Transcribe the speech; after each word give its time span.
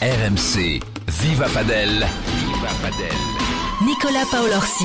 RMC, 0.00 0.80
Viva 1.08 1.48
Padel. 1.48 1.90
Viva 1.90 2.68
Padel. 2.80 3.16
Nicolas 3.84 4.26
Paolorsi. 4.30 4.84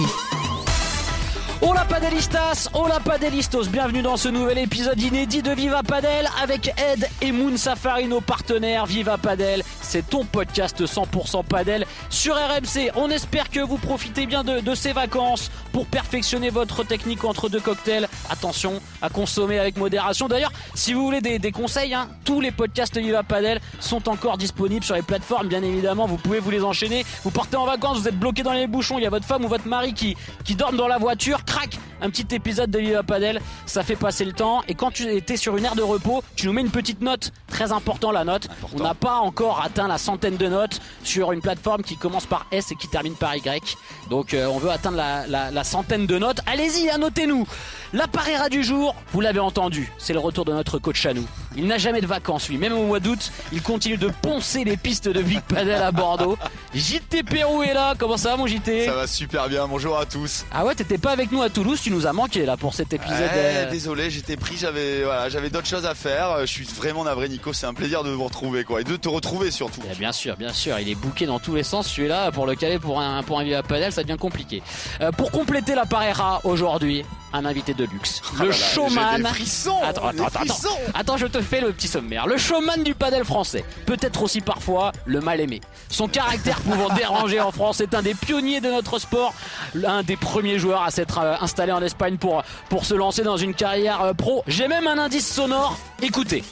Hola 1.61 1.85
padelistas, 1.85 2.67
hola 2.73 2.99
padelistos, 2.99 3.69
bienvenue 3.69 4.01
dans 4.01 4.17
ce 4.17 4.27
nouvel 4.27 4.57
épisode 4.57 4.99
inédit 4.99 5.43
de 5.43 5.51
Viva 5.51 5.83
Padel 5.83 6.27
avec 6.41 6.73
Ed 6.79 7.07
et 7.21 7.31
Moon 7.31 7.55
Safari, 7.57 8.07
nos 8.07 8.21
partenaires 8.21 8.87
Viva 8.87 9.19
Padel. 9.19 9.63
C'est 9.93 10.09
ton 10.09 10.25
podcast 10.25 10.83
100% 10.83 11.45
Padel 11.45 11.85
sur 12.09 12.33
RMC. 12.33 12.89
On 12.95 13.11
espère 13.11 13.51
que 13.51 13.59
vous 13.59 13.77
profitez 13.77 14.25
bien 14.25 14.43
de, 14.43 14.59
de, 14.59 14.73
ces 14.73 14.91
vacances 14.91 15.51
pour 15.71 15.85
perfectionner 15.85 16.49
votre 16.49 16.83
technique 16.83 17.23
entre 17.23 17.47
deux 17.47 17.59
cocktails. 17.59 18.09
Attention 18.31 18.81
à 19.03 19.09
consommer 19.09 19.59
avec 19.59 19.77
modération. 19.77 20.27
D'ailleurs, 20.27 20.51
si 20.73 20.93
vous 20.95 21.05
voulez 21.05 21.21
des, 21.21 21.37
des 21.37 21.51
conseils, 21.51 21.93
hein, 21.93 22.09
tous 22.25 22.41
les 22.41 22.49
podcasts 22.49 22.97
Viva 22.97 23.21
Padel 23.21 23.61
sont 23.79 24.09
encore 24.09 24.39
disponibles 24.39 24.83
sur 24.83 24.95
les 24.95 25.03
plateformes, 25.03 25.47
bien 25.47 25.61
évidemment. 25.61 26.07
Vous 26.07 26.17
pouvez 26.17 26.39
vous 26.39 26.49
les 26.49 26.63
enchaîner. 26.63 27.05
Vous 27.23 27.29
partez 27.29 27.57
en 27.57 27.67
vacances, 27.67 27.99
vous 27.99 28.07
êtes 28.07 28.17
bloqué 28.17 28.41
dans 28.41 28.53
les 28.53 28.65
bouchons, 28.65 28.97
il 28.97 29.03
y 29.03 29.05
a 29.05 29.11
votre 29.11 29.27
femme 29.27 29.45
ou 29.45 29.47
votre 29.47 29.67
mari 29.67 29.93
qui, 29.93 30.17
qui 30.43 30.55
dorment 30.55 30.77
dans 30.77 30.87
la 30.87 30.97
voiture 30.97 31.45
crac, 31.45 31.77
un 32.01 32.09
petit 32.09 32.33
épisode 32.33 32.71
de 32.71 32.79
Viva 32.79 33.03
Padel, 33.03 33.39
ça 33.67 33.83
fait 33.83 33.95
passer 33.95 34.25
le 34.25 34.33
temps. 34.33 34.63
Et 34.67 34.73
quand 34.73 34.89
tu 34.89 35.07
étais 35.13 35.37
sur 35.37 35.55
une 35.55 35.65
aire 35.65 35.75
de 35.75 35.83
repos, 35.83 36.23
tu 36.35 36.47
nous 36.47 36.53
mets 36.53 36.61
une 36.61 36.71
petite 36.71 37.01
note, 37.01 37.31
très 37.47 37.71
important 37.71 38.11
la 38.11 38.23
note. 38.23 38.45
Important. 38.45 38.77
On 38.79 38.83
n'a 38.83 38.93
pas 38.95 39.17
encore 39.17 39.61
atteint 39.61 39.82
la 39.87 39.97
centaine 39.97 40.37
de 40.37 40.47
notes 40.47 40.79
sur 41.03 41.31
une 41.31 41.41
plateforme 41.41 41.81
qui 41.83 41.97
commence 41.97 42.25
par 42.25 42.45
S 42.51 42.71
et 42.71 42.75
qui 42.75 42.87
termine 42.87 43.15
par 43.15 43.35
Y. 43.35 43.77
Donc 44.09 44.33
euh, 44.33 44.45
on 44.47 44.57
veut 44.57 44.71
atteindre 44.71 44.97
la, 44.97 45.27
la, 45.27 45.51
la 45.51 45.63
centaine 45.63 46.05
de 46.05 46.17
notes. 46.17 46.39
Allez-y, 46.45 46.89
annotez-nous. 46.89 47.47
L'appareil 47.93 48.33
du 48.49 48.63
jour, 48.63 48.95
vous 49.11 49.21
l'avez 49.21 49.39
entendu, 49.39 49.91
c'est 49.99 50.13
le 50.13 50.19
retour 50.19 50.45
de 50.45 50.51
notre 50.51 50.79
coach 50.79 51.05
à 51.05 51.13
nous. 51.13 51.25
Il 51.55 51.67
n'a 51.67 51.77
jamais 51.77 52.01
de 52.01 52.07
vacances, 52.07 52.49
lui. 52.49 52.57
Même 52.57 52.73
au 52.73 52.85
mois 52.87 52.99
d'août, 52.99 53.31
il 53.51 53.61
continue 53.61 53.97
de 53.97 54.09
poncer 54.21 54.63
les 54.63 54.77
pistes 54.77 55.07
de 55.07 55.21
Big 55.21 55.41
Padel 55.41 55.81
à 55.81 55.91
Bordeaux. 55.91 56.37
JT 56.73 57.21
Pérou 57.23 57.61
est 57.61 57.73
là. 57.75 57.93
Comment 57.97 58.17
ça 58.17 58.31
va, 58.31 58.37
mon 58.37 58.47
JT 58.47 58.85
Ça 58.87 58.93
va 58.95 59.05
super 59.05 59.47
bien. 59.47 59.67
Bonjour 59.67 59.97
à 59.99 60.07
tous. 60.07 60.45
Ah 60.51 60.65
ouais, 60.65 60.73
t'étais 60.73 60.97
pas 60.97 61.11
avec 61.11 61.31
nous 61.31 61.43
à 61.43 61.49
Toulouse, 61.49 61.79
tu 61.83 61.91
nous 61.91 62.07
as 62.07 62.13
manqué 62.13 62.45
là 62.45 62.57
pour 62.57 62.73
cet 62.73 62.93
épisode. 62.93 63.19
Ouais, 63.19 63.29
euh, 63.35 63.69
Désolé, 63.69 64.09
j'étais 64.09 64.37
pris, 64.37 64.57
j'avais 64.57 65.03
voilà, 65.03 65.29
j'avais 65.29 65.51
d'autres 65.51 65.67
choses 65.67 65.85
à 65.85 65.93
faire. 65.93 66.37
Je 66.41 66.45
suis 66.47 66.65
vraiment 66.65 67.03
navré, 67.03 67.29
Nico. 67.29 67.53
C'est 67.53 67.67
un 67.67 67.73
plaisir 67.75 68.03
de 68.03 68.09
vous 68.09 68.23
retrouver, 68.23 68.63
quoi, 68.63 68.81
et 68.81 68.83
de 68.83 68.95
te 68.95 69.07
retrouver 69.09 69.51
surtout. 69.67 69.81
Eh 69.91 69.95
bien 69.95 70.11
sûr, 70.11 70.35
bien 70.37 70.53
sûr, 70.53 70.79
il 70.79 70.89
est 70.89 70.95
bouqué 70.95 71.25
dans 71.25 71.39
tous 71.39 71.55
les 71.55 71.63
sens. 71.63 71.87
Celui-là, 71.87 72.31
pour 72.31 72.45
le 72.45 72.55
caler 72.55 72.79
pour 72.79 72.99
un 72.99 73.23
pour 73.23 73.39
un 73.39 73.43
Viva 73.43 73.63
Padel, 73.63 73.91
ça 73.91 74.03
devient 74.03 74.17
compliqué. 74.19 74.61
Euh, 75.01 75.11
pour 75.11 75.31
compléter 75.31 75.75
l'appareil 75.75 76.13
A 76.19 76.39
aujourd'hui, 76.43 77.03
un 77.35 77.45
invité 77.45 77.73
de 77.73 77.85
luxe, 77.85 78.21
Ah 78.39 78.43
le 78.45 78.51
showman. 78.51 79.17
des 79.23 79.27
frissons, 79.29 79.77
Attends, 79.83 80.07
attends, 80.07 80.25
attends, 80.25 80.39
frissons. 80.39 80.67
attends. 80.67 80.99
Attends, 80.99 81.17
je 81.17 81.27
te 81.27 81.41
fais 81.41 81.61
le 81.61 81.71
petit 81.71 81.87
sommaire. 81.87 82.27
Le 82.27 82.37
showman 82.37 82.83
du 82.83 82.93
padel 82.93 83.23
français, 83.25 83.65
peut-être 83.87 84.21
aussi 84.21 84.39
parfois 84.41 84.91
le 85.05 85.19
mal 85.19 85.39
aimé. 85.39 85.59
Son 85.89 86.07
caractère 86.07 86.59
pouvant 86.61 86.89
déranger 86.95 87.39
en 87.39 87.51
France 87.51 87.81
est 87.81 87.93
un 87.95 88.01
des 88.03 88.13
pionniers 88.13 88.61
de 88.61 88.69
notre 88.69 88.99
sport, 88.99 89.33
l'un 89.73 90.03
des 90.03 90.15
premiers 90.17 90.59
joueurs 90.59 90.83
à 90.83 90.91
s'être 90.91 91.19
euh, 91.19 91.35
installé 91.41 91.71
en 91.71 91.81
Espagne 91.81 92.17
pour 92.17 92.43
pour 92.69 92.85
se 92.85 92.93
lancer 92.93 93.23
dans 93.23 93.37
une 93.37 93.53
carrière 93.55 94.01
euh, 94.01 94.13
pro. 94.13 94.43
J'ai 94.47 94.67
même 94.67 94.87
un 94.87 94.97
indice 94.99 95.27
sonore. 95.27 95.77
Écoutez. 96.01 96.43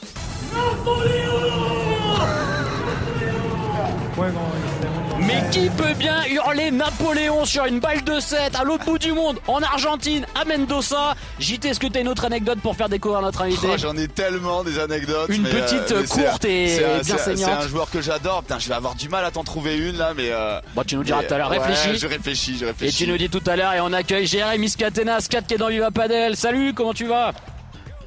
Mais 5.26 5.42
qui 5.50 5.70
peut 5.70 5.94
bien 5.94 6.24
hurler 6.28 6.70
Napoléon 6.70 7.44
sur 7.44 7.64
une 7.64 7.78
balle 7.80 8.02
de 8.04 8.20
7 8.20 8.54
à 8.58 8.64
l'autre 8.64 8.84
bout 8.84 8.98
du 8.98 9.12
monde, 9.12 9.38
en 9.46 9.62
Argentine, 9.62 10.26
à 10.34 10.44
Mendoza? 10.44 11.14
JT, 11.38 11.68
est-ce 11.68 11.80
que 11.80 11.86
tu 11.86 11.98
as 11.98 12.00
une 12.02 12.08
autre 12.08 12.24
anecdote 12.24 12.58
pour 12.60 12.76
faire 12.76 12.88
découvrir 12.88 13.22
notre 13.22 13.42
invité? 13.42 13.68
Oh, 13.72 13.76
J'en 13.78 13.96
ai 13.96 14.08
tellement 14.08 14.64
des 14.64 14.78
anecdotes. 14.78 15.28
Une 15.30 15.42
mais, 15.42 15.50
petite, 15.50 15.94
mais 15.96 16.04
courte 16.04 16.44
et 16.44 16.84
un- 16.84 16.98
bien 17.00 17.16
saignante. 17.18 17.50
C'est 17.58 17.64
un 17.64 17.68
joueur 17.68 17.90
que 17.90 18.02
j'adore. 18.02 18.42
Putain, 18.42 18.58
je 18.58 18.68
vais 18.68 18.74
avoir 18.74 18.94
du 18.96 19.08
mal 19.08 19.24
à 19.24 19.30
t'en 19.30 19.44
trouver 19.44 19.76
une 19.78 19.96
là, 19.96 20.12
mais. 20.16 20.28
euh, 20.30 20.60
Bon, 20.74 20.82
tu 20.84 20.96
nous 20.96 21.04
diras 21.04 21.22
tout 21.22 21.32
à 21.34 21.38
l'heure, 21.38 21.50
ouais, 21.50 21.58
réfléchis. 21.58 21.98
Je 21.98 22.06
réfléchis, 22.06 22.56
je 22.58 22.64
Et 22.64 22.68
réfléchis. 22.68 23.04
tu 23.04 23.10
nous 23.10 23.16
dis 23.16 23.30
tout 23.30 23.42
à 23.46 23.56
l'heure, 23.56 23.72
et 23.74 23.80
on 23.80 23.92
accueille 23.92 24.26
Jérémy 24.26 24.68
Scatena, 24.68 25.20
Scat 25.20 25.42
qui 25.42 25.54
est 25.54 25.58
dans 25.58 25.68
Viva 25.68 25.90
Padel. 25.90 26.36
Salut, 26.36 26.74
comment 26.74 26.92
tu 26.94 27.06
vas? 27.06 27.32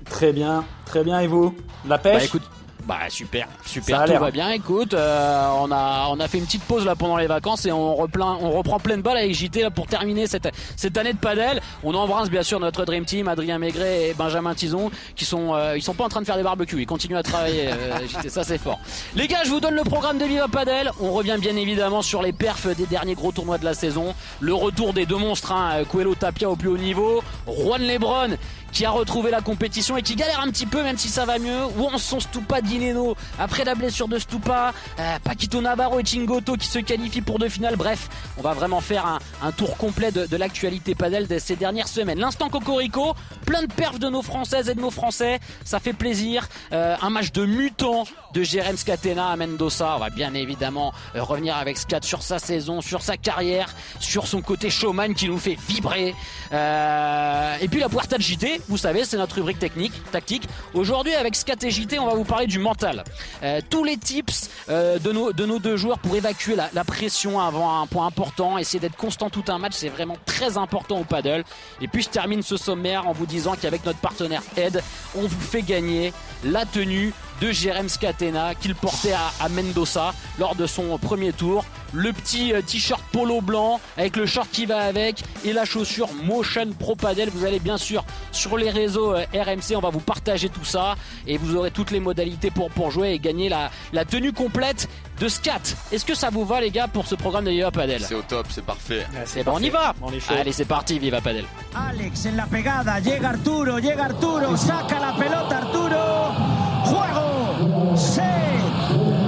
Très 0.09 0.33
bien, 0.33 0.65
très 0.85 1.03
bien. 1.03 1.19
Et 1.21 1.27
vous? 1.27 1.55
La 1.87 1.97
pêche? 1.97 2.17
Bah 2.19 2.23
écoute, 2.25 2.43
bah 2.85 2.99
super, 3.09 3.47
super, 3.65 4.05
tout 4.05 4.13
va 4.19 4.29
bien. 4.29 4.51
Écoute, 4.51 4.93
euh, 4.93 5.47
on 5.59 5.71
a 5.71 6.07
on 6.11 6.19
a 6.19 6.27
fait 6.27 6.37
une 6.37 6.45
petite 6.45 6.63
pause 6.63 6.85
là 6.85 6.95
pendant 6.95 7.17
les 7.17 7.25
vacances 7.25 7.65
et 7.65 7.71
on 7.71 7.95
reprend 7.95 8.37
on 8.41 8.51
reprend 8.51 8.79
pleine 8.79 9.01
balle 9.01 9.17
avec 9.17 9.33
JT 9.33 9.63
là 9.63 9.71
pour 9.71 9.87
terminer 9.87 10.27
cette 10.27 10.49
cette 10.75 10.95
année 10.97 11.13
de 11.13 11.17
padel. 11.17 11.61
On 11.83 11.95
embrasse 11.95 12.29
bien 12.29 12.43
sûr 12.43 12.59
notre 12.59 12.85
dream 12.85 13.03
team, 13.03 13.27
Adrien 13.27 13.57
Maigret 13.57 14.09
et 14.09 14.13
Benjamin 14.13 14.53
Tison, 14.53 14.91
qui 15.15 15.25
sont 15.25 15.55
euh, 15.55 15.75
ils 15.75 15.81
sont 15.81 15.95
pas 15.95 16.03
en 16.05 16.09
train 16.09 16.21
de 16.21 16.25
faire 16.27 16.37
des 16.37 16.43
barbecues, 16.43 16.81
ils 16.81 16.85
continuent 16.85 17.17
à 17.17 17.23
travailler. 17.23 17.69
euh, 17.69 18.07
JT, 18.07 18.29
ça 18.29 18.43
c'est 18.43 18.59
fort. 18.59 18.79
Les 19.15 19.27
gars, 19.27 19.43
je 19.43 19.49
vous 19.49 19.59
donne 19.59 19.75
le 19.75 19.83
programme 19.83 20.19
de 20.19 20.25
Viva 20.25 20.47
Padel. 20.47 20.91
On 21.01 21.11
revient 21.11 21.37
bien 21.39 21.55
évidemment 21.55 22.03
sur 22.03 22.21
les 22.21 22.33
perfs 22.33 22.67
des 22.67 22.85
derniers 22.85 23.15
gros 23.15 23.31
tournois 23.31 23.57
de 23.57 23.65
la 23.65 23.73
saison, 23.73 24.13
le 24.41 24.53
retour 24.53 24.93
des 24.93 25.07
deux 25.07 25.17
monstres, 25.17 25.51
hein, 25.51 25.83
Coelho 25.91 26.13
Tapia 26.13 26.49
au 26.49 26.55
plus 26.55 26.69
haut 26.69 26.77
niveau, 26.77 27.23
Juan 27.47 27.81
Lebron 27.81 28.37
qui 28.75 28.83
a 28.83 28.91
retrouvé 28.91 29.31
la 29.31 29.39
compétition 29.39 29.95
et 29.95 30.01
qui 30.01 30.15
galère 30.17 30.41
un 30.41 30.49
petit 30.51 30.65
peu 30.65 30.83
même 30.83 30.97
si 30.97 31.07
ça 31.07 31.23
va 31.23 31.39
mieux. 31.39 31.63
En 31.95 31.97
sont 31.97 32.19
Stupa 32.19 32.59
Dineno 32.61 33.15
après 33.39 33.63
la 33.63 33.73
blessure 33.73 34.09
de 34.09 34.19
Stupa, 34.19 34.73
euh, 34.99 35.17
Paquito 35.23 35.61
Navarro 35.61 36.01
et 36.01 36.03
Chingoto 36.03 36.57
qui 36.57 36.67
se 36.67 36.79
qualifient 36.79 37.21
pour 37.21 37.39
deux 37.39 37.47
finales. 37.47 37.77
Bref, 37.77 38.09
on 38.37 38.41
va 38.41 38.51
vraiment 38.53 38.81
faire 38.81 39.05
un, 39.05 39.19
un 39.41 39.53
tour 39.53 39.77
complet 39.77 40.11
de, 40.11 40.25
de 40.25 40.35
l'actualité 40.35 40.93
padel 40.93 41.27
de 41.27 41.39
ces 41.39 41.55
dernières 41.55 41.87
semaines. 41.87 42.19
L'instant 42.19 42.49
Cocorico, 42.49 43.15
plein 43.45 43.61
de 43.61 43.71
perfs 43.71 43.97
de 43.97 44.09
nos 44.09 44.21
Françaises 44.21 44.67
et 44.67 44.75
de 44.75 44.81
nos 44.81 44.91
Français, 44.91 45.39
ça 45.63 45.79
fait 45.79 45.93
plaisir. 45.93 46.49
Euh, 46.73 46.97
un 47.01 47.09
match 47.09 47.31
de 47.31 47.45
mutant 47.45 48.03
de 48.33 48.43
Jérém 48.43 48.75
Scatena 48.75 49.29
à 49.29 49.37
Mendoza. 49.37 49.93
On 49.95 49.99
va 49.99 50.09
bien 50.09 50.33
évidemment 50.33 50.93
euh, 51.15 51.23
revenir 51.23 51.55
avec 51.55 51.77
Scat 51.77 52.01
sur 52.03 52.21
sa 52.21 52.39
saison, 52.39 52.81
sur 52.81 53.01
sa 53.01 53.15
carrière, 53.15 53.73
sur 54.01 54.27
son 54.27 54.41
côté 54.41 54.69
showman 54.69 55.13
qui 55.13 55.29
nous 55.29 55.37
fait 55.37 55.57
vibrer. 55.69 56.13
Euh, 56.51 57.55
et 57.61 57.69
puis 57.69 57.79
la 57.79 57.87
Puerta 57.87 58.17
de 58.17 58.21
JT, 58.21 58.61
vous 58.67 58.77
savez, 58.77 59.05
c'est 59.05 59.17
notre 59.17 59.35
rubrique 59.35 59.59
technique, 59.59 59.93
tactique. 60.11 60.47
Aujourd'hui, 60.73 61.13
avec 61.13 61.35
Scat 61.35 61.57
et 61.63 61.71
JT, 61.71 61.99
on 61.99 62.07
va 62.07 62.15
vous 62.15 62.23
parler 62.23 62.47
du 62.47 62.59
mental. 62.59 63.03
Euh, 63.43 63.61
tous 63.69 63.83
les 63.83 63.97
tips 63.97 64.49
euh, 64.69 64.99
de, 64.99 65.11
nos, 65.11 65.33
de 65.33 65.45
nos 65.45 65.59
deux 65.59 65.77
joueurs 65.77 65.99
pour 65.99 66.15
évacuer 66.15 66.55
la, 66.55 66.69
la 66.73 66.83
pression 66.83 67.39
avant 67.39 67.81
un 67.81 67.87
point 67.87 68.05
important, 68.07 68.57
essayer 68.57 68.79
d'être 68.79 68.97
constant 68.97 69.29
tout 69.29 69.43
un 69.47 69.57
match, 69.57 69.73
c'est 69.75 69.89
vraiment 69.89 70.17
très 70.25 70.57
important 70.57 70.99
au 70.99 71.03
paddle. 71.03 71.43
Et 71.81 71.87
puis 71.87 72.01
je 72.01 72.09
termine 72.09 72.41
ce 72.41 72.57
sommaire 72.57 73.07
en 73.07 73.11
vous 73.11 73.25
disant 73.25 73.55
qu'avec 73.59 73.85
notre 73.85 73.99
partenaire 73.99 74.41
Ed, 74.57 74.81
on 75.15 75.21
vous 75.21 75.41
fait 75.41 75.61
gagner 75.61 76.13
la 76.43 76.65
tenue 76.65 77.13
de 77.41 77.51
Jérém 77.51 77.89
Scatena 77.89 78.55
qu'il 78.55 78.75
portait 78.75 79.13
à, 79.13 79.31
à 79.39 79.49
Mendoza 79.49 80.13
lors 80.39 80.55
de 80.55 80.65
son 80.67 80.97
premier 80.97 81.33
tour. 81.33 81.65
Le 81.93 82.11
petit 82.11 82.51
euh, 82.53 82.61
t-shirt 82.61 83.01
polo 83.11 83.39
blanc 83.41 83.79
avec 83.97 84.15
le 84.17 84.25
short 84.25 84.49
qui 84.51 84.65
va 84.65 84.79
avec 84.79 85.23
et 85.45 85.53
la 85.53 85.63
chaussure 85.65 86.09
Motion 86.23 86.67
Pro 86.77 86.95
Padel. 86.95 87.29
Vous 87.29 87.45
allez 87.45 87.59
bien 87.59 87.77
sûr 87.77 88.03
sur 88.31 88.57
les 88.57 88.69
réseaux 88.69 89.13
euh, 89.13 89.23
RMC, 89.33 89.75
on 89.75 89.79
va 89.79 89.89
vous 89.91 89.99
partager 90.01 90.49
tout 90.49 90.65
ça 90.65 90.95
et 91.25 91.37
vous 91.37 91.55
aurez 91.55 91.71
toutes 91.71 91.91
les 91.91 91.99
modalités 92.01 92.51
pour, 92.51 92.69
pour 92.71 92.91
jouer 92.91 93.11
et 93.11 93.19
gagner 93.19 93.47
la, 93.49 93.69
la 93.93 94.03
tenue 94.03 94.33
complète 94.33 94.89
de 95.21 95.29
Scat. 95.29 95.61
Est-ce 95.93 96.03
que 96.03 96.15
ça 96.15 96.29
vous 96.29 96.43
va 96.43 96.59
les 96.59 96.71
gars 96.71 96.89
pour 96.89 97.07
ce 97.07 97.15
programme 97.15 97.45
de 97.45 97.51
Viva 97.51 97.71
Padel? 97.71 98.01
C'est 98.05 98.15
au 98.15 98.21
top, 98.23 98.47
c'est 98.49 98.65
parfait. 98.65 99.05
Ouais, 99.13 99.23
c'est 99.25 99.39
Eh 99.39 99.43
ben, 99.43 99.53
on 99.55 99.59
y 99.59 99.69
va 99.69 99.93
On 100.01 100.11
est 100.11 100.19
chaud. 100.19 100.33
Allez 100.37 100.51
c'est 100.51 100.65
parti 100.65 100.99
Viva 100.99 101.21
Padel 101.21 101.45
Alex 101.73 102.25
en 102.25 102.35
la 102.35 102.45
pegada, 102.45 102.99
llega 102.99 103.29
Arturo, 103.29 103.79
llega 103.79 104.05
Arturo, 104.05 104.57
saca 104.57 104.99
la 104.99 105.13
pelota 105.13 105.57
Arturo, 105.57 106.74
juego, 106.85 107.97
set 107.97 108.35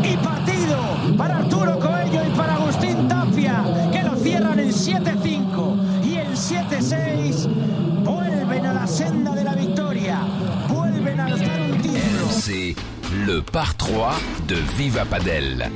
y 0.04 0.16
partido 0.18 0.78
para 1.18 1.38
Arturo 1.38 1.80
Coello 1.80 2.22
y 2.26 2.38
para 2.38 2.54
Agustín 2.56 3.08
Tapia, 3.08 3.64
que 3.92 4.04
lo 4.04 4.16
cierran 4.16 4.60
en 4.60 4.70
7-5 4.72 6.04
y 6.04 6.16
en 6.16 6.34
7-6 6.34 7.48
vuelven 8.04 8.66
a 8.66 8.74
la 8.74 8.88
senda 8.88 9.34
de 9.36 9.44
la 9.44 9.56
victoria, 9.56 10.20
vuelven 10.70 11.20
a 11.20 11.26
alzar 11.26 11.62
un 11.62 11.82
título. 11.82 12.30
C'est 12.30 12.76
le 13.26 13.42
par 13.42 13.74
3 13.74 13.96
de 14.48 14.56
Viva 14.78 15.06
Padel. 15.06 15.72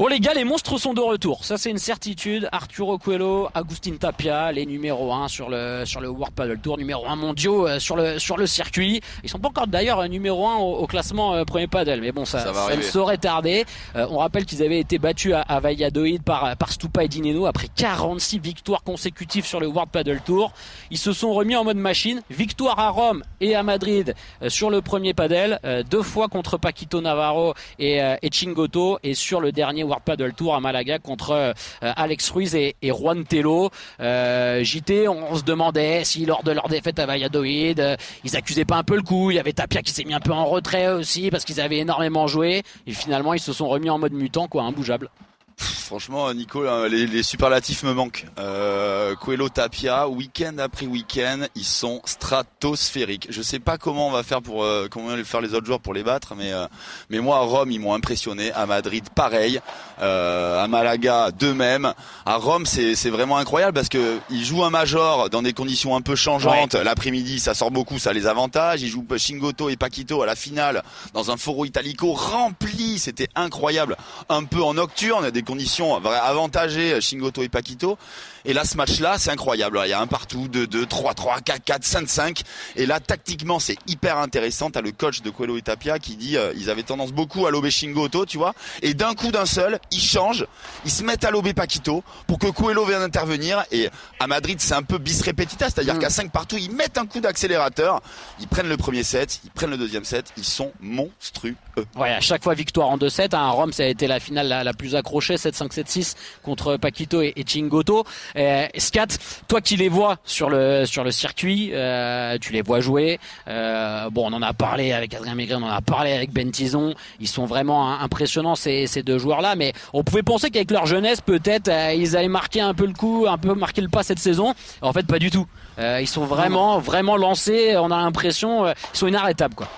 Oh 0.00 0.06
les 0.06 0.20
gars, 0.20 0.32
les 0.32 0.44
monstres 0.44 0.78
sont 0.78 0.94
de 0.94 1.00
retour. 1.00 1.44
Ça 1.44 1.58
c'est 1.58 1.70
une 1.70 1.78
certitude. 1.78 2.48
Arturo 2.52 2.98
Coelho, 2.98 3.48
Agustin 3.52 3.96
Tapia, 3.98 4.52
les 4.52 4.64
numéros 4.64 5.12
1 5.12 5.26
sur 5.26 5.50
le 5.50 5.82
sur 5.86 6.00
le 6.00 6.08
World 6.08 6.32
Paddle 6.36 6.60
Tour, 6.60 6.78
numéro 6.78 7.04
1 7.04 7.16
mondiaux 7.16 7.66
euh, 7.66 7.80
sur 7.80 7.96
le 7.96 8.20
sur 8.20 8.36
le 8.36 8.46
circuit. 8.46 9.00
Ils 9.24 9.28
sont 9.28 9.40
pas 9.40 9.48
encore 9.48 9.66
d'ailleurs 9.66 9.98
euh, 9.98 10.06
numéro 10.06 10.46
1 10.46 10.58
au, 10.58 10.76
au 10.76 10.86
classement 10.86 11.34
euh, 11.34 11.44
premier 11.44 11.66
paddle, 11.66 12.00
mais 12.00 12.12
bon 12.12 12.24
ça 12.24 12.54
Ça 12.54 12.76
ne 12.76 12.80
saurait 12.82 13.18
tarder. 13.18 13.64
Euh, 13.96 14.06
on 14.08 14.18
rappelle 14.18 14.46
qu'ils 14.46 14.62
avaient 14.62 14.78
été 14.78 14.98
battus 15.00 15.32
à, 15.34 15.40
à 15.40 15.58
Valladolid 15.58 16.22
par 16.22 16.56
par 16.56 16.70
Stupa 16.70 17.02
et 17.02 17.08
Dineno 17.08 17.46
après 17.46 17.66
46 17.74 18.38
victoires 18.38 18.84
consécutives 18.84 19.46
sur 19.46 19.58
le 19.58 19.66
World 19.66 19.90
Paddle 19.90 20.20
Tour. 20.24 20.52
Ils 20.92 20.98
se 20.98 21.12
sont 21.12 21.32
remis 21.32 21.56
en 21.56 21.64
mode 21.64 21.76
machine. 21.76 22.22
Victoire 22.30 22.78
à 22.78 22.90
Rome 22.90 23.24
et 23.40 23.56
à 23.56 23.64
Madrid 23.64 24.14
euh, 24.42 24.48
sur 24.48 24.70
le 24.70 24.80
premier 24.80 25.12
paddle, 25.12 25.58
euh, 25.64 25.82
deux 25.82 26.02
fois 26.02 26.28
contre 26.28 26.56
Paquito 26.56 27.00
Navarro 27.00 27.54
et, 27.80 28.00
euh, 28.00 28.14
et 28.22 28.30
Chingoto 28.30 29.00
et 29.02 29.14
sur 29.14 29.40
le 29.40 29.50
dernier 29.50 29.87
World 29.88 30.04
Paddle 30.04 30.32
Tour 30.34 30.54
à 30.54 30.60
Malaga 30.60 30.98
contre 30.98 31.30
euh, 31.32 31.52
Alex 31.80 32.30
Ruiz 32.30 32.54
et, 32.54 32.76
Juan 32.82 33.24
Tello. 33.24 33.70
Euh, 34.00 34.62
JT, 34.62 35.08
on, 35.08 35.34
se 35.36 35.42
demandait 35.42 36.04
si 36.04 36.26
lors 36.26 36.42
de 36.42 36.52
leur 36.52 36.68
défaite 36.68 36.98
à 36.98 37.06
Valladolid, 37.06 37.80
euh, 37.80 37.96
ils 38.24 38.36
accusaient 38.36 38.64
pas 38.64 38.76
un 38.76 38.84
peu 38.84 38.96
le 38.96 39.02
coup. 39.02 39.30
Il 39.30 39.34
y 39.34 39.40
avait 39.40 39.52
Tapia 39.52 39.82
qui 39.82 39.92
s'est 39.92 40.04
mis 40.04 40.14
un 40.14 40.20
peu 40.20 40.32
en 40.32 40.46
retrait 40.46 40.88
aussi 40.88 41.30
parce 41.30 41.44
qu'ils 41.44 41.60
avaient 41.60 41.78
énormément 41.78 42.26
joué. 42.26 42.62
Et 42.86 42.92
finalement, 42.92 43.34
ils 43.34 43.40
se 43.40 43.52
sont 43.52 43.68
remis 43.68 43.90
en 43.90 43.98
mode 43.98 44.12
mutant, 44.12 44.48
quoi, 44.48 44.62
imbougeable. 44.64 45.10
Franchement, 45.58 46.32
Nico, 46.34 46.66
hein, 46.66 46.86
les, 46.86 47.06
les, 47.06 47.22
superlatifs 47.22 47.82
me 47.82 47.92
manquent. 47.92 48.26
Euh, 48.38 49.16
Coelho 49.16 49.48
Tapia, 49.48 50.08
week-end 50.08 50.58
après 50.58 50.86
week-end, 50.86 51.46
ils 51.56 51.64
sont 51.64 52.00
stratosphériques. 52.04 53.26
Je 53.30 53.42
sais 53.42 53.58
pas 53.58 53.76
comment 53.76 54.06
on 54.08 54.10
va 54.12 54.22
faire 54.22 54.40
pour 54.40 54.62
euh, 54.62 54.86
comment 54.90 55.16
faire 55.24 55.40
les 55.40 55.54
autres 55.54 55.66
joueurs 55.66 55.80
pour 55.80 55.94
les 55.94 56.04
battre, 56.04 56.34
mais 56.36 56.52
euh, 56.52 56.66
mais 57.10 57.18
moi 57.18 57.38
à 57.38 57.40
Rome 57.40 57.70
ils 57.72 57.80
m'ont 57.80 57.94
impressionné, 57.94 58.52
à 58.52 58.66
Madrid 58.66 59.04
pareil, 59.14 59.60
euh, 60.00 60.62
à 60.62 60.68
Malaga 60.68 61.30
de 61.32 61.52
même. 61.52 61.92
À 62.24 62.36
Rome 62.36 62.64
c'est 62.64 62.94
c'est 62.94 63.10
vraiment 63.10 63.38
incroyable 63.38 63.74
parce 63.74 63.88
que 63.88 64.18
ils 64.30 64.44
jouent 64.44 64.64
un 64.64 64.70
major 64.70 65.28
dans 65.30 65.42
des 65.42 65.54
conditions 65.54 65.96
un 65.96 66.02
peu 66.02 66.14
changeantes. 66.14 66.74
Ouais. 66.74 66.84
L'après-midi 66.84 67.40
ça 67.40 67.54
sort 67.54 67.70
beaucoup, 67.70 67.98
ça 67.98 68.12
les 68.12 68.26
avantage. 68.26 68.82
Ils 68.82 68.88
jouent 68.88 69.06
Shingoto 69.16 69.70
et 69.70 69.76
Paquito 69.76 70.22
à 70.22 70.26
la 70.26 70.36
finale 70.36 70.84
dans 71.14 71.30
un 71.30 71.36
foro 71.36 71.64
italico 71.64 72.12
rempli, 72.12 72.98
c'était 72.98 73.28
incroyable. 73.34 73.96
Un 74.28 74.44
peu 74.44 74.62
en 74.62 74.74
nocturne, 74.74 75.30
des 75.30 75.42
conditions 75.48 75.96
avantagées 75.96 77.00
Shingoto 77.00 77.42
et 77.42 77.48
Paquito. 77.48 77.96
Et 78.44 78.52
là, 78.52 78.64
ce 78.64 78.76
match-là, 78.76 79.16
c'est 79.18 79.30
incroyable. 79.30 79.80
Il 79.84 79.90
y 79.90 79.92
a 79.92 80.00
un 80.00 80.06
partout, 80.06 80.48
2, 80.48 80.66
2, 80.66 80.86
3, 80.86 81.14
3, 81.14 81.40
4, 81.40 81.64
4, 81.64 81.84
5, 81.84 82.08
5. 82.08 82.42
Et 82.76 82.86
là, 82.86 83.00
tactiquement, 83.00 83.58
c'est 83.58 83.76
hyper 83.86 84.18
intéressant. 84.18 84.70
T'as 84.70 84.80
le 84.80 84.92
coach 84.92 85.22
de 85.22 85.30
Coelho 85.30 85.56
et 85.56 85.62
Tapia 85.62 85.98
qui 85.98 86.16
dit, 86.16 86.36
euh, 86.36 86.52
ils 86.56 86.70
avaient 86.70 86.82
tendance 86.82 87.12
beaucoup 87.12 87.46
à 87.46 87.50
lober 87.50 87.70
Shingoto, 87.70 88.26
tu 88.26 88.38
vois. 88.38 88.54
Et 88.82 88.94
d'un 88.94 89.14
coup 89.14 89.30
d'un 89.30 89.46
seul, 89.46 89.78
ils 89.90 90.00
changent. 90.00 90.46
Ils 90.84 90.90
se 90.90 91.02
mettent 91.02 91.24
à 91.24 91.30
lober 91.30 91.54
Paquito 91.54 92.04
pour 92.26 92.38
que 92.38 92.46
Coelho 92.46 92.84
vienne 92.84 93.02
intervenir. 93.02 93.64
Et 93.72 93.88
à 94.20 94.26
Madrid, 94.26 94.58
c'est 94.60 94.74
un 94.74 94.82
peu 94.82 94.98
bis 94.98 95.22
repetita. 95.22 95.70
C'est-à-dire 95.70 95.96
mmh. 95.96 96.00
qu'à 96.00 96.10
5 96.10 96.30
partout, 96.30 96.56
ils 96.58 96.70
mettent 96.70 96.98
un 96.98 97.06
coup 97.06 97.20
d'accélérateur. 97.20 98.00
Ils 98.40 98.48
prennent 98.48 98.68
le 98.68 98.76
premier 98.76 99.02
set, 99.02 99.40
ils 99.44 99.50
prennent 99.50 99.70
le 99.70 99.78
deuxième 99.78 100.04
set. 100.04 100.26
Ils 100.36 100.44
sont 100.44 100.72
monstrueux. 100.80 101.54
Ouais, 101.96 102.12
à 102.12 102.20
chaque 102.20 102.44
fois 102.44 102.54
victoire 102.54 102.88
en 102.88 102.98
2-7. 102.98 103.34
À 103.34 103.48
Rome, 103.50 103.72
ça 103.72 103.84
a 103.84 103.86
été 103.86 104.06
la 104.06 104.20
finale 104.20 104.48
la, 104.48 104.64
la 104.64 104.72
plus 104.72 104.94
accrochée, 104.94 105.36
7-5, 105.38 105.72
7-6 105.72 106.14
contre 106.42 106.76
Paquito 106.76 107.22
et, 107.22 107.32
et 107.36 107.44
Chingoto. 107.46 108.04
Euh, 108.36 108.66
Scat, 108.76 109.06
toi 109.46 109.60
qui 109.60 109.76
les 109.76 109.88
vois 109.88 110.18
sur 110.24 110.50
le 110.50 110.84
sur 110.86 111.04
le 111.04 111.10
circuit, 111.10 111.70
euh, 111.72 112.36
tu 112.40 112.52
les 112.52 112.62
vois 112.62 112.80
jouer. 112.80 113.18
Euh, 113.48 114.10
bon, 114.10 114.30
on 114.30 114.34
en 114.34 114.42
a 114.42 114.52
parlé 114.52 114.92
avec 114.92 115.14
Adrien 115.14 115.34
Maigret, 115.34 115.56
on 115.56 115.64
en 115.64 115.68
a 115.68 115.80
parlé 115.80 116.12
avec 116.12 116.32
Ben 116.32 116.50
Tison. 116.50 116.94
Ils 117.20 117.28
sont 117.28 117.46
vraiment 117.46 117.98
impressionnants 117.98 118.54
ces, 118.54 118.86
ces 118.86 119.02
deux 119.02 119.18
joueurs-là, 119.18 119.56
mais 119.56 119.72
on 119.92 120.04
pouvait 120.04 120.22
penser 120.22 120.50
qu'avec 120.50 120.70
leur 120.70 120.86
jeunesse, 120.86 121.20
peut-être 121.20 121.68
euh, 121.68 121.92
ils 121.94 122.16
allaient 122.16 122.28
marquer 122.28 122.60
un 122.60 122.74
peu 122.74 122.86
le 122.86 122.94
coup, 122.94 123.26
un 123.28 123.38
peu 123.38 123.54
marquer 123.54 123.80
le 123.80 123.88
pas 123.88 124.02
cette 124.02 124.18
saison. 124.18 124.54
En 124.82 124.92
fait, 124.92 125.06
pas 125.06 125.18
du 125.18 125.30
tout. 125.30 125.46
Euh, 125.78 126.00
ils 126.00 126.08
sont 126.08 126.24
vraiment 126.24 126.78
vraiment 126.78 127.16
lancés. 127.16 127.76
On 127.76 127.90
a 127.90 127.96
l'impression, 127.96 128.66
ils 128.66 128.74
sont 128.92 129.06
inarrêtables, 129.06 129.54
quoi. 129.54 129.68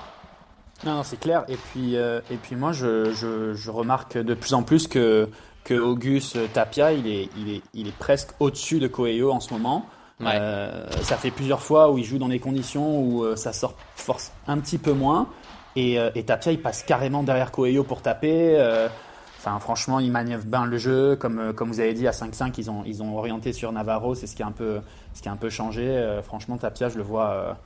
Non, 0.84 0.94
non 0.94 1.02
c'est 1.02 1.20
clair. 1.20 1.44
Et 1.48 1.56
puis, 1.56 1.96
euh, 1.96 2.20
et 2.30 2.36
puis 2.36 2.56
moi, 2.56 2.72
je, 2.72 3.12
je, 3.12 3.54
je, 3.54 3.70
remarque 3.70 4.16
de 4.16 4.34
plus 4.34 4.54
en 4.54 4.62
plus 4.62 4.88
que, 4.88 5.28
que 5.70 5.78
Auguste 5.78 6.52
Tapia, 6.52 6.92
il 6.92 7.06
est, 7.06 7.28
il 7.36 7.48
est, 7.48 7.62
il 7.74 7.86
est 7.86 7.96
presque 7.96 8.30
au-dessus 8.40 8.80
de 8.80 8.88
Coelho 8.88 9.30
en 9.30 9.38
ce 9.38 9.54
moment. 9.54 9.86
Ouais. 10.18 10.32
Euh, 10.32 10.90
ça 11.02 11.16
fait 11.16 11.30
plusieurs 11.30 11.62
fois 11.62 11.92
où 11.92 11.98
il 11.98 12.02
joue 12.02 12.18
dans 12.18 12.28
des 12.28 12.40
conditions 12.40 13.00
où 13.00 13.22
euh, 13.22 13.36
ça 13.36 13.52
sort 13.52 13.76
force 13.94 14.32
un 14.48 14.58
petit 14.58 14.78
peu 14.78 14.92
moins. 14.92 15.28
Et, 15.76 16.00
euh, 16.00 16.10
et 16.16 16.24
Tapia, 16.24 16.50
il 16.50 16.60
passe 16.60 16.82
carrément 16.82 17.22
derrière 17.22 17.52
Coelho 17.52 17.84
pour 17.84 18.02
taper. 18.02 18.58
Enfin, 19.38 19.60
franchement, 19.60 20.00
il 20.00 20.10
manœuvre 20.10 20.44
bien 20.44 20.66
le 20.66 20.76
jeu. 20.76 21.14
Comme, 21.14 21.52
comme 21.52 21.68
vous 21.68 21.78
avez 21.78 21.94
dit, 21.94 22.08
à 22.08 22.10
5-5, 22.10 22.52
ils 22.58 22.68
ont, 22.68 22.82
ils 22.84 23.00
ont 23.04 23.16
orienté 23.16 23.52
sur 23.52 23.70
Navarro. 23.70 24.16
C'est 24.16 24.26
ce 24.26 24.34
qui 24.34 24.42
a 24.42 24.48
un 24.48 24.52
peu, 24.52 24.80
ce 25.14 25.22
qui 25.22 25.28
a 25.28 25.32
un 25.32 25.36
peu 25.36 25.50
changé. 25.50 26.18
Franchement, 26.24 26.56
Tapia, 26.56 26.88
je 26.88 26.96
le 26.96 27.04
vois, 27.04 27.56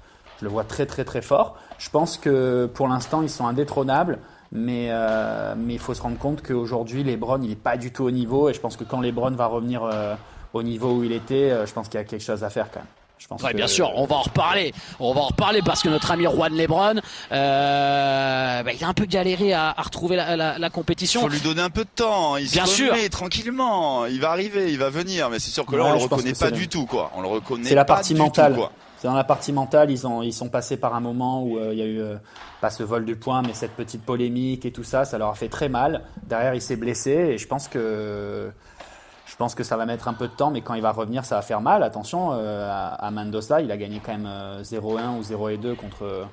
je 0.41 0.45
le 0.45 0.51
vois 0.51 0.65
très, 0.65 0.85
très, 0.85 1.07
très 1.07 1.23
fort. 1.23 1.57
Je 1.79 1.89
pense 1.89 2.19
que 2.19 2.67
pour 2.67 2.87
l'instant, 2.87 3.23
ils 3.23 3.31
sont 3.31 3.47
indétrônables. 3.47 4.19
Mais 4.57 4.87
euh, 4.91 5.55
mais 5.57 5.75
il 5.75 5.79
faut 5.81 5.95
se 5.95 6.03
rendre 6.03 6.17
compte 6.19 6.41
qu'aujourd'hui, 6.43 7.03
Lebron, 7.03 7.41
il 7.43 7.49
n'est 7.51 7.57
pas 7.57 7.77
du 7.77 7.91
tout 7.91 8.05
au 8.05 8.11
niveau. 8.13 8.49
Et 8.49 8.55
je 8.55 8.61
pense 8.61 8.77
que 8.77 8.85
quand 8.85 9.01
Lebron 9.01 9.33
va 9.33 9.47
revenir 9.47 9.83
euh, 9.83 10.15
au 10.53 10.63
niveau 10.63 10.93
où 10.93 11.05
il 11.05 11.11
était, 11.13 11.51
euh, 11.51 11.67
je 11.67 11.73
pense 11.73 11.89
qu'il 11.89 11.99
y 11.99 12.03
a 12.03 12.05
quelque 12.05 12.23
chose 12.23 12.45
à 12.45 12.51
faire 12.51 12.71
quand 12.71 12.79
même. 12.81 12.89
Je 13.19 13.27
pense 13.29 13.43
ouais, 13.43 13.53
que... 13.53 13.57
bien 13.57 13.67
sûr, 13.67 13.91
on 13.97 14.07
va 14.07 14.17
en 14.17 14.23
reparler. 14.23 14.73
On 15.01 15.15
va 15.15 15.23
en 15.23 15.27
reparler 15.29 15.63
parce 15.63 15.83
que 15.83 15.89
notre 15.89 16.11
ami 16.11 16.25
Juan 16.25 16.53
Lebron, 16.55 17.01
euh, 17.33 18.63
bah, 18.63 18.73
il 18.73 18.85
a 18.85 18.89
un 18.89 18.93
peu 18.93 19.07
galéré 19.07 19.53
à, 19.53 19.71
à 19.77 19.83
retrouver 19.83 20.17
la, 20.17 20.37
la, 20.37 20.59
la, 20.59 20.71
compétition. 20.71 21.21
Il 21.21 21.25
faut 21.25 21.29
lui 21.31 21.41
donner 21.41 21.63
un 21.63 21.71
peu 21.71 21.85
de 21.85 21.91
temps. 21.95 22.37
Il 22.37 22.49
bien 22.51 22.67
se 22.67 22.75
sûr. 22.75 22.93
remet 22.93 23.09
tranquillement. 23.09 24.07
Il 24.07 24.21
va 24.21 24.31
arriver, 24.31 24.71
il 24.73 24.79
va 24.79 24.91
venir. 24.91 25.31
Mais 25.31 25.39
c'est 25.39 25.51
sûr 25.51 25.65
que 25.65 25.75
là, 25.75 25.85
Ouais, 25.85 25.91
on 25.91 25.95
le 25.95 26.01
reconnaît 26.01 26.33
pas 26.35 26.51
du 26.51 26.69
tout, 26.69 26.87
quoi. 26.87 27.11
On 27.17 27.23
le 27.23 27.29
reconnaît. 27.29 27.69
C'est 27.69 27.75
la 27.75 27.85
pas 27.85 27.95
partie 27.95 28.15
du 28.15 28.21
mentale. 28.21 28.55
tout, 28.55 28.61
quoi. 28.61 28.73
Dans 29.05 29.13
la 29.13 29.23
partie 29.23 29.53
mentale, 29.53 29.91
ils, 29.91 30.07
ont, 30.07 30.23
ils 30.23 30.33
sont 30.33 30.49
passés 30.49 30.79
par 30.79 30.95
un 30.95 31.01
moment 31.01 31.43
où 31.43 31.59
euh, 31.59 31.75
il 31.75 31.79
y 31.79 31.83
a 31.83 31.85
eu, 31.85 32.01
euh, 32.01 32.17
pas 32.63 32.71
ce 32.71 32.83
vol 32.83 33.05
du 33.05 33.17
point, 33.17 33.43
mais 33.43 33.53
cette 33.53 33.73
petite 33.73 34.03
polémique 34.03 34.65
et 34.65 34.73
tout 34.73 34.83
ça, 34.83 35.05
ça 35.05 35.19
leur 35.19 35.29
a 35.29 35.35
fait 35.35 35.51
très 35.51 35.69
mal. 35.69 36.05
Derrière, 36.23 36.55
il 36.55 36.63
s'est 36.63 36.77
blessé 36.77 37.11
et 37.11 37.37
je 37.37 37.47
pense 37.47 37.69
que, 37.69 38.51
je 39.27 39.37
pense 39.37 39.55
que 39.55 39.63
ça 39.63 39.77
va 39.77 39.85
mettre 39.85 40.09
un 40.09 40.15
peu 40.15 40.27
de 40.27 40.33
temps, 40.33 40.51
mais 40.51 40.63
quand 40.63 40.73
il 40.73 40.81
va 40.81 40.91
revenir, 40.91 41.27
ça 41.27 41.35
va 41.37 41.43
faire 41.43 41.61
mal. 41.61 41.83
Attention, 41.83 42.31
euh, 42.33 42.67
à, 42.71 42.95
à 42.95 43.11
Mendoza, 43.11 43.61
il 43.61 43.71
a 43.71 43.77
gagné 43.77 44.01
quand 44.03 44.13
même 44.13 44.27
euh, 44.27 44.63
0-1 44.63 45.19
ou 45.19 45.21
0-2 45.21 45.77
contre, 45.77 46.27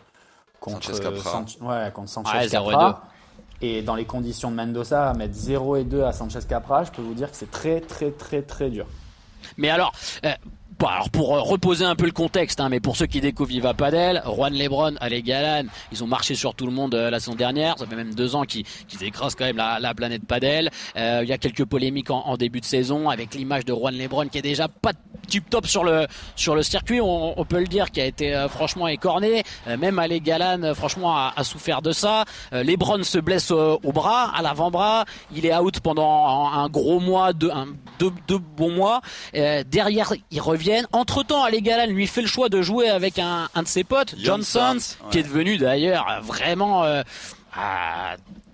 contre 0.62 0.82
Sanchez 0.82 1.04
Capra. 1.04 1.44
Ouais, 1.60 1.92
contre 1.92 2.10
Sanchez 2.10 2.38
Ouais, 2.38 2.48
0 2.48 2.70
et 2.70 2.72
Capra. 2.72 3.04
Et 3.60 3.82
dans 3.82 3.96
les 3.96 4.06
conditions 4.06 4.50
de 4.50 4.56
Mendoza, 4.56 5.12
mettre 5.16 5.34
0 5.34 5.76
et 5.76 5.84
2 5.84 6.04
à 6.04 6.14
Sanchez 6.14 6.40
Capra, 6.48 6.86
je 6.86 6.92
peux 6.92 7.02
vous 7.02 7.16
dire 7.16 7.32
que 7.32 7.36
c'est 7.36 7.52
très, 7.52 7.82
très, 7.82 8.12
très, 8.12 8.42
très 8.44 8.70
dur. 8.70 8.86
Mais 9.58 9.70
alors, 9.70 9.92
bon, 10.82 10.88
alors 10.88 11.10
pour 11.10 11.36
euh, 11.36 11.42
reposer 11.42 11.86
un 11.86 11.96
peu 11.96 12.06
le 12.06 12.12
contexte, 12.12 12.60
hein, 12.60 12.68
mais 12.70 12.80
pour 12.80 12.98
ceux 12.98 13.06
qui 13.06 13.22
découvrent 13.22 13.50
Viva 13.50 13.74
Padel, 13.74 14.22
Juan 14.26 14.54
Lebron, 14.54 14.96
Ale 15.00 15.22
Galan, 15.22 15.68
ils 15.92 16.04
ont 16.04 16.08
marché 16.08 16.36
sur 16.36 16.56
tout 16.56 16.66
le 16.66 16.72
monde 16.72 16.96
euh, 16.96 17.10
la 17.10 17.20
saison 17.20 17.36
dernière. 17.36 17.78
Ça 17.78 17.86
fait 17.86 17.96
même 17.96 18.14
deux 18.16 18.36
ans 18.36 18.44
qu'ils 18.44 18.66
qu'ils 18.88 19.04
écrasent 19.04 19.36
quand 19.36 19.46
même 19.46 19.58
la, 19.58 19.80
la 19.80 19.94
planète 19.94 20.26
Padel. 20.26 20.70
Euh, 20.98 21.20
Il 21.24 21.30
y 21.30 21.34
a 21.34 21.38
quelques 21.38 21.66
polémiques 21.66 22.10
en, 22.10 22.22
en 22.26 22.36
début 22.36 22.60
de 22.60 22.66
saison 22.66 23.10
avec 23.10 23.36
l'image 23.36 23.64
de 23.66 23.74
Juan 23.74 23.96
Lebron 23.96 24.28
qui 24.28 24.40
est 24.40 24.42
déjà 24.42 24.68
pas 24.68 24.92
tip 25.32 25.50
top 25.50 25.66
sur 25.66 25.84
le 25.84 26.08
sur 26.36 26.54
le 26.56 26.64
circuit. 26.64 27.00
On, 27.02 27.40
on 27.40 27.46
peut 27.46 27.60
le 27.60 27.68
dire, 27.68 27.90
qui 27.92 28.02
a 28.02 28.06
été 28.06 28.36
euh, 28.36 28.50
franchement 28.50 28.88
écorné. 28.88 29.44
Euh, 29.68 29.78
même 29.78 29.98
Ale 29.98 30.20
Galan, 30.20 30.62
euh, 30.64 30.74
franchement, 30.76 31.16
a, 31.16 31.34
a 31.36 31.44
souffert 31.44 31.82
de 31.82 31.94
ça. 31.94 32.26
Lebron 32.52 33.04
se 33.04 33.18
blesse 33.18 33.50
au, 33.52 33.80
au 33.84 33.92
bras, 33.94 34.32
à 34.36 34.42
l'avant-bras. 34.42 35.06
Il 35.34 35.46
est 35.46 35.56
out 35.56 35.80
pendant 35.80 36.28
un, 36.28 36.64
un 36.64 36.70
gros 36.70 37.00
mois, 37.00 37.34
deux, 37.34 37.50
un, 37.52 37.68
deux, 38.00 38.12
deux 38.28 38.40
bons 38.40 38.72
mois. 38.72 39.02
Derrière, 39.34 40.14
ils 40.32 40.42
reviennent. 40.42 40.88
Entre 40.92 41.24
temps, 41.24 41.44
Ale 41.44 41.62
Galan 41.62 41.92
lui 41.92 42.08
fait 42.08 42.22
le 42.22 42.28
choix 42.28 42.50
de 42.50 42.62
jouer 42.62 42.90
avec 42.90 43.18
un, 43.20 43.48
un 43.56 43.64
de 43.64 43.68
ses 43.68 43.84
potes, 43.86 44.16
Johnson, 44.18 44.74
Johnson, 44.74 44.96
qui 45.12 45.20
est 45.20 45.24
devenu 45.24 45.58
d'ailleurs 45.58 46.20
vraiment 46.24 46.84
euh, 46.84 47.04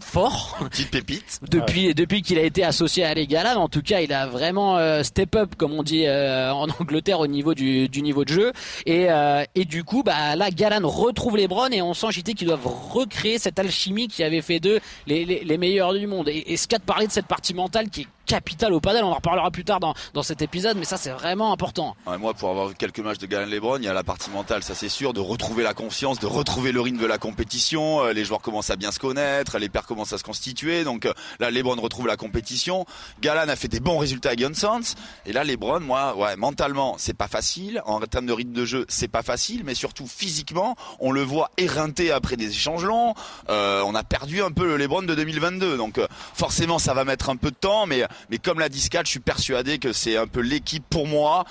fort 0.07 0.57
Petite 0.69 0.91
pépite. 0.91 1.39
depuis 1.49 1.93
depuis 1.93 2.21
qu'il 2.21 2.37
a 2.37 2.43
été 2.43 2.63
associé 2.63 3.03
à 3.03 3.09
Ale 3.09 3.25
Galan. 3.27 3.61
En 3.61 3.69
tout 3.69 3.81
cas, 3.81 3.99
il 4.01 4.13
a 4.13 4.27
vraiment 4.27 4.77
euh, 4.77 5.03
step 5.03 5.35
up, 5.35 5.55
comme 5.57 5.73
on 5.73 5.83
dit 5.83 6.05
euh, 6.05 6.51
en 6.51 6.67
Angleterre, 6.79 7.19
au 7.19 7.27
niveau 7.27 7.53
du, 7.53 7.89
du 7.89 8.01
niveau 8.01 8.23
de 8.25 8.29
jeu. 8.29 8.51
Et, 8.85 9.09
euh, 9.09 9.43
et 9.55 9.65
du 9.65 9.83
coup, 9.83 10.03
bah 10.03 10.35
là, 10.35 10.49
Galan 10.51 10.87
retrouve 10.87 11.37
les 11.37 11.47
Browns 11.47 11.73
et 11.73 11.81
on 11.81 11.93
sent 11.93 12.07
JT 12.11 12.33
qu'ils 12.33 12.47
doivent 12.47 12.67
recréer 12.67 13.39
cette 13.39 13.59
alchimie 13.59 14.07
qui 14.07 14.23
avait 14.23 14.41
fait 14.41 14.59
d'eux 14.59 14.79
les, 15.05 15.25
les, 15.25 15.43
les 15.43 15.57
meilleurs 15.57 15.93
du 15.93 16.07
monde. 16.07 16.29
Et, 16.29 16.43
et 16.47 16.57
Scat 16.57 16.79
parlait 16.79 17.07
de 17.07 17.11
cette 17.11 17.27
partie 17.27 17.53
mentale 17.53 17.89
qui 17.89 18.01
est 18.01 18.07
capitale 18.25 18.73
au 18.73 18.81
padel. 18.81 19.05
On 19.05 19.11
en 19.11 19.15
reparlera 19.15 19.49
plus 19.51 19.63
tard 19.63 19.79
dans, 19.79 19.93
dans 20.13 20.23
cet 20.23 20.41
épisode, 20.41 20.77
mais 20.77 20.83
ça 20.83 20.97
c'est 20.97 21.11
vraiment 21.11 21.53
important. 21.53 21.95
Ouais, 22.05 22.17
moi, 22.17 22.33
pour 22.33 22.49
avoir 22.49 22.67
vu 22.67 22.75
quelques 22.75 22.99
matchs 22.99 23.19
de 23.19 23.25
Galen 23.25 23.49
Lebron, 23.49 23.77
il 23.77 23.85
y 23.85 23.87
a 23.87 23.93
la 23.93 24.03
partie 24.03 24.29
mentale, 24.29 24.63
ça 24.63 24.75
c'est 24.75 24.89
sûr, 24.89 25.13
de 25.13 25.21
retrouver 25.21 25.63
la 25.63 25.73
confiance, 25.73 26.19
de 26.19 26.25
retrouver 26.27 26.73
le 26.73 26.81
rythme 26.81 26.99
de 26.99 27.05
la 27.05 27.17
compétition. 27.17 28.03
Euh, 28.03 28.11
Les 28.11 28.25
joueurs 28.25 28.41
commencent 28.41 28.69
à 28.69 28.75
bien 28.75 28.91
se 28.91 28.99
connaître, 28.99 29.57
les 29.57 29.69
commencent 29.69 29.96
à 30.03 30.17
se 30.17 30.23
constituer. 30.23 30.83
Donc 30.83 31.05
euh, 31.05 31.13
là, 31.39 31.51
Lebron 31.51 31.79
retrouve 31.79 32.07
la 32.07 32.17
compétition. 32.17 32.85
Galan 33.21 33.49
a 33.49 33.55
fait 33.55 33.67
des 33.67 33.79
bons 33.79 33.97
résultats 33.97 34.29
à 34.29 34.35
Gunsons. 34.35 34.95
Et 35.25 35.33
là, 35.33 35.43
Lebron, 35.43 35.79
moi, 35.79 36.15
ouais, 36.15 36.35
mentalement, 36.35 36.95
c'est 36.97 37.15
pas 37.15 37.27
facile. 37.27 37.81
En 37.85 37.99
termes 38.01 38.25
de 38.25 38.33
rythme 38.33 38.53
de 38.53 38.65
jeu, 38.65 38.85
c'est 38.87 39.07
pas 39.07 39.23
facile, 39.23 39.63
mais 39.63 39.75
surtout 39.75 40.07
physiquement, 40.07 40.75
on 40.99 41.11
le 41.11 41.21
voit 41.21 41.51
éreinté 41.57 42.11
après 42.11 42.35
des 42.35 42.49
échanges 42.49 42.83
longs. 42.83 43.13
Euh, 43.49 43.81
on 43.85 43.95
a 43.95 44.03
perdu 44.03 44.41
un 44.41 44.51
peu 44.51 44.67
le 44.67 44.77
Lebron 44.77 45.01
de 45.01 45.15
2022. 45.15 45.77
Donc 45.77 45.97
euh, 45.97 46.07
forcément, 46.33 46.79
ça 46.79 46.93
va 46.93 47.05
mettre 47.05 47.29
un 47.29 47.35
peu 47.35 47.51
de 47.51 47.55
temps, 47.55 47.85
mais 47.85 48.07
comme 48.43 48.59
l'a 48.59 48.69
dit 48.69 48.81
Scott, 48.81 49.05
je 49.05 49.11
suis 49.11 49.19
persuadé 49.19 49.79
que 49.79 49.93
c'est 49.93 50.17
un 50.17 50.27
peu 50.27 50.41
l'équipe 50.41 50.83
pour 50.89 51.07
moi 51.07 51.45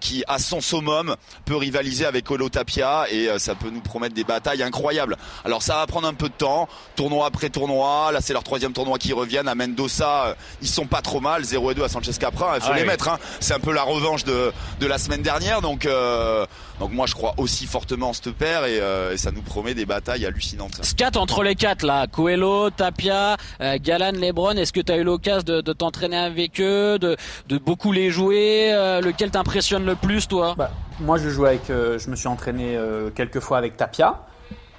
qui, 0.00 0.24
à 0.26 0.38
son 0.38 0.60
summum, 0.60 1.16
peut 1.44 1.56
rivaliser 1.56 2.04
avec 2.04 2.30
Olo 2.30 2.48
Tapia 2.48 3.06
et 3.10 3.28
ça 3.38 3.54
peut 3.54 3.70
nous 3.70 3.80
promettre 3.80 4.14
des 4.14 4.24
batailles 4.24 4.62
incroyables. 4.62 5.16
Alors 5.44 5.62
ça 5.62 5.76
va 5.76 5.86
prendre 5.86 6.08
un 6.08 6.14
peu 6.14 6.28
de 6.28 6.34
temps, 6.34 6.68
tournoi 6.96 7.26
après 7.26 7.50
tournoi. 7.50 7.81
Là, 8.12 8.20
c'est 8.20 8.32
leur 8.32 8.42
troisième 8.44 8.72
tournoi 8.72 8.98
qui 8.98 9.12
reviennent. 9.12 9.48
À 9.48 9.54
Mendoza, 9.54 10.26
euh, 10.26 10.34
ils 10.60 10.68
sont 10.68 10.86
pas 10.86 11.02
trop 11.02 11.20
mal, 11.20 11.44
0 11.44 11.70
et 11.70 11.74
2 11.74 11.82
à 11.84 11.88
Sanchez 11.88 12.12
Capra. 12.18 12.56
Il 12.56 12.62
faut 12.62 12.70
Ah 12.72 12.76
les 12.76 12.82
oui. 12.82 12.86
mettre. 12.88 13.08
Hein. 13.08 13.18
C'est 13.40 13.54
un 13.54 13.60
peu 13.60 13.72
la 13.72 13.82
revanche 13.82 14.24
de, 14.24 14.52
de 14.80 14.86
la 14.86 14.98
semaine 14.98 15.22
dernière. 15.22 15.60
Donc, 15.62 15.86
euh, 15.86 16.46
donc 16.80 16.92
moi, 16.92 17.06
je 17.06 17.14
crois 17.14 17.34
aussi 17.38 17.66
fortement 17.66 18.10
en 18.10 18.12
cette 18.12 18.32
paire 18.32 18.64
et, 18.64 18.78
euh, 18.80 19.12
et 19.12 19.16
ça 19.16 19.30
nous 19.32 19.42
promet 19.42 19.74
des 19.74 19.86
batailles 19.86 20.24
hallucinantes. 20.26 20.78
Scat 20.84 21.16
entre 21.16 21.42
les 21.42 21.54
quatre 21.54 21.84
là, 21.84 22.06
Coelho, 22.06 22.70
Tapia, 22.70 23.36
euh, 23.60 23.78
Galan, 23.80 24.12
Lebron. 24.12 24.52
Est-ce 24.56 24.72
que 24.72 24.80
tu 24.80 24.92
as 24.92 24.96
eu 24.96 25.04
l'occasion 25.04 25.42
de, 25.44 25.60
de 25.60 25.72
t'entraîner 25.72 26.16
avec 26.18 26.60
eux, 26.60 26.98
de, 26.98 27.16
de 27.48 27.58
beaucoup 27.58 27.92
les 27.92 28.10
jouer 28.10 28.70
euh, 28.72 29.00
Lequel 29.00 29.30
t'impressionne 29.30 29.84
le 29.84 29.96
plus, 29.96 30.28
toi? 30.28 30.54
Bah, 30.56 30.70
moi, 31.00 31.18
je 31.18 31.28
joue 31.30 31.46
avec, 31.46 31.70
euh, 31.70 31.98
je 31.98 32.08
me 32.10 32.16
suis 32.16 32.28
entraîné 32.28 32.76
euh, 32.76 33.10
quelques 33.10 33.40
fois 33.40 33.58
avec 33.58 33.76
Tapia. 33.76 34.20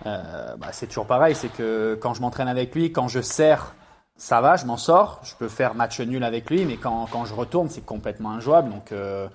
Euh, 0.06 0.56
bah, 0.58 0.68
c'est 0.72 0.88
toujours 0.88 1.06
pareil, 1.08 1.36
c'est 1.36 1.48
que 1.52 1.98
quand 2.02 2.14
je 2.14 2.22
m'entraîne 2.22 2.48
avec 2.48 2.76
lui, 2.76 2.92
quand 2.92 3.08
je 3.08 3.22
sers, 3.22 3.74
ça 4.18 4.42
va, 4.42 4.58
je 4.58 4.66
m'en 4.66 4.78
sors. 4.78 5.22
Je 5.24 5.34
peux 5.36 5.48
faire 5.48 5.76
match 5.76 6.00
nul 6.02 6.24
avec 6.24 6.50
lui, 6.50 6.66
mais 6.66 6.78
quand, 6.78 7.08
je 7.26 7.34
retourne, 7.34 7.70
c'est 7.70 7.86
complètement 7.86 8.32
injouable. 8.32 8.70
Donc, 8.70 8.92
euh, 8.92 9.28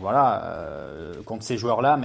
voilà, 0.00 0.42
euh, 0.44 1.14
contre 1.24 1.44
ces 1.44 1.56
joueurs-là, 1.56 1.96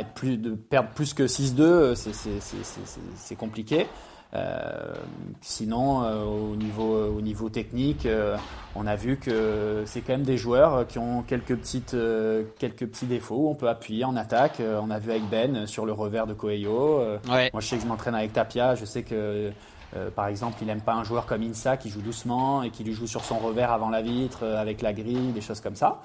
perdre 0.56 0.90
plus 0.90 1.14
que 1.14 1.28
6-2, 1.28 1.64
euh, 1.64 1.96
c'est- 1.96 2.14
c'est- 2.14 2.40
c'est 2.40 2.64
c'est- 2.64 2.86
c'est- 2.86 3.00
c'est 3.16 3.36
compliqué. 3.36 3.88
Euh, 4.34 4.94
sinon, 5.42 6.04
euh, 6.04 6.24
au, 6.24 6.56
niveau, 6.56 6.96
au 7.18 7.22
niveau 7.22 7.50
technique, 7.50 8.06
euh, 8.06 8.38
on 8.76 8.88
a 8.88 8.96
vu 8.96 9.18
que 9.18 9.84
c'est 9.86 10.00
quand 10.02 10.14
même 10.14 10.24
des 10.24 10.38
joueurs 10.38 10.74
euh, 10.74 10.84
qui 10.86 11.00
ont 11.00 11.22
quelques, 11.22 11.56
petites, 11.58 11.94
euh, 11.96 12.44
quelques 12.58 12.88
petits 12.88 13.08
défauts 13.08 13.36
où 13.36 13.50
on 13.50 13.56
peut 13.56 13.68
appuyer 13.68 14.06
en 14.06 14.16
attaque. 14.16 14.62
Euh, 14.62 14.80
on 14.82 14.90
a 14.90 15.00
vu 15.00 15.12
avec 15.12 15.24
Ben 15.30 15.56
euh, 15.56 15.66
sur 15.66 15.86
le 15.86 15.92
revers 15.92 16.28
de 16.28 16.34
Coelho. 16.34 17.00
Euh, 17.00 17.18
Ouais. 17.30 17.50
moi, 17.52 17.62
je 17.62 17.68
sais 17.68 17.76
que 17.76 17.82
je 17.84 17.88
m'entraîne 17.88 18.16
avec 18.16 18.32
Tapia. 18.32 18.76
Je 18.76 18.86
sais 18.86 19.04
que, 19.04 19.52
euh, 19.98 20.10
par 20.16 20.28
exemple, 20.28 20.58
il 20.62 20.68
n'aime 20.68 20.82
pas 20.82 20.94
un 20.94 21.04
joueur 21.04 21.26
comme 21.26 21.42
Insa 21.44 21.76
qui 21.76 21.90
joue 21.90 22.02
doucement 22.02 22.64
et 22.64 22.70
qui 22.70 22.86
lui 22.86 22.94
joue 22.94 23.08
sur 23.08 23.26
son 23.26 23.38
revers 23.38 23.72
avant 23.72 23.90
la 23.90 24.02
vitre, 24.02 24.40
euh, 24.44 24.62
avec 24.62 24.82
la 24.82 24.94
grille, 24.94 25.34
des 25.34 25.42
choses 25.42 25.60
comme 25.60 25.76
ça. 25.76 26.00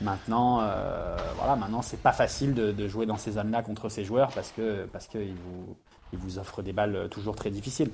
Maintenant, 0.00 0.60
euh, 0.62 1.16
voilà, 1.36 1.54
maintenant 1.56 1.82
c'est 1.82 2.00
pas 2.02 2.12
facile 2.12 2.54
de, 2.54 2.72
de 2.72 2.88
jouer 2.88 3.04
dans 3.06 3.18
ces 3.18 3.32
zones-là 3.32 3.62
contre 3.62 3.90
ces 3.90 4.02
joueurs 4.02 4.30
parce 4.34 4.50
que 4.50 4.86
parce 4.90 5.06
qu'ils 5.06 5.34
vous 5.34 5.76
ils 6.12 6.18
vous 6.18 6.38
offrent 6.38 6.62
des 6.62 6.72
balles 6.72 7.08
toujours 7.10 7.36
très 7.36 7.50
difficiles. 7.50 7.90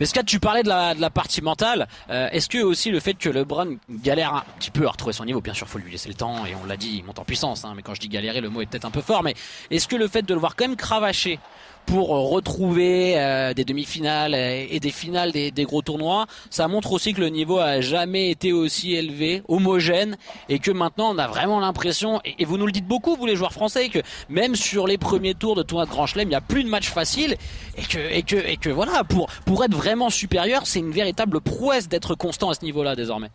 Mais 0.00 0.06
Scat, 0.06 0.22
tu 0.24 0.40
parlais 0.40 0.62
de 0.62 0.68
la, 0.68 0.94
de 0.94 1.00
la 1.00 1.10
partie 1.10 1.42
mentale. 1.42 1.86
Euh, 2.10 2.28
Est-ce 2.30 2.48
que 2.48 2.58
aussi 2.62 2.90
le 2.90 3.00
fait 3.00 3.14
que 3.14 3.28
LeBron 3.28 3.76
galère 3.90 4.34
un 4.34 4.44
petit 4.58 4.70
peu 4.70 4.86
à 4.86 4.90
retrouver 4.90 5.12
son 5.12 5.24
niveau, 5.24 5.40
bien 5.40 5.52
sûr, 5.52 5.68
faut 5.68 5.78
lui 5.78 5.90
laisser 5.90 6.08
le 6.08 6.14
temps 6.14 6.46
et 6.46 6.54
on 6.54 6.64
l'a 6.64 6.76
dit, 6.76 6.96
il 6.98 7.04
monte 7.04 7.18
en 7.18 7.24
puissance. 7.24 7.64
Hein, 7.64 7.74
mais 7.76 7.82
quand 7.82 7.94
je 7.94 8.00
dis 8.00 8.08
galérer, 8.08 8.40
le 8.40 8.48
mot 8.48 8.62
est 8.62 8.66
peut-être 8.66 8.84
un 8.84 8.90
peu 8.90 9.02
fort. 9.02 9.22
Mais 9.22 9.34
est-ce 9.70 9.88
que 9.88 9.96
le 9.96 10.08
fait 10.08 10.22
de 10.22 10.32
le 10.32 10.40
voir 10.40 10.56
quand 10.56 10.66
même 10.66 10.76
cravacher 10.76 11.38
pour 11.86 12.08
retrouver 12.08 13.14
euh, 13.16 13.54
des 13.54 13.64
demi-finales 13.64 14.34
et, 14.34 14.68
et 14.70 14.80
des 14.80 14.90
finales 14.90 15.32
des, 15.32 15.50
des 15.50 15.64
gros 15.64 15.82
tournois, 15.82 16.26
ça 16.50 16.68
montre 16.68 16.92
aussi 16.92 17.12
que 17.12 17.20
le 17.20 17.28
niveau 17.28 17.58
a 17.58 17.80
jamais 17.80 18.30
été 18.30 18.52
aussi 18.52 18.94
élevé, 18.94 19.42
homogène, 19.48 20.16
et 20.48 20.58
que 20.58 20.70
maintenant 20.70 21.14
on 21.14 21.18
a 21.18 21.28
vraiment 21.28 21.60
l'impression, 21.60 22.20
et, 22.24 22.34
et 22.38 22.44
vous 22.44 22.58
nous 22.58 22.66
le 22.66 22.72
dites 22.72 22.86
beaucoup, 22.86 23.16
vous 23.16 23.26
les 23.26 23.36
joueurs 23.36 23.52
français, 23.52 23.88
que 23.88 23.98
même 24.28 24.56
sur 24.56 24.86
les 24.86 24.98
premiers 24.98 25.34
tours 25.34 25.54
de 25.54 25.62
tournoi 25.62 25.86
de 25.86 25.90
Grand 25.90 26.06
Chelem, 26.06 26.28
il 26.28 26.30
n'y 26.30 26.36
a 26.36 26.40
plus 26.40 26.64
de 26.64 26.68
match 26.68 26.88
facile, 26.88 27.36
et 27.76 27.82
que, 27.82 27.98
et 27.98 28.22
que, 28.22 28.36
et 28.36 28.56
que 28.56 28.70
voilà, 28.70 29.04
pour, 29.04 29.28
pour 29.44 29.64
être 29.64 29.74
vraiment 29.74 30.10
supérieur, 30.10 30.66
c'est 30.66 30.78
une 30.80 30.92
véritable 30.92 31.40
prouesse 31.40 31.88
d'être 31.88 32.14
constant 32.14 32.50
à 32.50 32.54
ce 32.54 32.64
niveau-là 32.64 32.96
désormais. 32.96 33.30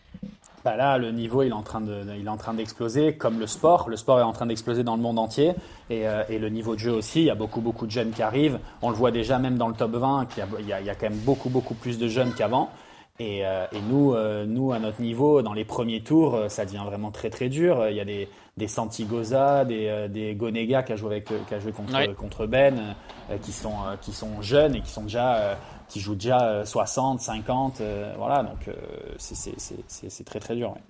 Bah 0.68 0.76
là, 0.76 0.98
le 0.98 1.12
niveau, 1.14 1.44
il 1.44 1.48
est 1.48 1.54
en 1.54 1.62
train 1.62 1.80
de, 1.80 2.04
il 2.20 2.26
est 2.26 2.30
en 2.30 2.36
train 2.36 2.54
d'exploser, 2.54 3.14
comme 3.14 3.40
le 3.40 3.48
sport. 3.48 3.88
Le 3.88 3.96
sport 3.96 4.20
est 4.20 4.24
en 4.24 4.34
train 4.34 4.48
d'exploser 4.48 4.84
dans 4.84 4.98
le 4.98 5.02
monde 5.02 5.18
entier, 5.18 5.54
et, 5.90 6.06
euh, 6.06 6.24
et 6.28 6.40
le 6.40 6.50
niveau 6.50 6.76
de 6.76 6.80
jeu 6.82 6.92
aussi. 6.92 7.22
Il 7.22 7.26
y 7.28 7.30
a 7.30 7.36
beaucoup, 7.36 7.62
beaucoup 7.62 7.86
de 7.86 7.92
jeunes 7.92 8.12
qui 8.12 8.22
arrivent. 8.22 8.60
On 8.82 8.90
le 8.90 8.96
voit 8.98 9.12
déjà 9.12 9.40
même 9.40 9.58
dans 9.58 9.70
le 9.70 9.74
top 9.76 9.92
20, 9.96 10.26
qu'il 10.26 10.44
y 10.68 10.74
a, 10.74 10.82
y 10.82 10.84
y 10.84 10.90
quand 10.90 11.10
même 11.10 11.20
beaucoup, 11.20 11.48
beaucoup 11.48 11.74
plus 11.74 11.98
de 11.98 12.10
jeunes 12.10 12.34
qu'avant. 12.34 12.70
Et, 13.18 13.46
euh, 13.48 13.66
et 13.72 13.80
nous, 13.90 14.14
euh, 14.14 14.46
nous, 14.46 14.74
à 14.74 14.80
notre 14.80 15.02
niveau, 15.02 15.42
dans 15.42 15.54
les 15.54 15.64
premiers 15.64 16.02
tours, 16.02 16.38
ça 16.50 16.66
devient 16.66 16.84
vraiment 16.86 17.12
très, 17.12 17.30
très 17.30 17.48
dur. 17.48 17.88
Il 17.90 17.96
y 17.96 18.02
a 18.02 18.06
des, 18.06 18.28
des 18.58 18.68
Santigoza, 18.68 19.64
des, 19.64 20.08
des 20.10 20.36
Gonega 20.36 20.84
qui 20.84 20.92
a 20.92 20.96
joué, 20.98 21.12
avec, 21.12 21.32
qui 21.48 21.54
a 21.54 21.60
joué 21.60 21.72
contre, 21.72 21.94
Ouais. 21.96 22.14
contre 22.14 22.46
Ben, 22.46 22.94
qui, 23.42 23.54
sont, 23.54 23.72
qui 24.02 24.12
sont 24.12 24.42
jeunes 24.42 24.76
et 24.76 24.82
qui 24.82 24.90
sont 24.92 25.04
déjà, 25.04 25.58
qui 25.90 26.00
jouent 26.00 26.16
déjà 26.16 26.42
euh, 26.42 26.66
60, 26.66 27.20
50. 27.22 27.82
euh, 27.82 28.14
voilà, 28.18 28.44
donc 28.44 28.68
euh, 28.68 28.74
c'est- 29.18 29.36
c'est 29.36 29.54
c'est- 29.58 29.76
c'est- 29.88 30.10
c'est 30.10 30.24
très, 30.24 30.40
très 30.40 30.56
dur. 30.56 30.72
ouais. 30.72 30.82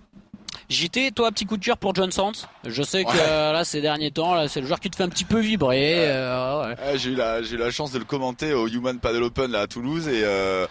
JT, 0.70 1.12
toi, 1.12 1.32
petit 1.32 1.46
coup 1.46 1.56
de 1.58 1.64
cœur 1.64 1.78
pour 1.78 1.96
John 1.96 2.12
Sands? 2.12 2.32
Je 2.66 2.84
sais 2.84 3.04
que 3.06 3.10
Ouais. 3.10 3.16
euh, 3.20 3.52
là, 3.54 3.64
ces 3.64 3.80
derniers 3.82 4.12
temps, 4.12 4.34
là, 4.34 4.48
c'est 4.50 4.60
le 4.60 4.66
joueur 4.68 4.80
qui 4.82 4.90
te 4.90 4.96
fait 4.98 5.04
un 5.04 5.10
petit 5.10 5.24
peu 5.24 5.40
vibrer. 5.40 6.10
euh, 6.10 6.62
ouais. 6.68 6.76
Ouais, 6.76 6.98
j'ai 6.98 7.12
eu 7.12 7.16
la 7.16 7.42
j'ai 7.42 7.56
eu 7.56 7.58
la 7.58 7.72
chance 7.72 7.92
de 7.92 8.00
le 8.00 8.06
commenter 8.06 8.54
au 8.54 8.68
Human 8.68 9.00
Paddle 9.00 9.24
Open 9.24 9.52
là 9.52 9.62
à 9.62 9.68
Toulouse 9.68 10.08
et 10.10 10.22
euh, 10.24 10.66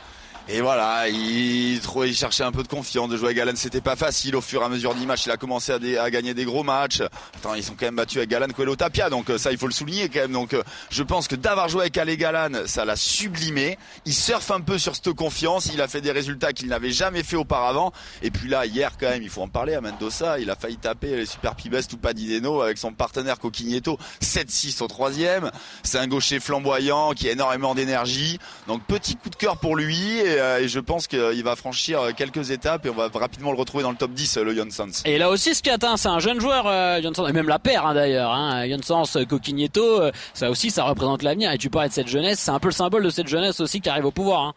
et 0.49 0.61
voilà, 0.61 1.09
il, 1.09 1.81
il 2.05 2.17
cherchait 2.17 2.45
un 2.45 2.53
peu 2.53 2.63
de 2.63 2.69
confiance, 2.69 3.09
de 3.09 3.17
jouer 3.17 3.27
avec 3.27 3.39
Galan, 3.39 3.53
c'était 3.57 3.81
pas 3.81 3.97
facile. 3.97 4.37
Au 4.37 4.41
fur 4.41 4.63
et 4.63 4.65
à 4.65 4.69
mesure 4.69 4.95
matchs, 4.95 5.27
il 5.27 5.33
a 5.33 5.37
commencé 5.37 5.73
à, 5.73 6.03
à 6.03 6.11
gagner 6.11 6.35
des 6.35 6.45
gros 6.45 6.63
matchs. 6.63 7.03
Attends, 7.35 7.55
ils 7.55 7.65
sont 7.65 7.75
quand 7.75 7.87
même 7.87 7.97
battus 7.97 8.19
avec 8.19 8.31
Galan, 8.31 8.47
Coelho, 8.55 8.77
Tapia, 8.77 9.11
donc 9.11 9.29
euh, 9.29 9.39
ça 9.39 9.51
il 9.51 9.59
faut 9.59 9.67
le 9.67 9.73
souligner 9.73 10.09
quand 10.09 10.21
même. 10.21 10.33
Donc 10.33 10.55
euh, 10.55 10.63
je 10.91 11.03
pense 11.03 11.27
que 11.27 11.35
d'avoir 11.35 11.69
joué 11.69 11.83
avec 11.83 11.99
Ale 11.99 12.17
Galan, 12.17 12.61
ça 12.67 12.85
l'a 12.85 12.95
sublimé. 12.95 13.77
Il 14.05 14.15
surfe 14.15 14.53
un 14.53 14.61
peu 14.61 14.79
sur 14.79 14.95
cette 14.95 15.13
confiance, 15.15 15.69
il 15.75 15.81
a 15.81 15.89
fait 15.89 16.01
des 16.01 16.13
résultats 16.13 16.53
qu'il 16.53 16.69
n'avait 16.69 16.93
jamais 16.93 17.25
fait 17.25 17.37
auparavant. 17.37 17.93
Et 18.23 18.31
puis 18.31 18.49
là, 18.49 18.67
hier 18.67 18.93
quand 19.01 19.09
même, 19.09 19.25
il 19.25 19.31
faut 19.31 19.43
en 19.43 19.49
parler 19.49 19.75
à 19.75 19.81
Mendoza, 19.81 20.39
il 20.39 20.49
a 20.49 20.55
failli 20.55 20.77
taper 20.77 21.17
les 21.17 21.27
Super 21.27 21.57
Pibes 21.57 21.75
ou 21.93 21.97
Padideno 21.97 22.61
avec 22.63 22.79
son 22.79 22.93
partenaire 22.93 23.41
Coquigneto, 23.41 23.99
7-6 24.23 24.81
au 24.81 24.87
troisième. 24.87 25.51
C'est 25.83 25.99
un 25.99 26.07
gaucher 26.07 26.39
flamboyant 26.39 27.15
qui 27.15 27.29
a 27.29 27.33
énormément 27.33 27.75
d'énergie. 27.75 28.39
Donc 28.69 28.85
petit 28.85 29.17
coup 29.17 29.29
de 29.29 29.37
cœur 29.37 29.57
pour 29.57 29.75
lui 29.75 30.21
euh, 30.41 30.61
et 30.61 30.69
je 30.69 30.81
pense 30.81 31.07
qu'il 31.07 31.43
va 31.43 31.57
franchir 31.57 32.01
euh, 32.01 32.11
quelques 32.17 32.51
étapes 32.51 32.87
et 32.87 32.91
on 32.91 32.95
va 32.95 33.09
rapidement 33.13 33.53
le 33.53 33.59
retrouver 33.59 33.83
dans 33.83 33.91
le 33.91 33.97
top 33.97 34.13
10, 34.13 34.37
euh, 34.37 34.45
le 34.45 34.55
Janssens. 34.55 35.03
Et 35.05 35.19
là 35.19 35.31
aussi, 35.31 35.55
ce 35.55 35.63
qui 35.63 35.71
atteint, 35.71 35.97
c'est 35.97 36.09
un 36.09 36.19
jeune 36.19 36.41
joueur, 36.41 36.67
euh, 36.67 37.01
et 37.01 37.33
même 37.33 37.49
la 37.49 37.59
paire 37.59 37.87
hein, 37.87 37.95
d'ailleurs. 37.95 38.33
Hein, 38.33 38.69
Janssens, 38.69 39.25
Coquigneto, 39.29 40.03
ça 40.35 40.51
aussi, 40.51 40.71
ça 40.71 40.85
représente 40.85 41.23
l'avenir. 41.23 41.53
Et 41.53 41.59
tu 41.59 41.71
parlais 41.71 41.89
de 41.89 41.95
cette 41.95 42.09
jeunesse, 42.09 42.39
c'est 42.39 42.51
un 42.51 42.59
peu 42.59 42.69
le 42.69 42.75
symbole 42.75 43.05
de 43.05 43.11
cette 43.11 43.29
jeunesse 43.29 43.61
aussi 43.61 43.81
qui 43.81 43.89
arrive 43.89 44.07
au 44.07 44.11
pouvoir. 44.11 44.43
Hein. 44.43 44.55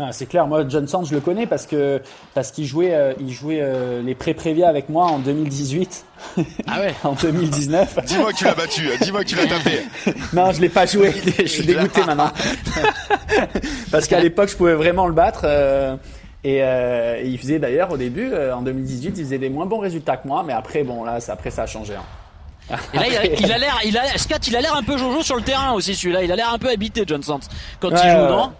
Ah, 0.00 0.10
c'est 0.10 0.24
clair, 0.24 0.46
moi 0.46 0.64
John 0.66 0.88
Sands, 0.88 1.04
je 1.04 1.12
le 1.14 1.20
connais 1.20 1.46
parce 1.46 1.66
que 1.66 2.00
parce 2.32 2.50
qu'il 2.50 2.64
jouait, 2.64 2.94
euh, 2.94 3.12
il 3.20 3.30
jouait 3.30 3.58
euh, 3.60 4.00
les 4.00 4.14
pré-prévia 4.14 4.66
avec 4.66 4.88
moi 4.88 5.04
en 5.04 5.18
2018, 5.18 6.06
Ah 6.66 6.80
ouais 6.80 6.94
en 7.04 7.12
2019. 7.12 7.98
Dis-moi 8.06 8.32
que 8.32 8.38
tu 8.38 8.44
l'as 8.46 8.54
battu, 8.54 8.88
dis-moi 9.02 9.22
que 9.22 9.28
tu 9.28 9.36
l'as 9.36 9.46
tapé. 9.46 9.82
non, 10.32 10.50
je 10.50 10.62
l'ai 10.62 10.70
pas 10.70 10.86
joué, 10.86 11.12
je 11.38 11.44
suis 11.44 11.66
dégoûté 11.66 12.02
maintenant. 12.04 12.30
parce 13.90 14.06
qu'à 14.06 14.18
l'époque, 14.20 14.48
je 14.48 14.56
pouvais 14.56 14.72
vraiment 14.72 15.06
le 15.06 15.12
battre. 15.12 15.42
euh, 15.44 15.94
et, 16.42 16.62
euh, 16.62 17.20
et 17.22 17.26
il 17.28 17.38
faisait 17.38 17.58
d'ailleurs 17.58 17.92
au 17.92 17.98
début, 17.98 18.30
euh, 18.32 18.56
en 18.56 18.62
2018, 18.62 19.12
il 19.18 19.24
faisait 19.24 19.38
des 19.38 19.50
moins 19.50 19.66
bons 19.66 19.78
résultats 19.78 20.16
que 20.16 20.26
moi, 20.26 20.42
mais 20.44 20.54
après, 20.54 20.84
bon 20.84 21.04
là, 21.04 21.20
ça, 21.20 21.34
après 21.34 21.50
ça 21.50 21.64
a 21.64 21.66
changé. 21.66 21.92
hein. 21.96 22.76
Et 22.94 22.96
là, 22.96 23.04
il 23.08 23.16
a- 23.16 23.24
il 23.26 23.52
a 23.52 23.58
l'air, 23.58 23.78
il 23.84 23.98
a, 23.98 24.06
Scat, 24.16 24.38
il 24.48 24.56
a 24.56 24.62
l'air 24.62 24.74
un 24.74 24.82
peu 24.82 24.96
jojo 24.96 25.22
sur 25.22 25.36
le 25.36 25.42
terrain 25.42 25.72
aussi, 25.72 25.94
celui-là. 25.94 26.22
Il 26.22 26.32
a 26.32 26.36
l'air 26.36 26.50
un 26.50 26.58
peu 26.58 26.70
habité, 26.70 27.04
John 27.06 27.22
Sands, 27.22 27.40
quand 27.78 27.90
il 27.90 27.96
joue, 28.10 28.26
non? 28.26 28.52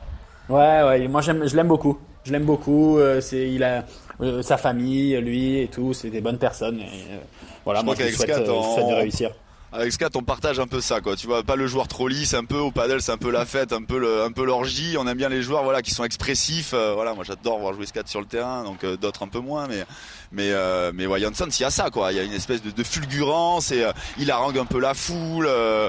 Ouais, 0.48 0.82
ouais, 0.82 1.08
moi 1.08 1.20
j'aime, 1.20 1.46
je 1.46 1.56
l'aime 1.56 1.68
beaucoup. 1.68 1.98
Je 2.24 2.32
l'aime 2.32 2.44
beaucoup. 2.44 2.98
euh, 2.98 3.20
c'est, 3.20 3.50
il 3.50 3.62
a 3.64 3.84
euh, 4.20 4.42
sa 4.42 4.56
famille, 4.56 5.16
lui 5.20 5.60
et 5.60 5.68
tout, 5.68 5.92
c'est 5.94 6.10
des 6.10 6.20
bonnes 6.20 6.38
personnes. 6.38 6.80
Et, 6.80 6.84
euh, 7.10 7.18
voilà, 7.64 7.80
Je 7.80 7.84
moi 7.84 7.94
je 7.94 8.02
lui 8.02 8.12
souhaite, 8.12 8.32
je 8.36 8.68
souhaite 8.68 8.86
de 8.88 8.94
réussir. 8.94 9.30
Avec 9.74 9.90
Scat, 9.90 10.10
on 10.16 10.22
partage 10.22 10.60
un 10.60 10.66
peu 10.66 10.82
ça, 10.82 11.00
quoi. 11.00 11.16
Tu 11.16 11.26
vois, 11.26 11.42
pas 11.42 11.56
le 11.56 11.66
joueur 11.66 11.88
trop 11.88 12.06
lisse, 12.06 12.34
un 12.34 12.44
peu 12.44 12.58
au 12.58 12.70
paddle, 12.70 13.00
c'est 13.00 13.12
un 13.12 13.16
peu 13.16 13.30
la 13.30 13.46
fête, 13.46 13.72
un 13.72 13.82
peu 13.82 14.22
un 14.22 14.30
peu 14.30 14.44
l'orgie. 14.44 14.96
On 14.98 15.06
aime 15.06 15.16
bien 15.16 15.30
les 15.30 15.40
joueurs, 15.40 15.64
voilà, 15.64 15.80
qui 15.80 15.92
sont 15.92 16.04
expressifs. 16.04 16.72
euh, 16.74 16.92
voilà, 16.94 17.14
moi 17.14 17.24
j'adore 17.24 17.58
voir 17.58 17.72
jouer 17.72 17.86
Scat 17.86 18.02
sur 18.04 18.20
le 18.20 18.26
terrain, 18.26 18.64
donc 18.64 18.84
euh, 18.84 18.98
d'autres 18.98 19.22
un 19.22 19.28
peu 19.28 19.38
moins, 19.38 19.68
mais 19.68 19.86
mais 20.30 20.50
euh, 20.52 20.92
mais 20.94 21.06
ouais, 21.06 21.20
Janssen, 21.20 21.48
il 21.48 21.62
y 21.62 21.64
a 21.64 21.70
ça, 21.70 21.88
quoi. 21.88 22.12
Il 22.12 22.16
y 22.16 22.20
a 22.20 22.22
une 22.22 22.34
espèce 22.34 22.60
de, 22.62 22.70
de 22.70 22.82
fulgurance 22.84 23.72
et 23.72 23.82
euh, 23.82 23.92
il 24.18 24.30
harangue 24.30 24.58
un 24.58 24.66
peu 24.66 24.78
la 24.78 24.92
foule. 24.92 25.46
euh, 25.48 25.88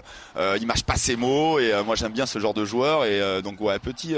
il 0.59 0.65
mâche 0.65 0.83
pas 0.83 0.95
ses 0.95 1.17
mots 1.17 1.59
et 1.59 1.73
moi 1.85 1.95
j'aime 1.95 2.13
bien 2.13 2.25
ce 2.25 2.39
genre 2.39 2.53
de 2.53 2.63
joueur 2.63 3.03
et 3.05 3.41
donc 3.41 3.59
ouais, 3.59 3.79
petit. 3.79 4.15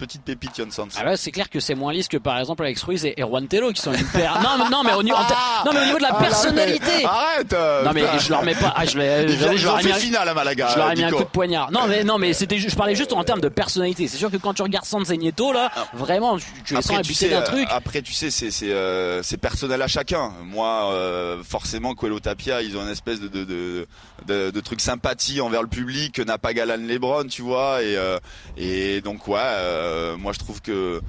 Euh, 0.00 0.04
Petite 0.06 0.22
pépite 0.22 0.50
Janssen. 0.56 0.86
Ah 0.96 1.04
là, 1.04 1.16
c'est 1.16 1.30
clair 1.30 1.48
que 1.50 1.60
c'est 1.60 1.74
moins 1.74 1.92
lisse 1.92 2.08
que 2.08 2.16
par 2.16 2.38
exemple 2.38 2.62
Alex 2.64 2.82
Ruiz 2.82 3.04
et, 3.04 3.14
Juan 3.18 3.46
Tello 3.48 3.72
qui 3.72 3.80
sont 3.82 3.92
une 3.92 4.06
paire. 4.06 4.40
Non, 4.42 4.50
mais- 4.64 4.70
non, 4.70 4.82
mais 4.84 4.92
au 4.94 5.02
niveau, 5.02 5.16
ter- 5.28 5.62
non, 5.64 5.72
mais 5.72 5.80
au 5.80 5.84
niveau 5.86 5.96
de 5.98 6.02
la 6.02 6.10
Ah, 6.12 6.22
personnalité. 6.22 7.04
Arrête 7.04 7.52
euh, 7.52 7.84
Non 7.84 7.92
mais 7.94 8.02
putain. 8.02 8.18
je 8.18 8.30
leur 8.30 8.42
mets 8.44 8.54
pas. 8.54 8.72
Ah, 8.76 8.84
je 8.84 8.98
Ils, 8.98 9.58
je 9.58 9.64
leur 9.66 9.80
ai 9.80 9.84
mis 9.84 9.92
finale 9.94 10.28
à 10.28 10.34
Malaga. 10.34 10.68
Je 10.72 10.76
leur 10.78 10.88
ai 10.88 10.92
euh, 10.92 10.96
mis 10.96 11.04
un 11.04 11.10
coup 11.10 11.18
de 11.24 11.28
poignard. 11.28 11.70
Non 11.72 11.86
mais 11.88 12.04
non 12.04 12.18
mais 12.18 12.32
c'était 12.32 12.58
je 12.58 12.74
parlais 12.76 12.94
juste 12.94 13.12
en 13.12 13.24
termes 13.24 13.40
de 13.40 13.48
personnalité. 13.48 14.08
C'est 14.08 14.16
sûr 14.18 14.30
que 14.30 14.36
quand 14.36 14.54
tu 14.54 14.62
regardes 14.62 14.86
Sanz 14.86 15.10
et 15.12 15.16
Nieto 15.16 15.52
là, 15.52 15.70
vraiment 15.94 16.36
tu, 16.38 16.44
tu 16.64 16.74
sens 16.74 16.90
Après, 16.90 17.02
tu 17.02 17.14
sais, 17.14 17.28
d'un 17.28 17.40
euh, 17.40 17.44
truc. 17.44 17.66
après, 17.70 18.02
tu 18.02 18.12
sais, 18.12 18.30
c'est 18.30 18.50
euh, 18.64 19.22
personnel 19.40 19.82
à 19.82 19.88
chacun. 19.88 20.32
Moi, 20.44 20.90
euh, 20.92 21.42
forcément, 21.42 21.94
Coelho 21.94 22.20
Tapia, 22.20 22.62
ils 22.62 22.76
ont 22.76 22.82
une 22.82 22.90
espèce 22.92 23.20
de 23.20 23.28
de, 23.28 23.44
de, 23.44 23.86
de, 24.26 24.50
de 24.50 24.60
truc 24.60 24.80
sympathie 24.80 25.40
envers 25.40 25.62
le 25.62 25.68
public 25.68 26.18
n'a 26.20 26.38
pas 26.38 26.52
Galan 26.52 26.76
Lebron, 26.78 27.24
tu 27.24 27.42
vois. 27.42 27.82
Et 27.82 27.96
euh, 27.96 28.18
et 28.56 29.00
donc 29.00 29.28
ouais, 29.28 29.38
euh, 29.40 29.85
moi 30.18 30.32
je 30.32 30.38
trouve 30.38 30.60
que 30.60 31.00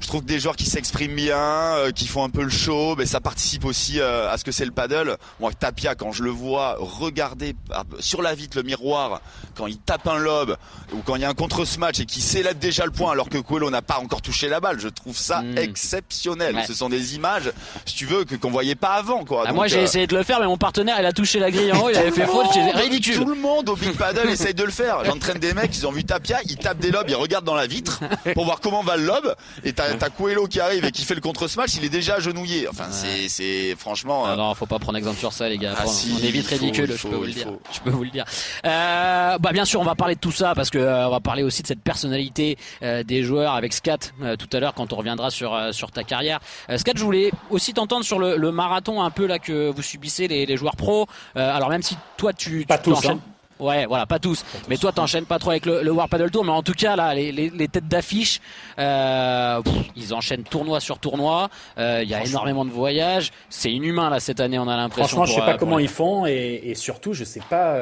je 0.00 0.06
trouve 0.06 0.22
que 0.22 0.26
des 0.26 0.38
joueurs 0.40 0.56
qui 0.56 0.66
s'expriment 0.66 1.14
bien, 1.14 1.36
euh, 1.38 1.90
qui 1.90 2.06
font 2.06 2.24
un 2.24 2.30
peu 2.30 2.42
le 2.42 2.48
show, 2.50 2.94
mais 2.96 3.06
ça 3.06 3.20
participe 3.20 3.64
aussi 3.64 4.00
euh, 4.00 4.30
à 4.30 4.38
ce 4.38 4.44
que 4.44 4.52
c'est 4.52 4.64
le 4.64 4.70
paddle. 4.70 5.16
Moi, 5.40 5.52
Tapia, 5.52 5.94
quand 5.94 6.12
je 6.12 6.22
le 6.22 6.30
vois 6.30 6.76
regarder 6.78 7.54
ah, 7.72 7.84
sur 8.00 8.22
la 8.22 8.34
vitre 8.34 8.56
le 8.56 8.62
miroir, 8.62 9.20
quand 9.56 9.66
il 9.66 9.78
tape 9.78 10.06
un 10.06 10.18
lob 10.18 10.56
ou 10.92 10.98
quand 11.04 11.16
il 11.16 11.22
y 11.22 11.24
a 11.24 11.28
un 11.28 11.34
contre-smash 11.34 12.00
et 12.00 12.06
qu'il 12.06 12.22
célèbre 12.22 12.60
déjà 12.60 12.84
le 12.84 12.90
point 12.92 13.12
alors 13.12 13.28
que 13.28 13.38
Coelho 13.38 13.70
n'a 13.70 13.82
pas 13.82 13.98
encore 13.98 14.22
touché 14.22 14.48
la 14.48 14.60
balle, 14.60 14.78
je 14.80 14.88
trouve 14.88 15.16
ça 15.16 15.42
Mm. 15.42 15.58
exceptionnel. 15.58 16.54
Ouais. 16.56 16.64
Ce 16.66 16.74
sont 16.74 16.88
des 16.88 17.14
images, 17.14 17.52
si 17.86 17.94
tu 17.94 18.06
veux, 18.06 18.24
que 18.24 18.34
qu'on 18.34 18.50
voyait 18.50 18.74
pas 18.74 18.90
avant, 18.94 19.24
quoi. 19.24 19.42
Ah, 19.44 19.48
Donc, 19.48 19.56
moi 19.56 19.66
j'ai 19.66 19.78
euh, 19.78 19.84
essayé 19.84 20.06
de 20.06 20.16
le 20.16 20.22
faire 20.22 20.40
mais 20.40 20.46
mon 20.46 20.56
partenaire 20.58 20.96
il 20.98 21.06
a 21.06 21.12
touché 21.12 21.38
la 21.38 21.50
grille 21.50 21.72
en 21.72 21.80
haut, 21.80 21.90
il 21.90 21.96
avait 21.96 22.10
fait 22.10 22.26
faute, 22.26 22.46
c'est 22.52 22.70
Tout 22.72 22.78
ridicule. 22.78 23.24
le 23.24 23.34
monde 23.34 23.68
au 23.68 23.76
Big 23.76 23.92
Paddle 23.96 24.28
essaye 24.28 24.54
de 24.54 24.64
le 24.64 24.70
faire. 24.70 25.04
J'entraîne 25.04 25.38
des 25.38 25.54
mecs, 25.54 25.76
ils 25.76 25.86
ont 25.86 25.92
vu 25.92 26.04
Tapia, 26.04 26.38
ils 26.44 26.56
tapent 26.56 26.78
des 26.78 26.90
lobes, 26.90 27.06
ils 27.08 27.14
regardent 27.14 27.44
dans 27.44 27.54
la 27.54 27.66
vitre 27.66 28.00
pour 28.34 28.44
voir 28.44 28.60
comment 28.60 28.82
va 28.82 28.96
le 28.96 29.04
lob. 29.04 29.34
Et 29.64 29.72
t'as 29.72 29.87
t'as 29.98 30.10
Coelho 30.10 30.46
qui 30.46 30.60
arrive 30.60 30.84
et 30.84 30.90
qui 30.90 31.04
fait 31.04 31.14
le 31.14 31.20
contre-smash, 31.20 31.74
il 31.76 31.84
est 31.84 31.88
déjà 31.88 32.16
agenouillé. 32.16 32.68
Enfin, 32.68 32.86
c'est, 32.90 33.28
c'est 33.28 33.74
franchement. 33.78 34.24
Ah 34.26 34.32
euh, 34.32 34.36
non, 34.36 34.54
faut 34.54 34.66
pas 34.66 34.78
prendre 34.78 34.98
exemple 34.98 35.18
sur 35.18 35.32
ça, 35.32 35.48
les 35.48 35.58
gars. 35.58 35.74
Ah 35.76 35.82
on, 35.86 35.88
si, 35.88 36.12
on 36.14 36.24
est 36.24 36.30
vite 36.30 36.46
faut, 36.46 36.54
ridicule, 36.56 36.92
je 36.96 37.06
peux 37.08 37.14
vous 37.16 37.24
le 37.24 37.32
dire. 37.32 37.46
Je 37.72 37.80
peux 37.80 37.90
vous 37.90 38.04
le 38.04 38.10
dire. 38.10 38.24
Euh, 38.64 39.38
bah 39.38 39.52
bien 39.52 39.64
sûr, 39.64 39.80
on 39.80 39.84
va 39.84 39.94
parler 39.94 40.14
de 40.14 40.20
tout 40.20 40.32
ça 40.32 40.54
parce 40.54 40.70
que 40.70 40.78
euh, 40.78 41.06
on 41.06 41.10
va 41.10 41.20
parler 41.20 41.42
aussi 41.42 41.62
de 41.62 41.66
cette 41.66 41.82
personnalité 41.82 42.56
euh, 42.82 43.02
des 43.02 43.22
joueurs 43.22 43.54
avec 43.54 43.72
Scat 43.72 43.98
euh, 44.22 44.36
tout 44.36 44.48
à 44.56 44.60
l'heure 44.60 44.74
quand 44.74 44.92
on 44.92 44.96
reviendra 44.96 45.30
sur 45.30 45.54
euh, 45.54 45.72
sur 45.72 45.90
ta 45.90 46.04
carrière. 46.04 46.40
Euh, 46.70 46.78
Scat, 46.78 46.92
je 46.96 47.04
voulais 47.04 47.30
aussi 47.50 47.72
t'entendre 47.74 48.04
sur 48.04 48.18
le, 48.18 48.36
le 48.36 48.52
marathon 48.52 49.02
un 49.02 49.10
peu 49.10 49.26
là 49.26 49.38
que 49.38 49.70
vous 49.70 49.82
subissez 49.82 50.28
les, 50.28 50.46
les 50.46 50.56
joueurs 50.56 50.76
pros. 50.76 51.06
Euh, 51.36 51.56
alors 51.56 51.68
même 51.70 51.82
si 51.82 51.96
toi 52.16 52.32
tu, 52.32 52.64
Pas 52.66 52.78
tu 52.78 52.84
tous, 52.84 52.94
t'enchaînes- 52.94 53.12
hein. 53.18 53.20
Ouais, 53.60 53.86
voilà, 53.86 54.06
pas 54.06 54.18
tous. 54.18 54.44
Mais 54.68 54.76
toi, 54.76 54.92
t'enchaînes 54.92 55.24
pas 55.26 55.38
trop 55.38 55.50
avec 55.50 55.66
le, 55.66 55.82
le 55.82 55.90
War 55.90 56.08
Paddle 56.08 56.30
Tour, 56.30 56.44
mais 56.44 56.52
en 56.52 56.62
tout 56.62 56.74
cas, 56.74 56.94
là, 56.96 57.14
les, 57.14 57.32
les, 57.32 57.50
les 57.50 57.68
têtes 57.68 57.88
d'affiche, 57.88 58.40
euh, 58.78 59.60
ils 59.96 60.14
enchaînent 60.14 60.44
tournoi 60.44 60.80
sur 60.80 60.98
tournoi. 60.98 61.48
Euh, 61.78 62.00
Il 62.02 62.08
y 62.08 62.14
a 62.14 62.24
énormément 62.24 62.64
de 62.64 62.70
voyages. 62.70 63.32
C'est 63.48 63.72
inhumain 63.72 64.10
là 64.10 64.20
cette 64.20 64.40
année, 64.40 64.58
on 64.58 64.68
a 64.68 64.76
l'impression. 64.76 65.16
Franchement, 65.18 65.24
je 65.26 65.32
sais 65.32 65.36
pour, 65.38 65.44
pas 65.46 65.50
euh, 65.52 65.54
pour 65.54 65.60
comment 65.60 65.78
les- 65.78 65.84
ils 65.84 65.88
font 65.90 66.26
et, 66.26 66.60
et 66.64 66.74
surtout, 66.74 67.12
je 67.14 67.24
sais 67.24 67.42
pas, 67.50 67.76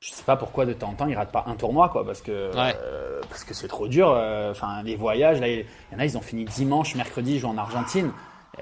je 0.00 0.10
sais 0.10 0.22
pas 0.24 0.36
pourquoi 0.36 0.66
de 0.66 0.72
temps 0.72 0.88
en 0.90 0.92
temps 0.94 1.06
ils 1.08 1.16
ratent 1.16 1.32
pas 1.32 1.44
un 1.48 1.54
tournoi, 1.56 1.88
quoi, 1.88 2.04
parce 2.06 2.20
que 2.20 2.50
parce 3.28 3.44
que 3.44 3.54
c'est 3.54 3.68
trop 3.68 3.88
dur. 3.88 4.08
Enfin, 4.50 4.82
les 4.84 4.94
voyages, 4.96 5.40
là, 5.40 5.48
il 5.48 5.60
y 5.92 5.96
en 5.96 5.98
a, 5.98 6.04
ils 6.04 6.16
ont 6.16 6.20
fini 6.22 6.44
dimanche, 6.44 6.94
mercredi, 6.94 7.34
ils 7.34 7.38
jouent 7.40 7.48
en 7.48 7.58
Argentine. 7.58 8.10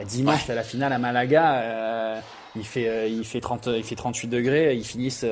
Dimanche, 0.07 0.47
t'as 0.47 0.55
la 0.55 0.63
finale 0.63 0.93
à 0.93 0.99
Malaga. 0.99 2.21
il 2.57 2.65
fait 2.65 3.11
il 3.11 3.25
fait 3.25 3.41
30 3.41 3.69
il 3.77 3.85
fait 3.85 3.95
38 3.95 4.29
degrés. 4.29 4.75
Ils 4.75 4.85
finissent 4.85 5.27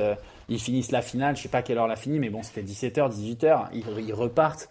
ils 0.49 0.59
finissent 0.59 0.91
la 0.91 1.01
finale. 1.01 1.35
Je 1.37 1.41
sais 1.43 1.49
pas 1.49 1.59
à 1.59 1.61
quelle 1.61 1.77
heure 1.77 1.87
la 1.87 1.95
finit, 1.95 2.19
mais 2.19 2.29
bon, 2.29 2.41
c'était 2.43 2.61
17h, 2.63 3.11
18h. 3.11 3.67
Ils, 3.73 3.83
ils 4.07 4.13
repartent. 4.13 4.69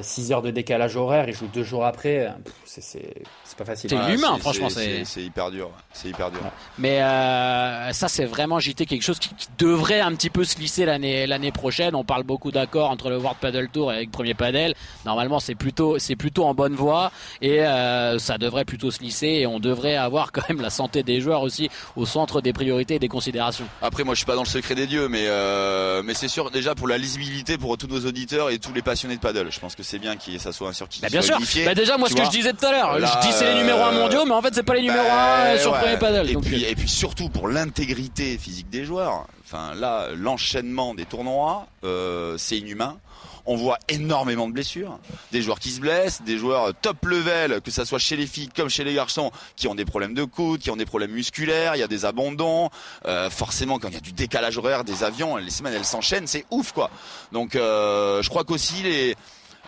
6 0.00 0.32
heures 0.32 0.42
de 0.42 0.50
décalage 0.50 0.96
horaire. 0.96 1.28
Ils 1.28 1.34
jouent 1.34 1.48
deux 1.52 1.64
jours 1.64 1.84
après. 1.84 2.32
Pff, 2.44 2.54
c'est 2.64 2.82
c'est 2.82 3.14
c'est 3.44 3.58
pas 3.58 3.64
facile. 3.64 3.90
C'est 3.90 3.96
ouais, 3.96 4.12
inhumain, 4.12 4.34
c'est- 4.34 4.40
franchement, 4.40 4.68
c'est, 4.70 5.22
hyper 5.22 5.50
dur. 5.50 5.70
C'est 5.92 6.08
hyper 6.08 6.30
dur. 6.30 6.40
Mais 6.78 7.02
euh, 7.02 7.92
ça, 7.92 8.08
c'est 8.08 8.24
vraiment 8.24 8.58
JT 8.60 8.86
quelque 8.86 9.02
chose 9.02 9.18
qui, 9.18 9.34
qui 9.34 9.48
devrait 9.58 10.00
un 10.00 10.14
petit 10.14 10.30
peu 10.30 10.44
se 10.44 10.58
lisser 10.58 10.84
l'année 10.84 11.26
l'année 11.26 11.52
prochaine. 11.52 11.94
On 11.94 12.04
parle 12.04 12.22
beaucoup 12.22 12.50
d'accords 12.50 12.90
entre 12.90 13.10
le 13.10 13.18
World 13.18 13.38
Paddle 13.40 13.68
Tour 13.68 13.92
et 13.92 13.96
avec 13.96 14.10
Premier 14.10 14.34
Paddle. 14.34 14.74
Normalement, 15.04 15.40
c'est 15.40 15.54
plutôt 15.54 15.98
c'est 15.98 16.16
plutôt 16.16 16.44
en 16.44 16.54
bonne 16.54 16.74
voie 16.74 17.10
et 17.40 17.60
euh, 17.64 18.18
ça 18.18 18.38
devrait 18.38 18.64
plutôt 18.64 18.90
se 18.90 19.00
lisser. 19.00 19.26
Et 19.26 19.46
on 19.46 19.60
devrait 19.60 19.96
avoir 19.96 20.32
quand 20.32 20.48
même 20.48 20.60
la 20.60 20.70
santé 20.70 21.02
des 21.02 21.20
joueurs 21.20 21.42
aussi 21.42 21.70
au 21.96 22.06
centre 22.06 22.40
des 22.40 22.52
priorités 22.52 22.94
et 22.94 22.98
des 22.98 23.08
considérations. 23.08 23.66
Après, 23.82 24.04
moi, 24.04 24.14
je 24.14 24.18
suis 24.18 24.26
pas 24.26 24.34
dans 24.36 24.42
le 24.44 24.48
secret 24.48 24.74
des 24.74 24.86
dieux, 24.86 25.08
mais 25.08 25.11
euh, 25.26 26.02
mais 26.04 26.14
c'est 26.14 26.28
sûr 26.28 26.50
déjà 26.50 26.74
pour 26.74 26.88
la 26.88 26.98
lisibilité 26.98 27.58
pour 27.58 27.76
tous 27.78 27.86
nos 27.86 28.00
auditeurs 28.06 28.50
et 28.50 28.58
tous 28.58 28.72
les 28.72 28.82
passionnés 28.82 29.16
de 29.16 29.20
paddle. 29.20 29.48
Je 29.50 29.60
pense 29.60 29.74
que 29.74 29.82
c'est 29.82 29.98
bien 29.98 30.16
qu'il 30.16 30.38
ça 30.40 30.52
soit 30.52 30.68
un 30.68 30.72
circuit 30.72 31.00
Bah, 31.02 31.08
bien 31.10 31.22
sûr. 31.22 31.36
unifié. 31.36 31.64
Bah, 31.64 31.74
déjà, 31.74 31.96
moi, 31.98 32.08
ce 32.08 32.14
que 32.14 32.24
je 32.24 32.30
disais 32.30 32.52
tout 32.52 32.64
à 32.66 32.72
l'heure, 32.72 32.98
je 33.00 33.26
dis 33.26 33.32
c'est 33.32 33.52
les 33.52 33.58
numéros 33.60 33.80
1 33.82 33.94
euh, 33.94 34.00
mondiaux, 34.00 34.24
mais 34.26 34.32
en 34.34 34.42
fait, 34.42 34.54
c'est 34.54 34.62
pas 34.62 34.74
les 34.74 34.82
numéros 34.82 35.00
1 35.00 35.06
Bah, 35.54 35.58
sur 35.58 35.72
ouais. 35.72 35.78
Premier 35.80 35.96
Paddle. 35.98 36.30
Et 36.30 36.32
Donc, 36.34 36.44
puis, 36.44 36.64
euh, 36.64 36.70
et 36.70 36.74
puis 36.74 36.88
surtout 36.88 37.28
pour 37.28 37.48
l'intégrité 37.48 38.38
physique 38.38 38.68
des 38.70 38.84
joueurs. 38.84 39.26
Enfin 39.52 39.74
là, 39.74 40.08
l'enchaînement 40.16 40.94
des 40.94 41.04
tournois, 41.04 41.66
euh, 41.84 42.38
c'est 42.38 42.56
inhumain. 42.56 42.98
On 43.44 43.54
voit 43.54 43.78
énormément 43.88 44.48
de 44.48 44.52
blessures, 44.54 44.98
des 45.30 45.42
joueurs 45.42 45.58
qui 45.58 45.70
se 45.72 45.80
blessent, 45.80 46.22
des 46.22 46.38
joueurs 46.38 46.72
top 46.80 47.04
level, 47.04 47.60
que 47.60 47.70
ça 47.70 47.84
soit 47.84 47.98
chez 47.98 48.16
les 48.16 48.26
filles 48.26 48.48
comme 48.48 48.70
chez 48.70 48.82
les 48.82 48.94
garçons, 48.94 49.30
qui 49.56 49.68
ont 49.68 49.74
des 49.74 49.84
problèmes 49.84 50.14
de 50.14 50.24
coude, 50.24 50.60
qui 50.60 50.70
ont 50.70 50.76
des 50.76 50.86
problèmes 50.86 51.10
musculaires, 51.10 51.76
il 51.76 51.80
y 51.80 51.82
a 51.82 51.88
des 51.88 52.06
abandons. 52.06 52.70
Euh, 53.04 53.28
forcément, 53.28 53.78
quand 53.78 53.88
il 53.88 53.94
y 53.94 53.98
a 53.98 54.00
du 54.00 54.12
décalage 54.12 54.56
horaire 54.56 54.84
des 54.84 55.04
avions, 55.04 55.36
les 55.36 55.50
semaines 55.50 55.74
elles 55.74 55.84
s'enchaînent, 55.84 56.26
c'est 56.26 56.46
ouf 56.50 56.72
quoi. 56.72 56.90
Donc 57.32 57.54
euh, 57.54 58.22
je 58.22 58.30
crois 58.30 58.44
qu'aussi 58.44 58.82
les, 58.82 59.16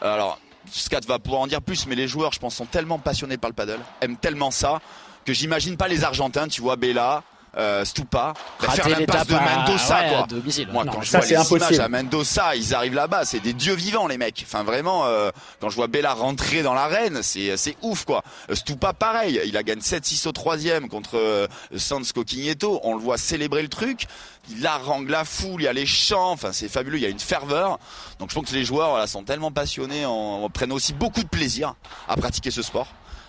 alors 0.01 0.39
Scat 0.71 1.01
va 1.07 1.19
pouvoir 1.19 1.43
en 1.43 1.47
dire 1.47 1.61
plus, 1.61 1.87
mais 1.87 1.95
les 1.95 2.09
joueurs, 2.09 2.33
je 2.33 2.39
pense, 2.39 2.55
sont 2.55 2.65
tellement 2.65 2.99
passionnés 2.99 3.37
par 3.37 3.51
le 3.51 3.55
paddle, 3.55 3.81
aiment 4.01 4.17
tellement 4.17 4.51
ça 4.51 4.81
que 5.27 5.35
j'imagine 5.35 5.77
pas 5.77 5.89
les 5.89 6.05
Argentins, 6.05 6.49
tu 6.49 6.63
vois, 6.63 6.77
Bella, 6.77 7.23
euh, 7.57 7.85
Stupa, 7.85 8.35
bah, 8.61 8.69
faire 8.71 8.89
la 8.89 9.07
passe 9.07 9.27
de 9.27 9.35
à- 9.35 9.41
Mendoza, 9.41 10.01
ouais, 10.01 10.09
quoi. 10.11 10.27
domicile. 10.29 10.69
Moi, 10.73 10.85
Non, 10.85 10.93
quand 10.93 11.03
je 11.03 11.09
ça, 11.11 11.19
vois 11.19 11.27
les 11.29 11.37
impossible. 11.37 11.75
images 11.75 11.81
à 11.81 11.89
Mendoza, 11.89 12.57
ils 12.57 12.75
arrivent 12.75 12.95
là-bas, 12.95 13.25
c'est 13.25 13.41
des 13.41 13.53
dieux 13.53 13.75
vivants, 13.75 14.07
les 14.07 14.19
mecs. 14.19 14.43
Enfin, 14.47 14.65
vraiment, 14.65 15.07
euh, 15.07 15.31
quand 15.61 15.71
je 15.71 15.77
vois 15.77 15.87
Bella 15.87 16.15
rentrer 16.15 16.63
dans 16.63 16.75
l'arène, 16.75 17.23
c'est 17.23 17.57
c'est 17.57 17.77
ouf, 17.83 18.05
quoi. 18.05 18.23
Euh, 18.51 18.55
Stupa, 18.55 18.93
pareil, 18.93 19.41
il 19.47 19.57
a 19.57 19.63
gagné 19.63 19.81
7-6 19.83 20.27
au 20.27 20.33
troisième 20.33 20.89
contre 20.89 21.17
euh, 21.17 21.47
Sans 21.77 22.13
Coquigneto. 22.13 22.81
On 22.83 22.95
le 22.95 23.01
voit 23.01 23.19
célébrer 23.19 23.63
le 23.63 23.69
truc. 23.69 24.07
Il 24.51 24.67
harangue 24.67 25.09
la 25.09 25.25
foule, 25.25 25.63
il 25.63 25.65
y 25.65 25.69
a 25.69 25.73
les 25.73 25.87
chants, 25.87 26.33
enfin, 26.33 26.53
c'est 26.53 26.69
fabuleux, 26.69 26.99
il 26.99 27.03
y 27.03 27.07
a 27.07 27.09
une 27.09 27.19
ferveur. 27.19 27.79
Donc, 28.19 28.29
je 28.31 28.35
pense 28.35 28.51
que 28.51 28.55
les 28.55 28.65
joueurs, 28.65 28.91
voilà, 28.91 29.07
sont 29.07 29.23
tellement 29.23 29.51
passionnés, 29.51 30.05
en, 30.05 30.51
prennent 30.51 30.73
aussi 30.73 30.93
beaucoup 30.93 31.23
de 31.23 31.29
plaisir 31.29 31.75
à 32.09 32.17
pratiquer 32.17 32.51
ce 32.51 32.61
sport. 32.61 32.87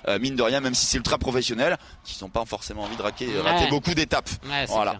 Euh, 0.07 0.19
mine 0.19 0.35
de 0.35 0.43
rien, 0.43 0.59
même 0.61 0.75
si 0.75 0.85
c'est 0.85 0.97
ultra 0.97 1.17
professionnel, 1.17 1.77
qu'ils 2.03 2.23
n'ont 2.23 2.29
pas 2.29 2.45
forcément 2.45 2.83
envie 2.83 2.95
de 2.95 3.01
raquer, 3.01 3.27
rater 3.43 3.63
Ouais. 3.63 3.69
beaucoup 3.71 3.93
d'étapes. 3.95 4.29
Ouais, 4.45 4.65
Voilà. 4.67 4.97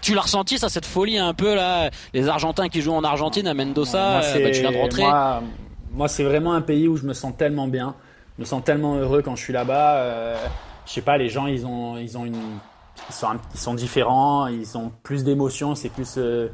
tu 0.00 0.14
l'as 0.14 0.20
ressenti 0.20 0.58
ça, 0.58 0.68
cette 0.68 0.86
folie 0.86 1.18
un 1.18 1.34
peu 1.34 1.54
là, 1.54 1.90
les 2.14 2.28
Argentins 2.28 2.68
qui 2.68 2.80
jouent 2.80 2.94
en 2.94 3.02
Argentine 3.02 3.48
à 3.48 3.54
Mendoza, 3.54 3.98
Moi, 3.98 4.20
euh, 4.22 4.32
c'est- 4.32 4.42
bah, 4.44 4.50
tu 4.52 4.60
viens 4.60 4.70
de 4.70 4.76
rentrer. 4.76 5.02
Moi, 5.02 5.42
moi, 5.92 6.08
c'est 6.08 6.22
vraiment 6.24 6.52
un 6.52 6.60
pays 6.60 6.86
où 6.86 6.96
je 6.96 7.04
me 7.04 7.12
sens 7.12 7.32
tellement 7.36 7.66
bien. 7.66 7.94
Je 8.36 8.42
me 8.42 8.46
sens 8.46 8.62
tellement 8.62 8.94
heureux 8.96 9.22
quand 9.22 9.34
je 9.34 9.42
suis 9.42 9.52
là-bas. 9.52 9.96
Euh, 9.96 10.36
je 10.86 10.92
sais 10.92 11.00
pas, 11.02 11.16
les 11.18 11.28
gens, 11.28 11.46
ils 11.48 11.66
ont, 11.66 11.96
ils 11.96 12.16
ont 12.16 12.24
une, 12.24 12.36
ils 13.08 13.14
sont, 13.14 13.28
un- 13.30 13.40
ils 13.54 13.60
sont 13.60 13.74
différents. 13.74 14.46
Ils 14.46 14.76
ont 14.78 14.92
plus 15.02 15.24
d'émotions. 15.24 15.74
C'est 15.74 15.88
plus, 15.88 16.14
euh, 16.18 16.48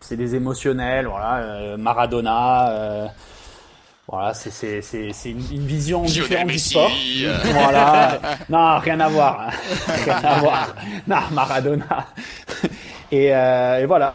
c'est 0.00 0.16
des 0.16 0.34
émotionnels. 0.34 1.06
Voilà, 1.06 1.36
euh, 1.44 1.76
Maradona. 1.76 2.70
Voilà, 4.06 4.34
c'est 4.34 4.50
c'est 4.50 4.82
c'est 4.82 5.12
c'est 5.12 5.30
une, 5.30 5.44
une 5.52 5.66
vision 5.66 6.02
différente 6.02 6.48
du 6.48 6.58
sport. 6.58 6.90
Voilà. 7.52 8.20
Non, 8.48 8.78
rien 8.78 9.00
à 9.00 9.08
voir. 9.08 9.50
Rien 10.04 10.16
à 10.22 10.38
voir. 10.40 10.74
Non, 11.06 11.16
Maradona. 11.32 12.06
Et, 13.10 13.34
euh, 13.34 13.80
et 13.80 13.86
voilà. 13.86 14.14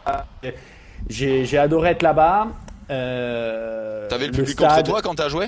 J'ai 1.09 1.45
j'ai 1.45 1.57
adoré 1.57 1.89
être 1.91 2.03
là-bas. 2.03 2.47
Euh, 2.91 4.07
T'avais 4.09 4.27
le 4.27 4.31
public 4.31 4.55
contre 4.57 4.83
toi 4.83 5.01
quand 5.01 5.15
t'as 5.15 5.29
joué? 5.29 5.47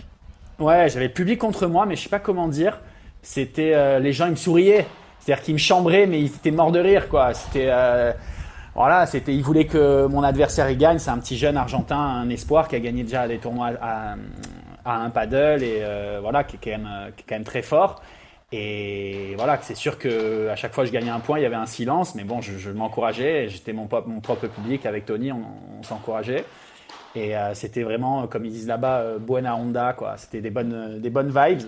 Ouais, 0.59 0.89
j'avais 0.89 1.07
le 1.07 1.13
public 1.13 1.39
contre 1.39 1.67
moi, 1.67 1.85
mais 1.85 1.95
je 1.95 2.03
sais 2.03 2.09
pas 2.09 2.19
comment 2.19 2.47
dire. 2.47 2.79
C'était 3.21 3.73
euh, 3.73 3.99
les 3.99 4.13
gens, 4.13 4.25
ils 4.25 4.31
me 4.31 4.35
souriaient. 4.35 4.87
C'est-à-dire 5.19 5.43
qu'ils 5.43 5.53
me 5.53 5.59
chambraient, 5.59 6.07
mais 6.07 6.19
ils 6.19 6.27
étaient 6.27 6.49
morts 6.51 6.71
de 6.71 6.79
rire, 6.79 7.09
quoi. 7.09 7.33
C'était 7.35 7.67
euh, 7.69 8.11
voilà, 8.75 9.05
c'était. 9.05 9.33
Ils 9.33 9.43
voulaient 9.43 9.65
que 9.65 10.05
mon 10.07 10.23
adversaire 10.23 10.69
il 10.69 10.77
gagne. 10.77 10.99
C'est 10.99 11.09
un 11.09 11.17
petit 11.17 11.37
jeune 11.37 11.57
argentin, 11.57 11.97
un 11.97 12.29
espoir 12.29 12.67
qui 12.67 12.75
a 12.75 12.79
gagné 12.79 13.03
déjà 13.03 13.27
des 13.27 13.37
tournois 13.37 13.71
à, 13.81 14.15
un 14.85 15.09
paddle 15.09 15.63
et 15.63 15.79
euh, 15.81 16.19
voilà, 16.21 16.43
qui 16.43 16.55
est 16.55 16.59
quand 16.63 16.71
même, 16.71 16.89
euh, 16.91 17.11
qui 17.15 17.23
est 17.23 17.25
quand 17.27 17.35
même 17.35 17.43
très 17.43 17.61
fort. 17.61 18.01
Et 18.53 19.33
voilà, 19.37 19.59
c'est 19.61 19.75
sûr 19.75 19.97
que 19.97 20.49
à 20.49 20.55
chaque 20.55 20.73
fois 20.73 20.83
que 20.83 20.89
je 20.89 20.93
gagnais 20.93 21.09
un 21.09 21.19
point, 21.19 21.39
il 21.39 21.43
y 21.43 21.45
avait 21.45 21.55
un 21.55 21.65
silence, 21.65 22.15
mais 22.15 22.23
bon, 22.23 22.41
je, 22.41 22.69
m'encourageais. 22.71 23.49
J'étais 23.49 23.73
mon, 23.73 23.87
propre 23.87 24.47
public 24.47 24.85
avec 24.85 25.05
Tony, 25.05 25.31
on, 25.31 25.83
s'encourageait. 25.83 26.45
Et 27.15 27.35
euh, 27.35 27.53
c'était 27.53 27.83
vraiment, 27.83 28.27
comme 28.27 28.45
ils 28.45 28.51
disent 28.51 28.67
là-bas, 28.67 29.17
buena 29.19 29.55
onda, 29.55 29.93
quoi. 29.93 30.15
C'était 30.17 30.41
des 30.41 30.49
bonnes, 30.49 30.99
des 30.99 31.09
bonnes 31.09 31.29
vibes. 31.29 31.67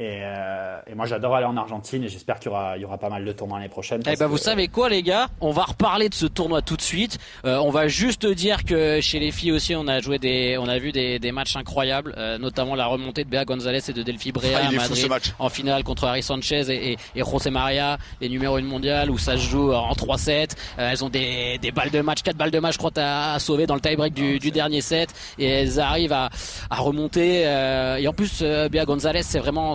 Et, 0.00 0.22
euh, 0.24 0.80
et 0.88 0.94
moi, 0.96 1.06
j'adore 1.06 1.36
aller 1.36 1.46
en 1.46 1.56
Argentine 1.56 2.02
et 2.02 2.08
j'espère 2.08 2.40
qu'il 2.40 2.50
y 2.50 2.54
aura, 2.54 2.76
il 2.76 2.82
y 2.82 2.84
aura 2.84 2.98
pas 2.98 3.08
mal 3.08 3.24
de 3.24 3.30
tournois 3.30 3.58
l'année 3.58 3.68
prochaine. 3.68 4.02
Eh 4.10 4.16
ben 4.16 4.26
vous 4.26 4.34
que- 4.34 4.40
savez 4.42 4.66
quoi 4.66 4.88
les 4.88 5.04
gars? 5.04 5.28
On 5.40 5.52
va 5.52 5.62
reparler 5.62 6.08
de 6.08 6.14
ce 6.14 6.26
tournoi 6.26 6.62
tout 6.62 6.76
de 6.76 6.82
suite. 6.82 7.18
Euh, 7.44 7.58
on 7.58 7.70
va 7.70 7.86
juste 7.86 8.26
dire 8.26 8.64
que 8.64 9.00
chez 9.00 9.20
les 9.20 9.30
filles 9.30 9.52
aussi 9.52 9.76
on 9.76 9.86
a 9.86 10.00
joué 10.00 10.18
des, 10.18 10.56
on 10.58 10.66
a 10.66 10.78
vu 10.80 10.90
des, 10.90 11.20
des 11.20 11.30
matchs 11.30 11.54
incroyables, 11.54 12.12
euh, 12.18 12.38
notamment 12.38 12.74
la 12.74 12.86
remontée 12.86 13.22
de 13.22 13.30
Bea 13.30 13.44
Gonzalez 13.44 13.88
et 13.88 13.92
de 13.92 14.02
Delphi 14.02 14.32
Brea 14.32 14.48
Ah, 14.56 14.66
à 14.66 14.72
Madrid 14.72 14.96
ce 14.96 15.06
match. 15.06 15.32
en 15.38 15.48
finale 15.48 15.84
contre 15.84 16.04
Harry 16.08 16.24
Sanchez 16.24 16.68
et, 16.70 16.92
et, 16.94 16.98
et 17.14 17.20
José 17.24 17.50
Maria, 17.50 17.96
les 18.20 18.28
numéros 18.28 18.56
1 18.56 18.62
mondial 18.62 19.12
où 19.12 19.18
ça 19.18 19.36
se 19.36 19.48
joue 19.48 19.72
en 19.72 19.92
3-7. 19.92 20.56
Euh, 20.80 20.90
elles 20.90 21.04
ont 21.04 21.08
des, 21.08 21.58
des 21.58 21.70
balles 21.70 21.90
de 21.92 22.00
match, 22.00 22.22
quatre 22.22 22.36
balles 22.36 22.50
de 22.50 22.58
match 22.58 22.72
je 22.74 22.78
crois 22.78 22.90
à, 22.96 23.34
à 23.34 23.38
sauver 23.38 23.66
dans 23.68 23.76
le 23.76 23.80
tie-break 23.80 24.12
du, 24.12 24.40
du 24.40 24.50
dernier 24.50 24.80
set 24.80 25.10
et 25.38 25.46
elles 25.46 25.78
arrivent 25.78 26.12
à, 26.12 26.30
à 26.68 26.76
remonter. 26.80 27.46
euh, 27.46 27.94
et 27.98 28.08
en 28.08 28.12
plus 28.12 28.40
euh, 28.42 28.68
Bea 28.68 28.84
Gonzalez 28.84 29.22
c'est 29.22 29.38
vraiment 29.38 29.74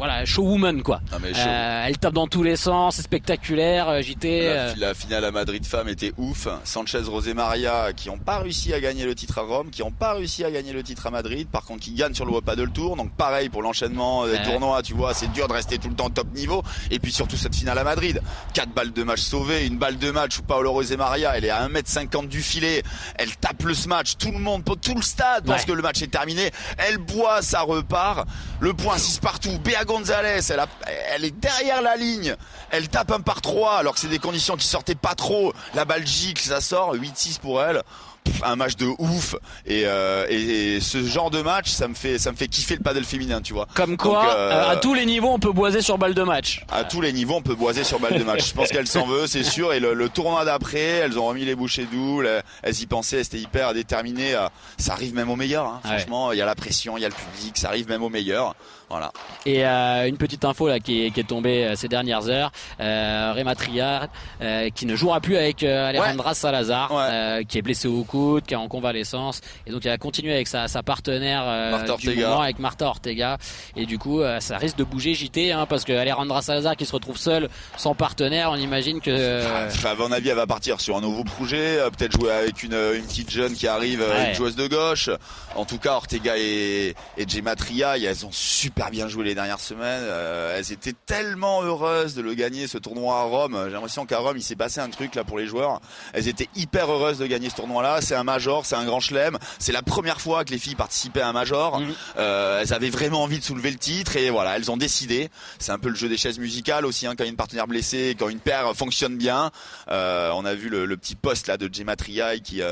voilà, 0.00 0.24
showwoman 0.24 0.82
quoi. 0.82 1.00
Ah, 1.12 1.18
mais 1.20 1.34
show. 1.34 1.40
Euh, 1.46 1.84
elle 1.86 1.98
tape 1.98 2.14
dans 2.14 2.26
tous 2.26 2.42
les 2.42 2.56
sens, 2.56 2.96
c'est 2.96 3.02
spectaculaire. 3.02 3.88
euh, 3.90 4.00
JT. 4.00 4.40
La, 4.48 4.50
euh, 4.52 4.74
la 4.78 4.94
finale 4.94 5.24
à 5.26 5.30
Madrid 5.30 5.64
femme 5.66 5.88
était 5.88 6.12
ouf. 6.16 6.48
Sanchez, 6.64 7.00
Rosé 7.06 7.34
Maria 7.34 7.92
qui 7.94 8.08
ont 8.08 8.16
pas 8.18 8.38
réussi 8.38 8.72
à 8.72 8.80
gagner 8.80 9.04
le 9.04 9.14
titre 9.14 9.38
à 9.38 9.42
Rome, 9.42 9.68
qui 9.70 9.82
ont 9.82 9.90
pas 9.90 10.14
réussi 10.14 10.42
à 10.44 10.50
gagner 10.50 10.72
le 10.72 10.82
titre 10.82 11.06
à 11.06 11.10
Madrid. 11.10 11.46
Par 11.48 11.64
contre, 11.64 11.80
qui 11.82 11.92
gagnent 11.92 12.14
sur 12.14 12.24
le 12.24 12.30
World 12.30 12.46
Paddle 12.46 12.70
Tour. 12.70 12.96
Donc 12.96 13.12
pareil 13.12 13.50
pour 13.50 13.60
l'enchaînement 13.62 14.24
des 14.26 14.32
Ouais. 14.32 14.42
tournois. 14.44 14.82
Tu 14.82 14.94
vois, 14.94 15.12
c'est 15.12 15.30
dur 15.32 15.48
de 15.48 15.52
rester 15.52 15.76
tout 15.78 15.88
le 15.90 15.94
temps 15.94 16.08
top 16.08 16.32
niveau. 16.34 16.62
Et 16.90 16.98
puis 16.98 17.12
surtout 17.12 17.36
cette 17.36 17.54
finale 17.54 17.78
à 17.78 17.84
Madrid. 17.84 18.22
Quatre 18.54 18.70
balles 18.72 18.92
de 18.92 19.02
match 19.02 19.20
sauvées, 19.20 19.66
une 19.66 19.76
balle 19.76 19.98
de 19.98 20.10
match 20.10 20.38
où 20.38 20.42
Paolo 20.42 20.72
Rosé 20.72 20.96
Maria, 20.96 21.36
elle 21.36 21.44
est 21.44 21.50
à 21.50 21.68
1m50 21.68 22.26
du 22.28 22.40
filet. 22.42 22.82
Elle 23.16 23.36
tape 23.36 23.62
le 23.64 23.74
smash. 23.74 24.16
Tout 24.16 24.32
le 24.32 24.38
monde, 24.38 24.62
tout 24.80 24.94
le 24.94 25.02
stade 25.02 25.44
pense 25.44 25.60
Ouais. 25.60 25.66
que 25.66 25.72
le 25.72 25.82
match 25.82 26.00
est 26.00 26.06
terminé. 26.10 26.50
Elle 26.78 26.96
boit, 26.98 27.42
ça 27.42 27.60
repart. 27.60 28.26
Le 28.60 28.72
point 28.72 28.96
6 28.96 29.18
partout. 29.18 29.58
Béa 29.62 29.84
Gonzalez, 29.90 30.40
elle, 30.50 30.60
a- 30.60 30.66
elle 31.14 31.24
est 31.24 31.30
derrière 31.38 31.82
la 31.82 31.96
ligne. 31.96 32.36
Elle 32.70 32.88
tape 32.88 33.10
un 33.12 33.20
par 33.20 33.40
3 33.40 33.74
alors 33.78 33.94
que 33.94 34.00
c'est 34.00 34.08
des 34.08 34.18
conditions 34.20 34.56
qui 34.56 34.66
sortaient 34.66 34.94
pas 34.94 35.14
trop. 35.14 35.52
La 35.74 35.84
balle 35.84 36.06
gicle, 36.06 36.42
ça 36.42 36.60
sort. 36.60 36.94
8-6 36.94 37.38
pour 37.40 37.60
elle. 37.62 37.82
Pff, 38.22 38.42
un 38.44 38.54
match 38.54 38.76
de 38.76 38.86
ouf 38.98 39.34
et, 39.64 39.84
euh, 39.86 40.26
et, 40.28 40.74
et 40.76 40.80
ce 40.82 41.02
genre 41.02 41.30
de 41.30 41.40
match 41.40 41.70
ça 41.70 41.88
me 41.88 41.94
fait 41.94 42.18
ça 42.18 42.30
me 42.30 42.36
fait 42.36 42.48
kiffer 42.48 42.76
le 42.76 42.82
paddle 42.82 43.02
féminin 43.02 43.40
tu 43.40 43.54
vois 43.54 43.66
Comme 43.74 43.96
quoi, 43.96 44.22
Donc, 44.24 44.34
euh, 44.34 44.68
à 44.72 44.76
tous 44.76 44.92
les 44.92 45.06
niveaux, 45.06 45.30
on 45.30 45.38
peut 45.38 45.52
boiser 45.52 45.80
sur 45.80 45.96
balle 45.96 46.12
de 46.12 46.22
match. 46.22 46.66
à 46.70 46.84
tous 46.84 47.00
les 47.00 47.14
niveaux, 47.14 47.36
on 47.36 47.40
peut 47.42 47.54
boiser 47.54 47.82
sur 47.82 47.98
balle 47.98 48.18
de 48.18 48.22
match. 48.22 48.48
Je 48.50 48.52
pense 48.52 48.68
qu'elle 48.68 48.86
s'en 48.86 49.06
veut, 49.06 49.26
c'est 49.26 49.42
sûr. 49.42 49.72
Et 49.72 49.80
le, 49.80 49.94
le 49.94 50.08
tournoi 50.10 50.44
d'après, 50.44 50.78
elles 50.80 51.18
ont 51.18 51.24
remis 51.28 51.46
les 51.46 51.54
bouchées 51.54 51.86
doubles. 51.90 52.28
Elles 52.62 52.78
y 52.82 52.86
pensaient, 52.86 53.16
elles 53.20 53.24
étaient 53.24 53.38
hyper 53.40 53.72
déterminées. 53.72 54.34
Euh, 54.34 54.48
Ça 54.76 54.92
arrive 54.92 55.14
même 55.14 55.30
au 55.30 55.36
meilleur. 55.36 55.64
hein. 55.64 55.80
Franchement, 55.82 56.30
il 56.32 56.38
y 56.38 56.42
a 56.42 56.46
la 56.46 56.54
pression, 56.54 56.98
il 56.98 57.00
y 57.00 57.06
a 57.06 57.08
le 57.08 57.14
public, 57.14 57.56
ça 57.56 57.68
arrive 57.68 57.88
même 57.88 58.02
au 58.02 58.10
meilleur. 58.10 58.54
Voilà. 58.90 59.12
Et 59.46 59.64
euh, 59.64 60.08
une 60.08 60.16
petite 60.16 60.44
info 60.44 60.68
là 60.68 60.80
qui 60.80 61.06
est, 61.06 61.10
qui 61.12 61.20
est 61.20 61.24
tombée 61.28 61.64
euh, 61.64 61.76
ces 61.76 61.86
dernières 61.88 62.28
heures, 62.28 62.50
euh, 62.80 63.32
Réma 63.34 63.54
Triard, 63.54 64.08
euh, 64.42 64.68
qui 64.74 64.84
ne 64.84 64.96
jouera 64.96 65.20
plus 65.20 65.36
avec 65.36 65.62
euh, 65.62 65.88
Alejandra 65.88 66.34
Salazar, 66.34 66.92
Ouais. 66.92 67.02
euh, 67.10 67.42
qui 67.44 67.58
est 67.58 67.62
blessée 67.62 67.88
au 67.88 68.02
coude, 68.04 68.44
qui 68.44 68.54
est 68.54 68.56
en 68.56 68.68
convalescence, 68.68 69.40
et 69.66 69.70
donc 69.70 69.86
elle 69.86 69.92
a 69.92 69.98
continué 69.98 70.34
avec 70.34 70.48
sa, 70.48 70.66
sa 70.68 70.82
partenaire 70.82 71.42
euh, 71.46 71.84
du 71.84 71.90
Ortega. 71.90 72.28
moment, 72.30 72.40
avec 72.42 72.58
Martha 72.58 72.86
Ortega, 72.86 73.38
et 73.76 73.86
du 73.86 73.96
coup 73.98 74.20
euh, 74.20 74.40
ça 74.40 74.56
risque 74.58 74.76
de 74.76 74.84
bouger 74.84 75.14
JT, 75.14 75.52
hein, 75.52 75.66
parce 75.68 75.84
que 75.84 75.92
Alejandra 75.92 76.42
Salazar 76.42 76.76
qui 76.76 76.84
se 76.84 76.92
retrouve 76.92 77.16
seule, 77.16 77.48
sans 77.76 77.94
partenaire, 77.94 78.50
on 78.50 78.56
imagine 78.56 79.00
que 79.00 79.10
euh, 79.10 79.68
Enfin, 79.68 79.90
à 79.90 79.94
mon 79.94 80.10
avis, 80.10 80.28
elle 80.30 80.36
va 80.36 80.46
partir 80.46 80.80
sur 80.80 80.96
un 80.96 81.00
nouveau 81.00 81.22
projet. 81.24 81.78
euh, 81.78 81.90
Peut-être 81.90 82.12
jouer 82.20 82.32
avec 82.32 82.62
une, 82.64 82.72
une 82.74 83.02
petite 83.04 83.30
jeune 83.30 83.52
qui 83.54 83.66
arrive, 83.68 84.00
Ouais. 84.00 84.30
une 84.30 84.34
joueuse 84.34 84.56
de 84.56 84.66
gauche. 84.66 85.10
En 85.54 85.64
tout 85.64 85.78
cas, 85.78 85.92
Ortega 85.94 86.36
et, 86.36 86.94
et 87.16 87.28
Gemma 87.28 87.54
Tria, 87.54 87.96
elles 87.98 88.26
ont 88.26 88.32
super 88.32 88.79
bien 88.88 89.08
joué 89.08 89.24
les 89.24 89.34
dernières 89.34 89.60
semaines. 89.60 90.02
Euh, 90.04 90.56
elles 90.56 90.72
étaient 90.72 90.94
tellement 91.04 91.62
heureuses 91.62 92.14
de 92.14 92.22
le 92.22 92.32
gagner, 92.32 92.66
ce 92.66 92.78
tournoi 92.78 93.18
à 93.18 93.22
Rome. 93.24 93.60
J'ai 93.66 93.72
l'impression 93.72 94.06
qu'à 94.06 94.18
Rome, 94.18 94.38
il 94.38 94.42
s'est 94.42 94.56
passé 94.56 94.80
un 94.80 94.88
truc 94.88 95.14
là 95.14 95.24
pour 95.24 95.38
les 95.38 95.46
joueurs. 95.46 95.80
Elles 96.14 96.28
étaient 96.28 96.48
hyper 96.56 96.90
heureuses 96.90 97.18
de 97.18 97.26
gagner 97.26 97.50
ce 97.50 97.56
tournoi-là. 97.56 98.00
C'est 98.00 98.14
un 98.14 98.24
major, 98.24 98.64
c'est 98.64 98.76
un 98.76 98.84
grand 98.84 99.00
chelem. 99.00 99.36
C'est 99.58 99.72
la 99.72 99.82
première 99.82 100.20
fois 100.20 100.44
que 100.44 100.52
les 100.52 100.58
filles 100.58 100.76
participaient 100.76 101.20
à 101.20 101.28
un 101.28 101.32
major. 101.32 101.80
Mhm. 101.80 101.92
Euh, 102.16 102.62
elles 102.62 102.72
avaient 102.72 102.90
vraiment 102.90 103.22
envie 103.22 103.38
de 103.38 103.44
soulever 103.44 103.70
le 103.70 103.76
titre 103.76 104.16
et 104.16 104.30
voilà, 104.30 104.56
elles 104.56 104.70
ont 104.70 104.78
décidé. 104.78 105.28
C'est 105.58 105.72
un 105.72 105.78
peu 105.78 105.90
le 105.90 105.96
jeu 105.96 106.08
des 106.08 106.16
chaises 106.16 106.38
musicales 106.38 106.86
aussi, 106.86 107.06
hein, 107.06 107.14
quand 107.16 107.24
il 107.24 107.26
y 107.26 107.30
a 107.30 107.32
une 107.32 107.36
partenaire 107.36 107.66
blessée, 107.66 108.16
quand 108.18 108.28
une 108.28 108.40
paire 108.40 108.74
fonctionne 108.74 109.16
bien. 109.18 109.50
Euh, 109.90 110.30
on 110.34 110.44
a 110.44 110.54
vu 110.54 110.68
le, 110.68 110.86
le 110.86 110.96
petit 110.96 111.16
post 111.16 111.48
là 111.48 111.56
de 111.56 111.68
Gemma 111.70 111.96
Triaille 111.96 112.40
qui 112.40 112.62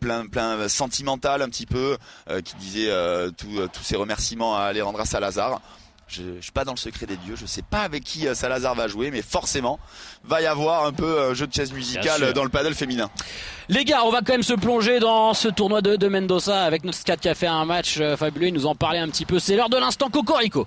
plein 0.00 0.26
plein 0.26 0.68
sentimental 0.68 1.42
un 1.42 1.48
petit 1.48 1.66
peu, 1.66 1.96
qui 2.44 2.54
disait 2.56 2.90
tous 3.36 3.70
ses 3.82 3.96
remerciements 3.96 4.56
à 4.56 4.62
Alejandra 4.62 5.04
Salazar. 5.04 5.37
Je, 6.08 6.22
je 6.38 6.42
suis 6.42 6.52
pas 6.52 6.64
dans 6.64 6.72
le 6.72 6.78
secret 6.78 7.04
des 7.04 7.16
dieux, 7.18 7.36
je 7.36 7.44
sais 7.44 7.60
pas 7.60 7.82
avec 7.82 8.02
qui 8.02 8.26
euh, 8.26 8.34
Salazar 8.34 8.74
va 8.74 8.88
jouer, 8.88 9.10
mais 9.10 9.20
forcément 9.20 9.78
va 10.24 10.40
y 10.40 10.46
avoir 10.46 10.86
un 10.86 10.92
peu 10.92 11.20
un 11.20 11.34
jeu 11.34 11.46
de 11.46 11.52
chaises 11.52 11.70
musicales 11.70 12.24
sûr. 12.24 12.32
dans 12.32 12.44
le 12.44 12.48
paddle 12.48 12.74
féminin. 12.74 13.10
Les 13.68 13.84
gars, 13.84 14.02
on 14.04 14.10
va 14.10 14.20
quand 14.20 14.32
même 14.32 14.42
se 14.42 14.54
plonger 14.54 15.00
dans 15.00 15.34
ce 15.34 15.48
tournoi 15.48 15.82
de, 15.82 15.96
de 15.96 16.08
Mendoza 16.08 16.64
avec 16.64 16.84
notre 16.84 16.96
scat 16.96 17.18
qui 17.18 17.28
a 17.28 17.34
fait 17.34 17.46
un 17.46 17.66
match 17.66 17.98
euh, 18.00 18.16
fabuleux. 18.16 18.46
Il 18.46 18.54
nous 18.54 18.64
en 18.64 18.74
parlait 18.74 19.00
un 19.00 19.08
petit 19.10 19.26
peu. 19.26 19.38
C'est 19.38 19.54
l'heure 19.54 19.68
de 19.68 19.76
l'instant 19.76 20.08
Cocorico. 20.08 20.66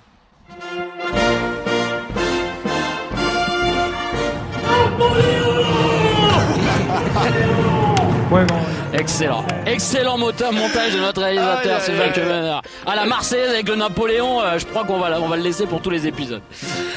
Excellent. 8.94 9.42
Excellent 9.64 10.18
moteur, 10.18 10.52
montage 10.52 10.92
de 10.92 10.98
notre 10.98 11.22
réalisateur 11.22 11.76
aïe, 11.76 11.82
Sylvain. 11.82 12.08
Kemener. 12.10 12.58
À 12.86 12.94
la 12.94 13.06
Marseillaise 13.06 13.50
avec 13.50 13.66
le 13.66 13.76
Napoléon, 13.76 14.42
euh, 14.42 14.58
je 14.58 14.66
crois 14.66 14.84
qu'on 14.84 14.98
va, 14.98 15.18
on 15.18 15.28
va 15.28 15.36
le 15.36 15.42
laisser 15.42 15.66
pour 15.66 15.80
tous 15.80 15.88
les 15.88 16.06
épisodes. 16.06 16.42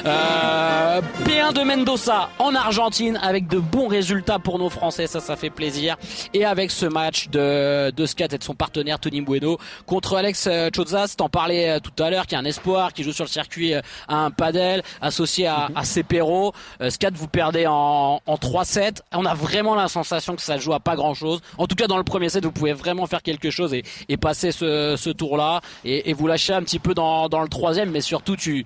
Euh, 0.05 1.01
P1 1.23 1.53
de 1.53 1.61
Mendoza 1.61 2.29
en 2.37 2.53
Argentine 2.53 3.17
avec 3.23 3.47
de 3.47 3.59
bons 3.59 3.87
résultats 3.87 4.39
pour 4.39 4.59
nos 4.59 4.69
Français, 4.69 5.07
ça, 5.07 5.21
ça 5.21 5.37
fait 5.37 5.49
plaisir. 5.49 5.95
Et 6.33 6.43
avec 6.43 6.69
ce 6.71 6.85
match 6.85 7.29
de, 7.29 7.91
de 7.91 8.05
Scat 8.05 8.27
et 8.33 8.37
de 8.37 8.43
son 8.43 8.55
partenaire 8.55 8.99
Tony 8.99 9.21
Bueno 9.21 9.57
contre 9.85 10.17
Alex 10.17 10.47
euh, 10.51 10.69
Chozas, 10.75 11.15
t'en 11.17 11.29
parlais 11.29 11.69
euh, 11.69 11.79
tout 11.79 12.03
à 12.03 12.09
l'heure, 12.09 12.25
qui 12.27 12.35
est 12.35 12.37
un 12.37 12.45
espoir, 12.45 12.91
qui 12.91 13.03
joue 13.03 13.13
sur 13.13 13.23
le 13.23 13.29
circuit 13.29 13.73
à 13.73 13.81
un 14.09 14.31
padel, 14.31 14.83
associé 15.01 15.47
à, 15.47 15.69
à 15.73 15.85
Cepero. 15.85 16.51
Euh, 16.81 16.89
Scat, 16.89 17.11
vous 17.13 17.27
perdez 17.29 17.67
en, 17.67 18.19
en 18.25 18.35
3-7. 18.35 18.97
On 19.13 19.25
a 19.25 19.33
vraiment 19.33 19.75
la 19.75 19.87
sensation 19.87 20.35
que 20.35 20.41
ça 20.41 20.57
joue 20.57 20.73
à 20.73 20.81
pas 20.81 20.97
grand 20.97 21.13
chose. 21.13 21.39
En 21.57 21.67
tout 21.67 21.75
cas, 21.75 21.84
dans 21.87 21.97
le 21.97 22.03
premier 22.03 22.29
set, 22.29 22.43
vous 22.43 22.51
pouvez 22.51 22.73
vraiment 22.73 23.05
faire 23.07 23.21
quelque 23.21 23.49
chose 23.49 23.73
et, 23.73 23.83
et 24.09 24.17
passer 24.17 24.51
ce, 24.51 24.95
ce 24.97 25.09
tour-là 25.09 25.61
et, 25.83 26.09
et 26.09 26.13
vous 26.13 26.27
lâcher 26.27 26.53
un 26.53 26.61
petit 26.63 26.79
peu 26.79 26.93
dans, 26.93 27.29
dans 27.29 27.41
le 27.41 27.49
troisième, 27.49 27.91
mais 27.91 28.01
surtout 28.01 28.35
tu 28.35 28.65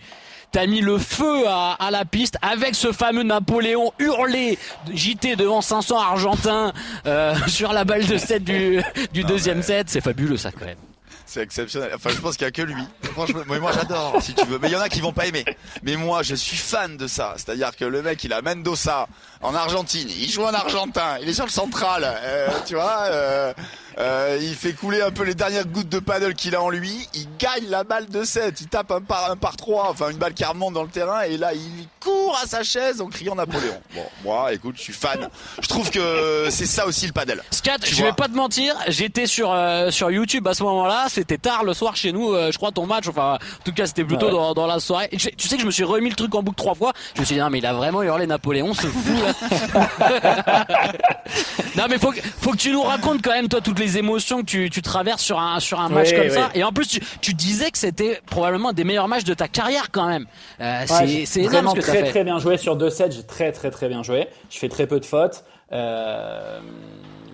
T'as 0.52 0.66
mis 0.66 0.82
le 0.82 0.98
feu 0.98 1.48
à, 1.48 1.74
à 1.74 1.92
la 1.92 2.06
piste 2.06 2.38
avec 2.42 2.74
ce 2.74 2.92
fameux 2.92 3.22
Napoléon 3.22 3.92
hurlé 4.00 4.58
JT 4.92 5.36
devant 5.36 5.62
500 5.62 6.00
Argentins 6.00 6.74
euh, 7.06 7.36
sur 7.48 7.72
la 7.72 7.86
balle 7.86 8.08
de 8.08 8.18
7 8.18 8.44
du, 8.44 8.82
du 9.14 9.24
deuxième 9.24 9.62
set. 9.62 9.90
C'est 9.92 10.02
fabuleux 10.02 10.38
ça 10.38 10.52
quand 10.52 10.66
même. 10.66 10.89
C'est 11.32 11.42
exceptionnel. 11.44 11.92
Enfin, 11.94 12.10
je 12.10 12.20
pense 12.20 12.38
qu'il 12.38 12.46
y 12.46 12.48
a 12.48 12.52
que 12.52 12.64
lui. 12.64 12.82
Franchement, 13.14 13.42
moi 13.46 13.72
j'adore, 13.72 14.18
si 14.20 14.34
tu 14.34 14.44
veux. 14.48 14.58
Mais 14.60 14.68
il 14.68 14.72
y 14.74 14.76
en 14.76 14.80
a 14.82 14.90
qui 14.90 15.00
vont 15.00 15.14
pas 15.14 15.28
aimer. 15.28 15.46
Mais 15.84 15.96
moi, 15.96 16.24
je 16.24 16.34
suis 16.34 16.58
fan 16.58 16.98
de 16.98 17.06
ça. 17.06 17.36
C'est-à-dire 17.38 17.76
que 17.76 17.86
le 17.86 18.02
mec, 18.02 18.24
il 18.24 18.34
a 18.34 18.42
Mendoza 18.42 19.08
en 19.42 19.54
Argentine. 19.54 20.08
Il 20.10 20.28
joue 20.28 20.44
en 20.44 20.54
argentin. 20.56 21.20
Il 21.22 21.30
est 21.30 21.34
sur 21.36 21.46
le 21.46 21.52
central. 21.52 22.02
Euh, 22.04 22.48
tu 22.66 22.74
vois. 22.74 23.04
euh, 23.12 23.54
euh, 23.98 24.38
il 24.42 24.56
fait 24.56 24.74
couler 24.74 25.02
un 25.02 25.12
peu 25.12 25.24
les 25.24 25.36
dernières 25.36 25.66
gouttes 25.66 25.90
de 25.90 26.00
paddle 26.00 26.34
qu'il 26.36 26.56
a 26.56 26.62
en 26.62 26.70
lui. 26.70 27.08
Il 27.14 27.28
gagne 27.40 27.70
la 27.70 27.84
balle 27.84 28.08
de 28.08 28.24
7. 28.24 28.62
Il 28.62 28.68
tape 28.68 28.92
un 28.92 29.02
par 29.02 29.32
un 29.32 29.36
par 29.36 29.56
3. 29.58 29.90
Enfin, 29.90 30.10
une 30.10 30.18
balle 30.18 30.34
qui 30.34 30.46
remonte 30.46 30.74
dans 30.74 30.84
le 30.84 30.90
terrain. 30.90 31.22
Et 31.22 31.38
là, 31.38 31.54
il 31.54 31.88
court 32.00 32.38
à 32.42 32.48
sa 32.48 32.64
chaise 32.64 33.02
en 33.02 33.08
criant 33.08 33.36
Napoléon. 33.36 33.80
Bon, 33.96 34.06
moi, 34.24 34.54
écoute, 34.54 34.76
je 34.78 34.82
suis 34.84 34.94
fan. 34.94 35.28
Je 35.62 35.68
trouve 35.68 35.90
que 35.90 36.48
c'est 36.50 36.66
ça 36.66 36.86
aussi 36.86 37.08
le 37.08 37.14
paddle. 37.14 37.44
Scat, 37.52 37.80
Tu 37.80 37.96
je 37.96 38.04
vais 38.04 38.14
pas 38.14 38.28
te 38.28 38.36
mentir, 38.36 38.76
j'étais 38.88 39.26
sur 39.28 39.52
euh, 39.52 39.92
sur 39.92 40.12
YouTube 40.12 40.48
à 40.48 40.54
ce 40.54 40.64
moment-là, 40.64 41.06
c'était 41.10 41.38
tard 41.38 41.64
le 41.64 41.74
soir 41.74 41.96
chez 41.96 42.12
nous, 42.12 42.34
euh, 42.34 42.52
je 42.52 42.58
crois 42.58 42.72
ton 42.72 42.86
match, 42.86 43.08
enfin 43.08 43.36
en 43.36 43.64
tout 43.64 43.74
cas 43.74 43.86
c'était 43.86 44.04
plutôt 44.04 44.28
Ouais. 44.28 44.32
dans, 44.32 44.54
dans 44.54 44.68
la 44.68 44.80
soirée. 44.80 45.10
Tu, 45.10 45.48
sais 45.48 45.56
que 45.56 45.62
je 45.62 45.66
me 45.66 45.72
suis 45.72 45.84
remis 45.84 46.10
le 46.10 46.16
truc 46.16 46.34
en 46.36 46.44
boucle 46.44 46.58
trois 46.58 46.76
fois, 46.76 46.94
je 47.16 47.22
me 47.22 47.26
suis 47.26 47.36
dit 47.36 47.42
non 47.42 47.50
mais 47.50 47.60
il 47.60 47.66
a 47.66 47.74
vraiment 47.74 48.04
hurlé 48.04 48.28
Napoléon, 48.28 48.74
ce 48.74 48.88
fou 48.88 49.14
non 51.78 51.86
mais 51.90 51.98
faut 51.98 52.12
que, 52.12 52.20
faut 52.22 52.52
que 52.52 52.58
tu 52.58 52.72
nous 52.72 52.84
racontes 52.84 53.22
quand 53.22 53.32
même 53.32 53.48
toi 53.48 53.62
toutes 53.80 53.86
les 53.94 53.98
émotions 53.98 54.40
que 54.42 54.46
tu, 54.46 54.70
tu 54.70 54.82
traverses 54.82 55.22
sur 55.22 55.40
un 55.40 55.60
sur 55.60 55.80
un 55.80 55.90
match 55.90 56.10
Oui, 56.10 56.16
comme 56.18 56.26
oui. 56.28 56.34
ça. 56.34 56.50
Et 56.54 56.64
en 56.64 56.72
plus 56.72 56.88
tu, 56.88 57.00
tu 57.22 57.34
disais 57.34 57.72
que 57.72 57.78
c'était 57.78 58.20
probablement 58.26 58.70
un 58.70 58.74
des 58.74 58.84
meilleurs 58.84 59.08
matchs 59.08 59.24
de 59.24 59.34
ta 59.34 59.48
carrière 59.48 59.90
quand 59.92 60.08
même. 60.08 60.26
Euh, 60.60 60.82
Ouais, 60.90 61.26
c'est 61.26 61.42
vraiment 61.44 61.72
ce 61.72 61.76
que 61.78 61.82
t'as 61.82 61.88
très 61.88 62.04
fait. 62.04 62.10
très 62.10 62.24
bien 62.24 62.40
joué 62.40 62.58
sur 62.58 62.76
deux 62.76 62.90
sets. 62.90 63.12
J'ai 63.12 63.24
très 63.24 63.52
très 63.52 63.72
très 63.72 63.88
bien 63.88 64.04
joué. 64.04 64.28
Je 64.50 64.58
fais 64.58 64.70
très 64.70 64.88
peu 64.88 65.00
de 65.00 65.06
fautes 65.06 65.44
euh, 65.72 66.60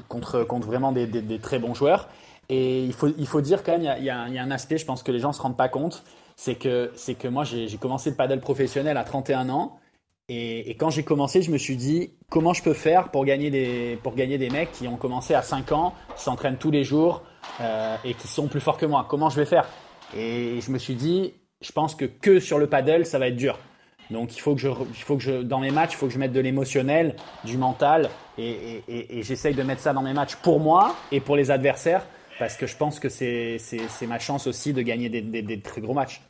contre 0.08 0.44
contre 0.44 0.68
vraiment 0.68 0.92
des, 0.92 1.08
des- 1.08 1.22
des 1.22 1.40
très 1.40 1.60
bons 1.60 1.74
joueurs. 1.74 2.08
Et 2.50 2.84
il 2.84 2.94
faut 2.94 3.08
il 3.18 3.26
faut 3.28 3.42
dire 3.42 3.64
quand 3.64 3.72
même 3.72 3.82
il 3.82 3.86
y 3.86 3.90
a, 3.90 3.98
il 3.98 4.04
y 4.06 4.10
a 4.10 4.20
un- 4.20 4.28
il 4.28 4.34
y 4.36 4.38
a 4.40 4.44
un 4.44 4.52
aspect 4.52 4.78
je 4.78 4.86
pense 4.86 5.02
que 5.04 5.12
les 5.12 5.20
gens 5.20 5.34
se 5.34 5.42
rendent 5.42 5.58
pas 5.58 5.70
compte, 5.70 6.04
c'est 6.36 6.56
que 6.56 6.92
c'est 6.96 7.16
que 7.16 7.28
moi 7.28 7.44
j'ai 7.44 7.68
commencé 7.80 8.10
le 8.12 8.16
paddle 8.16 8.40
professionnel 8.40 8.98
à 8.98 9.04
31 9.04 9.50
ans. 9.50 9.80
Et, 10.28 10.76
quand 10.80 10.90
j'ai 10.90 11.04
commencé, 11.04 11.44
je 11.44 11.52
me 11.52 11.58
suis 11.58 11.76
dit 11.76 12.12
comment 12.30 12.54
je 12.54 12.64
peux 12.64 12.74
faire 12.74 13.10
pour 13.10 13.26
gagner 13.26 13.52
des 13.52 14.00
pour 14.02 14.16
gagner 14.16 14.40
des 14.40 14.50
mecs 14.50 14.72
qui 14.72 14.88
ont 14.88 14.98
commencé 14.98 15.36
à 15.36 15.44
5 15.44 15.72
ans, 15.72 15.94
s'entraînent 16.16 16.58
tous 16.58 16.72
les 16.72 16.84
jours 16.84 17.22
euh, 17.62 17.96
et 18.04 18.16
qui 18.16 18.28
sont 18.28 18.48
plus 18.48 18.60
forts 18.60 18.78
que 18.78 18.88
moi. 18.88 19.06
Comment 19.08 19.30
je 19.30 19.36
vais 19.36 19.46
faire? 19.46 19.70
Et 20.18 20.60
je 20.62 20.72
me 20.72 20.80
suis 20.80 20.96
dit, 20.96 21.34
je 21.62 21.72
pense 21.72 21.94
que 21.94 22.06
que 22.06 22.40
sur 22.40 22.58
le 22.58 22.68
paddle, 22.68 23.06
ça 23.06 23.20
va 23.20 23.28
être 23.28 23.36
dur. 23.36 23.60
Donc 24.10 24.36
il 24.36 24.40
faut 24.40 24.56
que 24.56 24.62
je, 24.62 24.70
il 24.70 25.04
faut 25.04 25.18
que 25.18 25.44
dans 25.44 25.60
mes 25.60 25.72
matchs, 25.72 25.94
il 25.94 25.98
faut 25.98 26.08
que 26.08 26.14
je 26.14 26.20
mette 26.20 26.34
de 26.34 26.40
l'émotionnel, 26.40 27.16
du 27.44 27.58
mental, 27.58 28.10
et, 28.38 28.82
j'essaye 29.22 29.54
de 29.54 29.64
mettre 29.64 29.82
ça 29.82 29.94
dans 29.94 30.04
mes 30.04 30.14
matchs 30.14 30.36
pour 30.36 30.60
moi 30.60 30.96
et 31.12 31.20
pour 31.20 31.36
les 31.36 31.50
adversaires, 31.50 32.06
parce 32.38 32.56
que 32.56 32.68
je 32.68 32.76
pense 32.76 33.00
que 33.00 33.10
c'est 33.10 33.60
ma 34.08 34.20
chance 34.20 34.48
aussi 34.48 34.74
de 34.74 34.82
gagner 34.82 35.10
des, 35.10 35.22
des, 35.22 35.42
des 35.42 35.60
très 35.60 35.82
gros 35.82 35.94
matchs. 35.94 36.22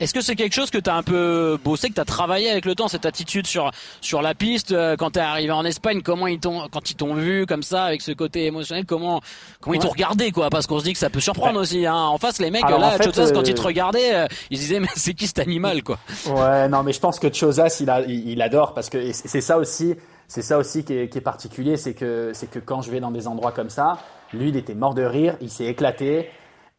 Est-ce 0.00 0.12
que 0.12 0.20
c'est 0.20 0.36
quelque 0.36 0.54
chose 0.54 0.70
que 0.70 0.78
tu 0.78 0.90
as 0.90 0.94
un 0.94 1.02
peu 1.02 1.58
bossé, 1.62 1.88
que 1.88 1.94
tu 1.94 2.00
as 2.00 2.04
travaillé 2.04 2.50
avec 2.50 2.64
le 2.64 2.74
temps, 2.74 2.88
cette 2.88 3.06
attitude 3.06 3.46
sur 3.46 3.70
sur 4.00 4.22
la 4.22 4.34
piste 4.34 4.72
euh, 4.72 4.96
quand 4.96 5.12
tu 5.12 5.18
es 5.18 5.22
arrivé 5.22 5.52
en 5.52 5.64
Espagne, 5.64 6.02
comment 6.02 6.26
ils 6.26 6.38
t'ont 6.38 6.68
quand 6.70 6.90
ils 6.90 6.96
t'ont 6.96 7.14
vu 7.14 7.46
comme 7.46 7.62
ça 7.62 7.84
avec 7.84 8.02
ce 8.02 8.12
côté 8.12 8.46
émotionnel, 8.46 8.84
comment 8.84 9.20
comment 9.60 9.74
ils 9.74 9.80
t'ont 9.80 9.88
regardé 9.88 10.32
quoi? 10.32 10.50
Parce 10.50 10.66
qu'on 10.66 10.78
se 10.78 10.84
dit 10.84 10.92
que 10.92 10.98
ça 10.98 11.10
peut 11.10 11.20
surprendre 11.20 11.60
aussi 11.60 11.86
hein. 11.86 11.94
En 11.94 12.18
face 12.18 12.38
les 12.40 12.50
mecs 12.50 12.64
Alors, 12.64 12.78
là 12.78 12.88
en 12.88 12.90
fait, 12.92 13.04
Chozas, 13.04 13.32
quand 13.32 13.46
ils 13.46 13.54
te 13.54 13.60
euh, 13.60 13.64
regardaient, 13.64 14.14
euh, 14.14 14.26
ils 14.50 14.58
disaient 14.58 14.80
mais 14.86 14.88
c'est 14.94 15.14
qui 15.14 15.26
cet 15.26 15.38
animal 15.38 15.82
quoi? 15.82 15.98
Ouais, 16.26 16.68
non, 16.68 16.82
mais 16.82 16.92
je 16.92 17.00
pense 17.00 17.18
que 17.18 17.32
Chozas, 17.32 17.78
il, 17.80 17.90
a, 17.90 18.02
il, 18.02 18.30
il 18.30 18.42
adore 18.42 18.74
parce 18.74 18.90
que 18.90 19.12
c'est 19.12 19.40
ça 19.40 19.58
aussi, 19.58 19.94
c'est 20.28 20.42
ça 20.42 20.58
aussi 20.58 20.84
qui 20.84 20.92
est, 20.94 21.08
qui 21.08 21.18
est 21.18 21.22
particulier, 21.22 21.76
c'est 21.76 21.94
que 21.94 22.32
c'est 22.34 22.50
que 22.50 22.58
quand 22.58 22.82
je 22.82 22.90
vais 22.90 23.00
dans 23.00 23.10
des 23.10 23.26
endroits 23.26 23.52
comme 23.52 23.70
ça, 23.70 23.98
lui, 24.32 24.50
il 24.50 24.56
était 24.56 24.74
mort 24.74 24.94
de 24.94 25.02
rire, 25.02 25.36
il 25.40 25.50
s'est 25.50 25.66
éclaté 25.66 26.28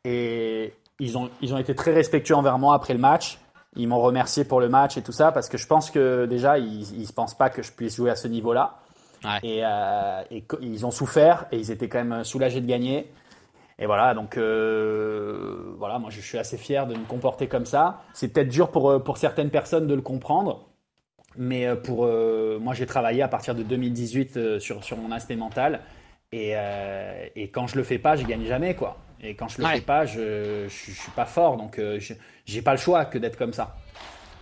et 0.06 0.74
ils 1.00 1.18
ont 1.18 1.30
ils 1.42 1.54
ont 1.54 1.58
été 1.58 1.76
très 1.76 1.94
respectueux 1.94 2.36
envers 2.36 2.58
moi 2.58 2.76
après 2.76 2.94
le 2.94 3.00
match. 3.00 3.40
Ils 3.76 3.88
m'ont 3.88 4.02
remercié 4.02 4.44
pour 4.44 4.60
le 4.60 4.70
match 4.70 4.98
et 4.98 5.04
tout 5.04 5.12
ça 5.12 5.32
parce 5.32 5.50
que 5.50 5.58
je 5.58 5.68
pense 5.68 5.92
que 5.92 6.26
déjà 6.26 6.58
ils 6.58 7.06
se 7.06 7.14
pensent 7.14 7.38
pas 7.38 7.50
que 7.50 7.62
je 7.62 7.72
puisse 7.72 7.98
jouer 7.98 8.10
à 8.10 8.16
ce 8.16 8.28
niveau-là. 8.28 8.80
Ouais. 9.24 9.40
Et, 9.44 9.62
euh, 9.64 10.22
et 10.32 10.44
ils 10.62 10.86
ont 10.86 10.92
souffert 10.92 11.46
et 11.52 11.58
ils 11.58 11.72
étaient 11.72 11.90
quand 11.90 12.04
même 12.04 12.24
soulagés 12.24 12.62
de 12.62 12.68
gagner. 12.68 13.12
Et 13.80 13.86
voilà, 13.86 14.16
donc 14.16 14.38
euh, 14.38 15.74
voilà, 15.78 16.00
moi 16.00 16.10
je 16.10 16.20
suis 16.20 16.38
assez 16.38 16.58
fier 16.58 16.88
de 16.88 16.96
me 16.96 17.06
comporter 17.06 17.48
comme 17.48 17.66
ça. 17.66 18.02
C'est 18.14 18.30
peut-être 18.30 18.50
dur 18.50 18.72
pour, 18.72 18.90
euh, 18.90 19.00
pour 19.00 19.18
certaines 19.18 19.52
personnes 19.52 19.86
de 19.86 19.94
le 19.94 20.02
comprendre, 20.02 20.68
mais 21.36 21.76
pour 21.76 22.06
euh, 22.06 22.58
moi 22.60 22.74
j'ai 22.74 22.88
travaillé 22.88 23.22
à 23.22 23.28
partir 23.28 23.54
de 23.54 23.62
2018 23.62 24.38
euh, 24.38 24.60
sur, 24.60 24.84
sur 24.84 24.98
mon 24.98 25.12
aspect 25.12 25.36
mental. 25.36 25.82
Et, 26.34 26.56
et 27.38 27.50
quand 27.52 27.68
je 27.68 27.78
le 27.78 27.84
fais 27.84 28.00
pas, 28.00 28.18
je 28.18 28.26
gagne 28.26 28.44
jamais 28.44 28.76
quoi. 28.76 28.98
Et 29.22 29.36
quand 29.36 29.48
je 29.48 29.58
le 29.60 29.66
Ouais. 29.66 29.76
fais 29.76 29.82
pas, 29.82 30.06
je, 30.06 30.68
je, 30.70 30.92
je 30.92 31.00
suis 31.00 31.12
pas 31.12 31.26
fort, 31.26 31.58
donc 31.58 31.80
euh, 31.80 32.00
je- 32.00 32.14
j'ai 32.46 32.62
pas 32.62 32.72
le 32.74 32.78
choix 32.80 33.06
que 33.06 33.18
d'être 33.18 33.38
comme 33.38 33.54
ça. 33.54 33.76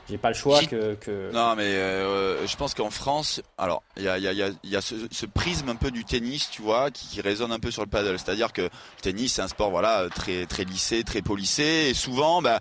J'ai 0.08 0.20
pas 0.20 0.28
le 0.28 0.36
choix 0.36 0.62
que, 0.64 0.94
que... 0.96 1.32
Non, 1.34 1.56
mais 1.56 1.64
euh, 1.64 2.46
je 2.46 2.56
pense 2.58 2.76
qu'en 2.76 2.92
France, 2.92 3.42
alors 3.58 3.82
il 3.98 4.04
y 4.04 4.08
a, 4.08 4.18
il 4.20 4.24
y 4.24 4.28
a- 4.28 4.32
il 4.34 4.38
y 4.38 4.44
a- 4.44 4.50
il 4.64 4.70
y 4.70 4.76
a 4.76 4.82
ce, 4.82 4.94
ce 5.10 5.26
prisme 5.26 5.70
un 5.70 5.76
peu 5.76 5.90
du 5.90 6.06
tennis, 6.06 6.50
tu 6.52 6.62
vois, 6.62 6.92
qui, 6.92 7.08
qui 7.08 7.22
résonne 7.22 7.52
un 7.52 7.58
peu 7.60 7.72
sur 7.72 7.82
le 7.82 7.90
paddle. 7.90 8.20
C'est-à-dire 8.20 8.54
que 8.54 8.62
le 8.64 8.70
tennis, 9.02 9.34
c'est 9.34 9.42
un 9.42 9.48
sport 9.48 9.72
voilà 9.72 10.08
très 10.14 10.46
très 10.46 10.64
lissé, 10.64 11.04
très 11.04 11.24
polissé, 11.24 11.88
et 11.90 11.94
souvent, 11.96 12.44
bah, 12.44 12.60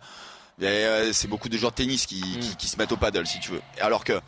ben, 0.58 0.68
euh, 0.68 1.12
c'est 1.12 1.28
beaucoup 1.28 1.50
de 1.50 1.58
joueurs 1.58 1.72
de 1.72 1.76
tennis 1.76 2.06
qui, 2.06 2.22
qui, 2.38 2.56
qui 2.56 2.66
se 2.68 2.78
mettent 2.78 2.92
au 2.92 2.96
paddle, 2.96 3.26
si 3.26 3.40
tu 3.40 3.50
veux. 3.50 3.62
Alors 3.80 4.04
que 4.04 4.18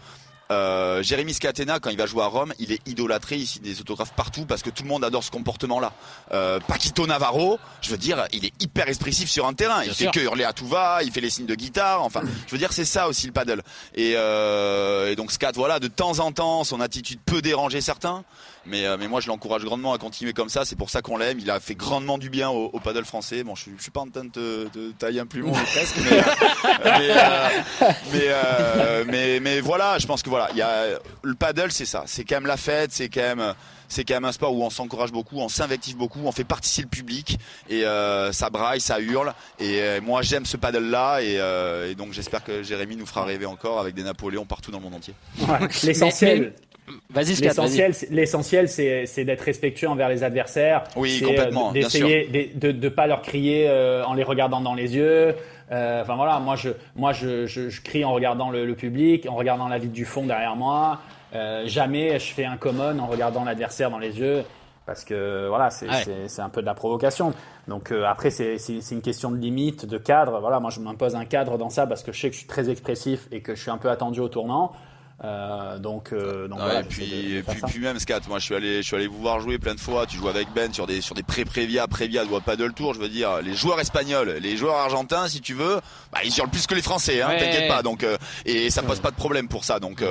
euh, 0.51 1.03
Jérémy 1.03 1.35
Scatena, 1.35 1.81
quand 1.81 1.91
il 1.91 1.97
va 1.97 2.07
jouer 2.07 2.23
à 2.23 2.27
Rome, 2.27 2.53
il 2.59 2.71
est 2.73 2.81
idolâtré 2.87 3.37
ici 3.37 3.59
des 3.61 3.81
autographes 3.81 4.13
partout 4.15 4.45
parce 4.47 4.63
que 4.63 4.71
tout 4.71 4.83
le 4.85 4.89
monde 4.89 5.05
adore 5.05 5.25
ce 5.25 5.31
comportement-là. 5.31 5.93
Euh, 6.33 6.61
Paquito 6.61 7.07
Navarro, 7.07 7.59
je 7.83 7.91
veux 7.91 7.97
dire, 7.99 8.27
il 8.33 8.45
est 8.45 8.53
hyper 8.63 8.89
expressif 8.89 9.29
sur 9.29 9.47
un 9.47 9.55
terrain. 9.55 9.83
Il 9.83 9.87
Bien 9.87 9.95
fait 9.95 10.05
sûr. 10.05 10.13
que 10.13 10.21
hurler 10.21 10.45
à 10.45 10.53
tout 10.53 10.67
va, 10.69 11.01
il 11.03 11.11
fait 11.11 11.21
les 11.21 11.31
signes 11.31 11.47
de 11.47 11.55
guitare. 11.55 12.03
Enfin, 12.03 12.21
je 12.47 12.53
veux 12.53 12.59
dire, 12.59 12.73
c'est 12.73 12.85
ça 12.85 13.09
aussi 13.09 13.27
le 13.27 13.33
paddle. 13.33 13.63
Et, 13.95 14.13
euh, 14.17 15.11
et 15.11 15.17
donc 15.17 15.33
Scat, 15.33 15.53
voilà, 15.55 15.81
de 15.81 15.89
temps 15.89 16.21
en 16.21 16.31
temps, 16.33 16.63
son 16.65 16.81
attitude 16.81 17.19
peut 17.27 17.43
déranger 17.43 17.81
certains. 17.81 18.25
Mais, 18.69 18.85
euh, 18.87 18.97
mais 18.99 19.09
moi, 19.09 19.21
je 19.21 19.29
l'encourage 19.29 19.63
grandement 19.65 19.93
à 19.93 19.99
continuer 19.99 20.33
comme 20.33 20.49
ça. 20.49 20.65
C'est 20.65 20.77
pour 20.77 20.91
ça 20.91 21.03
qu'on 21.03 21.17
l'aime. 21.17 21.39
Il 21.39 21.51
a 21.51 21.61
fait 21.61 21.75
grandement 21.75 22.19
du 22.19 22.31
bien 22.31 22.51
au, 22.51 22.67
au 22.73 22.81
paddle 22.81 23.05
français. 23.05 23.45
Bon, 23.45 23.55
je, 23.55 23.63
suis- 23.63 23.73
je 23.77 23.83
suis 23.83 23.91
pas 23.91 24.01
en 24.01 24.09
train 24.09 24.25
de 24.25 24.31
te, 24.31 24.69
de 24.79 24.93
tailler 24.93 25.21
un 25.21 25.27
plumon 25.27 25.53
mais 25.53 25.63
presque, 25.65 25.97
mais, 26.11 26.21
mais, 26.85 27.11
euh, 27.11 27.49
mais, 28.13 28.21
euh, 28.29 29.05
mais, 29.07 29.41
mais 29.41 29.61
voilà, 29.61 29.99
je 29.99 30.07
pense 30.07 30.23
que 30.23 30.31
voilà, 30.31 30.49
il 30.53 30.59
y 30.59 30.63
a 30.63 30.99
le 31.23 31.35
paddle, 31.35 31.71
c'est 31.73 31.85
ça. 31.87 32.05
C'est 32.07 32.25
quand 32.25 32.37
même 32.37 32.47
la 32.47 32.57
fête. 32.57 32.93
C'est 32.93 33.09
quand 33.09 33.21
même 33.37 33.55
c'est 33.89 34.03
quand 34.03 34.15
même 34.15 34.25
un 34.25 34.33
sport 34.33 34.53
où 34.53 34.65
on 34.65 34.71
s'encourage 34.71 35.13
beaucoup, 35.13 35.39
on 35.39 35.49
s'invective 35.49 35.97
beaucoup, 35.97 36.19
on 36.25 36.33
fait 36.33 36.43
participer 36.43 36.83
le 36.83 36.89
public 36.89 37.39
et 37.71 37.85
euh, 37.85 38.33
ça 38.33 38.51
braille, 38.51 38.81
ça 38.81 38.99
hurle. 38.99 39.33
Et 39.61 39.81
euh, 39.81 40.01
moi 40.01 40.23
j'aime 40.23 40.45
ce 40.45 40.57
paddle 40.57 40.91
là 40.91 41.21
et, 41.21 41.39
euh, 41.39 41.89
et 41.89 41.95
donc 41.95 42.13
j'espère 42.13 42.43
que 42.43 42.65
Jérémy 42.65 42.97
nous 42.97 43.07
fera 43.07 43.25
rêver 43.25 43.47
encore 43.47 43.79
avec 43.79 43.95
des 43.95 44.03
Napoléons 44.03 44.45
partout 44.45 44.73
dans 44.73 44.79
le 44.79 44.83
monde 44.85 44.95
entier. 44.95 45.15
Ouais. 45.39 45.69
L'essentiel, 45.85 46.55
Vas-y. 47.11 47.35
L'essentiel, 47.43 47.95
c'est- 47.95 48.11
l'essentiel, 48.11 48.69
c'est, 48.69 49.07
c'est 49.07 49.25
d'être 49.25 49.41
respectueux 49.43 49.89
envers 49.89 50.09
les 50.09 50.23
adversaires. 50.23 50.85
Oui, 50.97 51.21
complètement, 51.21 51.71
euh, 51.71 51.73
bien 51.73 51.83
D'essayer 51.83 52.53
de 52.55 52.73
ne 52.73 52.89
pas 52.89 53.07
leur 53.07 53.23
crier 53.23 53.67
euh, 53.69 54.05
en 54.05 54.15
les 54.15 54.23
regardant 54.23 54.61
dans 54.61 54.75
les 54.75 54.95
yeux. 54.95 55.35
Euh, 55.73 56.03
Enfin 56.03 56.15
voilà, 56.15 56.39
moi 56.39 56.55
je, 56.55 56.71
moi 56.95 57.13
je, 57.13 57.47
je, 57.47 57.69
je 57.71 57.81
crie 57.83 58.05
en 58.05 58.13
regardant 58.13 58.51
le, 58.51 58.65
le 58.65 58.75
public, 58.77 59.27
en 59.29 59.35
regardant 59.35 59.67
la 59.69 59.79
vie 59.79 59.89
du 59.89 60.05
fond 60.05 60.25
derrière 60.25 60.55
moi. 60.55 61.01
Euh, 61.35 61.65
jamais 61.67 62.19
je 62.21 62.33
fais 62.33 62.45
un 62.45 62.57
common 62.57 62.99
en 63.01 63.07
regardant 63.07 63.45
l'adversaire 63.45 63.91
dans 63.91 63.99
les 63.99 64.19
yeux. 64.21 64.45
Parce 64.87 65.05
que 65.05 65.49
voilà, 65.49 65.71
c'est 65.71 65.89
Ouais. 65.89 66.05
c'est- 66.05 66.29
c'est 66.29 66.43
un 66.43 66.49
peu 66.49 66.61
de 66.61 66.67
la 66.67 66.75
provocation. 66.75 67.35
Donc 67.67 67.91
euh, 67.91 68.05
après, 68.05 68.31
c'est 68.31 68.59
c'est- 68.59 68.81
c'est 68.81 68.95
une 68.95 69.03
question 69.03 69.33
de 69.33 69.37
limite, 69.39 69.85
de 69.87 69.99
cadre. 69.99 70.39
Voilà, 70.41 70.61
moi 70.61 70.71
je 70.71 70.79
m'impose 70.79 71.17
un 71.17 71.25
cadre 71.25 71.59
dans 71.59 71.71
ça 71.71 71.89
parce 71.89 72.05
que 72.05 72.13
je 72.13 72.21
sais 72.21 72.29
que 72.29 72.35
je 72.35 72.39
suis 72.39 72.47
très 72.47 72.71
expressif 72.71 73.27
et 73.33 73.41
que 73.41 73.57
je 73.57 73.61
suis 73.63 73.71
un 73.73 73.79
peu 73.79 73.91
attendu 73.91 74.21
au 74.21 74.29
tournant. 74.29 74.71
Euh, 75.25 75.79
donc, 75.79 76.13
euh, 76.13 76.47
donc 76.47 76.59
Ouais, 76.59 76.65
voilà, 76.67 76.81
et 76.81 76.85
puis, 76.85 77.07
de- 77.07 77.11
de 77.33 77.39
et 77.39 77.43
puis, 77.43 77.61
puis 77.69 77.79
même 77.81 77.99
Scat, 77.99 78.21
moi 78.29 78.39
je 78.39 78.45
suis 78.45 78.55
allé, 78.55 78.77
je 78.83 78.87
suis 78.87 78.97
allé 78.97 79.07
vous 79.07 79.19
voir 79.19 79.41
jouer 79.41 79.59
plein 79.59 79.75
de 79.75 79.81
fois. 79.81 80.05
Tu 80.07 80.19
joues 80.19 80.29
avec 80.29 80.49
Ben 80.55 80.73
sur 80.75 80.87
des 80.87 81.01
sur 81.01 81.15
des 81.15 81.23
pré-prévia, 81.23 81.87
prévia 81.89 82.25
ou 82.27 82.39
paddle 82.41 82.75
tour. 82.75 82.93
Je 82.93 83.01
veux 83.01 83.09
dire, 83.09 83.41
les 83.41 83.55
joueurs 83.55 83.81
espagnols, 83.81 84.37
les 84.43 84.59
joueurs 84.59 84.77
argentins, 84.77 85.27
si 85.29 85.41
tu 85.41 85.55
veux, 85.55 85.81
bah, 86.13 86.19
ils 86.23 86.37
hurlent 86.39 86.51
plus 86.51 86.67
que 86.67 86.75
les 86.75 86.83
Français. 86.83 87.23
Hein, 87.23 87.29
Ouais. 87.29 87.39
T'inquiète 87.39 87.69
pas. 87.69 87.83
Donc 87.83 88.05
euh, 88.05 88.19
et 88.45 88.69
ça 88.69 88.83
pose 88.83 89.01
pas 89.01 89.11
de 89.11 89.17
problème 89.17 89.49
pour 89.49 89.65
ça. 89.65 89.81
Donc 89.81 90.03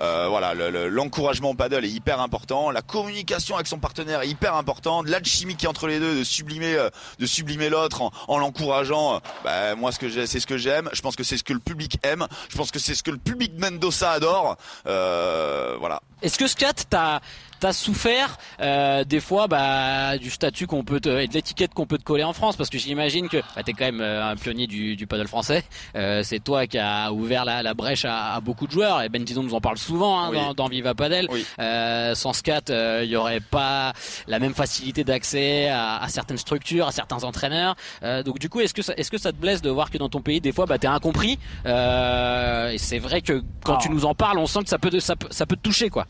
euh, 0.00 0.26
voilà, 0.28 0.54
le- 0.54 0.70
le- 0.70 0.88
l'encouragement 0.88 1.50
au 1.50 1.54
paddle 1.54 1.84
est 1.84 1.88
hyper 1.90 2.20
important. 2.20 2.70
La 2.70 2.82
communication 2.82 3.54
avec 3.54 3.66
son 3.66 3.78
partenaire 3.78 4.22
est 4.22 4.28
hyper 4.28 4.54
importante. 4.54 5.08
L'alchimie 5.08 5.56
qui 5.56 5.66
est 5.66 5.68
entre 5.68 5.86
les 5.86 5.98
deux, 6.00 6.18
de 6.18 6.24
sublimer, 6.24 6.74
euh, 6.74 6.90
de 7.18 7.26
sublimer 7.26 7.68
l'autre 7.68 8.02
en, 8.02 8.10
en 8.28 8.38
l'encourageant. 8.38 9.20
Bah, 9.44 9.74
moi, 9.74 9.92
ce 9.92 9.98
que 9.98 10.26
c'est 10.26 10.40
ce 10.40 10.46
que 10.46 10.56
j'aime. 10.58 10.88
Je 10.92 11.00
pense 11.00 11.16
que 11.16 11.24
c'est 11.24 11.36
ce 11.36 11.44
que 11.44 11.52
le 11.52 11.58
public 11.60 11.98
aime. 12.02 12.26
Je 12.48 12.56
pense 12.56 12.70
que 12.70 12.78
c'est 12.78 12.94
ce 12.94 13.02
que 13.02 13.10
le 13.10 13.18
public 13.18 13.52
Mendoza 13.56 14.10
adore. 14.12 14.56
Euh, 14.86 15.76
voilà. 15.78 16.00
Est-ce 16.22 16.38
que 16.38 16.46
Scat, 16.46 16.72
t'as 16.88 17.20
t'as 17.60 17.72
souffert 17.72 18.36
euh, 18.60 19.04
des 19.04 19.20
fois 19.20 19.46
bah, 19.48 20.18
du 20.18 20.30
statut 20.30 20.66
qu'on 20.66 20.84
peut 20.84 21.00
te, 21.00 21.08
et 21.08 21.26
de 21.26 21.32
l'étiquette 21.34 21.74
qu'on 21.74 21.86
peut 21.86 21.98
te 21.98 22.04
coller 22.04 22.24
en 22.24 22.32
France 22.32 22.56
parce 22.56 22.70
que 22.70 22.78
j'imagine 22.78 23.28
que 23.28 23.38
bah, 23.54 23.62
t'es 23.64 23.72
quand 23.72 23.84
même 23.86 24.00
euh, 24.00 24.30
un 24.30 24.36
pionnier 24.36 24.66
du, 24.66 24.96
du 24.96 25.06
paddle 25.06 25.28
français. 25.28 25.64
Euh, 25.94 26.22
c'est 26.22 26.40
toi 26.40 26.66
qui 26.66 26.78
a 26.78 27.12
ouvert 27.12 27.44
la, 27.44 27.62
la 27.62 27.74
brèche 27.74 28.04
à, 28.04 28.34
à 28.34 28.40
beaucoup 28.40 28.66
de 28.66 28.72
joueurs 28.72 29.02
et 29.02 29.08
Ben 29.08 29.24
Tison 29.24 29.42
nous 29.42 29.54
en 29.54 29.60
parle 29.60 29.78
souvent 29.78 30.20
hein, 30.20 30.28
Oui. 30.30 30.36
dans, 30.36 30.54
dans 30.54 30.66
Viva 30.68 30.94
Padel. 30.94 31.26
Oui. 31.30 31.44
Euh, 31.58 32.14
sans 32.14 32.32
Scat, 32.32 32.70
euh, 32.70 33.02
il 33.04 33.10
y 33.10 33.16
aurait 33.16 33.40
pas 33.40 33.92
la 34.26 34.38
même 34.38 34.54
facilité 34.54 35.04
d'accès 35.04 35.68
à, 35.68 35.96
à 36.02 36.08
certaines 36.08 36.38
structures, 36.38 36.86
à 36.86 36.92
certains 36.92 37.24
entraîneurs. 37.24 37.76
Euh, 38.02 38.22
donc 38.22 38.38
du 38.38 38.48
coup, 38.48 38.60
est-ce 38.60 38.74
que 38.74 38.82
ça, 38.82 38.92
est-ce 38.96 39.10
que 39.10 39.18
ça 39.18 39.32
te 39.32 39.36
blesse 39.38 39.62
de 39.62 39.70
voir 39.70 39.90
que 39.90 39.98
dans 39.98 40.08
ton 40.08 40.20
pays, 40.20 40.40
des 40.40 40.52
fois, 40.52 40.66
bah, 40.66 40.78
t'es 40.78 40.86
incompris 40.86 41.38
euh, 41.66 42.70
Et 42.70 42.78
c'est 42.78 42.98
vrai 42.98 43.20
que 43.22 43.42
quand 43.64 43.76
tu 43.78 43.90
nous 43.90 44.04
en 44.04 44.14
parles, 44.14 44.38
on 44.38 44.46
sent 44.46 44.60
que 44.62 44.68
ça 44.68 44.78
peut, 44.78 44.98
ça 45.00 45.16
peut, 45.16 45.28
ça 45.30 45.46
peut 45.46 45.56
te 45.56 45.62
toucher, 45.62 45.88
quoi. 45.90 46.06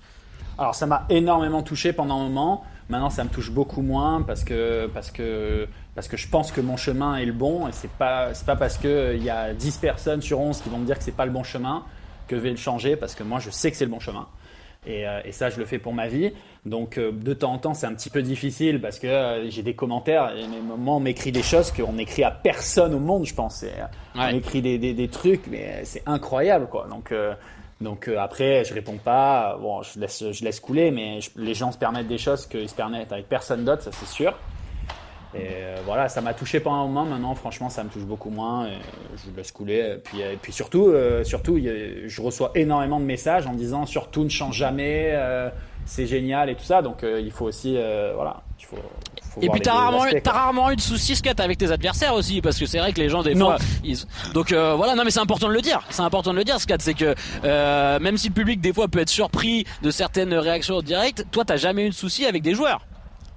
Alors 0.59 0.75
ça 0.75 0.87
m'a 0.87 1.07
énormément 1.11 1.62
touché 1.62 1.92
pendant 1.92 2.16
un 2.16 2.25
moment. 2.29 2.64
Maintenant 2.88 3.11
ça 3.11 3.25
me 3.25 3.29
touche 3.29 3.51
beaucoup 3.51 3.83
moins 3.83 4.23
parce 4.23 4.45
que 4.45 4.88
parce 4.95 5.11
que 5.11 5.66
parce 5.95 6.09
que 6.09 6.16
je 6.16 6.29
pense 6.29 6.53
que 6.53 6.61
mon 6.61 6.77
chemin 6.77 7.16
est 7.16 7.25
le 7.25 7.33
bon 7.33 7.66
et 7.69 7.73
c'est 7.73 7.90
pas 7.90 8.33
c'est 8.33 8.47
pas 8.47 8.57
parce 8.57 8.79
que 8.79 8.87
euh, 8.87 9.14
il 9.14 9.25
y 9.25 9.31
a 9.31 9.53
10 9.53 9.79
personnes 9.79 10.23
sur 10.23 10.40
11 10.40 10.61
qui 10.61 10.69
vont 10.69 10.79
me 10.79 10.87
dire 10.87 10.97
que 10.99 11.05
c'est 11.05 11.16
pas 11.16 11.27
le 11.27 11.33
bon 11.33 11.42
chemin 11.42 11.85
que 12.29 12.37
je 12.37 12.40
vais 12.40 12.51
le 12.51 12.57
changer 12.57 12.97
parce 12.97 13.14
que 13.14 13.23
moi 13.23 13.40
je 13.40 13.51
sais 13.51 13.71
que 13.71 13.77
c'est 13.77 13.85
le 13.85 13.90
bon 13.90 14.01
chemin. 14.01 14.27
Et, 14.87 15.07
euh, 15.07 15.21
et 15.25 15.33
ça, 15.33 15.51
je 15.51 15.59
le 15.59 15.64
fais 15.64 15.79
pour 15.79 15.92
ma 15.92 16.07
vie. 16.07 16.33
Donc, 16.64 16.97
euh, 16.97 17.11
de 17.12 17.35
temps 17.35 17.53
en 17.53 17.59
temps, 17.59 17.75
c'est 17.75 17.87
un 17.87 17.95
petit 17.95 18.11
peu 18.11 18.23
difficile 18.23 18.81
parce 18.81 18.99
que 18.99 19.07
euh, 19.09 19.51
j'ai 19.51 19.62
des 19.62 19.75
commentaires. 19.75 20.33
Et 20.37 20.47
moments, 20.47 20.99
on 20.99 21.01
m'écrit 21.01 21.33
des 21.33 21.42
choses 21.42 21.73
qu'on 21.73 21.99
écrit 21.99 22.23
à 22.23 22.31
personne 22.31 22.95
au 22.95 23.01
monde, 23.01 23.27
je 23.27 23.35
pense. 23.35 23.62
Ouais. 23.62 23.71
On 24.14 24.29
écrit 24.29 24.62
des, 24.62 24.79
des, 24.79 24.95
des 24.95 25.09
trucs, 25.09 25.49
mais 25.49 25.85
c'est 25.85 26.03
incroyable, 26.07 26.69
quoi. 26.69 26.87
Donc, 26.88 27.12
donc 27.81 28.09
euh, 28.09 28.19
après, 28.19 28.65
je 28.65 28.73
réponds 28.73 28.97
pas. 28.97 29.59
Bon, 29.61 29.83
je 29.83 30.01
laisse, 30.01 30.33
je 30.33 30.45
laisse 30.45 30.61
couler, 30.61 30.91
mais 30.91 31.19
les 31.37 31.55
gens 31.55 31.73
se 31.73 31.79
permettent 31.79 32.09
des 32.09 32.19
choses 32.19 32.47
qu'ils 32.47 32.69
se 32.69 32.75
permettent 32.75 33.12
avec 33.12 33.29
personne 33.29 33.65
d'autre, 33.65 33.83
ça 33.83 33.91
c'est 33.93 34.09
sûr. 34.09 34.35
Et 35.35 35.49
euh, 35.53 35.77
voilà, 35.85 36.09
ça 36.09 36.23
m'a 36.23 36.33
touché 36.33 36.61
pendant 36.61 36.85
un 36.85 36.87
moment. 36.87 37.05
Maintenant, 37.05 37.35
franchement, 37.35 37.69
ça 37.69 37.85
me 37.85 37.91
touche 37.91 38.05
beaucoup 38.05 38.31
moins. 38.31 38.71
Je 39.17 39.37
laisse 39.37 39.53
couler. 39.53 39.99
Et 40.15 40.37
puis, 40.41 40.53
surtout, 40.53 40.87
euh, 40.87 41.25
surtout, 41.25 41.59
je 41.59 42.23
reçois 42.23 42.53
énormément 42.55 42.99
de 42.99 43.05
messages 43.05 43.47
en 43.47 43.53
disant 43.53 43.85
surtout 43.85 44.25
ne 44.25 44.31
change 44.31 44.57
jamais, 44.57 45.15
c'est 45.85 46.07
génial 46.07 46.49
et 46.49 46.55
tout 46.55 46.65
ça. 46.65 46.81
Donc, 46.81 47.05
il 47.05 47.31
faut 47.31 47.45
aussi, 47.45 47.77
voilà, 48.15 48.43
il 48.59 48.65
faut. 48.65 48.79
Faut 49.37 49.42
Et 49.42 49.49
puis 49.51 49.61
t'as 49.61 49.72
rarement, 49.75 50.05
eu- 50.05 50.09
aspects, 50.09 50.22
t'as 50.25 50.31
quoi. 50.33 50.40
rarement 50.40 50.70
eu 50.70 50.77
de 50.77 50.81
soucis 50.81 51.14
Scat 51.16 51.35
avec 51.38 51.59
tes 51.59 51.70
adversaires 51.70 52.14
aussi 52.14 52.40
parce 52.40 52.59
que 52.59 52.66
c'est 52.66 52.79
vrai 52.79 52.92
que 52.92 53.01
les 53.01 53.09
gens 53.09 53.22
des 53.22 53.35
Non. 53.35 53.46
fois 53.46 53.59
ils... 53.85 53.99
donc 54.35 54.51
euh, 54.53 54.75
voilà 54.75 54.94
non 54.94 55.05
mais 55.05 55.11
c'est 55.11 55.20
important 55.20 55.49
de 55.49 55.53
le 55.53 55.61
dire 55.62 55.83
c'est 55.90 56.03
important 56.03 56.33
de 56.33 56.37
le 56.38 56.44
dire 56.44 56.61
Scat 56.61 56.77
c'est 56.81 56.94
que 56.94 57.14
euh, 57.44 57.99
même 58.01 58.16
si 58.16 58.29
le 58.29 58.35
public 58.35 58.61
des 58.61 58.72
fois 58.72 58.88
peut 58.88 58.99
être 59.01 59.09
surpris 59.11 59.64
de 59.83 59.90
certaines 59.90 60.35
réactions 60.35 60.81
directes 60.81 61.25
toi 61.31 61.44
t'as 61.44 61.57
jamais 61.57 61.87
eu 61.87 61.90
de 61.90 61.94
soucis 61.94 62.25
avec 62.27 62.42
des 62.42 62.55
joueurs 62.55 62.87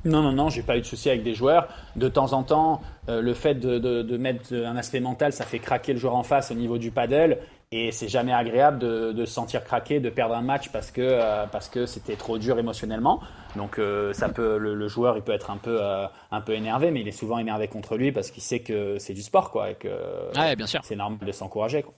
Non, 0.05 0.21
non, 0.21 0.31
non, 0.31 0.49
j'ai 0.49 0.61
pas 0.63 0.77
eu 0.77 0.81
de 0.81 0.85
souci 0.85 1.09
avec 1.09 1.23
des 1.23 1.33
joueurs. 1.35 1.67
De 1.97 2.07
temps 2.07 2.31
en 2.31 2.43
temps, 2.43 2.79
euh, 3.09 3.19
le 3.21 3.33
fait 3.33 3.55
de, 3.55 3.79
de, 3.79 4.01
de, 4.01 4.17
mettre 4.17 4.53
un 4.55 4.77
aspect 4.77 5.01
mental, 5.01 5.33
ça 5.33 5.43
fait 5.43 5.59
craquer 5.59 5.91
le 5.91 5.99
joueur 5.99 6.15
en 6.15 6.23
face 6.23 6.51
au 6.51 6.53
niveau 6.53 6.77
du 6.77 6.89
paddle. 6.89 7.37
Et 7.71 7.91
c'est 7.91 8.07
jamais 8.07 8.33
agréable 8.33 8.79
de, 8.79 9.11
de, 9.11 9.25
se 9.25 9.33
sentir 9.33 9.63
craquer, 9.63 9.99
de 9.99 10.09
perdre 10.09 10.33
un 10.33 10.41
match 10.41 10.69
parce 10.69 10.89
que 10.89 11.01
euh, 11.01 11.45
parce 11.45 11.69
que 11.69 11.85
c'était 11.85 12.15
trop 12.15 12.39
dur 12.39 12.57
émotionnellement. 12.57 13.21
Donc 13.55 13.77
euh, 13.77 14.11
ça 14.11 14.27
peut, 14.27 14.57
le, 14.57 14.73
le, 14.73 14.87
joueur, 14.87 15.17
il 15.17 15.21
peut 15.21 15.33
être 15.33 15.51
un 15.51 15.57
peu 15.57 15.77
euh, 15.79 16.07
un 16.31 16.41
peu 16.41 16.53
énervé, 16.53 16.89
mais 16.89 17.01
il 17.01 17.07
est 17.07 17.11
souvent 17.11 17.37
énervé 17.37 17.67
contre 17.67 17.95
lui 17.95 18.11
parce 18.11 18.31
qu'il 18.31 18.41
sait 18.41 18.61
que 18.61 18.97
c'est 18.97 19.13
du 19.13 19.21
sport, 19.21 19.51
quoi, 19.51 19.69
et 19.69 19.75
que 19.75 19.87
ouais, 20.35 20.55
bien 20.55 20.65
sûr. 20.65 20.81
c'est 20.83 20.95
normal 20.95 21.19
de 21.23 21.31
s'encourager. 21.31 21.83
Quoi. 21.83 21.93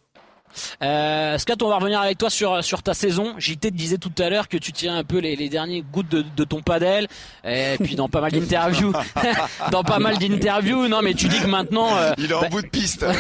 Euh, 0.82 1.38
Scott, 1.38 1.62
on 1.64 1.70
va 1.70 1.78
revenir 1.78 2.00
avec 2.02 2.18
toi 2.18 2.30
sur 2.30 2.64
sur 2.64 2.84
ta 2.84 2.94
saison. 2.94 3.36
JT 3.38 3.72
te 3.72 3.76
disait 3.76 3.98
tout 3.98 4.12
à 4.20 4.30
l'heure 4.30 4.48
que 4.48 4.58
tu 4.58 4.72
tiens 4.72 4.98
un 4.98 5.04
peu 5.04 5.20
les, 5.20 5.36
les 5.36 5.50
derniers 5.50 5.82
gouttes 5.82 6.10
de, 6.10 6.24
de 6.36 6.44
ton 6.44 6.62
padel, 6.62 7.08
et 7.46 7.78
puis 7.82 7.96
dans 7.96 8.10
pas 8.10 8.22
mal 8.22 8.32
d'interviews, 8.32 8.94
dans 9.72 9.84
pas 9.84 10.00
mal 10.00 10.18
d'interviews. 10.18 10.88
Non, 10.88 11.02
mais 11.02 11.14
tu 11.14 11.28
dis 11.28 11.40
que 11.40 11.48
maintenant, 11.48 11.96
euh, 11.98 12.12
il 12.18 12.32
est 12.32 12.34
en 12.34 12.42
bah, 12.42 12.50
bout 12.50 12.62
de 12.62 12.68
piste. 12.68 13.06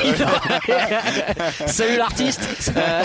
Salut 1.67 1.97
l'artiste. 1.97 2.71
Euh, 2.75 3.03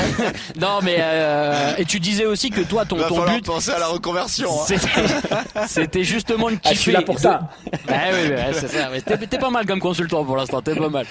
non, 0.61 0.81
mais 0.83 0.97
euh, 0.99 1.77
et 1.79 1.85
tu 1.85 2.01
disais 2.01 2.27
aussi 2.27 2.51
que 2.51 2.61
toi, 2.61 2.85
ton, 2.85 2.97
Va 2.97 3.09
ton 3.09 3.25
but, 3.25 3.45
penser 3.45 3.71
à 3.71 3.79
la 3.79 3.89
reconversion. 3.89 4.51
Hein. 4.63 5.67
C'était 5.67 6.05
justement 6.05 6.51
de 6.51 6.57
kiffer. 6.57 6.69
Ah, 6.69 6.75
je 6.75 6.79
suis 6.79 6.93
là 6.93 7.03
pour 7.03 7.19
ça. 7.19 7.49
Ah, 7.89 7.93
oui, 8.13 8.31
oui, 8.31 8.55
c'est 8.55 8.69
ça. 8.69 8.89
T'es 9.17 9.39
pas 9.39 9.51
mal 9.51 9.67
comme 9.67 9.81
consultant 9.81 10.25
pour 10.25 10.37
l'instant. 10.37 10.63
T'es 10.63 10.75
pas 10.75 10.89
mal. 10.89 11.07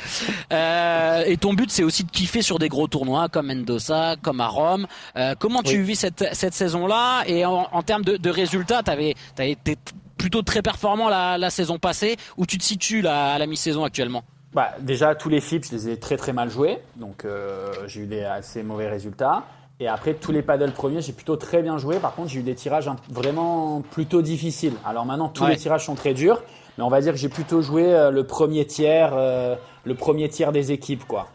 Euh, 0.51 1.23
et 1.25 1.37
ton 1.37 1.53
but, 1.53 1.71
c'est 1.71 1.83
aussi 1.83 2.03
de 2.03 2.11
kiffer 2.11 2.41
sur 2.41 2.59
des 2.59 2.69
gros 2.69 2.87
tournois 2.87 3.04
comme 3.31 3.47
Mendoza, 3.47 4.15
comme 4.21 4.41
à 4.41 4.47
Rome. 4.47 4.87
Euh, 5.15 5.35
comment 5.37 5.63
tu 5.63 5.77
oui. 5.77 5.83
vis 5.83 5.95
cette, 5.95 6.25
cette 6.33 6.53
saison-là 6.53 7.23
Et 7.27 7.45
en, 7.45 7.67
en, 7.71 7.81
termes 7.83 8.03
de, 8.03 8.17
de 8.17 8.29
résultats, 8.29 8.83
tu 8.83 8.91
avais, 8.91 9.15
avais, 9.37 9.51
été 9.51 9.77
plutôt 10.17 10.41
très 10.41 10.61
performant 10.61 11.09
la, 11.09 11.37
la 11.37 11.49
saison 11.49 11.77
passée. 11.79 12.17
Où 12.37 12.45
tu 12.45 12.57
te 12.57 12.63
situes 12.63 13.01
là, 13.01 13.33
à 13.33 13.37
la 13.37 13.47
mi-saison 13.47 13.83
actuellement? 13.83 14.23
Bah, 14.53 14.71
Déjà, 14.79 15.15
tous 15.15 15.29
les 15.29 15.41
FIP, 15.41 15.65
je 15.65 15.71
les 15.71 15.89
ai 15.89 15.97
très 15.97 16.17
très 16.17 16.33
mal 16.33 16.49
joués. 16.49 16.79
Donc 16.95 17.25
euh, 17.25 17.71
j'ai 17.87 18.01
eu 18.01 18.05
des 18.05 18.23
assez 18.23 18.63
mauvais 18.63 18.87
résultats. 18.87 19.43
Et 19.81 19.89
après, 19.89 20.13
tous 20.13 20.31
les 20.31 20.41
paddles 20.41 20.71
premiers, 20.71 21.01
j'ai 21.01 21.11
plutôt 21.11 21.35
très 21.35 21.61
bien 21.61 21.77
joué. 21.77 21.99
Par 21.99 22.15
contre, 22.15 22.29
j'ai 22.29 22.39
eu 22.39 22.43
des 22.43 22.55
tirages 22.55 22.89
vraiment 23.09 23.81
plutôt 23.91 24.21
difficiles. 24.21 24.75
Alors 24.85 25.05
maintenant, 25.05 25.27
tous 25.27 25.43
ouais. 25.43 25.51
les 25.51 25.57
tirages 25.57 25.85
sont 25.85 25.95
très 25.95 26.13
durs. 26.13 26.41
Mais 26.77 26.83
on 26.83 26.89
va 26.89 27.01
dire 27.01 27.11
que 27.13 27.19
j'ai 27.19 27.29
plutôt 27.29 27.61
joué 27.61 27.93
euh, 27.93 28.11
le 28.11 28.25
premier 28.25 28.65
tiers, 28.65 29.11
euh, 29.13 29.55
le 29.83 29.95
premier 29.95 30.29
tiers 30.29 30.51
des 30.51 30.71
équipes, 30.71 31.05
quoi. 31.05 31.27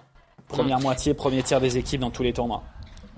Première 0.50 0.80
moitié, 0.80 1.14
premier 1.14 1.42
tiers 1.42 1.60
des 1.60 1.78
équipes 1.78 2.00
dans 2.00 2.10
tous 2.10 2.22
les 2.22 2.32
tournois. 2.32 2.62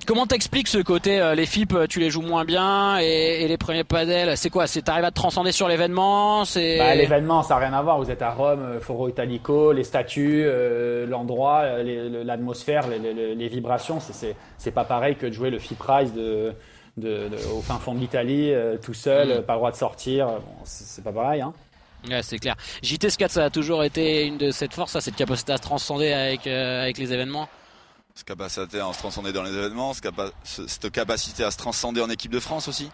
Comment 0.06 0.26
t'expliques 0.26 0.68
ce 0.68 0.78
côté 0.78 1.20
euh, 1.20 1.34
les 1.34 1.46
FIP 1.46 1.74
tu 1.88 2.00
les 2.00 2.10
joues 2.10 2.22
moins 2.22 2.44
bien 2.44 2.98
et, 3.00 3.42
et 3.42 3.48
les 3.48 3.56
premiers 3.56 3.84
padels 3.84 4.36
c'est 4.36 4.50
quoi 4.50 4.66
c'est 4.66 4.82
t'arrives 4.82 5.04
à 5.04 5.10
te 5.10 5.16
transcender 5.16 5.52
sur 5.52 5.68
l'événement 5.68 6.44
c'est 6.44 6.78
bah, 6.78 6.94
l'événement 6.96 7.44
ça 7.44 7.54
n'a 7.54 7.60
rien 7.66 7.72
à 7.72 7.82
voir 7.82 7.98
vous 7.98 8.10
êtes 8.10 8.22
à 8.22 8.32
Rome 8.32 8.62
euh, 8.62 8.80
Foro 8.80 9.08
Italico 9.08 9.72
les 9.72 9.84
statues 9.84 10.42
euh, 10.44 11.06
l'endroit 11.06 11.60
euh, 11.62 12.24
l'atmosphère 12.24 12.88
les, 12.88 12.98
les, 12.98 13.34
les, 13.36 13.48
vibrations 13.48 14.00
c'est 14.00 14.34
c'est 14.58 14.70
pas 14.72 14.84
pareil 14.84 15.14
que 15.14 15.26
de 15.26 15.32
jouer 15.32 15.50
le 15.50 15.60
FIP 15.60 15.78
Prize 15.78 16.12
de, 16.12 16.52
de, 16.96 17.28
de 17.28 17.36
au 17.56 17.60
fin 17.60 17.76
fond 17.76 17.94
de 17.94 18.00
l'Italie 18.00 18.52
euh, 18.52 18.76
tout 18.78 18.94
seul 18.94 19.38
mmh. 19.38 19.42
pas 19.42 19.52
le 19.52 19.58
droit 19.58 19.70
de 19.70 19.76
sortir 19.76 20.26
bon, 20.26 20.64
c'est 20.64 21.04
pas 21.04 21.12
pareil 21.12 21.42
hein 21.42 21.52
Ouais, 22.08 22.22
c'est 22.22 22.38
clair. 22.38 22.56
JT 22.82 23.10
Scat, 23.10 23.28
ça 23.28 23.44
a 23.44 23.50
toujours 23.50 23.84
été 23.84 24.26
une 24.26 24.38
de 24.38 24.50
cette 24.50 24.74
force, 24.74 24.92
ça, 24.92 25.00
cette 25.00 25.16
capacité 25.16 25.52
à 25.52 25.56
se 25.56 25.62
transcender 25.62 26.12
avec, 26.12 26.46
euh, 26.46 26.82
avec 26.82 26.98
les 26.98 27.12
événements 27.12 27.48
Cette 28.14 28.26
capacité 28.26 28.80
à 28.80 28.92
se 28.92 28.98
transcender 28.98 29.32
dans 29.32 29.42
les 29.42 29.52
événements, 29.52 29.92
cette 29.94 30.90
capacité 30.90 31.44
à 31.44 31.50
se 31.50 31.58
transcender 31.58 32.00
en 32.00 32.10
équipe 32.10 32.32
de 32.32 32.40
France 32.40 32.68
aussi. 32.68 32.90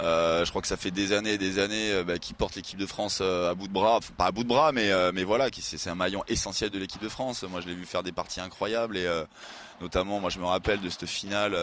Euh, 0.00 0.44
je 0.44 0.50
crois 0.50 0.60
que 0.60 0.68
ça 0.68 0.76
fait 0.76 0.90
des 0.90 1.12
années 1.12 1.34
et 1.34 1.38
des 1.38 1.58
années 1.58 1.92
euh, 1.92 2.04
bah, 2.04 2.18
qui 2.18 2.34
porte 2.34 2.56
l'équipe 2.56 2.78
de 2.78 2.86
France 2.86 3.18
euh, 3.20 3.50
à 3.50 3.54
bout 3.54 3.68
de 3.68 3.72
bras, 3.72 3.98
enfin, 3.98 4.12
pas 4.16 4.26
à 4.26 4.32
bout 4.32 4.42
de 4.42 4.48
bras, 4.48 4.72
mais 4.72 4.90
euh, 4.90 5.12
mais 5.14 5.22
voilà, 5.22 5.46
c'est 5.56 5.88
un 5.90 5.94
maillon 5.94 6.24
essentiel 6.26 6.70
de 6.70 6.78
l'équipe 6.78 7.02
de 7.02 7.08
France. 7.08 7.44
Moi, 7.44 7.60
je 7.60 7.68
l'ai 7.68 7.74
vu 7.74 7.86
faire 7.86 8.02
des 8.02 8.10
parties 8.10 8.40
incroyables 8.40 8.96
et 8.96 9.06
euh, 9.06 9.24
notamment, 9.80 10.18
moi, 10.18 10.30
je 10.30 10.40
me 10.40 10.46
rappelle 10.46 10.80
de 10.80 10.88
cette 10.88 11.06
finale. 11.06 11.56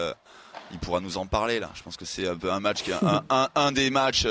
il 0.72 0.78
pourra 0.78 1.00
nous 1.00 1.18
en 1.18 1.26
parler 1.26 1.60
là. 1.60 1.70
Je 1.74 1.82
pense 1.82 1.98
que 1.98 2.06
c'est 2.06 2.26
un 2.26 2.36
peu 2.36 2.50
un 2.50 2.60
match, 2.60 2.82
qui, 2.82 2.92
un, 2.92 3.22
un, 3.30 3.48
un 3.54 3.72
des 3.72 3.90
matchs 3.90 4.26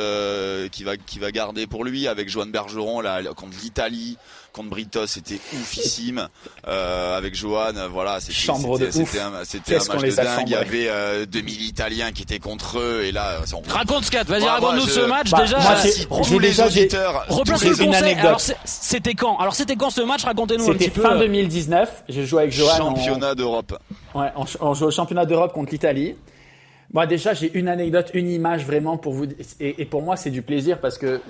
qui 0.71 0.83
va 0.83 0.97
qui 0.97 1.19
va 1.19 1.31
garder 1.31 1.67
pour 1.67 1.83
lui 1.83 2.07
avec 2.07 2.27
Joanne 2.27 2.51
Bergeron 2.51 3.01
là 3.01 3.21
contre 3.35 3.57
l'Italie 3.61 4.17
contre 4.53 4.69
Britos, 4.69 5.07
c'était 5.07 5.39
oufissime. 5.53 6.27
Euh, 6.67 7.17
avec 7.17 7.35
Johan, 7.35 7.73
voilà, 7.91 8.19
c'était 8.19 8.51
un, 9.19 9.43
c'était 9.43 9.75
un 9.75 9.93
match 9.93 10.01
de 10.01 10.15
dingue. 10.15 10.43
Il 10.47 10.51
y 10.51 10.55
avait 10.55 10.87
euh, 10.89 11.25
2000 11.25 11.61
Italiens 11.61 12.11
qui 12.11 12.23
étaient 12.23 12.39
contre 12.39 12.79
eux 12.79 13.03
et 13.03 13.11
là, 13.11 13.41
on... 13.53 13.71
raconte 13.71 14.05
Scat, 14.05 14.23
vas-y 14.23 14.43
bah, 14.43 14.53
raconte-nous 14.53 14.87
ce 14.87 15.01
match 15.01 15.31
bah, 15.31 15.41
déjà. 15.41 15.59
Moi, 15.59 16.21
tous 16.23 16.39
les 16.39 16.49
déjà, 16.49 16.67
auditeurs, 16.67 17.25
replace 17.29 17.63
le 17.63 17.75
conseil. 17.75 18.15
Alors 18.15 18.41
c'était 18.65 19.13
quand? 19.13 19.37
Alors 19.37 19.55
c'était 19.55 19.75
quand 19.75 19.89
ce 19.89 20.01
match? 20.01 20.23
Racontez-nous 20.23 20.69
un 20.69 20.73
petit 20.73 20.89
peu. 20.89 21.01
C'était 21.01 21.07
fin 21.07 21.17
2019. 21.17 22.03
J'ai 22.09 22.25
joué 22.25 22.43
avec 22.43 22.53
Johan. 22.53 22.77
Championnat 22.77 23.35
d'Europe. 23.35 23.77
Ouais, 24.13 24.27
on, 24.35 24.45
on 24.59 24.73
joue 24.73 24.85
au 24.85 24.91
championnat 24.91 25.25
d'Europe 25.25 25.53
contre 25.53 25.71
l'Italie. 25.71 26.15
Moi, 26.93 27.07
déjà, 27.07 27.33
j'ai 27.33 27.51
une 27.57 27.69
anecdote, 27.69 28.11
une 28.13 28.29
image 28.29 28.65
vraiment 28.65 28.97
pour 28.97 29.13
vous. 29.13 29.25
Et, 29.59 29.81
et 29.81 29.85
pour 29.85 30.01
moi, 30.01 30.17
c'est 30.17 30.29
du 30.29 30.41
plaisir 30.41 30.79
parce 30.79 30.97
que 30.97 31.21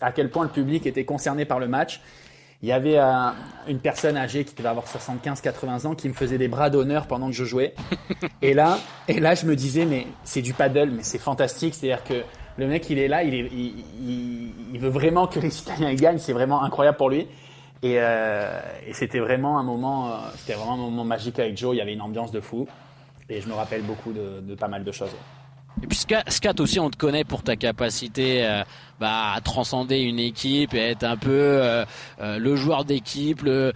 à 0.00 0.12
quel 0.12 0.30
point 0.30 0.44
le 0.44 0.50
public 0.50 0.86
était 0.86 1.04
concerné 1.04 1.44
par 1.44 1.58
le 1.58 1.68
match 1.68 2.00
il 2.62 2.68
y 2.68 2.72
avait 2.72 2.98
euh, 2.98 3.30
une 3.68 3.80
personne 3.80 4.16
âgée 4.16 4.44
qui 4.44 4.54
devait 4.54 4.70
avoir 4.70 4.86
75-80 4.86 5.86
ans 5.86 5.94
qui 5.94 6.08
me 6.08 6.14
faisait 6.14 6.38
des 6.38 6.48
bras 6.48 6.70
d'honneur 6.70 7.06
pendant 7.06 7.26
que 7.26 7.34
je 7.34 7.44
jouais. 7.44 7.74
et 8.42 8.54
là, 8.54 8.78
et 9.08 9.20
là, 9.20 9.34
je 9.34 9.46
me 9.46 9.54
disais, 9.54 9.84
mais 9.84 10.06
c'est 10.24 10.42
du 10.42 10.54
paddle, 10.54 10.90
mais 10.90 11.02
c'est 11.02 11.18
fantastique. 11.18 11.74
C'est-à-dire 11.74 12.02
que 12.02 12.22
le 12.56 12.66
mec, 12.66 12.88
il 12.88 12.98
est 12.98 13.08
là, 13.08 13.22
il, 13.22 14.78
veut 14.78 14.88
vraiment 14.88 15.26
que 15.26 15.38
les 15.38 15.58
Italiens 15.58 15.94
gagnent. 15.94 16.18
C'est 16.18 16.32
vraiment 16.32 16.62
incroyable 16.62 16.96
pour 16.96 17.10
lui. 17.10 17.26
Et, 17.82 17.96
euh, 17.98 18.58
c'était 18.92 19.18
vraiment 19.20 19.58
un 19.58 19.62
moment, 19.62 20.08
euh, 20.08 20.16
c'était 20.36 20.54
vraiment 20.54 20.74
un 20.74 20.90
moment 20.90 21.04
magique 21.04 21.38
avec 21.38 21.58
Joe. 21.58 21.74
Il 21.74 21.78
y 21.78 21.82
avait 21.82 21.92
une 21.92 22.00
ambiance 22.00 22.32
de 22.32 22.40
fou. 22.40 22.66
Et 23.28 23.42
je 23.42 23.48
me 23.48 23.54
rappelle 23.54 23.82
beaucoup 23.82 24.12
de, 24.12 24.54
pas 24.54 24.68
mal 24.68 24.82
de 24.82 24.92
choses. 24.92 25.14
Et 25.82 25.86
puis 25.86 25.98
Scat 25.98 26.54
aussi, 26.60 26.80
on 26.80 26.88
te 26.88 26.96
connaît 26.96 27.24
pour 27.24 27.42
ta 27.42 27.56
capacité 27.56 28.62
bah, 29.00 29.34
transcender 29.44 30.00
une 30.00 30.18
équipe 30.18 30.74
et 30.74 30.90
être 30.90 31.04
un 31.04 31.16
peu 31.16 31.30
euh, 31.30 31.84
euh, 32.20 32.38
le 32.38 32.56
joueur 32.56 32.84
d'équipe, 32.84 33.42
le 33.42 33.72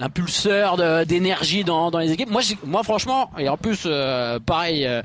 l'impulseur 0.00 0.76
d'énergie 1.06 1.64
dans, 1.64 1.90
dans 1.90 1.98
les 1.98 2.12
équipes. 2.12 2.30
Moi, 2.30 2.42
moi 2.64 2.82
franchement, 2.82 3.30
et 3.38 3.48
en 3.48 3.56
plus, 3.56 3.82
euh, 3.86 4.38
pareil 4.44 4.86
euh, 4.86 5.02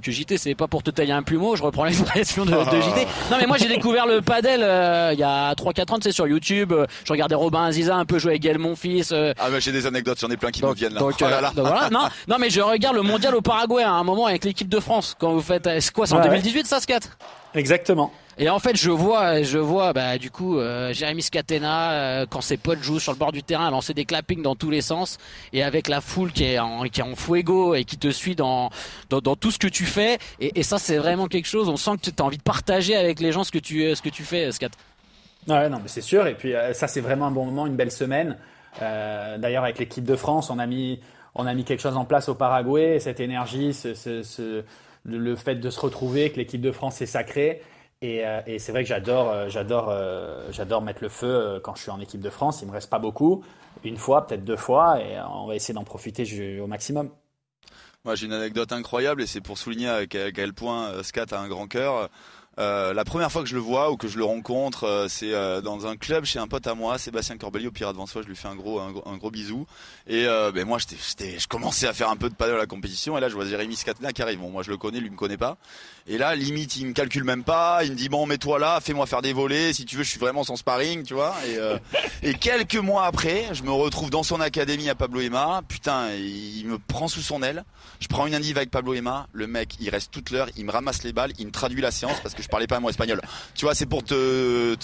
que 0.00 0.10
JT, 0.10 0.38
c'est 0.38 0.54
pas 0.54 0.68
pour 0.68 0.82
te 0.82 0.90
tailler 0.90 1.12
un 1.12 1.22
plumeau, 1.22 1.56
je 1.56 1.62
reprends 1.62 1.84
l'expression 1.86 2.44
de, 2.44 2.52
de, 2.52 2.80
JT. 2.80 3.06
Non, 3.30 3.36
mais 3.40 3.46
moi 3.46 3.56
j'ai 3.58 3.68
découvert 3.68 4.06
le 4.06 4.20
padel 4.20 4.60
euh, 4.62 5.10
il 5.12 5.18
y 5.18 5.24
a 5.24 5.52
3-4 5.54 5.94
ans, 5.94 5.98
c'est 6.02 6.12
sur 6.12 6.26
YouTube. 6.26 6.72
Je 7.04 7.12
regardais 7.12 7.34
Robin 7.34 7.64
Aziza 7.64 7.96
un 7.96 8.04
peu 8.04 8.18
jouer 8.18 8.32
avec 8.32 8.42
Gaël 8.42 8.58
Monfils. 8.58 9.12
Ah 9.12 9.48
mais 9.50 9.60
j'ai 9.60 9.72
des 9.72 9.86
anecdotes, 9.86 10.18
j'en 10.20 10.28
ai 10.28 10.36
plein 10.36 10.50
qui 10.50 10.60
donc, 10.60 10.70
me 10.70 10.76
viennent 10.76 10.94
là. 10.94 11.00
Donc, 11.00 11.14
oh 11.20 11.24
là, 11.24 11.40
là. 11.40 11.52
donc 11.54 11.66
voilà. 11.66 11.90
non, 11.90 12.08
non, 12.28 12.36
mais 12.38 12.50
je 12.50 12.60
regarde 12.60 12.96
le 12.96 13.02
mondial 13.02 13.34
au 13.34 13.40
Paraguay 13.40 13.82
à 13.82 13.92
un 13.92 14.04
moment 14.04 14.26
avec 14.26 14.44
l'équipe 14.44 14.68
de 14.68 14.80
France 14.80 15.16
quand 15.18 15.32
vous 15.32 15.40
faites. 15.40 15.68
C'est 15.80 15.92
quoi, 15.92 16.06
c'est 16.06 16.14
en 16.14 16.18
ouais, 16.18 16.28
2018 16.28 16.66
ça, 16.66 16.80
Scat 16.80 17.00
Exactement. 17.54 18.12
Et 18.40 18.48
en 18.48 18.60
fait, 18.60 18.76
je 18.76 18.90
vois, 18.90 19.42
je 19.42 19.58
vois, 19.58 19.92
bah, 19.92 20.16
du 20.16 20.30
coup, 20.30 20.58
euh, 20.58 20.92
Jérémy 20.92 21.22
Scatena, 21.22 21.90
euh, 21.90 22.26
quand 22.30 22.40
ses 22.40 22.56
potes 22.56 22.80
jouent 22.80 23.00
sur 23.00 23.10
le 23.10 23.18
bord 23.18 23.32
du 23.32 23.42
terrain, 23.42 23.68
lancer 23.72 23.94
des 23.94 24.04
clappings 24.04 24.42
dans 24.42 24.54
tous 24.54 24.70
les 24.70 24.80
sens, 24.80 25.18
et 25.52 25.64
avec 25.64 25.88
la 25.88 26.00
foule 26.00 26.30
qui 26.30 26.44
est 26.44 26.60
en, 26.60 26.84
qui 26.84 27.00
est 27.00 27.04
en 27.04 27.16
fuego 27.16 27.74
et 27.74 27.82
qui 27.82 27.98
te 27.98 28.10
suit 28.10 28.36
dans, 28.36 28.70
dans, 29.10 29.20
dans 29.20 29.34
tout 29.34 29.50
ce 29.50 29.58
que 29.58 29.66
tu 29.66 29.86
fais. 29.86 30.18
Et, 30.38 30.60
et 30.60 30.62
ça, 30.62 30.78
c'est 30.78 30.98
vraiment 30.98 31.26
quelque 31.26 31.48
chose. 31.48 31.68
On 31.68 31.76
sent 31.76 31.96
que 32.00 32.10
tu 32.10 32.22
as 32.22 32.24
envie 32.24 32.38
de 32.38 32.42
partager 32.42 32.94
avec 32.94 33.18
les 33.18 33.32
gens 33.32 33.42
ce 33.42 33.50
que 33.50 33.58
tu, 33.58 33.92
ce 33.96 34.02
que 34.02 34.08
tu 34.08 34.22
fais, 34.22 34.52
Scat. 34.52 34.70
Ouais, 35.48 35.68
non, 35.68 35.78
mais 35.82 35.88
c'est 35.88 36.00
sûr. 36.00 36.28
Et 36.28 36.34
puis, 36.34 36.54
euh, 36.54 36.72
ça, 36.74 36.86
c'est 36.86 37.00
vraiment 37.00 37.26
un 37.26 37.32
bon 37.32 37.44
moment, 37.44 37.66
une 37.66 37.76
belle 37.76 37.92
semaine. 37.92 38.36
D'ailleurs, 38.80 39.64
avec 39.64 39.80
l'équipe 39.80 40.04
de 40.04 40.14
France, 40.14 40.50
on 40.50 40.60
a 40.60 40.66
mis, 40.66 41.00
on 41.34 41.44
a 41.46 41.54
mis 41.54 41.64
quelque 41.64 41.80
chose 41.80 41.96
en 41.96 42.04
place 42.04 42.28
au 42.28 42.36
Paraguay. 42.36 43.00
Cette 43.00 43.18
énergie, 43.18 43.74
ce, 43.74 43.94
ce, 43.94 44.22
ce 44.22 44.62
le 45.04 45.34
fait 45.34 45.56
de 45.56 45.70
se 45.70 45.80
retrouver, 45.80 46.30
que 46.30 46.36
l'équipe 46.36 46.60
de 46.60 46.70
France 46.70 47.02
est 47.02 47.06
sacrée. 47.06 47.60
Et, 48.00 48.24
euh, 48.24 48.40
et 48.46 48.60
c'est 48.60 48.70
vrai 48.70 48.84
que 48.84 48.88
j'adore, 48.88 49.28
euh, 49.28 49.48
j'adore, 49.48 49.88
euh, 49.88 50.48
j'adore 50.52 50.82
mettre 50.82 51.02
le 51.02 51.08
feu 51.08 51.60
quand 51.64 51.74
je 51.74 51.82
suis 51.82 51.90
en 51.90 52.00
équipe 52.00 52.20
de 52.20 52.30
France. 52.30 52.60
Il 52.62 52.68
me 52.68 52.72
reste 52.72 52.90
pas 52.90 53.00
beaucoup, 53.00 53.44
une 53.82 53.96
fois, 53.96 54.26
peut-être 54.26 54.44
deux 54.44 54.56
fois, 54.56 55.00
et 55.00 55.18
on 55.20 55.46
va 55.46 55.56
essayer 55.56 55.74
d'en 55.74 55.84
profiter 55.84 56.60
au 56.60 56.68
maximum. 56.68 57.10
Moi, 58.04 58.14
j'ai 58.14 58.26
une 58.26 58.32
anecdote 58.32 58.72
incroyable, 58.72 59.22
et 59.22 59.26
c'est 59.26 59.40
pour 59.40 59.58
souligner 59.58 59.88
à 59.88 60.06
quel 60.06 60.52
point 60.52 61.02
Scat 61.02 61.26
a 61.32 61.40
un 61.40 61.48
grand 61.48 61.66
cœur. 61.66 62.08
La 62.56 63.04
première 63.04 63.30
fois 63.30 63.42
que 63.42 63.48
je 63.48 63.54
le 63.54 63.60
vois 63.60 63.90
ou 63.90 63.96
que 63.96 64.08
je 64.08 64.18
le 64.18 64.24
rencontre, 64.24 65.06
c'est 65.08 65.32
dans 65.62 65.86
un 65.86 65.96
club 65.96 66.24
chez 66.24 66.38
un 66.38 66.46
pote 66.46 66.66
à 66.66 66.74
moi, 66.74 66.98
Sébastien 66.98 67.36
Corbelli 67.36 67.66
au 67.66 67.72
Pirate 67.72 67.96
Vansois. 67.96 68.22
Je 68.22 68.28
lui 68.28 68.36
fais 68.36 68.48
un 68.48 68.56
gros, 68.56 68.80
un 68.80 69.16
gros 69.16 69.30
bisou. 69.30 69.66
Et 70.06 70.24
ben 70.26 70.64
moi, 70.64 70.78
j'étais, 70.78 71.38
je 71.38 71.48
commençais 71.48 71.88
à 71.88 71.92
faire 71.92 72.08
un 72.08 72.16
peu 72.16 72.30
de 72.30 72.34
paddle 72.34 72.54
à 72.54 72.58
la 72.58 72.66
compétition. 72.66 73.18
Et 73.18 73.20
là, 73.20 73.28
je 73.28 73.34
vois 73.34 73.44
Jérémy 73.44 73.76
Scatena 73.76 74.12
qui 74.12 74.22
arrive. 74.22 74.38
Bon, 74.38 74.50
moi, 74.50 74.62
je 74.62 74.70
le 74.70 74.76
connais, 74.76 75.00
lui 75.00 75.10
me 75.10 75.16
connaît 75.16 75.36
pas. 75.36 75.58
Et 76.10 76.16
là, 76.16 76.34
limite, 76.34 76.76
il 76.76 76.86
me 76.86 76.92
calcule 76.92 77.24
même 77.24 77.44
pas. 77.44 77.84
Il 77.84 77.92
me 77.92 77.96
dit 77.96 78.08
bon, 78.08 78.26
mets-toi 78.26 78.58
là, 78.58 78.80
fais-moi 78.80 79.06
faire 79.06 79.22
des 79.22 79.32
volets. 79.32 79.72
Si 79.72 79.84
tu 79.84 79.96
veux, 79.96 80.02
je 80.02 80.08
suis 80.08 80.18
vraiment 80.18 80.42
son 80.42 80.56
sparring, 80.56 81.02
tu 81.02 81.14
vois. 81.14 81.34
Et, 81.46 82.30
et 82.30 82.34
quelques 82.34 82.76
mois 82.76 83.04
après, 83.04 83.46
je 83.52 83.62
me 83.62 83.70
retrouve 83.70 84.08
dans 84.08 84.22
son 84.22 84.40
académie 84.40 84.88
à 84.88 84.94
Pablo 84.94 85.20
Emma. 85.20 85.62
Putain, 85.68 86.08
il 86.14 86.64
me 86.66 86.78
prend 86.78 87.08
sous 87.08 87.20
son 87.20 87.42
aile. 87.42 87.64
Je 88.00 88.08
prends 88.08 88.26
une 88.26 88.34
indive 88.34 88.56
avec 88.56 88.70
Pablo 88.70 88.94
Emma. 88.94 89.26
Le 89.32 89.46
mec, 89.46 89.76
il 89.80 89.90
reste 89.90 90.10
toute 90.10 90.30
l'heure. 90.30 90.48
Il 90.56 90.64
me 90.64 90.70
ramasse 90.70 91.02
les 91.02 91.12
balles. 91.12 91.32
Il 91.38 91.46
me 91.46 91.52
traduit 91.52 91.82
la 91.82 91.90
séance 91.90 92.18
parce 92.22 92.34
que 92.34 92.42
je 92.42 92.48
parlais 92.48 92.66
pas 92.66 92.78
un 92.78 92.80
mot 92.80 92.88
espagnol. 92.88 93.20
Tu 93.54 93.66
vois, 93.66 93.74
c'est 93.74 93.86
pour 93.86 94.02
te 94.02 94.74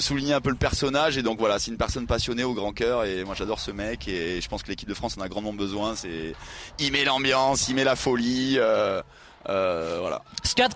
souligner 0.00 0.32
un 0.32 0.40
peu 0.40 0.50
le 0.50 0.56
personnage 0.56 1.16
et 1.18 1.22
donc 1.22 1.38
voilà 1.38 1.60
c'est 1.60 1.70
une 1.70 1.76
personne 1.76 2.06
passionnée 2.06 2.42
au 2.42 2.52
grand 2.52 2.72
cœur 2.72 3.04
et 3.04 3.22
moi 3.22 3.36
j'adore 3.36 3.60
ce 3.60 3.70
mec 3.70 4.08
et 4.08 4.40
je 4.40 4.48
pense 4.48 4.64
que 4.64 4.68
l'équipe 4.68 4.88
de 4.88 4.94
France 4.94 5.16
en 5.16 5.20
a 5.20 5.28
grandement 5.28 5.52
besoin 5.52 5.94
c'est 5.94 6.34
il 6.80 6.90
met 6.90 7.04
l'ambiance 7.04 7.68
il 7.68 7.76
met 7.76 7.84
la 7.84 7.94
folie 7.94 8.56
euh, 8.58 9.00
euh, 9.48 9.98
voilà. 10.00 10.22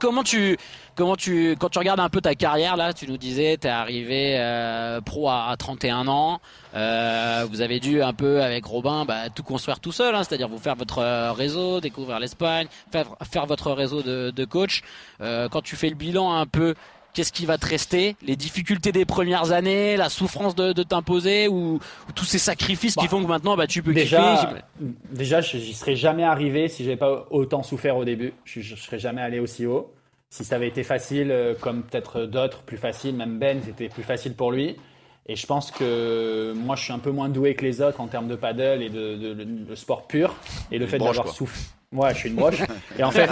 Comment 0.01 0.23
tu 0.23 0.57
comment 0.97 1.17
tu 1.17 1.57
quand 1.59 1.69
tu 1.69 1.79
regardes 1.79 2.01
un 2.01 2.09
peu 2.09 2.21
ta 2.21 2.35
carrière 2.35 2.77
là 2.77 2.93
tu 2.93 3.09
nous 3.09 3.17
disais 3.17 3.57
t'es 3.57 3.69
arrivé 3.69 4.35
euh, 4.37 5.01
pro 5.01 5.29
à, 5.29 5.47
à 5.49 5.57
31 5.57 6.09
ans 6.09 6.41
euh, 6.75 7.47
vous 7.49 7.61
avez 7.61 7.79
dû 7.79 8.03
un 8.03 8.13
peu 8.13 8.43
avec 8.43 8.65
Robin 8.67 9.05
bah, 9.05 9.31
tout 9.33 9.45
construire 9.45 9.79
tout 9.79 9.93
seul 9.93 10.15
hein, 10.15 10.25
c'est-à-dire 10.25 10.49
vous 10.49 10.59
faire 10.59 10.75
votre 10.75 10.99
euh, 10.99 11.33
réseau 11.33 11.81
découvrir 11.81 12.19
l'Espagne 12.19 12.67
faire, 12.91 13.07
faire 13.31 13.47
votre 13.47 13.71
réseau 13.71 14.03
de, 14.03 14.33
de 14.35 14.45
coach. 14.45 14.83
Euh, 15.21 15.49
quand 15.49 15.63
tu 15.63 15.77
fais 15.77 15.89
le 15.89 15.95
bilan 15.95 16.33
un 16.35 16.47
peu 16.47 16.75
Qu'est-ce 17.19 17.33
qui 17.33 17.47
va 17.47 17.59
te 17.59 17.67
rester 17.67 18.15
Les 18.23 18.37
difficultés 18.37 18.93
des 18.93 19.05
premières 19.05 19.51
années, 19.51 19.97
la 19.97 20.09
souffrance 20.09 20.55
de, 20.55 20.73
de 20.73 20.83
t'imposer 20.85 21.49
ou, 21.49 21.81
ou 22.09 22.13
tous 22.15 22.25
ces 22.25 22.39
sacrifices 22.39 22.95
qui 22.95 23.07
Bah, 23.07 23.11
font 23.11 23.21
que 23.25 23.27
maintenant 23.29 23.57
bah, 23.57 23.67
tu 23.67 23.83
peux 23.83 23.93
Déjà, 23.93 24.37
kiffer 24.79 24.93
déjà, 25.11 25.41
je- 25.41 25.59
j'y 25.59 25.75
serais 25.75 25.97
jamais 25.97 26.23
arrivé 26.23 26.69
si 26.69 26.85
j'avais 26.85 26.97
pas 26.97 27.27
autant 27.31 27.65
souffert 27.65 27.97
au 27.97 28.05
début. 28.05 28.35
Je, 28.45 28.61
je 28.61 28.77
serais 28.77 29.01
jamais 29.01 29.21
allé 29.21 29.41
aussi 29.41 29.67
haut. 29.67 29.93
Si 30.31 30.45
ça 30.45 30.55
avait 30.55 30.69
été 30.69 30.85
facile, 30.85 31.33
euh, 31.33 31.55
comme 31.61 31.83
peut-être 31.83 32.23
d'autres, 32.27 32.63
plus 32.63 32.77
facile, 32.77 33.17
même 33.17 33.41
Ben, 33.41 33.61
c'était 33.65 33.89
plus 33.89 34.05
facile 34.05 34.35
pour 34.35 34.53
lui. 34.53 34.77
Et 35.27 35.35
je 35.35 35.45
pense 35.45 35.73
que 35.73 36.53
moi, 36.55 36.77
je 36.77 36.85
suis 36.85 36.93
un 36.93 37.01
peu 37.01 37.11
moins 37.11 37.29
doué 37.29 37.57
que 37.57 37.65
les 37.65 37.81
autres 37.83 38.01
en 38.01 38.07
termes 38.07 38.29
de 38.29 38.37
paddle 38.37 38.81
et 38.81 38.91
de, 38.91 39.17
de- 39.17 39.35
de- 39.35 39.45
de 39.69 39.75
sport 39.75 40.07
pur. 40.07 40.37
Et 40.71 40.79
le 40.79 40.87
fait 40.87 40.99
d'avoir 41.17 41.35
souffert. 41.35 41.65
Ouais, 41.93 42.13
je 42.13 42.19
suis 42.19 42.29
une 42.29 42.37
broche. 42.37 42.61
et 42.99 43.03
en 43.03 43.11
fait, 43.11 43.31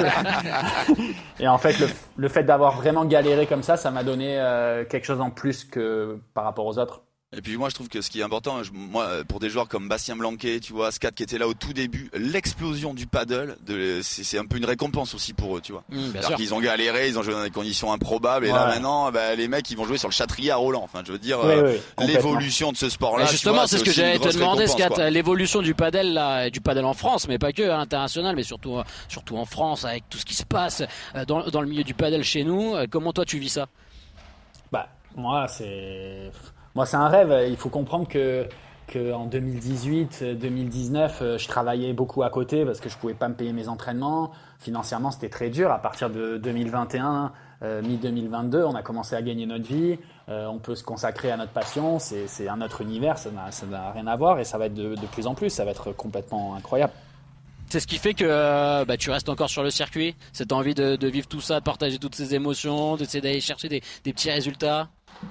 et 1.41 1.47
en 1.49 1.59
fait, 1.59 1.79
le, 1.79 1.89
le 2.17 2.29
fait 2.29 2.43
d'avoir 2.45 2.77
vraiment 2.77 3.05
galéré 3.05 3.47
comme 3.47 3.63
ça, 3.63 3.77
ça 3.77 3.91
m'a 3.91 4.03
donné 4.03 4.39
euh, 4.41 4.85
quelque 4.87 5.05
chose 5.05 5.21
en 5.21 5.31
plus 5.31 5.65
que 5.65 6.19
par 6.33 6.45
rapport 6.45 6.67
aux 6.67 6.79
autres. 6.79 7.03
Et 7.37 7.43
puis 7.43 7.57
moi 7.59 7.69
je 7.69 7.75
trouve 7.75 7.89
que 7.89 8.01
ce 8.01 8.09
qui 8.09 8.21
est 8.21 8.23
important, 8.23 8.63
je- 8.63 8.73
moi 8.73 9.23
pour 9.29 9.41
des 9.41 9.51
joueurs 9.51 9.69
comme 9.69 9.89
Bastien 9.89 10.17
Blanquet, 10.17 10.59
tu 10.59 10.73
vois, 10.73 10.91
Scat 10.91 11.11
qui 11.13 11.23
était 11.23 11.37
là 11.37 11.47
au 11.47 11.53
tout 11.55 11.75
début, 11.75 12.11
l'explosion 12.15 12.95
du 12.95 13.07
paddle, 13.07 13.57
de- 13.67 14.01
c'est 14.03 14.25
c'est 14.25 14.39
un 14.39 14.47
peu 14.47 14.57
une 14.57 14.65
récompense 14.65 15.15
aussi 15.15 15.35
pour 15.35 15.57
eux, 15.57 15.61
tu 15.61 15.73
vois. 15.73 15.85
Mmh, 15.91 16.17
Alors 16.17 16.35
qu'ils 16.37 16.55
ont 16.55 16.61
galéré, 16.61 17.09
ils 17.09 17.19
ont 17.19 17.23
joué 17.23 17.35
dans 17.35 17.43
des 17.43 17.51
conditions 17.51 17.93
improbables, 17.93 18.47
et 18.47 18.53
là 18.53 18.67
maintenant, 18.67 19.13
bah, 19.13 19.35
les 19.35 19.49
mecs 19.49 19.71
ils 19.71 19.77
vont 19.77 19.85
jouer 19.85 19.99
sur 19.99 20.09
le 20.09 20.15
Châtrier 20.15 20.51
à 20.51 20.57
Roland. 20.57 20.81
Enfin, 20.83 21.03
je 21.07 21.13
veux 21.13 21.19
dire, 21.19 21.39
Oui, 21.41 21.53
euh, 21.53 21.77
oui, 21.99 22.07
l'évolution 22.07 22.73
de 22.73 22.77
ce 22.79 22.89
sport-là. 22.89 23.27
Justement, 23.27 23.57
vois, 23.57 23.67
c'est 23.67 23.79
ce 23.79 23.85
que 23.85 23.93
j'allais 23.93 24.19
te 24.19 24.33
demander, 24.33 24.67
Scat, 24.67 25.11
l'évolution 25.11 25.61
du 25.61 25.75
padel 25.75 26.15
là, 26.15 26.49
du 26.49 26.63
padel 26.63 26.87
en 26.87 26.95
France, 26.95 27.29
mais 27.29 27.39
pas 27.39 27.53
que 27.53 27.63
à 27.69 27.77
l'international, 27.77 28.35
mais 28.35 28.45
surtout, 28.45 28.79
euh, 28.79 28.85
surtout 29.09 29.37
en 29.37 29.45
France, 29.45 29.85
avec 29.85 30.09
tout 30.09 30.17
ce 30.17 30.25
qui 30.25 30.35
se 30.35 30.45
passe 30.45 30.83
euh, 31.15 31.25
dans, 31.27 31.47
dans 31.49 31.61
le 31.61 31.69
milieu 31.69 31.85
du 31.85 31.93
padel 31.93 32.25
chez 32.25 32.45
nous. 32.45 32.75
Comment 32.91 33.13
toi 33.13 33.27
tu 33.27 33.39
vis 33.39 33.51
ça? 33.51 33.67
Bah, 34.73 34.89
moi, 35.15 35.47
c'est 35.49 36.31
moi, 36.77 36.87
c'est 36.87 36.97
un 36.97 37.09
rêve. 37.09 37.35
Il 37.49 37.57
faut 37.57 37.71
comprendre 37.71 38.07
que, 38.07 38.47
que 38.87 39.13
en 39.13 39.27
2018, 39.27 40.19
euh, 40.23 40.35
2019, 40.35 41.19
euh, 41.23 41.39
je 41.39 41.49
travaillais 41.49 41.93
beaucoup 41.93 42.23
à 42.23 42.31
côté 42.31 42.65
parce 42.65 42.81
que 42.81 42.89
je 42.89 42.97
pouvais 42.97 43.15
pas 43.15 43.29
me 43.29 43.35
payer 43.35 43.53
mes 43.53 43.69
entraînements. 43.69 44.31
Financièrement, 44.61 45.11
c'était 45.11 45.29
très 45.29 45.51
dur. 45.51 45.73
À 45.73 45.79
partir 45.79 46.11
de 46.11 46.37
2021, 46.37 47.33
euh, 47.63 47.83
mi-2022, 47.83 48.65
on 48.65 48.75
a 48.75 48.83
commencé 48.83 49.17
à 49.17 49.23
gagner 49.23 49.47
notre 49.47 49.65
vie. 49.65 49.99
Euh, 50.29 50.47
on 50.47 50.59
peut 50.59 50.75
se 50.75 50.85
consacrer 50.85 51.31
à 51.31 51.37
notre 51.37 51.53
passion. 51.53 51.99
C'est 51.99 52.49
un 52.49 52.61
autre 52.61 52.83
univers. 52.83 53.19
Ça 53.19 53.31
n'a 53.31 53.93
rien 53.93 54.07
à 54.07 54.17
voir 54.17 54.39
et 54.39 54.45
ça 54.45 54.59
va 54.59 54.67
être 54.67 54.75
de, 54.75 54.95
plus 55.13 55.27
en 55.27 55.35
plus. 55.35 55.51
Ça 55.51 55.65
va 55.65 55.71
être 55.71 55.93
complètement 55.93 56.55
incroyable. 56.55 56.93
C'est 57.69 57.81
ce 57.81 57.87
qui 57.87 57.99
fait 57.99 58.15
que 58.15 58.25
euh, 58.25 58.85
bah, 58.85 58.97
tu 58.97 59.11
restes 59.11 59.29
encore 59.29 59.49
sur 59.49 59.63
le 59.63 59.71
circuit. 59.71 60.15
Cette 60.33 60.53
envie 60.53 60.75
de, 60.75 61.07
vivre 61.07 61.27
tout 61.27 61.41
ça, 61.41 61.61
de 61.61 61.65
partager 61.65 61.99
toutes 61.99 62.15
ces 62.15 62.35
émotions, 62.35 62.97
d'essayer 62.97 63.21
d'aller 63.21 63.41
chercher 63.41 63.69
des 63.69 63.81
petits 64.05 64.31
résultats. 64.31 64.89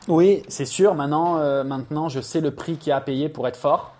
Oui, 0.07 0.43
c'est 0.47 0.65
sûr. 0.65 0.95
Maintenant, 0.95 1.37
euh, 1.37 1.63
maintenant, 1.63 2.09
je 2.09 2.21
sais 2.21 2.41
le 2.41 2.51
prix 2.51 2.77
qu'il 2.77 2.89
y 2.89 2.93
a 2.93 2.97
à 2.97 3.01
payer 3.01 3.29
pour 3.29 3.47
être 3.47 3.57
fort. 3.57 3.93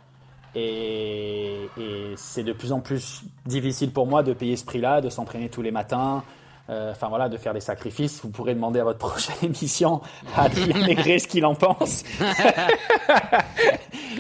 Et, 0.56 1.70
et 1.78 2.14
c'est 2.16 2.44
de 2.44 2.54
plus 2.54 2.72
en 2.72 2.80
plus 2.80 3.24
difficile 3.46 3.92
pour 3.92 4.08
moi 4.08 4.24
de 4.24 4.34
payer 4.34 4.56
ce 4.56 4.66
prix-là, 4.66 5.02
de 5.02 5.10
s'entraîner 5.10 5.50
tous 5.50 5.62
les 5.62 5.72
matins. 5.72 6.24
Euh, 6.70 6.92
Enfin 6.92 7.08
voilà, 7.10 7.30
de 7.30 7.38
faire 7.38 7.54
des 7.54 7.60
sacrifices. 7.62 8.20
Vous 8.24 8.30
pourrez 8.30 8.54
demander 8.56 8.80
à 8.80 8.84
votre 8.84 9.00
prochaine 9.08 9.36
émission 9.44 10.02
à 10.36 10.44
Adrien 10.44 11.20
ce 11.20 11.28
qu'il 11.28 11.46
en 11.46 11.56
pense. 11.56 12.04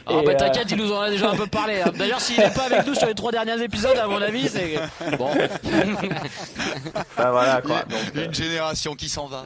Ah 0.08 0.20
Et, 0.22 0.26
bah 0.26 0.34
euh, 0.34 0.36
t'inquiète, 0.36 0.70
il 0.70 0.78
nous 0.78 0.92
en 0.92 1.02
a 1.02 1.10
déjà 1.10 1.32
un 1.32 1.36
peu 1.36 1.48
parlé. 1.48 1.82
hein. 1.82 1.92
D'ailleurs, 1.98 2.22
s'il 2.22 2.38
n'est 2.38 2.52
pas 2.52 2.66
avec 2.66 2.86
nous 2.86 2.94
sur 2.94 3.08
les 3.08 3.16
trois 3.16 3.32
derniers 3.32 3.60
épisodes, 3.64 3.98
à 3.98 4.06
mon 4.08 4.22
avis, 4.22 4.48
c'est 4.48 4.76
bon. 5.18 5.30
Enfin 6.96 7.32
voilà 7.32 7.62
quoi. 7.64 7.80
Donc, 7.90 8.00
euh, 8.16 8.26
Une 8.26 8.34
génération 8.34 8.94
qui 8.94 9.10
s'en 9.10 9.26
va. 9.26 9.46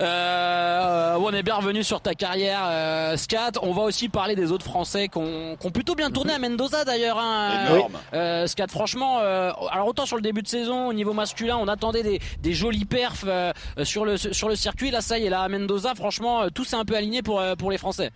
Euh, 0.00 1.16
on 1.20 1.32
est 1.32 1.42
bien 1.42 1.56
revenu 1.56 1.84
sur 1.84 2.00
ta 2.00 2.14
carrière, 2.14 2.62
euh, 2.66 3.16
Scat. 3.16 3.52
On 3.62 3.72
va 3.72 3.82
aussi 3.82 4.08
parler 4.08 4.34
des 4.34 4.50
autres 4.52 4.64
Français 4.64 5.08
qui 5.08 5.18
ont, 5.18 5.56
plutôt 5.72 5.94
bien 5.94 6.10
tourné 6.10 6.32
à 6.34 6.38
Mendoza 6.38 6.84
d'ailleurs. 6.84 7.18
Hein. 7.18 7.66
Énorme. 7.70 7.92
Euh, 8.14 8.46
Scat, 8.46 8.66
franchement, 8.68 9.18
euh, 9.20 9.52
alors 9.70 9.86
autant 9.86 10.06
sur 10.06 10.16
le 10.16 10.22
début 10.22 10.42
de 10.42 10.48
saison, 10.48 10.88
au 10.88 10.92
niveau 10.92 11.11
masculin, 11.14 11.56
on 11.56 11.68
attendait 11.68 12.02
des, 12.02 12.20
des 12.40 12.52
jolis 12.52 12.84
perfs 12.84 13.24
euh, 13.26 13.52
sur, 13.84 14.04
le, 14.04 14.16
sur 14.16 14.48
le 14.48 14.56
circuit. 14.56 14.90
Là, 14.90 15.00
ça 15.00 15.18
y 15.18 15.26
est, 15.26 15.30
là, 15.30 15.42
à 15.42 15.48
Mendoza, 15.48 15.94
franchement, 15.94 16.42
euh, 16.42 16.48
tout 16.48 16.64
s'est 16.64 16.76
un 16.76 16.84
peu 16.84 16.96
aligné 16.96 17.22
pour, 17.22 17.40
euh, 17.40 17.54
pour 17.54 17.70
les 17.70 17.78
Français. 17.78 18.10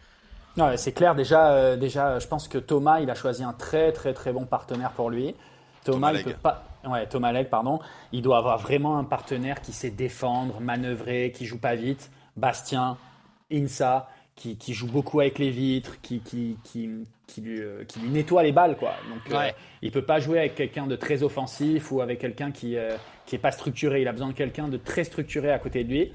C'est 0.76 0.92
clair. 0.92 1.14
Déjà, 1.14 1.51
euh, 1.53 1.76
déjà, 1.76 2.18
je 2.18 2.26
pense 2.26 2.49
que 2.49 2.57
Thomas, 2.57 3.01
il 3.01 3.11
a 3.11 3.14
choisi 3.14 3.44
un 3.44 3.53
très 3.53 3.92
très 3.92 4.14
très 4.14 4.32
bon 4.32 4.47
partenaire 4.47 4.92
pour 4.92 5.11
lui. 5.11 5.34
Thomas, 5.84 6.09
Thomas 6.09 6.18
il 6.18 6.24
peut 6.24 6.32
pas. 6.32 6.64
Ouais, 6.88 7.07
Thomas 7.07 7.44
pardon. 7.44 7.78
Il 8.12 8.22
doit 8.22 8.38
avoir 8.38 8.57
vraiment 8.59 8.99
un 8.99 9.05
partenaire 9.05 9.61
qui 9.61 9.72
sait 9.72 9.90
défendre, 9.90 10.61
manœuvrer, 10.61 11.32
qui 11.32 11.44
joue 11.44 11.59
pas 11.59 11.74
vite. 11.74 12.11
Bastien, 12.36 12.97
Insa, 13.53 14.09
qui, 14.34 14.57
qui 14.57 14.72
joue 14.72 14.86
beaucoup 14.86 15.20
avec 15.20 15.38
les 15.38 15.51
vitres, 15.51 16.01
qui 16.01 16.20
qui 16.20 16.57
qui 16.64 16.88
qui 17.27 17.41
lui, 17.41 17.61
euh, 17.61 17.85
qui 17.85 18.01
lui 18.01 18.09
nettoie 18.09 18.43
les 18.43 18.53
balles, 18.53 18.77
quoi. 18.77 18.95
Donc, 19.09 19.35
euh, 19.35 19.51
il 19.83 19.91
peut 19.91 20.05
pas 20.05 20.20
jouer 20.20 20.39
avec 20.39 20.55
quelqu'un 20.55 20.87
de 20.87 20.97
très 20.97 21.22
offensif 21.22 21.91
ou 21.91 22.01
avec 22.01 22.20
quelqu'un 22.20 22.51
qui 22.53 22.77
euh, 22.77 22.97
qui 23.24 23.35
est 23.35 23.41
pas 23.41 23.51
structuré. 23.51 24.03
Il 24.03 24.09
a 24.09 24.12
besoin 24.12 24.29
de 24.29 24.35
quelqu'un 24.35 24.68
de 24.68 24.77
très 24.77 25.05
structuré 25.05 25.51
à 25.51 25.59
côté 25.59 25.85
de 25.85 25.91
lui. 25.91 26.12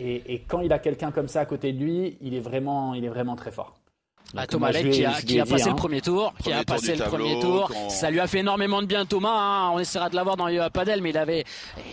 Et, 0.00 0.34
et 0.34 0.42
quand 0.48 0.60
il 0.60 0.72
a 0.72 0.78
quelqu'un 0.78 1.12
comme 1.12 1.28
ça 1.28 1.40
à 1.40 1.44
côté 1.44 1.72
de 1.72 1.84
lui, 1.84 2.16
il 2.20 2.34
est 2.34 2.40
vraiment, 2.40 2.94
il 2.94 3.04
est 3.04 3.08
vraiment 3.08 3.36
très 3.36 3.52
fort. 3.52 3.76
Bah, 4.34 4.42
Donc, 4.42 4.50
Thomas 4.50 4.72
ai- 4.72 4.90
qui 4.90 5.04
a, 5.04 5.12
qui 5.12 5.38
passé 5.38 5.64
hein. 5.64 5.70
le 5.70 5.76
premier 5.76 6.00
tour, 6.00 6.34
qui 6.42 6.52
a 6.52 6.64
passé 6.64 6.92
le 6.92 6.98
tableau, 6.98 7.16
premier 7.18 7.38
tour. 7.40 7.68
quand- 7.72 7.88
Ça 7.90 8.10
lui 8.10 8.18
a 8.20 8.26
fait 8.26 8.40
énormément 8.40 8.82
de 8.82 8.86
bien 8.86 9.06
Thomas. 9.06 9.30
hein. 9.32 9.70
On 9.72 9.78
essaiera 9.78 10.08
de 10.10 10.16
l'avoir 10.16 10.36
dans 10.36 10.46
les 10.46 10.66
Padel, 10.72 11.00
mais 11.02 11.10
il 11.10 11.18
avait, 11.18 11.44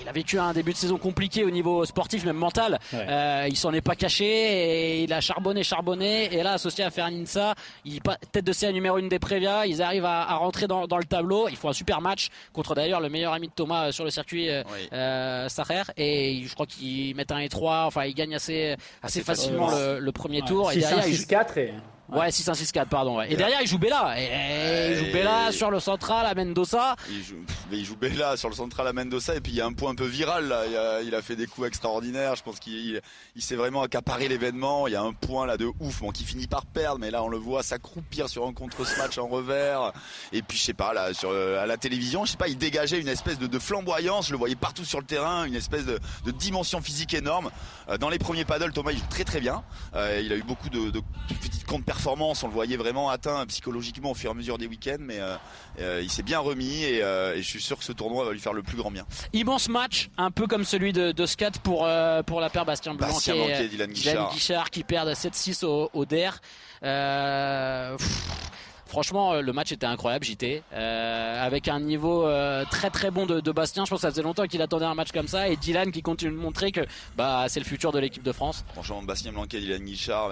il 0.02 0.10
a 0.10 0.12
vécu 0.12 0.40
un 0.40 0.52
début 0.54 0.72
de 0.72 0.78
saison 0.78 0.98
compliqué 0.98 1.44
au 1.44 1.52
niveau 1.52 1.86
sportif, 1.86 2.26
même 2.26 2.38
mental. 2.38 2.80
Ouais. 2.94 3.06
Euh, 3.08 3.46
il 3.50 3.56
s'en 3.56 3.72
est 3.74 3.82
pas 3.82 3.96
caché 3.96 4.26
et 4.26 5.04
il 5.04 5.14
a 5.14 5.22
charbonné, 5.22 5.64
charbonné. 5.64 6.34
Et 6.34 6.42
là, 6.44 6.54
associé 6.54 6.84
à 6.84 6.90
Ferninsa, 6.90 7.54
il 7.86 8.00
tête 8.32 8.44
de 8.46 8.54
série 8.54 8.74
numéro 8.74 8.98
une 8.98 9.08
des 9.10 9.20
Prévia. 9.20 9.66
Ils 9.68 9.82
arrivent 9.82 10.06
à, 10.06 10.24
à 10.30 10.36
rentrer 10.36 10.68
dans, 10.68 10.88
dans 10.88 10.98
le 10.98 11.04
tableau. 11.04 11.48
Ils 11.48 11.56
font 11.58 11.70
un 11.70 11.74
super 11.74 12.02
match 12.02 12.30
contre 12.54 12.74
d'ailleurs 12.74 13.02
le 13.02 13.10
meilleur 13.10 13.34
ami 13.34 13.48
de 13.50 13.54
Thomas 13.54 13.88
euh, 13.88 13.92
sur 13.92 14.04
le 14.04 14.10
circuit, 14.10 14.50
euh, 14.50 14.64
Oui. 14.74 14.90
euh, 14.94 15.48
Sacher. 15.48 15.84
Et 15.98 16.42
je 16.44 16.54
crois 16.54 16.66
qu'ils 16.66 17.16
mettent 17.16 17.32
un 17.32 17.38
et 17.40 17.50
3 17.50 17.84
Enfin, 17.86 18.06
ils 18.06 18.16
gagnent 18.16 18.36
assez, 18.36 18.76
assez 19.04 19.22
facilement 19.22 19.70
le, 19.70 20.00
le 20.00 20.12
premier 20.12 20.42
tour. 20.42 20.72
et 20.72 20.76
6 20.76 20.80
derrière, 20.80 21.04
1 21.04 21.08
ils 21.08 21.16
6 21.18 21.28
4 21.28 21.58
et 21.60 21.74
Ouais, 22.12 22.30
6-1-6-4, 22.30 22.86
pardon. 22.88 23.18
ouais. 23.18 23.32
Et 23.32 23.36
derrière, 23.36 23.60
il 23.62 23.68
joue 23.68 23.78
Bella. 23.78 24.14
Et, 24.20 24.24
et 24.26 24.92
il 24.92 24.98
joue 24.98 25.12
Bella 25.14 25.52
sur 25.52 25.72
le 25.72 25.80
central 25.80 26.26
à 26.26 26.34
Mendoza. 26.36 26.96
Il 27.10 27.24
joue, 27.24 27.36
mais 27.72 27.78
il 27.78 27.86
joue 27.86 27.96
Bella 27.96 28.38
sur 28.38 28.50
le 28.50 28.56
central 28.56 28.88
à 28.88 28.94
Mendoza 28.94 29.36
et 29.36 29.42
puis 29.42 29.52
il 29.54 29.56
y 29.56 29.62
a 29.62 29.66
un 29.66 29.74
point 29.74 29.92
un 29.92 29.96
peu 29.96 30.06
viral 30.06 30.48
là. 30.48 30.66
Il 30.68 30.76
a, 30.78 31.02
il 31.02 31.16
a 31.16 31.22
fait 31.22 31.36
des 31.36 31.48
coups 31.48 31.68
extraordinaires. 31.68 32.36
Je 32.36 32.44
pense 32.44 32.60
qu'il 32.60 33.02
il, 33.36 33.42
s'est 33.42 33.56
vraiment 33.56 33.82
accaparé 33.84 34.28
l'événement. 34.28 34.88
Il 34.88 34.94
y 34.94 34.96
a 34.96 35.02
un 35.02 35.14
point 35.14 35.46
là 35.46 35.58
de 35.58 35.72
ouf, 35.80 36.02
bon 36.02 36.12
qui 36.12 36.24
finit 36.26 36.48
par 36.48 36.66
perdre, 36.66 37.00
mais 37.00 37.12
là 37.12 37.24
on 37.24 37.28
le 37.30 37.38
voit 37.38 37.64
s'accroupir 37.64 38.30
sur 38.30 38.46
un 38.46 38.54
contre-smash 38.54 39.18
en 39.18 39.28
revers. 39.28 39.94
Et 40.34 40.42
puis 40.42 40.58
je 40.58 40.64
sais 40.64 40.74
pas 40.74 40.94
là 40.94 41.14
sur 41.14 41.32
à 41.32 41.66
la 41.66 41.78
télévision, 41.78 42.26
je 42.26 42.32
sais 42.32 42.38
pas, 42.38 42.48
il 42.48 42.58
dégageait 42.58 43.00
une 43.00 43.08
espèce 43.08 43.40
de, 43.40 43.48
de 43.48 43.60
flamboyance. 43.60 44.28
Je 44.28 44.32
le 44.34 44.38
voyais 44.38 44.56
partout 44.56 44.86
sur 44.86 45.00
le 45.00 45.06
terrain, 45.06 45.46
une 45.46 45.56
espèce 45.56 45.86
de, 45.86 46.00
de 46.26 46.32
dimension 46.32 46.82
physique 46.82 47.14
énorme. 47.14 47.52
Euh, 47.90 47.98
dans 47.98 48.10
les 48.10 48.20
premiers 48.20 48.46
paddles, 48.46 48.72
Thomas 48.74 48.92
il 48.92 48.98
joue 49.00 49.08
très 49.10 49.24
très 49.24 49.40
bien. 49.40 49.64
Euh, 49.96 50.22
il 50.24 50.32
a 50.34 50.36
eu 50.36 50.44
beaucoup 50.44 50.70
de, 50.70 50.90
de 50.92 51.02
petites 51.42 51.64
On 52.08 52.48
le 52.48 52.54
voyait 52.54 52.78
vraiment 52.78 53.10
atteint 53.10 53.46
psychologiquement 53.48 54.12
au 54.12 54.14
fur 54.14 54.30
et 54.30 54.34
à 54.34 54.34
mesure 54.36 54.58
des 54.58 54.68
week-ends, 54.68 54.98
mais 55.00 55.20
euh, 55.20 55.36
euh, 55.80 56.00
il 56.02 56.10
s'est 56.10 56.24
bien 56.24 56.40
remis 56.40 56.84
et, 56.84 57.04
euh, 57.04 57.36
et 57.36 57.42
je 57.42 57.48
suis 57.48 57.62
sûr 57.62 57.78
que 57.78 57.84
ce 57.84 57.92
tournoi 57.92 58.26
va 58.26 58.32
lui 58.32 58.40
faire 58.40 58.54
le 58.54 58.64
plus 58.64 58.78
grand 58.78 58.92
bien. 58.92 59.06
Immense 59.34 59.70
match, 59.70 60.10
un 60.18 60.32
peu 60.32 60.48
comme 60.48 60.64
celui 60.64 60.94
de, 60.94 61.12
de 61.12 61.26
Scat 61.26 61.52
pour, 61.64 61.88
pour 62.26 62.42
la 62.42 62.50
paire 62.50 62.66
Bastien 62.66 62.96
Blanc. 62.96 63.08
Bastien 63.08 63.36
et 63.36 63.68
Dylan 63.68 63.92
Guichard. 63.92 64.32
Guichard 64.32 64.70
qui 64.70 64.84
perdent 64.84 65.10
7-6 65.10 65.66
au, 65.66 65.90
au 65.94 66.06
DER. 66.06 66.32
Pff, 66.82 68.30
franchement, 68.92 69.42
le 69.42 69.54
match 69.54 69.72
était 69.72 69.86
incroyable, 69.86 70.26
JT, 70.26 70.64
avec 70.72 71.68
un 71.68 71.80
niveau 71.80 72.28
très 72.70 72.90
très 72.90 73.10
bon 73.10 73.26
de, 73.26 73.52
Bastien. 73.52 73.86
Je 73.86 73.90
pense 73.90 74.00
que 74.00 74.02
ça 74.02 74.12
faisait 74.12 74.22
longtemps 74.22 74.46
qu'il 74.46 74.62
attendait 74.62 74.86
un 74.86 74.96
match 74.96 75.12
comme 75.12 75.28
ça, 75.28 75.48
et 75.48 75.56
Dylan 75.56 75.92
qui 75.92 76.02
continue 76.02 76.32
de 76.32 76.38
montrer 76.38 76.72
que 76.72 76.82
bah 77.18 77.46
c'est 77.48 77.60
le 77.60 77.66
futur 77.66 77.92
de 77.92 78.00
l'équipe 78.00 78.24
de 78.24 78.32
France. 78.32 78.64
Franchement, 78.74 79.02
Bastien 79.02 79.32
Blanquet, 79.32 79.60
Dylan 79.60 79.84
Guichard, 79.84 80.32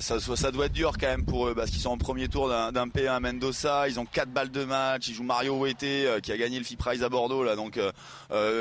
ça, 0.00 0.50
doit 0.50 0.66
être 0.66 0.72
dur 0.72 0.92
quand 1.00 1.06
même 1.06 1.24
pour 1.24 1.48
eux 1.48 1.54
parce 1.54 1.70
qu'ils 1.70 1.80
sont 1.80 1.90
en 1.90 1.98
premier 1.98 2.28
tour 2.28 2.48
d'un 2.48 2.86
P1 2.86 3.08
à 3.08 3.20
Mendoza. 3.20 3.88
Ils 3.88 3.98
ont 3.98 4.04
4 4.04 4.28
balles 4.28 4.50
de 4.50 4.64
match. 4.64 5.08
Ils 5.08 5.14
jouent 5.14 5.24
Mario 5.24 5.56
Ouetté 5.56 6.08
qui 6.22 6.32
a 6.32 6.36
gagné 6.36 6.58
le 6.58 6.76
Prize 6.76 7.02
à 7.02 7.08
Bordeaux 7.08 7.42
là, 7.42 7.56
donc 7.56 7.78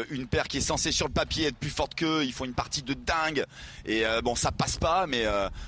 une 0.10 0.28
paire 0.28 0.48
qui 0.48 0.58
est 0.58 0.62
censée 0.62 0.92
sur 0.92 1.08
le 1.08 1.14
papier 1.14 1.48
être 1.48 1.58
plus 1.58 1.70
forte 1.70 1.96
qu'eux. 1.96 2.24
Ils 2.24 2.34
font 2.34 2.46
une 2.46 2.54
partie 2.54 2.82
de 2.82 2.94
dingue 2.94 3.44
et 3.86 4.04
bon 4.24 4.36
ça 4.36 4.52
passe 4.52 4.78
pas, 4.78 5.06
mais 5.08 5.26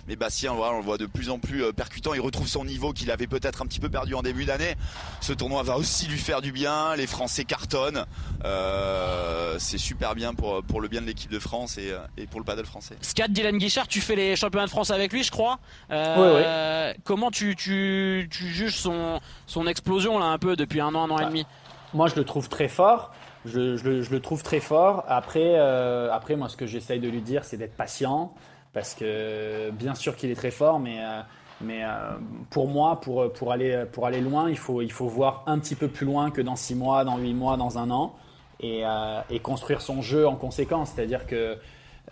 mais 0.08 0.16
Bastien, 0.16 0.54
on 0.54 0.78
le 0.78 0.84
voit 0.84 0.98
de 0.98 1.06
plus 1.06 1.30
en 1.30 1.40
plus 1.40 1.74
percutant. 1.74 2.14
Il 2.14 2.22
retrouve 2.22 2.48
son 2.48 2.66
niveau 2.66 2.94
qu'il 2.94 3.12
avait 3.12 3.28
peut-être 3.28 3.62
un 3.66 3.68
petit 3.68 3.80
peu 3.80 3.90
perdu 3.90 4.14
en 4.14 4.22
début 4.22 4.46
d'année. 4.46 4.76
Ce 5.22 5.34
tournoi 5.34 5.64
va 5.64 5.78
aussi 5.78 6.08
lui 6.08 6.20
faire 6.20 6.42
du 6.42 6.52
bien. 6.52 6.96
Les 6.96 7.08
Français 7.08 7.44
cartonnent. 7.44 8.06
Euh, 8.46 9.56
c'est 9.58 9.80
super 9.80 10.16
bien 10.16 10.34
pour, 10.34 10.64
pour 10.64 10.82
le 10.82 10.88
bien 10.88 11.02
de 11.02 11.08
l'équipe 11.08 11.32
de 11.32 11.40
France 11.40 11.78
et, 11.78 11.94
et, 12.18 12.28
pour 12.28 12.40
le 12.40 12.46
paddle 12.46 12.66
français. 12.66 12.96
Scat, 13.02 13.28
Dylan 13.30 13.58
Guichard, 13.58 13.88
tu 13.88 14.02
fais 14.02 14.16
les 14.16 14.36
championnats 14.36 14.66
de 14.66 14.72
France 14.72 14.92
avec 14.92 15.12
lui, 15.12 15.24
je 15.24 15.32
crois. 15.32 15.60
Euh, 15.92 16.94
Comment 17.04 17.32
tu, 17.32 17.56
tu, 17.56 18.28
tu, 18.30 18.48
juges 18.48 18.78
son, 18.78 19.20
son 19.48 19.68
explosion 19.68 20.20
là 20.20 20.26
un 20.26 20.38
peu 20.38 20.56
depuis 20.56 20.80
un 20.80 20.94
an, 20.94 21.10
un 21.10 21.12
an 21.12 21.20
et 21.20 21.26
demi? 21.26 21.46
Moi, 21.94 22.08
je 22.08 22.16
le 22.16 22.24
trouve 22.24 22.50
très 22.50 22.68
fort. 22.68 23.14
Je, 23.46 23.78
je, 23.78 24.02
je 24.02 24.12
le 24.12 24.20
trouve 24.20 24.44
très 24.44 24.60
fort. 24.60 25.04
Après, 25.08 25.56
euh, 25.56 26.12
après 26.12 26.36
moi, 26.36 26.50
ce 26.50 26.58
que 26.58 26.66
j'essaye 26.66 27.00
de 27.00 27.10
lui 27.10 27.22
dire, 27.22 27.44
c'est 27.44 27.58
d'être 27.58 27.76
patient. 27.76 28.34
Parce 28.74 28.94
que 28.94 29.72
bien 29.72 29.96
sûr 29.96 30.18
qu'il 30.18 30.30
est 30.30 30.36
très 30.36 30.52
fort, 30.52 30.80
mais 30.80 30.98
euh, 31.00 31.22
mais 31.62 31.84
euh, 31.84 32.18
pour 32.50 32.68
moi, 32.68 33.00
pour, 33.00 33.32
pour, 33.32 33.52
aller, 33.52 33.86
pour 33.92 34.06
aller 34.06 34.22
loin, 34.22 34.50
il 34.50 34.58
faut, 34.58 34.82
il 34.82 34.92
faut 34.92 35.08
voir 35.08 35.44
un 35.48 35.60
petit 35.60 35.76
peu 35.76 35.88
plus 35.88 36.06
loin 36.06 36.32
que 36.32 36.42
dans 36.42 36.56
6 36.56 36.76
mois, 36.76 37.04
dans 37.04 37.18
8 37.18 37.34
mois, 37.34 37.58
dans 37.58 37.78
un 37.78 37.90
an, 37.92 38.16
et, 38.60 38.82
euh, 38.86 39.22
et 39.30 39.40
construire 39.40 39.82
son 39.82 40.02
jeu 40.02 40.28
en 40.28 40.36
conséquence. 40.36 40.92
C'est-à-dire 40.96 41.26
que 41.26 41.58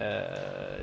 euh, 0.01 0.25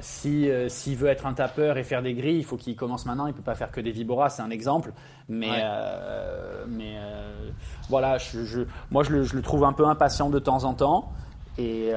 s'il 0.01 0.71
si, 0.71 0.83
s'il 0.83 0.97
veut 0.97 1.09
être 1.09 1.27
un 1.27 1.33
tapeur 1.33 1.79
et 1.79 1.85
faire 1.85 2.03
des 2.03 2.15
grilles, 2.15 2.39
il 2.39 2.45
faut 2.45 2.57
qu'il 2.57 2.77
commence 2.77 3.07
maintenant. 3.07 3.27
Il 3.27 3.31
ne 3.31 3.37
peut 3.37 3.43
pas 3.43 3.55
faire 3.55 3.73
que 3.73 3.81
des 3.81 3.91
viboras, 3.91 4.31
c'est 4.31 4.43
un 4.43 4.51
exemple. 4.51 4.93
Mais, 5.29 5.51
ouais. 5.51 5.61
euh, 5.63 6.65
mais 6.69 6.95
euh, 6.97 7.51
voilà, 7.89 8.19
je, 8.19 8.45
je, 8.45 8.61
moi 8.91 9.03
je 9.03 9.11
le, 9.11 9.23
je 9.25 9.35
le, 9.35 9.43
trouve 9.43 9.65
un 9.65 9.73
peu 9.73 9.87
impatient 9.87 10.31
de 10.31 10.39
temps 10.39 10.65
en 10.65 10.75
temps. 10.75 11.13
Et 11.59 11.91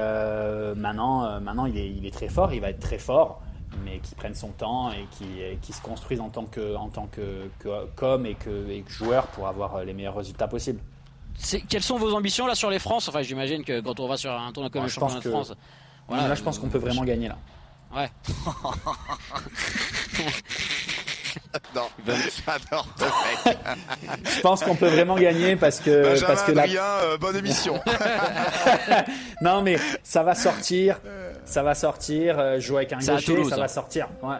maintenant, 0.76 1.40
maintenant 1.40 1.64
il, 1.64 1.78
est, 1.78 1.88
il 1.88 2.04
est 2.04 2.12
très 2.12 2.28
fort, 2.28 2.52
il 2.52 2.60
va 2.60 2.68
être 2.68 2.80
très 2.80 2.98
fort 2.98 3.40
mais 3.84 3.98
qui 3.98 4.14
prennent 4.14 4.34
son 4.34 4.48
temps 4.48 4.92
et 4.92 5.06
qui, 5.10 5.40
et 5.40 5.58
qui 5.60 5.72
se 5.72 5.82
construisent 5.82 6.20
en 6.20 6.28
tant 6.28 6.44
que, 6.44 6.76
en 6.76 6.88
tant 6.88 7.06
que, 7.06 7.48
que 7.58 7.86
com 7.96 8.26
et 8.26 8.34
que, 8.34 8.70
et 8.70 8.82
que 8.82 8.90
joueur 8.90 9.26
pour 9.28 9.48
avoir 9.48 9.84
les 9.84 9.92
meilleurs 9.92 10.16
résultats 10.16 10.48
possibles. 10.48 10.80
Quelles 11.68 11.82
sont 11.82 11.98
vos 11.98 12.14
ambitions 12.14 12.46
là 12.46 12.54
sur 12.54 12.70
les 12.70 12.78
France? 12.78 13.08
Enfin, 13.08 13.22
j'imagine 13.22 13.64
que 13.64 13.80
quand 13.80 13.98
on 14.00 14.06
va 14.06 14.16
sur 14.16 14.32
un 14.32 14.52
tournoi 14.52 14.70
comme 14.70 14.82
ouais, 14.82 14.88
le 14.88 14.92
championnat 14.92 15.20
de 15.20 15.30
France, 15.30 15.52
voilà, 16.06 16.28
là, 16.28 16.34
je 16.34 16.42
pense 16.42 16.58
qu'on 16.58 16.68
peut 16.68 16.78
vraiment 16.78 17.04
gagner 17.04 17.28
là. 17.28 17.38
Ouais. 17.94 18.10
non, 21.74 21.88
j'adore 22.06 22.86
ce 22.96 23.04
mec. 23.48 23.58
je 24.24 24.40
pense 24.40 24.64
qu'on 24.64 24.74
peut 24.74 24.88
vraiment 24.88 25.16
gagner 25.16 25.56
parce 25.56 25.80
que 25.80 26.02
Benjamin 26.02 26.26
parce 26.26 26.42
que 26.42 26.52
Adrien, 26.52 26.82
la... 26.82 27.00
euh, 27.02 27.18
bonne 27.18 27.36
émission. 27.36 27.80
non 29.40 29.62
mais 29.62 29.78
ça 30.02 30.24
va 30.24 30.34
sortir, 30.34 31.00
ça 31.44 31.62
va 31.62 31.74
sortir. 31.74 32.38
Euh, 32.38 32.60
jouer 32.60 32.78
avec 32.78 32.92
un 32.92 32.98
gaucher, 32.98 33.24
Toulouse, 33.24 33.48
ça 33.48 33.56
hein. 33.56 33.58
va 33.58 33.68
sortir. 33.68 34.08
Ouais. 34.22 34.36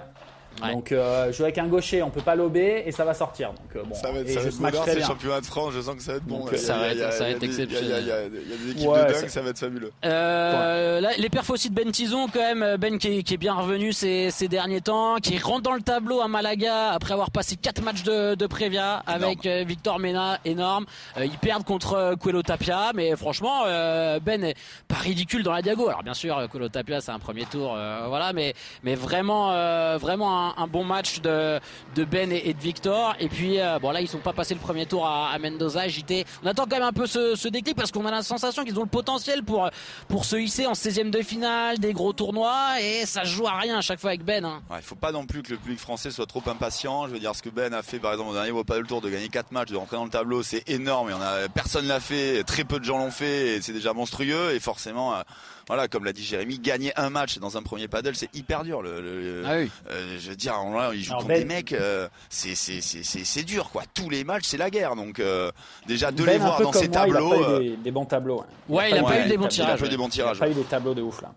Ouais. 0.62 0.72
Donc 0.72 0.92
euh, 0.92 1.32
jouer 1.32 1.44
avec 1.46 1.59
un 1.59 1.66
gaucher, 1.66 2.02
on 2.02 2.11
peut 2.11 2.20
pas 2.20 2.34
lober 2.36 2.82
et 2.86 2.92
ça 2.92 3.05
va 3.05 3.12
sortir. 3.14 3.48
Donc 3.50 3.76
euh, 3.76 3.82
bon, 3.84 3.94
ça 3.94 4.12
va 4.12 4.20
être, 4.20 4.28
et 4.28 4.32
ça 4.34 4.40
je 4.40 4.44
va 4.44 4.48
être 4.48 4.55
smash 4.55 4.72
moderne, 4.72 4.82
très 4.84 4.90
c'est 4.92 4.94
le 4.94 5.00
bien. 5.00 5.07
championnat 5.09 5.40
de 5.40 5.46
France, 5.46 5.72
je 5.74 5.80
sens 5.80 5.94
que 5.96 6.02
ça 6.02 6.12
va 6.12 6.16
être 6.18 6.24
bon. 6.24 6.38
Donc, 6.40 6.55
ça 6.57 6.76
va 6.76 6.88
être, 6.88 7.42
exceptionnel. 7.42 7.98
Il 8.02 8.07
y, 8.07 8.11
a, 8.12 8.28
des 8.28 8.70
équipes 8.70 8.88
Ouais, 8.88 9.00
de 9.07 9.12
dingue, 9.12 9.14
ça- 9.22 9.28
ça 9.28 9.42
va 9.42 9.50
être 9.50 9.59
fabuleux. 9.59 9.90
Euh, 10.05 11.00
là, 11.00 11.11
les 11.18 11.28
perfs 11.28 11.50
aussi 11.50 11.70
de 11.70 11.74
Ben 11.74 11.90
Tison 11.90 12.26
quand 12.32 12.40
même 12.55 12.76
Ben 12.76 12.98
qui 12.98 13.18
est, 13.18 13.22
qui 13.22 13.34
est 13.34 13.38
bien 13.38 13.55
revenu 13.55 13.92
ces, 13.92 14.30
ces 14.30 14.48
derniers 14.48 14.80
temps 14.80 15.16
qui 15.16 15.38
rentre 15.38 15.62
dans 15.62 15.72
le 15.74 15.80
tableau 15.82 16.20
à 16.20 16.28
Malaga 16.28 16.90
après 16.90 17.12
avoir 17.12 17.30
passé 17.30 17.57
quatre 17.57 17.82
matchs 17.82 18.02
de, 18.02 18.34
de 18.34 18.46
Prévia 18.46 19.02
avec 19.07 19.46
euh, 19.46 19.64
Victor 19.66 19.98
Mena 19.98 20.38
énorme 20.44 20.86
Euh, 21.18 21.24
ils 21.24 21.38
perdent 21.38 21.64
contre 21.64 22.14
Coelho 22.20 22.42
Tapia 22.42 22.92
mais 22.94 23.16
franchement 23.16 23.62
euh, 23.66 24.18
Ben 24.20 24.42
est 24.44 24.55
pas 24.88 24.96
ridicule 24.96 25.42
dans 25.42 25.52
la 25.52 25.62
diago 25.62 25.88
alors 25.88 26.02
bien 26.02 26.14
sûr 26.14 26.46
Coelho 26.50 26.68
Tapia 26.68 27.00
c'est 27.00 27.12
un 27.12 27.18
premier 27.18 27.44
tour 27.44 27.74
euh, 27.76 28.05
voilà 28.09 28.32
mais 28.32 28.55
mais 28.82 28.94
vraiment 28.94 29.52
euh, 29.52 29.96
vraiment 30.00 30.43
un, 30.43 30.43
un 30.57 30.66
bon 30.66 30.84
match 30.84 31.20
de, 31.20 31.61
Ben 31.97 32.32
et, 32.32 32.53
de 32.53 32.61
Victor 32.61 33.14
et 33.20 33.28
puis 33.28 33.61
euh, 33.61 33.78
bon 33.78 33.90
là 33.90 34.01
ils 34.01 34.09
sont 34.09 34.18
pas 34.18 34.32
passés 34.32 34.55
le 34.55 34.61
premier 34.61 34.86
tour 34.86 35.07
à, 35.07 35.30
à 35.30 35.38
Mendoza 35.38 35.88
JT 35.88 36.24
on 36.42 36.47
attend 36.47 36.64
quand 36.64 36.76
même 36.76 36.82
un 36.82 36.92
peu 36.92 37.07
ce, 37.07 37.34
ce 37.36 37.49
déclic 37.49 37.76
parce 37.76 37.90
qu'on 37.90 38.07
a 38.07 38.11
la 38.11 38.22
sensation 38.22 38.64
qu'ils 38.64 38.78
ont 38.78 38.82
le 38.82 38.88
potentiel 38.88 39.42
pour 39.42 39.68
pour 40.09 40.24
se 40.24 40.36
hisser 40.36 40.66
en 40.66 40.72
16e 40.72 41.11
de 41.11 41.22
finale 41.22 41.78
des 41.78 41.92
gros 41.92 42.12
tournois 42.12 42.80
et 42.80 43.07
ça 43.07 43.24
se 43.24 43.30
joue 43.30 43.47
à 43.47 43.59
rien 43.59 43.78
à 43.78 43.80
chaque 43.80 44.01
fois 44.01 44.11
avec 44.11 44.24
Ben 44.24 44.45
hein. 44.45 44.62
Il 44.70 44.74
ouais, 44.74 44.82
faut 44.82 44.95
pas 44.95 45.12
non 45.12 45.26
plus 45.26 45.42
que 45.42 45.51
le 45.51 45.59
public 45.59 45.78
français 45.78 46.11
soit 46.11 46.26
trop 46.26 46.42
impatient. 46.47 47.07
Je 47.07 47.12
veux 47.12 47.18
dire, 47.18 47.34
ce 47.34 47.42
que 47.42 47.51
Ben 47.51 47.72
a 47.72 47.82
fait, 47.82 47.99
par 47.99 48.12
exemple, 48.12 48.30
au 48.30 48.34
dernier 48.34 48.51
World 48.51 48.66
Padel 48.66 48.86
Tour, 48.86 49.01
de 49.01 49.11
gagner 49.11 49.28
4 49.28 49.53
matchs, 49.53 49.70
de 49.70 49.76
rentrer 49.76 49.97
dans 49.97 50.05
le 50.05 50.11
tableau, 50.11 50.42
c'est 50.42 50.68
énorme. 50.68 51.11
Et 51.11 51.14
on 51.14 51.49
personne 51.53 51.86
l'a 51.86 52.01
fait, 52.01 52.45
très 52.45 52.64
peu 52.64 52.78
de 52.78 52.84
gens 52.84 52.99
l'ont 52.99 53.11
fait, 53.11 53.57
et 53.57 53.62
c'est 53.62 53.72
déjà 53.72 53.92
monstrueux. 53.92 54.53
Et 54.55 54.61
forcément, 54.61 55.14
euh, 55.14 55.22
voilà, 55.66 55.88
comme 55.88 56.04
l'a 56.04 56.12
dit 56.12 56.22
Jérémy, 56.24 56.58
gagner 56.58 56.92
un 56.98 57.10
match 57.10 57.38
dans 57.38 57.56
un 57.56 57.62
premier 57.62 57.88
paddle, 57.88 58.14
c'est 58.14 58.34
hyper 58.34 58.64
dur. 58.64 58.82
Le, 58.82 59.00
le 59.00 59.42
ah 59.46 59.56
oui. 59.58 59.70
euh, 59.90 60.16
je 60.20 60.30
veux 60.30 60.36
dire, 60.36 60.54
on, 60.62 60.76
là, 60.78 60.90
il 60.94 61.02
joue 61.02 61.12
Alors, 61.12 61.22
contre 61.22 61.34
Ben- 61.34 61.40
des 61.40 61.54
mecs, 61.54 61.72
euh, 61.72 62.08
c'est 62.28 62.54
c'est 62.54 62.80
c'est 62.80 63.02
c'est 63.02 63.24
c'est 63.24 63.42
dur 63.44 63.70
quoi. 63.70 63.82
Tous 63.94 64.10
les 64.10 64.24
matchs, 64.24 64.44
c'est 64.46 64.56
la 64.58 64.70
guerre. 64.70 64.94
Donc 64.96 65.20
euh, 65.20 65.50
déjà 65.86 66.10
de 66.12 66.22
Ben, 66.22 66.32
les 66.32 66.38
voir 66.38 66.60
dans 66.60 66.72
ces 66.72 66.88
moi, 66.88 67.04
il 67.06 67.10
a 67.16 67.18
tableaux. 67.18 67.30
pas 67.30 67.60
eu 67.62 67.68
des, 67.70 67.76
des 67.76 67.90
bons 67.90 68.04
tableaux. 68.04 68.44
ouais. 68.68 68.76
Ouais, 68.76 68.90
il 68.90 68.94
a 68.96 69.00
eu 69.00 69.02
pas 69.04 69.24
eu 69.26 69.28
des 69.28 69.36
bons 69.36 69.48
tableaux. 69.48 69.48
il 69.48 69.60
a 69.62 69.64
tirages. 69.76 69.80
pas 69.80 69.86
eu 69.86 69.88
des 69.90 69.96
bons 69.96 70.04
Il 70.04 70.08
a 70.08 70.10
tirages. 70.10 70.38
pas 70.38 70.48
eu 70.50 70.54
des 70.54 70.62
tableaux 70.64 70.94
de 70.94 71.02
ouf 71.02 71.22
là. 71.22 71.32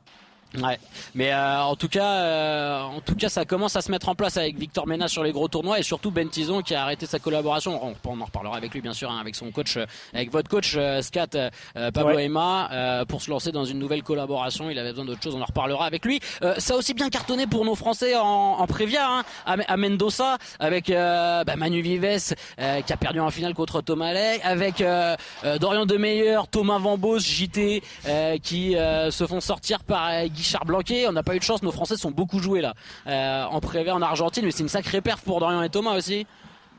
Ouais, 0.56 0.80
mais 1.14 1.34
euh, 1.34 1.62
en 1.62 1.76
tout 1.76 1.89
cas, 1.89 2.06
euh, 2.06 2.82
en 2.82 3.02
tout 3.02 3.16
cas, 3.16 3.30
ça 3.30 3.43
commence 3.45 3.76
à 3.76 3.82
se 3.82 3.91
mettre 3.91 4.08
en 4.10 4.16
place 4.16 4.38
avec 4.38 4.58
Victor 4.58 4.88
Mena 4.88 5.08
sur 5.08 5.24
les 5.24 5.32
gros 5.34 5.48
tournois 5.50 5.78
et 5.78 5.84
surtout 5.84 6.10
Ben 6.10 6.30
Tison 6.30 6.62
qui 6.62 6.74
a 6.74 6.82
arrêté 6.84 7.06
sa 7.06 7.20
collaboration. 7.20 7.80
On, 7.86 7.95
on 8.10 8.22
en 8.22 8.26
reparlera 8.26 8.56
avec 8.58 8.74
lui 8.74 8.82
bien 8.82 8.93
sûr, 8.93 9.12
hein, 9.12 9.20
avec 9.20 9.36
son 9.36 9.52
coach, 9.52 9.78
euh, 9.78 9.86
avec 10.14 10.32
votre 10.32 10.50
coach 10.50 10.76
euh, 10.78 11.02
Scat 11.02 11.28
euh, 11.36 11.91
Pablo 11.91 12.16
Ouais. 12.16 12.30
Euh, 12.72 13.06
pour 13.06 13.22
se 13.22 13.30
lancer 13.30 13.52
dans 13.52 13.66
une 13.66 13.78
nouvelle 13.78 14.04
collaboration. 14.04 14.70
Il 14.70 14.80
avait 14.80 14.91
besoin 14.91 15.06
d'autre 15.06 15.22
chose, 15.22 15.36
on 15.36 15.41
en 15.41 15.45
reparlera 15.45 15.86
avec 15.86 16.06
lui. 16.06 16.20
Euh, 16.43 16.56
ça 16.58 16.74
a 16.74 16.78
aussi 16.78 16.93
bien 16.93 17.10
cartonné 17.10 17.45
pour 17.45 17.66
nos 17.66 17.76
Français 17.76 18.16
en, 18.16 18.24
en 18.24 18.68
Prévia, 18.68 19.08
hein, 19.08 19.24
à, 19.45 19.56
à 19.68 19.78
Mendoza, 19.78 20.38
avec 20.60 20.89
euh, 20.89 21.43
bah, 21.43 21.56
Manu 21.58 21.82
Vives 21.82 22.36
euh, 22.60 22.82
qui 22.82 22.93
a 22.93 22.98
perdu 22.98 23.20
en 23.20 23.30
finale 23.32 23.54
contre 23.54 23.82
Thomas 23.82 24.14
Ley, 24.14 24.39
avec 24.43 24.82
euh, 24.82 25.16
euh, 25.43 25.58
Dorian 25.58 25.86
Demeyer, 25.86 26.39
Thomas 26.50 26.80
Vambos, 26.80 27.20
JT 27.20 27.84
euh, 28.08 28.38
qui 28.38 28.76
euh, 28.76 29.12
se 29.12 29.28
font 29.28 29.41
sortir 29.41 29.84
par 29.84 30.08
euh, 30.10 30.28
Guichard 30.38 30.66
Blanquet. 30.66 31.08
On 31.08 31.12
n'a 31.12 31.24
pas 31.24 31.36
eu 31.36 31.40
de 31.40 31.44
chance, 31.44 31.64
nos 31.64 31.72
Français 31.72 31.98
sont 31.98 32.12
beaucoup 32.12 32.40
joués 32.40 32.62
là 32.62 32.74
euh, 33.08 33.44
en 33.46 33.60
Prévia 33.60 33.96
en 33.96 34.02
Argentine, 34.02 34.46
mais 34.46 34.52
c'est 34.52 34.64
une 34.64 34.70
sacrée 34.70 35.02
perf 35.02 35.22
pour 35.22 35.40
Dorian 35.40 35.64
et 35.64 35.70
Thomas 35.70 35.96
aussi. 35.98 36.26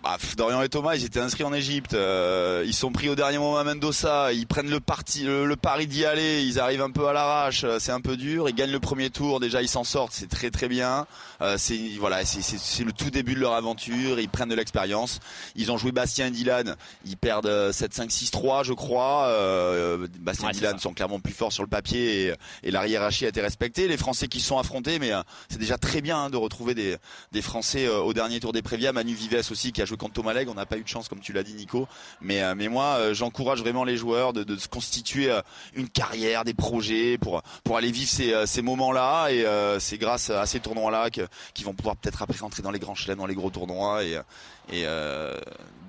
Bah, 0.02 0.16
Dorian 0.36 0.62
et 0.62 0.68
Thomas, 0.68 0.94
ils 0.94 1.04
étaient 1.04 1.18
inscrits 1.18 1.42
en 1.42 1.52
Égypte. 1.52 1.92
euh, 1.92 2.62
ils 2.64 2.72
sont 2.72 2.92
pris 2.92 3.08
au 3.08 3.16
dernier 3.16 3.38
moment 3.38 3.58
à 3.58 3.64
Mendoza. 3.64 4.32
Ils 4.32 4.46
prennent 4.46 4.70
le 4.70 4.78
parti, 4.78 5.24
le, 5.24 5.44
le 5.44 5.56
pari 5.56 5.88
d'y 5.88 6.04
aller. 6.04 6.44
Ils 6.44 6.60
arrivent 6.60 6.82
un 6.82 6.90
peu 6.92 7.08
à 7.08 7.12
l'arrache. 7.12 7.64
euh, 7.64 7.78
C'est 7.80 7.90
un 7.90 8.00
peu 8.00 8.16
dur. 8.16 8.48
Ils 8.48 8.54
gagnent 8.54 8.70
le 8.70 8.78
premier 8.78 9.10
tour. 9.10 9.40
Déjà, 9.40 9.60
ils 9.60 9.68
s'en 9.68 9.82
sortent. 9.82 10.12
C'est 10.12 10.28
très 10.30 10.50
très 10.52 10.68
bien. 10.68 11.06
Euh, 11.42 11.56
c'est 11.58 11.78
voilà, 11.98 12.24
c'est- 12.24 12.84
le 12.84 12.92
tout 12.92 13.10
début 13.10 13.34
de 13.34 13.40
leur 13.40 13.54
aventure. 13.54 14.20
Ils 14.20 14.28
prennent 14.28 14.48
de 14.48 14.54
l'expérience. 14.54 15.18
Ils 15.56 15.72
ont 15.72 15.76
joué 15.76 15.90
Bastien 15.90 16.26
et 16.28 16.30
Dylan. 16.30 16.76
Ils 17.04 17.16
perdent 17.16 17.46
euh, 17.46 17.72
7-5-6-3, 17.72 18.62
je 18.62 18.74
crois. 18.74 19.24
Euh, 19.26 20.06
Bastien 20.20 20.46
Ouais, 20.46 20.52
et 20.52 20.56
Dylan 20.56 20.78
sont 20.78 20.94
clairement 20.94 21.18
plus 21.18 21.32
forts 21.34 21.52
sur 21.52 21.64
le 21.64 21.68
papier 21.68 22.28
et, 22.28 22.34
et 22.62 22.70
la 22.70 22.86
hiérarchie 22.86 23.24
a 23.26 23.28
été 23.28 23.40
respectée. 23.40 23.88
Les 23.88 23.96
Français 23.96 24.28
qui 24.28 24.38
se 24.38 24.46
sont 24.46 24.58
affrontés, 24.58 25.00
mais 25.00 25.12
euh, 25.12 25.22
c'est 25.48 25.58
déjà 25.58 25.76
très 25.76 26.00
bien 26.02 26.18
hein, 26.18 26.30
de 26.30 26.36
retrouver 26.36 26.74
des, 26.76 26.96
des 27.32 27.42
Français 27.42 27.86
euh, 27.88 27.98
au 27.98 28.14
dernier 28.14 28.38
tour 28.38 28.52
des 28.52 28.62
Prévia. 28.62 28.92
Manu 28.92 29.14
Vives 29.14 29.28
aussi 29.50 29.72
qui 29.72 29.82
a 29.82 29.87
joué 29.88 29.96
contre 29.96 30.14
Thomas 30.14 30.32
Legge. 30.32 30.48
On 30.48 30.54
n'a 30.54 30.66
pas 30.66 30.76
eu 30.78 30.82
de 30.82 30.88
chance 30.88 31.08
comme 31.08 31.20
tu 31.20 31.32
l'as 31.32 31.42
dit 31.42 31.54
Nico. 31.54 31.88
Mais, 32.20 32.42
euh, 32.42 32.54
mais 32.56 32.68
moi 32.68 32.84
euh, 32.98 33.14
j'encourage 33.14 33.60
vraiment 33.60 33.84
les 33.84 33.96
joueurs 33.96 34.32
de, 34.32 34.44
de 34.44 34.56
se 34.56 34.68
constituer 34.68 35.30
euh, 35.30 35.40
une 35.74 35.88
carrière, 35.88 36.44
des 36.44 36.54
projets 36.54 37.18
pour, 37.18 37.42
pour 37.64 37.76
aller 37.76 37.90
vivre 37.90 38.08
ces, 38.10 38.46
ces 38.46 38.62
moments-là. 38.62 39.28
Et 39.30 39.44
euh, 39.44 39.78
c'est 39.80 39.98
grâce 39.98 40.30
à 40.30 40.46
ces 40.46 40.60
tournois-là 40.60 41.10
que- 41.10 41.26
qu'ils 41.54 41.64
vont 41.66 41.74
pouvoir 41.74 41.96
peut-être 41.96 42.22
après 42.22 42.38
rentrer 42.38 42.62
dans 42.62 42.70
les 42.70 42.78
grands 42.78 42.94
chelems, 42.94 43.18
dans 43.18 43.26
les 43.26 43.34
gros 43.34 43.50
tournois. 43.50 44.04
Et, 44.04 44.12
et 44.70 44.82
euh, 44.84 45.34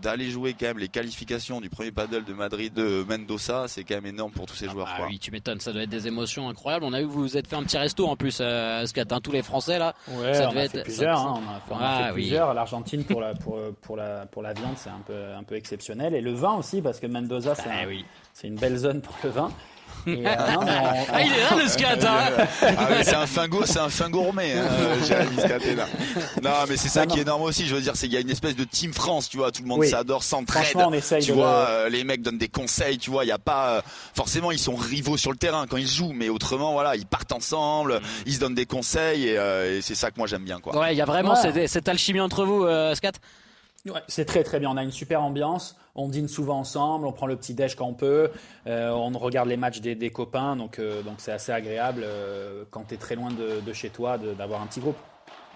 d'aller 0.01 0.29
jouer 0.29 0.55
quand 0.57 0.67
même 0.67 0.77
les 0.79 0.87
qualifications 0.87 1.59
du 1.59 1.69
premier 1.69 1.91
paddle 1.91 2.23
de 2.23 2.31
Madrid 2.33 2.73
de 2.73 3.03
Mendoza, 3.09 3.65
c'est 3.67 3.83
quand 3.83 3.95
même 3.95 4.05
énorme 4.05 4.31
pour 4.31 4.45
tous 4.45 4.55
ces 4.55 4.69
joueurs. 4.69 4.87
Ah 4.89 4.95
quoi. 4.99 5.07
oui, 5.07 5.19
tu 5.19 5.29
m'étonnes, 5.31 5.59
ça 5.59 5.73
doit 5.73 5.81
être 5.81 5.89
des 5.89 6.07
émotions 6.07 6.47
incroyables. 6.47 6.85
On 6.85 6.93
a 6.93 7.01
vu 7.01 7.07
que 7.07 7.11
vous 7.11 7.21
vous 7.23 7.35
êtes 7.35 7.47
fait 7.47 7.57
un 7.57 7.63
petit 7.63 7.77
resto 7.77 8.07
en 8.07 8.15
plus, 8.15 8.37
euh, 8.39 8.85
Scat, 8.85 9.03
hein, 9.11 9.19
tous 9.21 9.33
les 9.33 9.41
Français 9.43 9.77
là. 9.77 9.93
Ouais, 10.07 10.33
Ça 10.33 10.45
on 10.47 10.49
devait 10.51 10.61
a 10.61 10.63
être- 10.63 10.71
fait 10.71 10.83
plusieurs. 10.83 11.17
ça- 11.17 11.23
hein, 11.25 11.33
on 11.69 11.73
a, 11.75 11.77
on 11.77 11.81
a 11.83 11.85
Ah, 11.85 11.97
fait 11.97 12.05
oui. 12.11 12.21
plusieurs. 12.21 12.53
L'Argentine 12.53 13.03
pour 13.03 13.19
la 13.19 13.33
pour, 13.33 13.59
pour 13.81 13.88
la 13.97 14.25
pour 14.25 14.41
la 14.41 14.53
viande, 14.53 14.73
c'est 14.77 14.89
un 14.89 15.01
peu 15.05 15.33
un 15.37 15.43
peu 15.43 15.55
exceptionnel. 15.55 16.13
Et 16.15 16.21
le 16.21 16.33
vin 16.33 16.53
aussi 16.53 16.81
parce 16.81 16.99
que 16.99 17.07
Mendoza, 17.07 17.55
c'est 17.55 17.69
Ah 17.69 17.83
un- 17.83 17.87
oui. 17.87 18.05
c'est 18.33 18.47
une 18.47 18.55
belle 18.55 18.77
zone 18.77 19.01
pour 19.01 19.15
le 19.23 19.29
vin. 19.29 19.51
Et, 20.07 20.11
euh, 20.11 20.13
non, 20.53 20.61
mais 20.63 20.71
on- 20.81 21.05
Ah, 21.11 21.21
il 21.23 21.33
est 21.33 21.41
là 21.41 21.61
le 21.61 21.67
scat 21.67 21.97
hein 22.07 22.45
Ah 22.61 23.03
c'est 23.03 23.15
un 23.15 23.25
fin 23.27 23.47
gour- 23.49 23.65
c'est 23.67 23.79
un 23.79 23.89
fin 23.89 24.09
gourmet, 24.09 24.53
hein, 24.53 24.65
euh, 24.71 25.03
Jérémy 25.03 25.35
là. 25.75 25.85
Non, 26.41 26.51
mais 26.69 26.77
c'est 26.77 26.87
ça 26.87 27.01
Non, 27.01 27.07
qui 27.07 27.13
non. 27.13 27.17
est 27.17 27.21
énorme 27.23 27.41
aussi. 27.41 27.65
Je 27.67 27.75
veux 27.75 27.81
dire, 27.81 27.95
c'est 27.95 28.05
qu'il 28.07 28.13
y 28.13 28.17
a 28.17 28.21
une 28.21 28.29
espèce 28.29 28.55
de 28.55 28.63
team 28.63 28.93
France, 28.93 29.27
tu 29.29 29.37
vois. 29.37 29.51
Tout 29.51 29.61
le 29.63 29.67
monde 29.67 29.79
Oui. 29.79 29.89
s'adore, 29.89 30.23
s'entraide. 30.23 30.63
Tu 30.67 30.77
de 30.77 31.33
vois, 31.33 31.65
le- 31.67 31.69
euh, 31.85 31.89
les 31.89 32.03
mecs 32.05 32.21
donnent 32.21 32.37
des 32.37 32.47
conseils, 32.47 32.97
tu 32.97 33.09
vois. 33.09 33.25
Il 33.25 33.27
y 33.27 33.31
a 33.33 33.39
pas, 33.39 33.71
euh, 33.77 33.81
forcément, 34.15 34.51
ils 34.51 34.59
sont 34.59 34.75
rivaux 34.75 35.17
sur 35.17 35.31
le 35.31 35.37
terrain 35.37 35.65
quand 35.67 35.77
ils 35.77 35.87
jouent, 35.87 36.13
mais 36.13 36.29
autrement, 36.29 36.71
voilà, 36.71 36.95
ils 36.95 37.05
partent 37.07 37.33
ensemble, 37.33 37.99
ils 38.25 38.35
se 38.35 38.39
donnent 38.39 38.55
des 38.55 38.65
conseils 38.67 39.27
et, 39.27 39.37
euh, 39.37 39.79
et 39.79 39.81
c'est 39.81 39.95
ça 39.95 40.11
que 40.11 40.15
moi 40.17 40.27
j'aime 40.27 40.43
bien, 40.45 40.59
quoi. 40.61 40.77
Ouais, 40.79 40.93
il 40.93 40.97
y 40.97 41.01
a 41.01 41.05
vraiment 41.05 41.33
Ouais. 41.33 41.41
cette, 41.41 41.67
cette 41.67 41.89
alchimie 41.89 42.21
entre 42.21 42.45
vous, 42.45 42.63
euh, 42.63 42.95
Scat? 42.95 43.13
Ouais, 43.85 44.01
c'est 44.07 44.25
très 44.25 44.43
très 44.43 44.59
bien. 44.59 44.69
On 44.69 44.77
a 44.77 44.83
une 44.83 44.91
super 44.91 45.23
ambiance. 45.23 45.77
On 45.95 46.09
dîne 46.09 46.27
souvent 46.27 46.59
ensemble. 46.59 47.05
On 47.07 47.11
prend 47.13 47.27
le 47.27 47.35
petit 47.37 47.53
déj 47.53 47.75
quand 47.75 47.87
on 47.87 47.93
peut. 47.93 48.29
Euh, 48.67 48.89
on 48.91 49.17
regarde 49.17 49.47
les 49.47 49.57
matchs 49.57 49.79
des, 49.79 49.95
des 49.95 50.09
copains. 50.09 50.55
Donc 50.55 50.79
euh, 50.79 51.01
donc 51.01 51.15
c'est 51.17 51.31
assez 51.31 51.51
agréable 51.51 52.01
euh, 52.03 52.65
quand 52.71 52.85
tu 52.89 52.95
es 52.95 52.97
très 52.97 53.15
loin 53.15 53.29
de, 53.31 53.61
de 53.65 53.73
chez 53.73 53.89
toi 53.89 54.17
d'avoir 54.17 54.61
un 54.61 54.65
petit 54.67 54.81
groupe. 54.81 54.97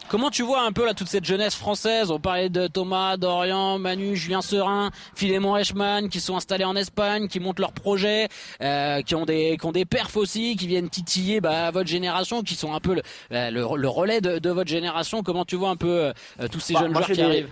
Comment 0.09 0.29
tu 0.29 0.43
vois 0.43 0.63
un 0.63 0.73
peu 0.73 0.85
là 0.85 0.93
toute 0.93 1.07
cette 1.07 1.23
jeunesse 1.23 1.55
française? 1.55 2.11
On 2.11 2.19
parlait 2.19 2.49
de 2.49 2.67
Thomas, 2.67 3.15
Dorian, 3.15 3.79
Manu, 3.79 4.17
Julien 4.17 4.41
Serin, 4.41 4.89
Philémon 5.15 5.53
Reichmann 5.53 6.09
qui 6.09 6.19
sont 6.19 6.35
installés 6.35 6.65
en 6.65 6.75
Espagne, 6.75 7.29
qui 7.29 7.39
montent 7.39 7.59
leurs 7.59 7.71
projets, 7.71 8.27
euh, 8.61 9.01
qui 9.01 9.15
ont 9.15 9.25
des 9.25 9.55
qui 9.57 9.65
ont 9.65 9.71
des 9.71 9.85
perfs 9.85 10.17
aussi, 10.17 10.57
qui 10.57 10.67
viennent 10.67 10.89
titiller 10.89 11.39
bah, 11.39 11.71
votre 11.71 11.87
génération, 11.87 12.41
qui 12.41 12.55
sont 12.55 12.73
un 12.73 12.79
peu 12.81 12.95
le, 12.95 13.01
le, 13.31 13.77
le 13.77 13.87
relais 13.87 14.19
de, 14.19 14.39
de 14.39 14.49
votre 14.49 14.69
génération. 14.69 15.23
Comment 15.23 15.45
tu 15.45 15.55
vois 15.55 15.69
un 15.69 15.77
peu 15.77 16.11
euh, 16.39 16.47
tous 16.51 16.59
ces 16.59 16.73
Bah, 16.73 16.81
jeunes 16.81 16.93
joueurs 16.93 17.05
qui 17.07 17.13
des- 17.13 17.21
arrivent? 17.23 17.49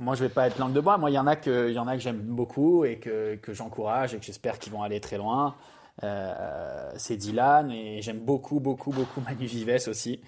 Moi, 0.00 0.14
je 0.16 0.24
vais 0.24 0.30
pas 0.30 0.46
être 0.48 0.58
langue 0.58 0.72
de 0.72 0.80
bois. 0.80 0.96
Moi, 0.98 1.10
il 1.10 1.14
y 1.14 1.18
en 1.18 1.26
a 1.26 1.36
que, 1.36 1.68
il 1.68 1.74
y 1.74 1.78
en 1.78 1.86
a 1.86 1.94
que 1.94 2.00
j'aime 2.02 2.20
beaucoup 2.20 2.84
et 2.84 2.96
que, 2.96 3.36
que 3.36 3.52
j'encourage 3.52 4.14
et 4.14 4.18
que 4.18 4.24
j'espère 4.24 4.58
qu'ils 4.58 4.72
vont 4.72 4.82
aller 4.82 4.98
très 4.98 5.18
loin. 5.18 5.54
Euh, 6.02 6.90
c'est 6.96 7.16
Dylan 7.16 7.70
et 7.70 8.00
j'aime 8.00 8.20
beaucoup, 8.20 8.58
beaucoup, 8.60 8.90
beaucoup 8.90 9.20
Manu 9.20 9.44
Vives 9.44 9.86
aussi 9.88 10.18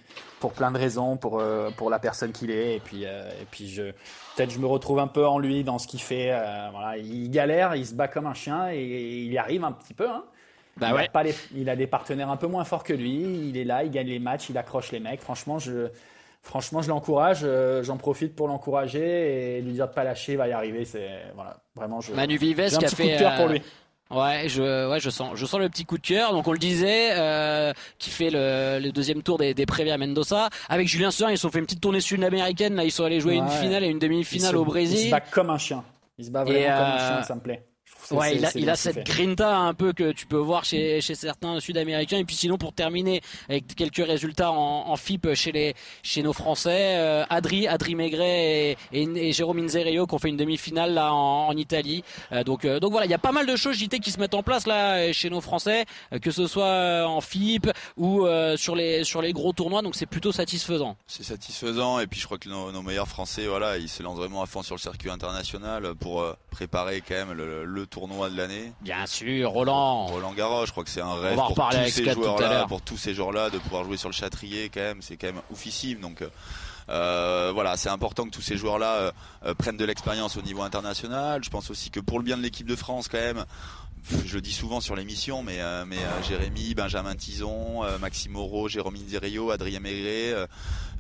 pour 0.41 0.53
plein 0.53 0.71
de 0.71 0.77
raisons, 0.77 1.17
pour 1.17 1.41
euh, 1.41 1.71
pour 1.79 1.89
la 1.89 1.99
personne 1.99 2.33
qu'il 2.33 2.51
est 2.51 2.77
et 2.77 2.81
puis 2.81 3.07
euh, 3.07 3.31
et 3.41 3.47
puis 3.51 3.69
je 3.69 3.85
peut-être 4.37 4.51
je 4.51 4.59
me 4.59 4.67
retrouve 4.67 4.99
un 4.99 5.07
peu 5.07 5.27
en 5.27 5.39
lui 5.39 5.65
dans 5.65 5.79
ce 5.79 5.87
qu'il 5.87 6.01
fait. 6.03 6.27
voilà, 6.73 6.99
il 6.99 7.31
galère, 7.31 7.75
il 7.75 7.87
se 7.87 7.95
bat 7.95 8.09
comme 8.09 8.27
un 8.27 8.35
chien 8.35 8.71
et 8.71 8.83
il 9.25 9.33
y 9.33 9.39
arrive 9.39 9.65
un 9.65 9.73
petit 9.73 9.95
peu. 9.95 10.09
Hein. 10.11 10.25
Bah 10.77 10.89
il, 10.91 10.95
ouais. 10.95 11.07
a 11.07 11.11
pas 11.11 11.23
les- 11.23 11.35
il 11.55 11.71
a 11.71 11.77
des 11.77 11.87
partenaires 11.87 12.31
un 12.31 12.37
peu 12.37 12.47
moins 12.47 12.65
forts 12.65 12.85
que 12.85 12.93
lui. 12.93 13.49
Il 13.49 13.57
est 13.57 13.65
là, 13.65 13.85
il 13.85 13.91
gagne 13.91 14.09
les 14.09 14.19
matchs, 14.19 14.51
il 14.51 14.59
accroche 14.59 14.91
les 14.93 15.01
mecs. 15.01 15.23
Franchement, 15.23 15.59
je, 15.59 15.89
franchement, 16.43 16.83
je 16.83 16.89
l'encourage. 16.89 17.41
euh, 17.45 17.83
J'en 17.83 17.97
profite 17.97 18.35
pour 18.37 18.49
l'encourager 18.49 19.57
et 19.59 19.63
lui 19.63 19.73
dire 19.73 19.89
de 19.89 19.93
pas 19.95 20.05
lâcher. 20.05 20.33
Il 20.33 20.39
va 20.39 20.49
y 20.49 20.53
arriver. 20.53 20.85
C'est 20.85 21.09
voilà, 21.35 21.57
vraiment. 21.75 22.01
Je, 22.01 22.13
Manu 22.13 22.37
Vives 22.37 22.57
qui 22.69 22.75
a 22.77 22.79
petit 22.79 22.95
fait 22.97 23.03
coup 23.05 23.09
de 23.11 23.19
cœur 23.19 23.35
pour 23.37 23.47
euh, 23.47 23.53
lui. 23.53 23.63
Ouais, 24.11 24.47
je, 24.47 24.91
ouais, 24.91 25.01
je 25.01 25.09
sens, 25.09 25.31
je 25.37 25.47
sens 25.47 25.59
le 25.59 25.71
petit 25.71 25.87
coup 25.87 25.97
de 25.97 26.07
cœur. 26.07 26.33
Donc 26.33 26.47
on 26.47 26.53
le 26.53 26.59
disait, 26.59 27.13
euh, 27.13 27.73
qui 27.99 28.11
fait 28.11 28.29
le, 28.31 28.79
le 28.79 28.93
deuxième 28.93 29.23
tour 29.23 29.39
des, 29.39 29.55
des 29.55 29.65
prévés 29.65 29.91
à 29.91 29.97
Mendoza. 29.97 30.51
Avec 30.69 30.87
Julien 30.87 31.11
Serin, 31.11 31.31
ils 31.31 31.39
se 31.39 31.43
sont 31.43 31.51
fait 31.51 31.61
une 31.61 31.65
petite 31.65 31.81
tournée 31.81 32.01
sud-américaine. 32.01 32.75
Là, 32.75 32.85
ils 32.85 32.91
sont 32.93 33.05
allés 33.05 33.21
jouer 33.21 33.37
une 33.37 33.49
finale 33.49 33.85
et 33.85 33.89
une 33.89 33.99
demi-finale 33.99 34.55
au 34.57 34.63
Il 34.63 34.67
se 34.67 34.71
Brésil. 34.71 35.11
bat 35.11 35.21
comme 35.21 35.49
un 35.49 35.57
chien. 35.57 35.83
Il 36.19 36.27
se 36.27 36.31
bat 36.31 36.45
vraiment 36.45 36.59
Et, 36.61 36.65
comme 36.65 36.73
un 36.75 36.99
chien. 36.99 37.23
Ça 37.23 37.35
me 37.37 37.41
plaît. 37.41 37.63
Ouais, 38.11 38.37
il 38.37 38.45
a, 38.45 38.51
il 38.57 38.69
a 38.71 38.77
cette 38.77 39.07
grinta 39.07 39.57
un 39.57 39.75
peu 39.75 39.93
que 39.93 40.13
tu 40.13 40.27
peux 40.27 40.37
voir 40.37 40.65
chez, 40.65 41.01
chez 41.01 41.15
certains 41.15 41.61
Sud-Américains. 41.61 42.19
Et 42.19 42.25
puis 42.25 42.37
sinon, 42.37 42.59
pour 42.59 42.73
terminer 42.73 43.23
avec 43.49 43.75
quelques 43.75 44.05
résultats 44.05 44.51
en, 44.53 44.89
en 44.91 44.97
FIP 44.97 45.35
chez 45.35 45.53
les 45.53 45.75
chez 46.03 46.23
nos 46.23 46.33
Français, 46.33 46.97
euh, 46.97 47.25
Adri, 47.31 47.69
Adri 47.69 47.95
Maigret 47.95 48.77
et, 48.93 49.03
et, 49.03 49.03
et 49.29 49.33
Jérôme 49.33 49.59
Inzerio 49.59 50.07
qui 50.07 50.15
ont 50.15 50.19
fait 50.19 50.29
une 50.29 50.37
demi-finale 50.37 50.95
là 50.95 51.13
en, 51.13 51.49
en 51.49 51.57
Italie. 51.57 52.03
Euh, 52.33 52.45
donc 52.45 52.65
euh, 52.65 52.81
donc 52.81 52.91
voilà, 52.91 53.07
il 53.07 53.11
y 53.11 53.15
a 53.15 53.19
pas 53.19 53.33
mal 53.33 53.47
de 53.47 53.57
choses 53.57 53.77
JT 53.77 54.01
qui 54.01 54.11
se 54.11 54.19
mettent 54.19 54.35
en 54.35 54.43
place 54.43 54.67
là 54.67 55.13
chez 55.13 55.31
nos 55.31 55.41
Français, 55.41 55.85
euh, 56.13 56.19
que 56.19 56.31
ce 56.31 56.47
soit 56.47 56.65
euh, 56.65 57.05
en 57.05 57.21
FIP 57.21 57.71
ou 57.97 58.27
euh, 58.27 58.57
sur 58.57 58.75
les 58.75 59.05
sur 59.05 59.23
les 59.23 59.33
gros 59.33 59.53
tournois. 59.53 59.83
Donc 59.83 59.95
c'est 59.95 60.07
plutôt 60.07 60.33
satisfaisant. 60.33 60.97
C'est 61.07 61.25
satisfaisant 61.25 62.01
et 62.01 62.07
puis 62.07 62.19
je 62.21 62.27
crois 62.27 62.39
que 62.39 62.49
nos, 62.49 62.73
nos 62.73 62.83
meilleurs 62.83 63.09
Français, 63.09 63.47
voilà, 63.47 63.79
ils 63.79 63.89
se 63.89 64.03
lancent 64.03 64.19
vraiment 64.19 64.43
à 64.43 64.47
fond 64.47 64.63
sur 64.63 64.75
le 64.75 64.81
circuit 64.81 65.11
international 65.11 65.95
pour 65.95 66.25
préparer 66.51 67.03
quand 67.07 67.15
même 67.15 67.33
le, 67.33 67.65
le 67.65 67.87
tournoi 67.93 68.31
de 68.31 68.37
l'année. 68.37 68.73
Bien 68.81 69.07
sûr, 69.07 69.51
Roland. 69.51 70.07
Roland 70.07 70.33
Garros, 70.33 70.67
je 70.67 70.73
crois 70.73 70.83
que 70.83 70.91
c'est 70.91 71.03
un 71.03 71.15
rêve 71.15 71.37
pour 71.37 71.55
tous 71.55 71.77
ces 71.91 72.03
Scott 72.03 72.15
tout 72.15 72.21
à 72.21 72.25
joueurs-là, 72.25 72.49
l'heure. 72.49 72.67
pour 72.67 72.81
tous 72.83 72.97
ces 72.97 73.15
joueurs-là, 73.15 73.51
de 73.51 73.59
pouvoir 73.59 73.85
jouer 73.85 73.97
sur 73.99 74.09
le 74.09 74.15
Châtrier 74.15 74.71
quand 74.73 74.81
même, 74.81 75.03
c'est 75.03 75.17
quand 75.17 75.29
même 75.29 75.43
oufissime. 75.51 76.01
Donc 76.01 76.23
euh, 76.23 76.29
euh, 76.89 77.51
voilà, 77.55 77.77
c'est 77.77 77.91
important 77.91 78.25
que 78.25 78.31
tous 78.31 78.43
ces 78.43 78.57
joueurs-là 78.57 79.13
euh, 79.45 79.55
prennent 79.55 79.77
de 79.77 79.85
l'expérience 79.85 80.37
au 80.37 80.43
niveau 80.43 80.63
international. 80.63 81.45
Je 81.45 81.51
pense 81.51 81.71
aussi 81.71 81.91
que 81.91 82.01
pour 82.01 82.19
le 82.19 82.25
bien 82.25 82.37
de 82.39 82.43
l'équipe 82.43 82.67
de 82.67 82.77
France 82.77 83.09
quand 83.09 83.19
même. 83.19 83.45
Je 84.27 84.35
le 84.35 84.41
dis 84.41 84.53
souvent 84.53 84.81
sur 84.81 84.97
l'émission, 84.97 85.45
mais, 85.45 85.61
euh, 85.61 85.85
mais 85.87 85.99
euh, 85.99 86.23
Jérémy, 86.25 86.75
Benjamin 86.75 87.15
Tison, 87.15 87.85
euh, 87.85 87.99
Maxime 87.99 88.33
Moreau, 88.33 88.69
Jérôme 88.69 88.97
Inzerio, 88.97 89.53
Adrien 89.53 89.79
Maigret, 89.79 90.35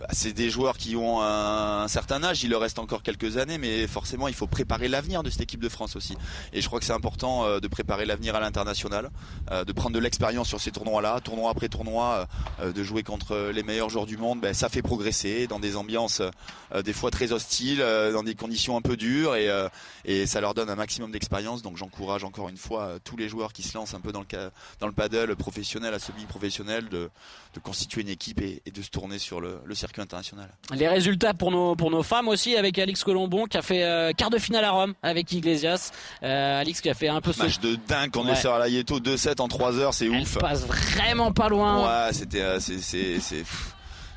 euh, 0.02 0.06
c'est 0.12 0.32
des 0.32 0.50
joueurs 0.50 0.76
qui 0.76 0.96
ont 0.96 1.22
un, 1.22 1.88
certain 1.88 2.22
âge, 2.22 2.42
il 2.42 2.50
leur 2.50 2.60
reste 2.60 2.78
encore 2.78 3.02
quelques 3.02 3.36
années, 3.36 3.58
mais 3.58 3.86
forcément 3.86 4.28
il 4.28 4.34
faut 4.34 4.46
préparer 4.46 4.88
l'avenir 4.88 5.22
de 5.22 5.30
cette 5.30 5.40
équipe 5.40 5.60
de 5.60 5.68
France 5.68 5.96
aussi. 5.96 6.16
Et 6.52 6.60
je 6.60 6.66
crois 6.66 6.78
que 6.80 6.84
c'est 6.84 6.92
important 6.92 7.44
euh, 7.44 7.60
de 7.60 7.68
préparer 7.68 8.06
l'avenir 8.06 8.34
à 8.34 8.40
l'international, 8.40 9.10
euh, 9.50 9.64
de 9.64 9.72
prendre 9.72 9.94
de 9.94 10.00
l'expérience 10.00 10.48
sur 10.48 10.60
ces 10.60 10.70
tournois-là, 10.70 11.20
tournoi 11.20 11.50
après 11.50 11.68
tournoi, 11.68 12.26
euh, 12.60 12.72
de 12.72 12.82
jouer 12.82 13.02
contre 13.02 13.50
les 13.54 13.62
meilleurs 13.62 13.90
joueurs 13.90 14.06
du 14.06 14.16
monde, 14.16 14.40
ben, 14.40 14.54
ça 14.54 14.68
fait 14.68 14.82
progresser 14.82 15.46
dans 15.46 15.60
des 15.60 15.76
ambiances 15.76 16.22
des 16.84 16.92
fois 16.92 17.10
très 17.10 17.32
hostiles, 17.32 17.84
dans 18.12 18.22
des 18.22 18.34
conditions 18.34 18.76
un 18.76 18.80
peu 18.80 18.96
dures, 18.96 19.36
et, 19.36 20.26
ça 20.26 20.40
leur 20.40 20.54
donne 20.54 20.70
un 20.70 20.74
maximum 20.74 21.10
d'expérience. 21.10 21.62
Donc 21.62 21.76
j'encourage 21.76 22.24
encore 22.24 22.48
une 22.48 22.56
fois 22.56 22.98
tous 23.04 23.16
les 23.16 23.28
joueurs 23.28 23.52
qui 23.52 23.62
se 23.62 23.76
lancent 23.76 23.94
un 23.94 24.00
peu 24.00 24.12
dans 24.12 24.22
le, 24.22 24.92
paddle 24.92 25.36
professionnel 25.36 25.94
à 25.94 25.98
semi-professionnel 25.98 26.88
de, 26.88 27.10
constituer 27.62 28.00
une 28.00 28.08
équipe 28.08 28.40
et, 28.40 28.62
de 28.72 28.82
se 28.82 28.90
tourner 28.90 29.18
sur 29.18 29.40
le 29.40 29.74
circuit 29.74 29.91
international. 29.98 30.48
Les 30.74 30.88
résultats 30.88 31.34
pour 31.34 31.50
nos 31.50 31.76
pour 31.76 31.90
nos 31.90 32.02
femmes 32.02 32.28
aussi 32.28 32.56
avec 32.56 32.78
Alix 32.78 33.02
Colombon 33.04 33.46
qui 33.46 33.56
a 33.58 33.62
fait 33.62 33.82
euh, 33.84 34.12
quart 34.12 34.30
de 34.30 34.38
finale 34.38 34.64
à 34.64 34.70
Rome 34.70 34.94
avec 35.02 35.30
Iglesias. 35.32 35.90
Euh, 36.22 36.60
Alix 36.60 36.80
qui 36.80 36.90
a 36.90 36.94
fait 36.94 37.08
un 37.08 37.20
peu 37.20 37.32
ce 37.32 37.42
Match 37.42 37.60
de 37.60 37.76
dingue 37.88 38.10
qu'on 38.10 38.24
Ouais. 38.26 38.32
est 38.32 38.36
sur 38.36 38.56
la 38.58 38.68
Yeto 38.68 39.00
2-7 39.00 39.40
en 39.40 39.48
3 39.48 39.78
heures, 39.78 39.94
c'est 39.94 40.06
Elle 40.06 40.22
ouf. 40.22 40.38
passe 40.38 40.64
vraiment 40.66 41.32
pas 41.32 41.48
loin. 41.48 42.06
Ouais, 42.06 42.12
c'était, 42.12 42.40
euh, 42.42 42.60
c'est, 42.60 42.78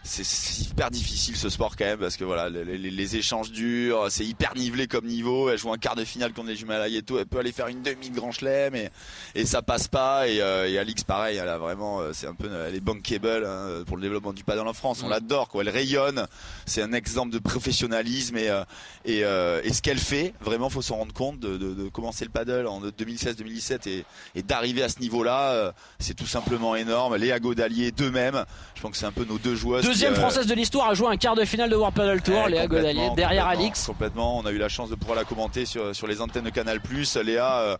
c'est, 0.05 0.61
hyper 0.69 0.91
difficile 0.91 1.35
ce 1.35 1.49
sport 1.49 1.75
quand 1.75 1.85
même 1.85 1.99
parce 1.99 2.15
que 2.15 2.23
voilà, 2.23 2.49
les, 2.49 2.77
les- 2.77 2.91
les 2.91 3.15
échanges 3.15 3.51
durs, 3.51 4.05
c'est 4.09 4.23
hyper 4.25 4.55
nivelé 4.55 4.87
comme 4.87 5.05
niveau. 5.05 5.49
Elle 5.49 5.57
joue 5.57 5.71
un 5.73 5.77
quart 5.77 5.95
de 5.95 6.05
finale 6.05 6.31
contre 6.33 6.49
les 6.49 6.55
jumelles 6.55 6.81
Ayetto, 6.81 7.17
elle 7.19 7.25
peut 7.25 7.39
aller 7.39 7.51
faire 7.51 7.67
une 7.67 7.81
demi 7.81 8.09
de 8.09 8.15
grand 8.15 8.31
chelem 8.31 8.75
et, 8.75 8.89
et 9.33 9.45
ça 9.45 9.61
passe 9.61 9.87
pas. 9.87 10.27
Et, 10.27 10.41
euh, 10.41 10.69
et 10.69 10.77
Alix, 10.77 11.03
pareil, 11.03 11.37
elle 11.37 11.49
a 11.49 11.57
vraiment, 11.57 11.99
euh, 12.01 12.11
c'est 12.13 12.27
un 12.27 12.35
peu, 12.35 12.49
elle 12.67 12.75
est 12.75 12.79
bankable 12.79 13.45
hein, 13.45 13.83
pour 13.87 13.97
le 13.97 14.03
développement 14.03 14.31
du 14.33 14.43
paddle 14.43 14.67
en 14.67 14.73
France. 14.73 15.01
On 15.03 15.07
Mm. 15.07 15.11
l'adore, 15.11 15.49
quoi. 15.49 15.63
Elle 15.63 15.69
rayonne. 15.69 16.27
C'est 16.65 16.81
un 16.81 16.93
exemple 16.93 17.33
de 17.33 17.39
professionnalisme 17.39 18.37
et, 18.37 18.49
euh, 18.49 18.63
et, 19.05 19.23
euh, 19.23 19.61
et 19.63 19.73
ce 19.73 19.81
qu'elle 19.81 19.97
fait, 19.99 20.33
vraiment, 20.41 20.69
faut 20.69 20.81
s'en 20.81 20.97
rendre 20.97 21.13
compte 21.13 21.39
de, 21.39 21.57
de, 21.57 21.73
de 21.73 21.89
commencer 21.89 22.25
le 22.25 22.31
paddle 22.31 22.67
en 22.67 22.79
2016-2017 22.81 23.87
et, 23.89 24.05
et 24.35 24.43
d'arriver 24.43 24.83
à 24.83 24.89
ce 24.89 24.99
niveau-là. 24.99 25.51
euh, 25.53 25.71
c'est 25.99 26.13
tout 26.15 26.27
simplement 26.27 26.75
énorme. 26.75 27.15
Léa 27.15 27.39
Godalier, 27.39 27.91
d'eux-mêmes. 27.91 28.43
Je 28.75 28.81
pense 28.81 28.91
que 28.91 28.97
c'est 28.97 29.05
un 29.05 29.11
peu 29.11 29.25
nos 29.25 29.37
deux 29.37 29.55
joueuses. 29.55 29.85
Deuxième 29.95 30.13
euh, 30.13 30.19
française 30.19 30.45
de 30.45 30.53
l'histoire 30.53 30.89
à 30.89 30.93
jouer 30.93 31.07
un 31.07 31.15
quart 31.15 31.35
de 31.35 31.45
finale 31.45 31.69
de 31.69 31.75
World 31.77 31.95
Paddle 31.95 32.21
Tour, 32.21 32.43
eh, 32.47 32.51
Léa 32.51 32.67
Godalier 32.67 33.09
derrière 33.15 33.47
Alix. 33.47 33.85
Complètement. 33.85 34.37
On 34.37 34.45
a 34.45 34.51
eu 34.51 34.57
la 34.57 34.67
chance 34.67 34.89
de 34.89 34.95
pouvoir 34.95 35.15
la 35.17 35.23
commenter 35.23 35.65
sur, 35.65 35.95
sur 35.95 36.05
les 36.05 36.19
antennes 36.19 36.43
de 36.43 36.49
Canal+. 36.49 36.81
Léa, 37.23 37.59
euh, 37.59 37.77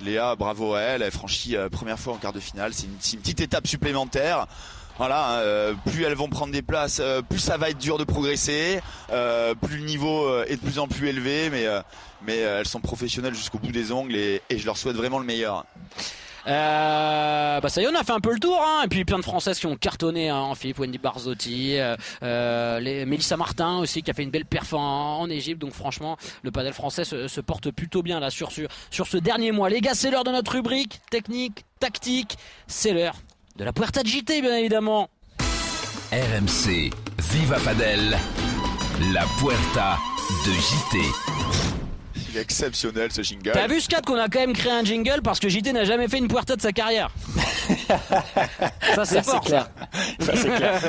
Léa, 0.00 0.36
bravo 0.36 0.74
à 0.74 0.80
elle. 0.80 1.02
Elle 1.02 1.10
franchit 1.10 1.56
euh, 1.56 1.68
première 1.68 1.98
fois 1.98 2.12
en 2.12 2.18
quart 2.18 2.32
de 2.32 2.38
finale. 2.38 2.72
C'est 2.72 2.86
une, 2.86 3.18
petite 3.20 3.40
étape 3.40 3.66
supplémentaire. 3.66 4.46
Voilà, 4.96 5.40
euh, 5.40 5.74
plus 5.86 6.04
elles 6.04 6.14
vont 6.14 6.28
prendre 6.28 6.52
des 6.52 6.62
places, 6.62 7.00
euh, 7.00 7.20
plus 7.20 7.40
ça 7.40 7.58
va 7.58 7.68
être 7.68 7.78
dur 7.78 7.98
de 7.98 8.04
progresser, 8.04 8.80
euh, 9.12 9.54
plus 9.54 9.78
le 9.78 9.84
niveau 9.84 10.42
est 10.44 10.56
de 10.56 10.60
plus 10.60 10.78
en 10.78 10.88
plus 10.88 11.08
élevé, 11.08 11.50
mais 11.50 11.66
mais 12.22 12.38
elles 12.38 12.66
sont 12.66 12.80
professionnelles 12.80 13.34
jusqu'au 13.34 13.58
bout 13.58 13.72
des 13.72 13.92
ongles 13.92 14.16
et, 14.16 14.40
et 14.48 14.56
je 14.56 14.64
leur 14.64 14.78
souhaite 14.78 14.96
vraiment 14.96 15.18
le 15.18 15.26
meilleur. 15.26 15.66
Euh, 16.46 17.60
bah 17.60 17.68
ça 17.68 17.80
y 17.80 17.84
est, 17.84 17.88
on 17.88 17.94
a 17.94 18.04
fait 18.04 18.12
un 18.12 18.20
peu 18.20 18.32
le 18.32 18.38
tour, 18.38 18.60
hein. 18.64 18.82
Et 18.84 18.88
puis 18.88 19.04
plein 19.04 19.18
de 19.18 19.24
Françaises 19.24 19.58
qui 19.58 19.66
ont 19.66 19.76
cartonné 19.76 20.28
hein, 20.28 20.52
Philippe 20.54 20.78
Wendy 20.78 20.98
Barzotti, 20.98 21.78
euh, 21.78 21.96
euh, 22.22 22.78
les, 22.78 23.04
Mélissa 23.04 23.36
Martin 23.36 23.78
aussi 23.78 24.02
qui 24.02 24.10
a 24.10 24.14
fait 24.14 24.22
une 24.22 24.30
belle 24.30 24.44
perf 24.44 24.72
en, 24.72 25.20
en 25.20 25.28
Égypte. 25.28 25.60
Donc 25.60 25.72
franchement, 25.72 26.16
le 26.42 26.50
padel 26.52 26.72
français 26.72 27.04
se, 27.04 27.26
se 27.26 27.40
porte 27.40 27.70
plutôt 27.72 28.02
bien 28.02 28.20
là 28.20 28.30
sur, 28.30 28.52
sur, 28.52 28.68
sur 28.90 29.06
ce 29.06 29.16
dernier 29.16 29.50
mois. 29.50 29.68
Les 29.70 29.80
gars, 29.80 29.94
c'est 29.94 30.10
l'heure 30.10 30.24
de 30.24 30.30
notre 30.30 30.52
rubrique 30.52 31.00
technique, 31.10 31.64
tactique. 31.80 32.38
C'est 32.68 32.92
l'heure 32.92 33.16
de 33.56 33.64
la 33.64 33.72
Puerta 33.72 34.02
de 34.02 34.08
JT, 34.08 34.40
bien 34.40 34.56
évidemment. 34.56 35.08
RMC, 36.12 36.90
Viva 37.18 37.58
Padel, 37.64 38.16
la 39.12 39.24
Puerta 39.40 39.98
de 40.46 40.52
JT. 40.52 41.75
Il 42.36 42.40
est 42.40 42.42
exceptionnel 42.42 43.10
ce 43.12 43.22
jingle. 43.22 43.52
T'as 43.54 43.66
vu 43.66 43.80
Scat 43.80 44.02
qu'on 44.02 44.18
a 44.18 44.28
quand 44.28 44.40
même 44.40 44.52
créé 44.52 44.70
un 44.70 44.84
jingle 44.84 45.22
parce 45.24 45.40
que 45.40 45.48
JT 45.48 45.72
n'a 45.72 45.84
jamais 45.84 46.06
fait 46.06 46.18
une 46.18 46.28
Puerta 46.28 46.54
de 46.54 46.60
sa 46.60 46.70
carrière. 46.70 47.10
ça 48.94 49.04
c'est 49.06 49.24
fort. 49.24 49.40
clair. 49.40 49.70
Ça 50.20 50.36
c'est 50.36 50.54
clair. 50.54 50.82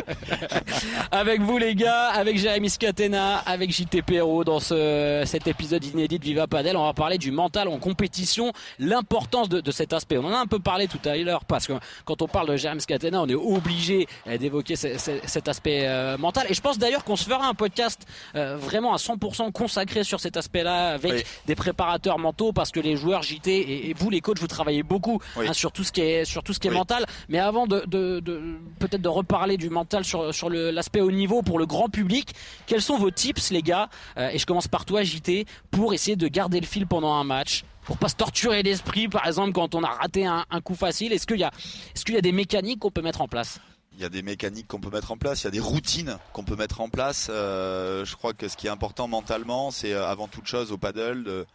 avec 1.11 1.39
vous 1.39 1.57
les 1.57 1.73
gars, 1.73 2.07
avec 2.09 2.37
Jérémy 2.37 2.69
Scatena, 2.69 3.37
avec 3.45 3.71
JT 3.71 4.01
Perrault 4.01 4.43
dans 4.43 4.59
ce, 4.59 5.23
cet 5.25 5.47
épisode 5.47 5.85
inédit 5.85 6.19
de 6.19 6.25
Viva 6.25 6.47
Padel, 6.47 6.75
on 6.75 6.83
va 6.83 6.93
parler 6.93 7.17
du 7.17 7.31
mental 7.31 7.69
en 7.69 7.77
compétition, 7.77 8.51
l'importance 8.77 9.47
de, 9.47 9.61
de, 9.61 9.71
cet 9.71 9.93
aspect. 9.93 10.17
On 10.17 10.25
en 10.25 10.33
a 10.33 10.39
un 10.39 10.47
peu 10.47 10.59
parlé 10.59 10.87
tout 10.89 10.99
à 11.05 11.15
l'heure 11.15 11.45
parce 11.45 11.65
que 11.65 11.73
quand 12.03 12.21
on 12.21 12.27
parle 12.27 12.49
de 12.49 12.57
Jérémy 12.57 12.81
Scatena, 12.81 13.21
on 13.21 13.27
est 13.27 13.35
obligé 13.35 14.05
euh, 14.27 14.37
d'évoquer 14.37 14.75
cet 14.75 15.47
aspect 15.47 15.83
euh, 15.85 16.17
mental. 16.17 16.45
Et 16.49 16.53
je 16.53 16.61
pense 16.61 16.77
d'ailleurs 16.77 17.05
qu'on 17.05 17.15
se 17.15 17.23
fera 17.23 17.47
un 17.47 17.53
podcast 17.53 18.01
euh, 18.35 18.57
vraiment 18.57 18.93
à 18.93 18.97
100% 18.97 19.53
consacré 19.53 20.03
sur 20.03 20.19
cet 20.19 20.35
aspect-là 20.35 20.89
avec 20.89 21.13
oui. 21.13 21.23
Des 21.45 21.55
préparateurs 21.55 22.19
mentaux 22.19 22.51
parce 22.51 22.71
que 22.71 22.79
les 22.79 22.95
joueurs 22.97 23.23
JT 23.23 23.49
et, 23.51 23.89
et 23.89 23.93
vous 23.93 24.09
les 24.09 24.21
coachs 24.21 24.39
vous 24.39 24.47
travaillez 24.47 24.83
beaucoup 24.83 25.19
oui. 25.35 25.47
hein, 25.47 25.53
sur 25.53 25.71
tout 25.71 25.83
ce 25.83 25.91
qui 25.91 26.01
est 26.01 26.25
sur 26.25 26.43
tout 26.43 26.53
ce 26.53 26.59
qui 26.59 26.67
est 26.67 26.71
oui. 26.71 26.77
mental. 26.77 27.05
Mais 27.29 27.39
avant 27.39 27.67
de, 27.67 27.83
de, 27.87 28.19
de 28.19 28.41
peut-être 28.79 29.01
de 29.01 29.09
reparler 29.09 29.57
du 29.57 29.69
mental 29.69 30.03
sur 30.03 30.33
sur 30.33 30.49
l'aspect 30.49 31.01
haut 31.01 31.11
niveau 31.11 31.41
pour 31.41 31.59
le 31.59 31.65
grand 31.65 31.89
public, 31.89 32.33
quels 32.65 32.81
sont 32.81 32.97
vos 32.97 33.11
tips 33.11 33.51
les 33.51 33.61
gars? 33.61 33.89
Euh, 34.17 34.29
Et 34.29 34.39
je 34.39 34.45
commence 34.45 34.67
par 34.67 34.85
toi 34.85 35.03
JT 35.03 35.45
pour 35.71 35.93
essayer 35.93 36.15
de 36.15 36.27
garder 36.27 36.59
le 36.59 36.65
fil 36.65 36.87
pendant 36.87 37.13
un 37.13 37.23
match 37.23 37.63
pour 37.85 37.97
pas 37.97 38.09
se 38.09 38.15
torturer 38.15 38.63
l'esprit, 38.63 39.07
par 39.07 39.25
exemple, 39.25 39.53
quand 39.53 39.73
on 39.73 39.81
a 39.81 39.87
raté 39.87 40.25
un, 40.25 40.43
un 40.49 40.59
coup 40.59 40.75
facile 40.75 41.13
Est-ce 41.13 41.25
qu'il 41.25 41.39
y 41.39 41.43
a, 41.45 41.51
est-ce 41.95 42.03
qu'il 42.03 42.15
y 42.15 42.17
a 42.17 42.21
des 42.21 42.33
mécaniques 42.33 42.79
qu'on 42.79 42.91
peut 42.91 43.01
mettre 43.01 43.21
en 43.21 43.29
place? 43.29 43.61
Il 43.97 44.03
y 44.03 44.05
a 44.05 44.09
des 44.09 44.21
mécaniques 44.21 44.67
qu'on 44.67 44.79
peut 44.79 44.91
mettre 44.91 45.11
en 45.11 45.17
place, 45.17 45.41
il 45.41 45.45
y 45.45 45.47
a 45.47 45.51
des 45.51 45.59
routines 45.59 46.17
qu'on 46.31 46.43
peut 46.43 46.55
mettre 46.55 46.81
en 46.81 46.89
place. 46.89 47.27
Euh, 47.31 48.05
je 48.05 48.15
crois 48.15 48.33
que 48.33 48.47
ce 48.47 48.55
qui 48.55 48.67
est 48.67 48.69
important 48.69 49.07
mentalement, 49.07 49.71
c'est 49.71 49.93
euh, 49.93 50.07
avant 50.07 50.27
toute 50.27 50.45
chose 50.45 50.71
au 50.71 50.77
paddle 50.77 51.23
de, 51.23 51.45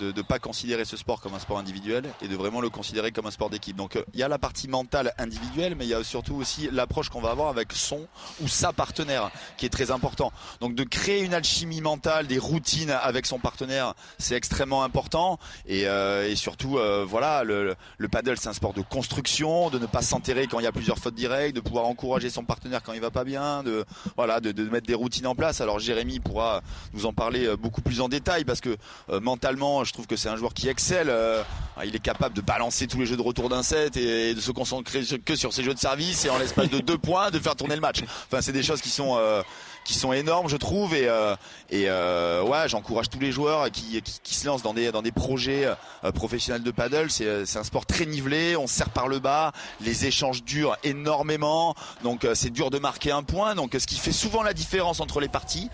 de 0.00 0.12
ne 0.12 0.22
pas 0.22 0.38
considérer 0.38 0.84
ce 0.84 0.96
sport 0.96 1.20
comme 1.20 1.34
un 1.34 1.38
sport 1.38 1.58
individuel 1.58 2.04
et 2.22 2.28
de 2.28 2.36
vraiment 2.36 2.60
le 2.60 2.70
considérer 2.70 3.12
comme 3.12 3.26
un 3.26 3.30
sport 3.30 3.50
d'équipe. 3.50 3.76
Donc 3.76 3.98
il 4.12 4.20
y 4.20 4.22
a 4.22 4.28
la 4.28 4.38
partie 4.38 4.68
mentale 4.68 5.12
individuelle, 5.18 5.74
mais 5.76 5.84
il 5.84 5.90
y 5.90 5.94
a 5.94 6.02
surtout 6.04 6.34
aussi 6.34 6.68
l'approche 6.72 7.08
qu'on 7.08 7.20
va 7.20 7.30
avoir 7.30 7.48
avec 7.48 7.72
son 7.72 8.06
ou 8.42 8.48
sa 8.48 8.72
partenaire 8.72 9.30
qui 9.56 9.66
est 9.66 9.70
très 9.70 9.90
important. 9.90 10.32
Donc 10.60 10.74
de 10.74 10.84
créer 10.84 11.22
une 11.22 11.34
alchimie 11.34 11.80
mentale, 11.80 12.26
des 12.26 12.38
routines 12.38 12.90
avec 12.90 13.26
son 13.26 13.38
partenaire, 13.38 13.94
c'est 14.18 14.34
extrêmement 14.34 14.82
important. 14.82 15.38
Et, 15.66 15.86
euh, 15.86 16.34
surtout, 16.34 16.78
euh, 16.78 17.06
voilà, 17.08 17.44
le, 17.44 17.74
le 17.96 18.08
paddle 18.08 18.36
c'est 18.36 18.48
un 18.48 18.52
sport 18.52 18.74
de 18.74 18.82
construction, 18.82 19.70
de 19.70 19.78
ne 19.78 19.86
pas 19.86 20.02
s'enterrer 20.02 20.46
quand 20.46 20.58
il 20.58 20.64
y 20.64 20.68
a 20.68 20.72
plusieurs 20.72 20.98
fautes 20.98 21.14
directes, 21.14 21.54
de 21.56 21.60
pouvoir 21.60 21.86
encourager 21.86 22.28
son 22.28 22.44
partenaire 22.44 22.82
quand 22.82 22.92
il 22.92 23.00
va 23.00 23.10
pas 23.10 23.24
bien, 23.24 23.62
de 23.62 23.84
voilà, 24.16 24.40
de, 24.40 24.52
mettre 24.68 24.86
des 24.86 24.94
routines 24.94 25.26
en 25.26 25.34
place. 25.34 25.60
Alors 25.60 25.78
Jérémy 25.78 26.20
pourra 26.20 26.62
nous 26.92 27.06
en 27.06 27.12
parler 27.12 27.56
beaucoup 27.56 27.82
plus 27.82 28.00
en 28.00 28.08
détail 28.08 28.44
parce 28.44 28.60
que 28.60 28.76
euh, 29.10 29.20
mentalement 29.20 29.83
je 29.84 29.92
trouve 29.92 30.06
que 30.06 30.16
c'est 30.16 30.28
un 30.28 30.36
joueur 30.36 30.54
qui 30.54 30.68
excelle. 30.68 31.08
Euh, 31.10 31.42
il 31.84 31.94
est 31.94 32.00
capable 32.00 32.34
de 32.34 32.40
balancer 32.40 32.86
tous 32.86 32.98
les 32.98 33.06
jeux 33.06 33.16
de 33.16 33.22
retour 33.22 33.48
d'un 33.48 33.62
set 33.62 33.96
et, 33.96 34.34
de 34.34 34.40
se 34.40 34.50
concentrer 34.50 35.02
que 35.24 35.36
sur 35.36 35.52
ses 35.52 35.62
jeux 35.62 35.74
de 35.74 35.78
service 35.78 36.24
et 36.24 36.30
en 36.30 36.38
l'espace 36.38 36.70
de 36.70 36.78
deux 36.80 36.98
points 36.98 37.30
de 37.30 37.38
faire 37.38 37.56
tourner 37.56 37.74
le 37.74 37.80
match. 37.80 38.02
Enfin, 38.02 38.40
c'est 38.40 38.52
des 38.52 38.62
choses 38.62 38.80
qui 38.80 38.90
sont 38.90 39.16
euh, 39.18 39.42
qui 39.84 39.94
sont 39.94 40.12
énormes, 40.12 40.48
je 40.48 40.56
trouve. 40.56 40.94
Et, 40.94 41.08
euh, 41.08 41.36
et 41.70 41.84
euh, 41.88 42.42
ouais, 42.42 42.68
j'encourage 42.68 43.08
tous 43.10 43.20
les 43.20 43.32
joueurs 43.32 43.70
qui, 43.70 44.00
qui, 44.02 44.20
qui, 44.22 44.34
se 44.34 44.46
lancent 44.46 44.62
dans 44.62 44.74
des, 44.74 44.90
dans 44.90 45.02
des 45.02 45.12
projets 45.12 45.66
euh, 46.04 46.12
professionnels 46.12 46.62
de 46.62 46.70
paddle. 46.70 47.10
C'est, 47.10 47.46
c'est 47.46 47.58
un 47.58 47.64
sport 47.64 47.86
très 47.86 48.06
nivelé, 48.06 48.56
on 48.56 48.66
se 48.66 48.74
serre 48.74 48.90
par 48.90 49.08
le 49.08 49.18
bas, 49.18 49.52
les 49.80 50.06
échanges 50.06 50.42
durent 50.44 50.76
énormément, 50.82 51.74
donc 52.02 52.26
c'est 52.34 52.50
dur 52.50 52.70
de 52.70 52.78
marquer 52.78 53.12
un 53.12 53.22
point. 53.22 53.54
Donc 53.54 53.76
ce 53.78 53.86
qui 53.86 53.96
fait 53.96 54.12
souvent 54.12 54.42
la 54.42 54.54
différence 54.54 55.00
entre 55.00 55.20
les 55.20 55.28
parties, 55.28 55.68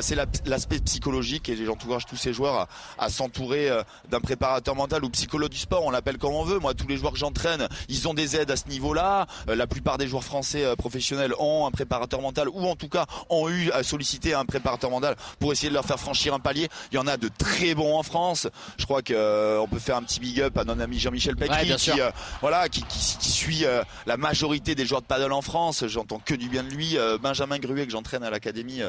c'est 0.00 0.14
la, 0.14 0.26
l'aspect 0.46 0.78
psychologique. 0.78 1.48
Et 1.48 1.64
j'encourage 1.64 2.06
tous 2.06 2.16
ces 2.16 2.32
joueurs 2.32 2.54
à, 2.54 3.04
à 3.04 3.08
s'entourer 3.08 3.70
d'un 4.08 4.20
préparateur 4.20 4.76
mental 4.76 5.04
ou 5.04 5.10
psychologue 5.10 5.50
du 5.50 5.58
sport, 5.58 5.84
on 5.84 5.90
l'appelle 5.90 6.18
comme 6.18 6.32
on 6.32 6.44
veut. 6.44 6.58
Moi, 6.58 6.74
tous 6.74 6.86
les 6.86 6.96
joueurs 6.96 7.12
que 7.12 7.18
j'entraîne, 7.18 7.68
ils 7.88 8.06
ont 8.08 8.14
des 8.14 8.36
aides 8.36 8.50
à 8.50 8.56
ce 8.56 8.68
niveau-là. 8.68 9.26
La 9.48 9.66
plupart 9.66 9.98
des 9.98 10.06
joueurs 10.06 10.24
français 10.24 10.64
professionnels 10.76 11.34
ont 11.38 11.66
un 11.66 11.70
préparateur 11.70 12.20
mental 12.20 12.48
ou 12.48 12.66
en 12.66 12.76
tout 12.76 12.88
cas 12.88 13.06
ont 13.28 13.39
eu 13.48 13.70
à 13.72 13.82
solliciter 13.82 14.34
un 14.34 14.44
préparateur 14.44 14.90
mental 14.90 15.16
pour 15.38 15.52
essayer 15.52 15.68
de 15.68 15.74
leur 15.74 15.84
faire 15.84 15.98
franchir 15.98 16.34
un 16.34 16.40
palier. 16.40 16.68
Il 16.92 16.96
y 16.96 16.98
en 16.98 17.06
a 17.06 17.16
de 17.16 17.28
très 17.28 17.74
bons 17.74 17.96
en 17.96 18.02
France. 18.02 18.48
Je 18.78 18.84
crois 18.84 19.02
que 19.02 19.14
euh, 19.14 19.60
on 19.60 19.68
peut 19.68 19.78
faire 19.78 19.96
un 19.96 20.02
petit 20.02 20.20
big 20.20 20.40
up 20.40 20.56
à 20.58 20.64
notre 20.64 20.82
ami 20.82 20.98
Jean-Michel 20.98 21.34
ouais, 21.36 21.76
qui 21.76 22.00
euh, 22.00 22.10
voilà 22.40 22.68
qui, 22.68 22.82
qui, 22.82 23.16
qui 23.18 23.30
suit 23.30 23.64
euh, 23.64 23.82
la 24.06 24.16
majorité 24.16 24.74
des 24.74 24.86
joueurs 24.86 25.02
de 25.02 25.06
paddle 25.06 25.32
en 25.32 25.42
France. 25.42 25.86
J'entends 25.86 26.20
que 26.24 26.34
du 26.34 26.48
bien 26.48 26.62
de 26.62 26.70
lui. 26.70 26.96
Benjamin 27.22 27.58
Gruet 27.58 27.86
que 27.86 27.92
j'entraîne 27.92 28.22
à 28.22 28.30
l'académie 28.30 28.80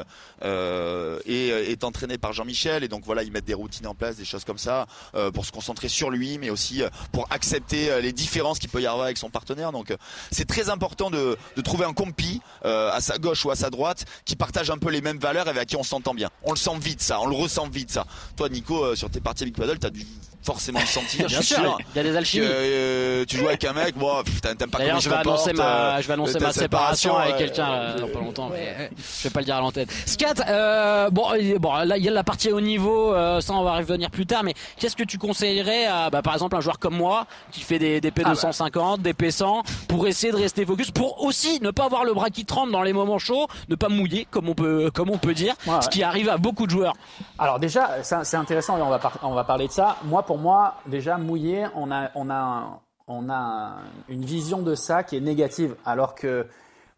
est, 0.42 1.26
est 1.26 1.84
entraîné 1.84 2.18
par 2.18 2.32
Jean-Michel 2.32 2.84
et 2.84 2.88
donc 2.88 3.04
voilà 3.04 3.22
ils 3.22 3.32
mettent 3.32 3.44
des 3.44 3.54
routines 3.54 3.86
en 3.86 3.94
place, 3.94 4.16
des 4.16 4.24
choses 4.24 4.44
comme 4.44 4.58
ça 4.58 4.86
pour 5.34 5.46
se 5.46 5.52
concentrer 5.52 5.88
sur 5.88 6.10
lui, 6.10 6.38
mais 6.38 6.50
aussi 6.50 6.82
pour 7.12 7.26
accepter 7.30 8.00
les 8.00 8.12
différences 8.12 8.58
qu'il 8.58 8.68
peut 8.70 8.80
y 8.82 8.86
avoir 8.86 9.04
avec 9.04 9.18
son 9.18 9.30
partenaire. 9.30 9.72
Donc 9.72 9.94
c'est 10.30 10.46
très 10.46 10.70
important 10.70 11.10
de, 11.10 11.36
de 11.56 11.62
trouver 11.62 11.84
un 11.84 11.92
compi 11.92 12.40
à 12.64 13.00
sa 13.00 13.18
gauche 13.18 13.44
ou 13.44 13.50
à 13.50 13.56
sa 13.56 13.70
droite 13.70 14.04
qui 14.24 14.36
partagent 14.42 14.70
un 14.70 14.78
peu 14.78 14.90
les 14.90 15.00
mêmes 15.00 15.20
valeurs 15.20 15.46
et 15.46 15.50
avec 15.50 15.68
qui 15.68 15.76
on 15.76 15.84
s'entend 15.84 16.14
bien. 16.14 16.28
On 16.42 16.50
le 16.50 16.56
sent 16.56 16.76
vite 16.80 17.00
ça, 17.00 17.20
on 17.20 17.26
le 17.28 17.36
ressent 17.36 17.68
vite 17.68 17.92
ça. 17.92 18.06
Toi 18.36 18.48
Nico, 18.48 18.82
euh, 18.82 18.96
sur 18.96 19.08
tes 19.08 19.20
parties 19.20 19.44
avec 19.44 19.54
Paddle, 19.54 19.78
t'as 19.78 19.90
dû 19.90 20.04
forcément 20.42 20.80
le 20.80 20.86
sentir. 20.86 21.26
Bien 21.28 21.42
sûr, 21.42 21.78
il 21.94 21.96
y 21.96 22.00
a 22.00 22.02
des 22.02 22.16
alchimies. 22.16 22.46
Euh, 22.48 23.24
tu 23.26 23.36
joues 23.36 23.48
avec 23.48 23.64
un 23.64 23.72
mec, 23.72 23.96
bon, 23.96 24.22
t'aimes 24.42 24.70
pas 24.70 24.78
D'ailleurs, 24.78 25.00
je 25.00 25.08
vais 25.08 25.16
annoncer 25.16 25.52
ma, 25.52 26.00
je 26.00 26.06
vais 26.06 26.14
annoncer 26.14 26.38
ma 26.38 26.52
séparation, 26.52 27.16
avec 27.16 27.36
quelqu'un 27.36 27.70
euh, 27.70 27.98
dans 27.98 28.08
pas 28.08 28.20
longtemps, 28.20 28.50
mais 28.50 28.90
je 28.96 29.24
vais 29.24 29.30
pas 29.30 29.40
le 29.40 29.46
dire 29.46 29.56
à 29.56 29.60
l'antenne. 29.60 29.86
Scat, 30.06 30.34
euh, 30.48 31.10
bon, 31.10 31.28
bon, 31.58 31.74
là 31.84 31.96
il 31.96 32.04
y 32.04 32.08
a 32.08 32.12
la 32.12 32.24
partie 32.24 32.50
haut 32.50 32.60
niveau, 32.60 33.14
euh, 33.14 33.40
ça 33.40 33.54
on 33.54 33.62
va 33.62 33.76
revenir 33.76 34.10
plus 34.10 34.26
tard, 34.26 34.42
mais 34.42 34.54
qu'est-ce 34.78 34.96
que 34.96 35.04
tu 35.04 35.18
conseillerais 35.18 35.86
à, 35.86 36.10
bah, 36.10 36.22
par 36.22 36.34
exemple, 36.34 36.56
un 36.56 36.60
joueur 36.60 36.78
comme 36.78 36.96
moi 36.96 37.26
qui 37.50 37.60
fait 37.60 37.78
des, 37.78 38.00
des 38.00 38.10
P250, 38.10 38.62
ah 38.64 38.70
bah. 38.72 38.96
des 38.98 39.12
P100, 39.12 39.62
pour 39.88 40.06
essayer 40.06 40.32
de 40.32 40.38
rester 40.38 40.66
focus, 40.66 40.90
pour 40.90 41.22
aussi 41.22 41.60
ne 41.60 41.70
pas 41.70 41.84
avoir 41.84 42.04
le 42.04 42.14
bras 42.14 42.30
qui 42.30 42.44
tremble 42.44 42.72
dans 42.72 42.82
les 42.82 42.92
moments 42.92 43.18
chauds, 43.18 43.46
ne 43.68 43.74
pas 43.74 43.88
mouiller, 43.88 44.26
comme 44.30 44.48
on 44.48 44.54
peut, 44.54 44.90
comme 44.92 45.10
on 45.10 45.18
peut 45.18 45.34
dire, 45.34 45.54
ouais, 45.66 45.82
ce 45.82 45.88
qui 45.88 46.02
arrive 46.02 46.28
à 46.28 46.36
beaucoup 46.36 46.66
de 46.66 46.70
joueurs. 46.70 46.94
Alors 47.38 47.58
déjà, 47.58 48.02
c'est 48.02 48.36
intéressant, 48.36 48.78
on 48.80 48.90
va, 48.90 49.00
on 49.22 49.34
va 49.34 49.44
parler 49.44 49.66
de 49.66 49.72
ça. 49.72 49.96
Moi, 50.04 50.22
pour 50.22 50.31
moi, 50.38 50.76
déjà 50.86 51.18
mouillé, 51.18 51.66
on 51.74 51.90
a, 51.90 52.10
on 52.14 52.30
a, 52.30 52.80
on 53.08 53.30
a 53.30 53.76
une 54.08 54.24
vision 54.24 54.62
de 54.62 54.74
ça 54.74 55.02
qui 55.02 55.16
est 55.16 55.20
négative. 55.20 55.74
Alors 55.84 56.14
que 56.14 56.46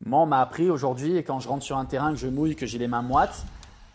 moi, 0.05 0.21
on 0.21 0.27
m'a 0.27 0.41
appris 0.41 0.71
aujourd'hui, 0.71 1.17
et 1.17 1.23
quand 1.23 1.41
je 1.41 1.49
rentre 1.49 1.63
sur 1.63 1.79
un 1.79 1.85
terrain, 1.85 2.11
que 2.11 2.19
je 2.19 2.29
mouille, 2.29 2.57
que 2.57 2.67
j'ai 2.67 2.79
les 2.79 2.89
mains 2.89 3.03
moites, 3.03 3.45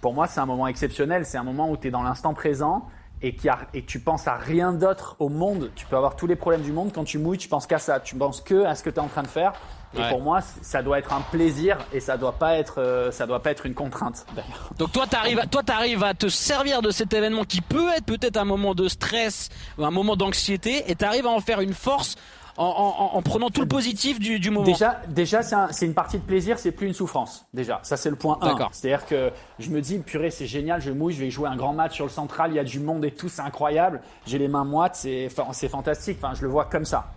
pour 0.02 0.14
moi, 0.14 0.28
c'est 0.28 0.40
un 0.40 0.46
moment 0.46 0.68
exceptionnel. 0.68 1.26
C'est 1.26 1.38
un 1.38 1.44
moment 1.44 1.70
où 1.70 1.78
tu 1.78 1.88
es 1.88 1.92
dans 1.92 2.04
l'instant 2.04 2.34
présent 2.34 2.88
et, 3.22 3.36
qui 3.36 3.50
et 3.74 3.84
tu 3.84 4.00
penses 4.00 4.28
à 4.28 4.36
rien 4.36 4.72
d'autre 4.72 5.16
au 5.20 5.30
monde. 5.30 5.72
Tu 5.76 5.86
peux 5.86 5.98
avoir 5.98 6.16
tous 6.16 6.28
les 6.28 6.38
problèmes 6.38 6.62
du 6.62 6.72
monde. 6.72 6.92
Quand 6.94 7.04
tu 7.04 7.18
mouilles, 7.18 7.38
tu 7.38 7.50
penses 7.50 7.68
qu'à 7.68 7.80
ça. 7.80 8.00
Tu 8.00 8.16
penses 8.16 8.42
que 8.42 8.64
à 8.64 8.76
ce 8.76 8.84
que 8.84 8.90
tu 8.90 8.96
es 8.96 9.00
en 9.00 9.08
train 9.08 9.24
de 9.24 9.28
faire. 9.28 9.54
Et 9.96 10.00
ouais. 10.00 10.10
pour 10.10 10.22
moi, 10.22 10.40
ça 10.42 10.84
doit 10.84 11.00
être 11.00 11.14
un 11.14 11.22
plaisir 11.22 11.78
et 11.94 12.00
ça 12.00 12.18
doit 12.18 12.34
pas 12.34 12.56
être, 12.58 12.80
euh, 12.80 13.12
ça 13.12 13.26
doit 13.26 13.42
pas 13.42 13.52
être 13.52 13.66
une 13.66 13.74
contrainte 13.74 14.26
d'ailleurs. 14.36 14.70
Donc 14.78 14.92
toi, 14.92 15.08
t'arrives, 15.08 15.42
toi, 15.50 15.64
t'arrives 15.64 16.04
à 16.04 16.14
te 16.14 16.28
servir 16.30 16.82
de 16.82 16.92
cet 16.92 17.14
événement 17.14 17.44
qui 17.44 17.62
peut 17.62 17.90
être 17.96 18.06
peut-être 18.06 18.38
un 18.38 18.46
moment 18.46 18.76
de 18.76 18.88
stress 18.88 19.50
ou 19.78 19.86
un 19.86 19.92
moment 19.92 20.16
d'anxiété, 20.16 20.84
et 20.92 20.96
t'arrives 20.96 21.26
à 21.26 21.32
en 21.32 21.40
faire 21.40 21.62
une 21.62 21.74
force. 21.74 22.16
En, 22.58 22.66
en, 22.66 23.18
en, 23.18 23.22
prenant 23.22 23.50
tout 23.50 23.62
le 23.62 23.70
positif 23.70 24.20
du, 24.20 24.38
du 24.38 24.50
moment. 24.50 24.66
Déjà, 24.66 25.00
déjà 25.08 25.44
c'est 25.44 25.56
un, 25.56 25.70
une 25.82 25.94
partie 25.94 26.18
de 26.18 26.24
plaisir, 26.24 26.60
c'est 26.60 26.74
plus 26.74 26.88
une 26.88 26.94
souffrance. 26.94 27.46
Déjà, 27.54 27.80
ça 27.84 27.96
c'est 27.96 28.10
le 28.10 28.18
point 28.18 28.38
1. 28.42 28.68
C'est-à-dire 28.74 29.06
que 29.06 29.32
je 29.60 29.70
me 29.70 29.80
dis, 29.80 29.98
purée, 30.00 30.30
c'est 30.30 30.46
génial, 30.46 30.82
je 30.82 30.92
mouille, 30.92 31.14
je 31.14 31.22
vais 31.22 31.30
jouer 31.30 31.48
un 31.48 31.56
grand 31.56 31.72
match 31.72 31.96
sur 31.96 32.04
le 32.04 32.12
central, 32.12 32.52
il 32.52 32.56
y 32.56 32.60
a 32.60 32.66
du 32.66 32.82
monde 32.82 33.06
et 33.06 33.12
tout, 33.12 33.30
c'est 33.30 33.44
incroyable. 33.44 34.02
J'ai 34.26 34.40
les 34.40 34.50
mains 34.50 34.66
moites, 34.66 34.96
c'est 34.98 35.30
fantastique. 35.70 36.18
Enfin, 36.22 36.34
je 36.36 36.42
le 36.42 36.50
vois 36.50 36.66
comme 36.66 36.84
ça. 36.84 37.14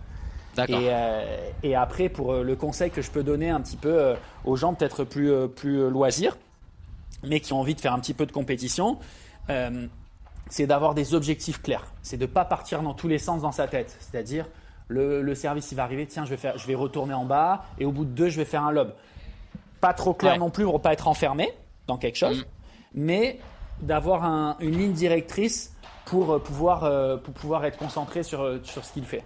Et, 0.57 0.71
euh, 0.71 1.49
et, 1.63 1.75
après, 1.75 2.09
pour 2.09 2.33
euh, 2.33 2.43
le 2.43 2.55
conseil 2.55 2.91
que 2.91 3.01
je 3.01 3.09
peux 3.09 3.23
donner 3.23 3.49
un 3.49 3.61
petit 3.61 3.77
peu 3.77 3.89
euh, 3.89 4.15
aux 4.45 4.55
gens 4.55 4.73
peut-être 4.73 5.03
plus, 5.03 5.31
plus 5.49 5.89
loisirs, 5.89 6.37
mais 7.23 7.39
qui 7.39 7.53
ont 7.53 7.59
envie 7.59 7.75
de 7.75 7.81
faire 7.81 7.93
un 7.93 7.99
petit 7.99 8.13
peu 8.13 8.25
de 8.25 8.31
compétition, 8.31 8.99
euh, 9.49 9.87
c'est 10.49 10.67
d'avoir 10.67 10.93
des 10.93 11.15
objectifs 11.15 11.61
clairs. 11.61 11.91
C'est 12.01 12.17
de 12.17 12.25
ne 12.25 12.31
pas 12.31 12.45
partir 12.45 12.81
dans 12.83 12.93
tous 12.93 13.07
les 13.07 13.17
sens 13.17 13.41
dans 13.41 13.51
sa 13.51 13.67
tête. 13.67 13.97
C'est-à-dire, 13.99 14.45
le, 14.89 15.21
le, 15.21 15.35
service 15.35 15.71
il 15.71 15.75
va 15.75 15.83
arriver, 15.83 16.05
tiens, 16.05 16.25
je 16.25 16.29
vais, 16.29 16.37
faire, 16.37 16.57
je 16.57 16.67
vais 16.67 16.75
retourner 16.75 17.13
en 17.13 17.25
bas, 17.25 17.65
et 17.79 17.85
au 17.85 17.91
bout 17.91 18.05
de 18.05 18.11
deux, 18.11 18.29
je 18.29 18.37
vais 18.37 18.45
faire 18.45 18.63
un 18.63 18.71
lob. 18.71 18.93
Pas 19.81 19.93
trop 19.93 20.13
clair 20.13 20.33
ouais. 20.33 20.39
non 20.39 20.49
plus 20.49 20.65
pour 20.65 20.75
ne 20.75 20.79
pas 20.79 20.93
être 20.93 21.07
enfermé 21.07 21.51
dans 21.87 21.97
quelque 21.97 22.17
chose, 22.17 22.41
mmh. 22.41 22.45
mais 22.93 23.39
d'avoir 23.81 24.23
un, 24.23 24.55
une 24.59 24.77
ligne 24.77 24.93
directrice 24.93 25.75
pour 26.05 26.41
pouvoir, 26.41 27.19
pour 27.21 27.33
pouvoir 27.33 27.65
être 27.65 27.77
concentré 27.77 28.23
sur, 28.23 28.59
sur 28.63 28.85
ce 28.85 28.93
qu'il 28.93 29.05
fait. 29.05 29.23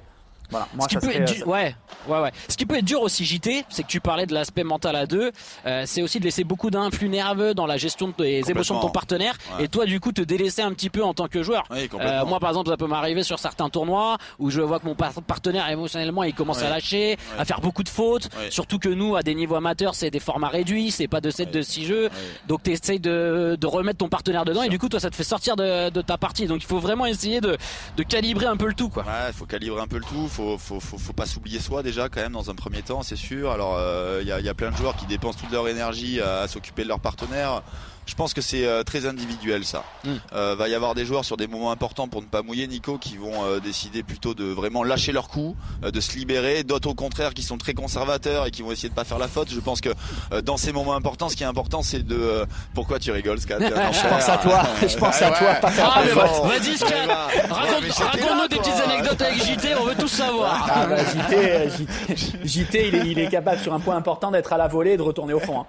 Voilà, 0.50 0.68
moi, 0.74 0.88
ce 0.90 0.98
qui 0.98 1.06
peut 1.06 1.14
être 1.14 1.34
dur, 1.34 1.48
ouais, 1.48 1.76
ouais, 2.08 2.22
ouais. 2.22 2.32
Ce 2.48 2.56
qui 2.56 2.66
peut 2.66 2.78
être 2.78 2.86
dur 2.86 3.02
aussi, 3.02 3.26
JT, 3.26 3.66
c'est 3.70 3.84
que 3.84 3.88
tu 3.88 4.00
parlais 4.00 4.26
de 4.26 4.34
l'aspect 4.34 4.64
mental 4.64 4.96
à 4.96 5.06
deux. 5.06 5.32
Euh, 5.66 5.84
c'est 5.86 6.02
aussi 6.02 6.20
de 6.20 6.24
laisser 6.24 6.44
beaucoup 6.44 6.70
d'influx 6.70 7.10
nerveux 7.10 7.54
dans 7.54 7.66
la 7.66 7.78
gestion 7.78 8.14
des 8.18 8.50
émotions 8.50 8.78
de 8.78 8.82
ton 8.82 8.90
partenaire. 8.90 9.38
Ouais. 9.58 9.66
Et 9.66 9.68
toi, 9.68 9.86
du 9.86 10.00
coup, 10.00 10.12
te 10.12 10.22
délaisser 10.22 10.62
un 10.62 10.72
petit 10.72 10.90
peu 10.90 11.04
en 11.04 11.14
tant 11.14 11.28
que 11.28 11.44
joueur. 11.44 11.66
Oui, 11.70 11.90
euh, 12.00 12.26
moi, 12.26 12.40
par 12.40 12.50
exemple, 12.50 12.70
ça 12.70 12.78
peut 12.78 12.88
m'arriver 12.88 13.24
sur 13.24 13.40
certains 13.40 13.70
tournois 13.70 14.18
où 14.40 14.50
je 14.50 14.62
vois 14.62 14.80
que 14.80 14.86
mon 14.86 14.96
partenaire 14.96 15.70
émotionnellement, 15.70 16.24
il 16.24 16.34
commence 16.34 16.60
ouais. 16.60 16.68
à 16.68 16.70
lâcher, 16.70 17.18
à 17.38 17.46
faire 17.46 17.60
beaucoup 17.60 17.84
de 17.84 17.90
fautes. 17.90 18.30
Surtout 18.50 18.80
que 18.80 18.90
nous, 18.90 19.16
à 19.16 19.24
des 19.24 19.36
niveaux 19.36 19.56
amateurs, 19.56 19.96
c'est 19.96 20.12
des 20.12 20.20
formats 20.20 20.48
réduits, 20.48 20.92
c'est 20.92 21.08
pas 21.08 21.22
de 21.22 21.30
7 21.30 21.52
de 21.52 21.62
6 21.62 21.86
jeux. 21.86 22.10
Donc, 22.48 22.64
tu 22.64 22.72
essayes 22.72 23.00
de, 23.00 23.58
de, 23.60 23.68
remettre 23.68 23.98
ton 23.98 24.10
partenaire 24.10 24.46
dedans. 24.46 24.64
Et 24.64 24.70
du 24.70 24.80
coup, 24.80 24.88
toi, 24.88 25.00
ça 25.00 25.10
te 25.10 25.16
fait 25.16 25.24
sortir 25.24 25.56
de, 25.56 25.90
de, 25.90 26.02
ta 26.02 26.18
partie. 26.18 26.48
Donc, 26.48 26.64
il 26.64 26.68
faut 26.68 26.80
vraiment 26.80 27.06
essayer 27.06 27.42
de, 27.42 27.58
de 27.98 28.04
calibrer 28.04 28.46
un 28.46 28.56
peu 28.56 28.68
le 28.68 28.74
tout, 28.74 28.90
quoi. 28.90 29.04
Ouais, 29.04 29.28
il 29.28 29.34
faut 29.34 29.46
calibrer 29.46 29.82
un 29.82 29.88
peu 29.88 29.98
le 29.98 30.04
tout 30.04 30.28
faut, 30.38 30.80
faut, 30.80 30.98
faut, 30.98 31.14
pas 31.14 31.26
s'oublier 31.26 31.60
soi 31.60 31.82
déjà 31.82 32.10
quand 32.10 32.22
même 32.22 32.34
dans 32.34 32.52
un 32.52 32.56
premier 32.56 32.84
temps, 32.84 33.02
c'est 33.02 33.16
sûr. 33.16 33.52
Alors 33.52 33.76
euh, 33.78 34.20
il 34.22 34.28
y, 34.28 34.32
a, 34.32 34.40
y, 34.40 34.54
plein 34.54 34.72
de 34.72 34.78
joueurs 34.78 34.96
qui 34.96 35.06
dépensent 35.08 35.40
toute 35.40 35.52
leur 35.52 35.68
énergie 35.68 36.22
à, 36.22 36.42
à 36.42 36.48
s'occuper 36.48 36.84
de 36.84 36.90
leurs 36.90 37.00
partenaires. 37.00 37.64
Je 38.08 38.16
pense 38.16 38.34
que 38.34 38.42
c'est 38.42 38.66
euh, 38.66 38.84
très 38.84 39.06
individuel 39.06 39.66
ça. 39.66 39.84
Mm. 40.04 40.10
Euh, 40.34 40.56
va 40.58 40.70
y 40.70 40.74
avoir 40.74 40.96
des 40.96 41.06
joueurs 41.06 41.26
sur 41.26 41.38
des 41.38 41.46
moments 41.46 41.72
importants 41.72 42.08
pour 42.08 42.22
ne 42.22 42.28
pas 42.28 42.42
mouiller 42.42 42.66
Nico 42.68 42.98
qui 42.98 43.18
vont 43.18 43.44
euh, 43.44 43.60
décider 43.60 44.02
plutôt 44.02 44.34
de 44.34 44.46
vraiment 44.46 44.84
lâcher 44.84 45.12
leur 45.12 45.28
coup, 45.28 45.56
euh, 45.84 45.92
de 45.92 46.00
se 46.00 46.18
libérer. 46.18 46.64
D'autres 46.64 46.90
au 46.90 46.96
contraire 46.96 47.34
qui 47.34 47.44
sont 47.44 47.58
très 47.58 47.74
conservateurs 47.74 48.46
et 48.46 48.52
qui 48.52 48.62
vont 48.62 48.72
essayer 48.72 48.90
de 48.90 48.94
pas 48.94 49.04
faire 49.04 49.20
la 49.20 49.28
faute. 49.28 49.50
Je 49.52 49.60
pense 49.60 49.82
que 49.82 49.90
euh, 50.32 50.42
dans 50.42 50.56
ces 50.56 50.72
moments 50.72 50.96
importants, 50.96 51.28
ce 51.28 51.36
qui 51.36 51.44
est 51.44 51.48
important 51.48 51.82
c'est 51.82 52.06
de. 52.06 52.46
pourquoi 52.74 52.98
tu 52.98 53.12
rigoles, 53.12 53.40
Scat 53.40 53.60
Je 53.62 54.08
pense 54.08 54.30
à 54.30 54.38
toi. 54.38 54.64
Je 54.82 54.98
pense 54.98 55.22
à 55.22 55.32
toi. 55.32 55.60
Ah. 55.64 56.04
Vas-y, 56.44 56.78
Scat. 56.78 57.08
Raconte-nous 57.50 58.48
des 58.48 58.58
petites 58.58 58.82
anecdotes 58.86 59.22
avec 59.22 59.44
JT. 59.44 59.76
On 59.82 59.86
veut 59.86 59.96
tout 59.96 60.08
savoir. 60.08 60.66
Ah, 60.74 60.86
bah, 60.88 60.98
JT, 61.04 61.70
JT, 61.70 62.48
JT 62.48 62.88
il, 62.88 62.96
est, 62.96 63.08
il, 63.08 63.20
est, 63.20 63.28
capable 63.28 63.60
sur 63.60 63.74
un 63.74 63.80
point 63.80 63.98
important 63.98 64.32
d'être 64.32 64.54
à 64.54 64.58
la 64.58 64.68
volée 64.68 64.92
et 64.92 64.98
de 64.98 65.02
retourner 65.02 65.34
au 65.34 65.40
fond. 65.40 65.62
Hein. 65.62 65.66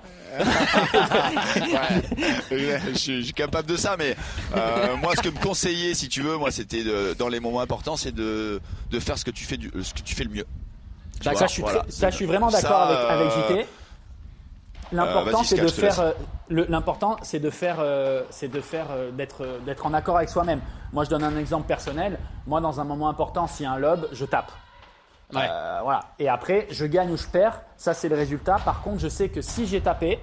Ouais. 2.50 2.80
je, 2.92 2.98
suis, 2.98 3.20
je, 3.20 3.24
suis, 3.24 3.32
capable 3.32 3.68
de 3.68 3.76
ça, 3.76 3.96
mais 3.98 4.16
euh, 4.56 4.96
moi, 4.96 5.14
ce 5.16 5.22
que 5.22 5.28
me 5.28 5.38
conseillait, 5.40 5.94
si 5.94 6.08
tu 6.08 6.22
veux, 6.22 6.36
moi, 6.36 6.50
c'était 6.50 6.84
dans 7.18 7.28
les 7.28 7.40
moments 7.40 7.60
importants, 7.60 7.96
c'est 7.96 8.14
de, 8.14 8.60
de 8.90 9.00
faire 9.00 9.18
ce 9.18 9.24
que 9.24 9.30
tu 9.30 9.44
fais, 9.44 9.56
du, 9.56 9.70
ce 9.82 9.94
que 9.94 10.00
tu 10.00 10.14
fais 10.14 10.24
le 10.24 10.30
mieux. 10.30 10.46
Bah, 11.24 11.34
ça, 11.34 11.46
je 11.46 11.52
suis 11.52 11.62
voilà. 11.62 11.84
ça, 11.88 12.10
je 12.10 12.16
suis 12.16 12.26
vraiment 12.26 12.48
d'accord 12.48 12.82
avec, 12.82 12.98
avec 12.98 13.30
JT. 13.30 13.66
L'important, 14.92 15.40
euh, 15.40 15.44
c'est 15.44 15.60
de 15.60 15.68
faire. 15.68 16.00
Euh, 16.00 16.12
l'important, 16.48 17.16
c'est 17.22 17.40
de 17.40 17.50
faire, 17.50 17.76
euh, 17.78 18.22
c'est 18.30 18.48
de 18.48 18.60
faire, 18.60 18.86
euh, 18.90 19.10
d'être, 19.10 19.46
d'être 19.66 19.86
en 19.86 19.92
accord 19.92 20.16
avec 20.16 20.28
soi-même. 20.28 20.60
Moi, 20.92 21.04
je 21.04 21.10
donne 21.10 21.24
un 21.24 21.36
exemple 21.36 21.66
personnel. 21.66 22.18
Moi, 22.46 22.60
dans 22.60 22.80
un 22.80 22.84
moment 22.84 23.08
important, 23.08 23.46
s'il 23.46 23.64
y 23.64 23.66
a 23.66 23.72
un 23.72 23.78
lob, 23.78 24.08
je 24.12 24.24
tape. 24.24 24.50
Ouais. 25.34 25.46
Euh, 25.48 25.80
voilà. 25.82 26.00
Et 26.18 26.28
après, 26.28 26.66
je 26.70 26.86
gagne 26.86 27.10
ou 27.10 27.16
je 27.16 27.26
perds. 27.26 27.62
Ça, 27.76 27.94
c'est 27.94 28.08
le 28.08 28.16
résultat. 28.16 28.56
Par 28.64 28.82
contre, 28.82 29.00
je 29.00 29.08
sais 29.08 29.28
que 29.28 29.42
si 29.42 29.66
j'ai 29.66 29.80
tapé, 29.80 30.18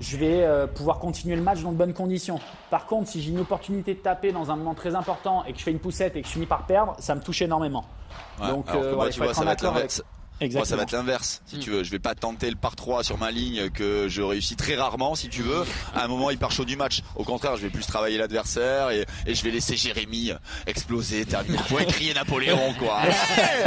je 0.00 0.16
vais 0.16 0.42
euh, 0.44 0.66
pouvoir 0.66 0.98
continuer 0.98 1.36
le 1.36 1.42
match 1.42 1.62
dans 1.62 1.72
de 1.72 1.76
bonnes 1.76 1.94
conditions. 1.94 2.40
Par 2.70 2.86
contre, 2.86 3.08
si 3.08 3.22
j'ai 3.22 3.30
une 3.30 3.40
opportunité 3.40 3.94
de 3.94 4.00
taper 4.00 4.32
dans 4.32 4.50
un 4.50 4.56
moment 4.56 4.74
très 4.74 4.94
important 4.94 5.44
et 5.44 5.52
que 5.52 5.58
je 5.58 5.64
fais 5.64 5.70
une 5.70 5.78
poussette 5.78 6.16
et 6.16 6.22
que 6.22 6.26
je 6.26 6.32
finis 6.32 6.46
par 6.46 6.66
perdre, 6.66 6.94
ça 6.98 7.14
me 7.14 7.20
touche 7.20 7.42
énormément. 7.42 7.84
Ouais, 8.40 8.48
Donc, 8.48 8.66
euh, 8.70 8.94
moi, 8.94 9.10
tu 9.10 9.20
vois, 9.20 9.34
ça 9.34 9.44
va 9.44 9.52
être 9.52 9.66
avec... 9.66 9.92
Exactement. 10.40 10.60
Moi, 10.60 10.66
ça 10.66 10.76
va 10.76 10.82
être 10.84 10.92
l'inverse, 10.92 11.42
si 11.46 11.56
mm. 11.56 11.60
tu 11.60 11.70
veux. 11.70 11.84
Je 11.84 11.90
vais 11.90 11.98
pas 11.98 12.14
tenter 12.14 12.48
le 12.48 12.56
par 12.56 12.74
3 12.74 13.04
sur 13.04 13.18
ma 13.18 13.30
ligne 13.30 13.68
que 13.70 14.08
je 14.08 14.22
réussis 14.22 14.56
très 14.56 14.74
rarement, 14.74 15.14
si 15.14 15.28
tu 15.28 15.42
veux. 15.42 15.64
À 15.94 16.04
un 16.04 16.08
moment, 16.08 16.30
il 16.30 16.38
part 16.38 16.50
chaud 16.50 16.64
du 16.64 16.76
match. 16.76 17.02
Au 17.14 17.24
contraire, 17.24 17.56
je 17.56 17.62
vais 17.62 17.68
plus 17.68 17.86
travailler 17.86 18.16
l'adversaire 18.16 18.90
et, 18.90 19.04
et, 19.26 19.34
je 19.34 19.44
vais 19.44 19.50
laisser 19.50 19.76
Jérémy 19.76 20.32
exploser, 20.66 21.26
terminer 21.26 21.58
le 21.58 21.64
point 21.64 21.82
et 21.82 21.86
crier 21.86 22.14
Napoléon, 22.14 22.74
quoi. 22.78 23.02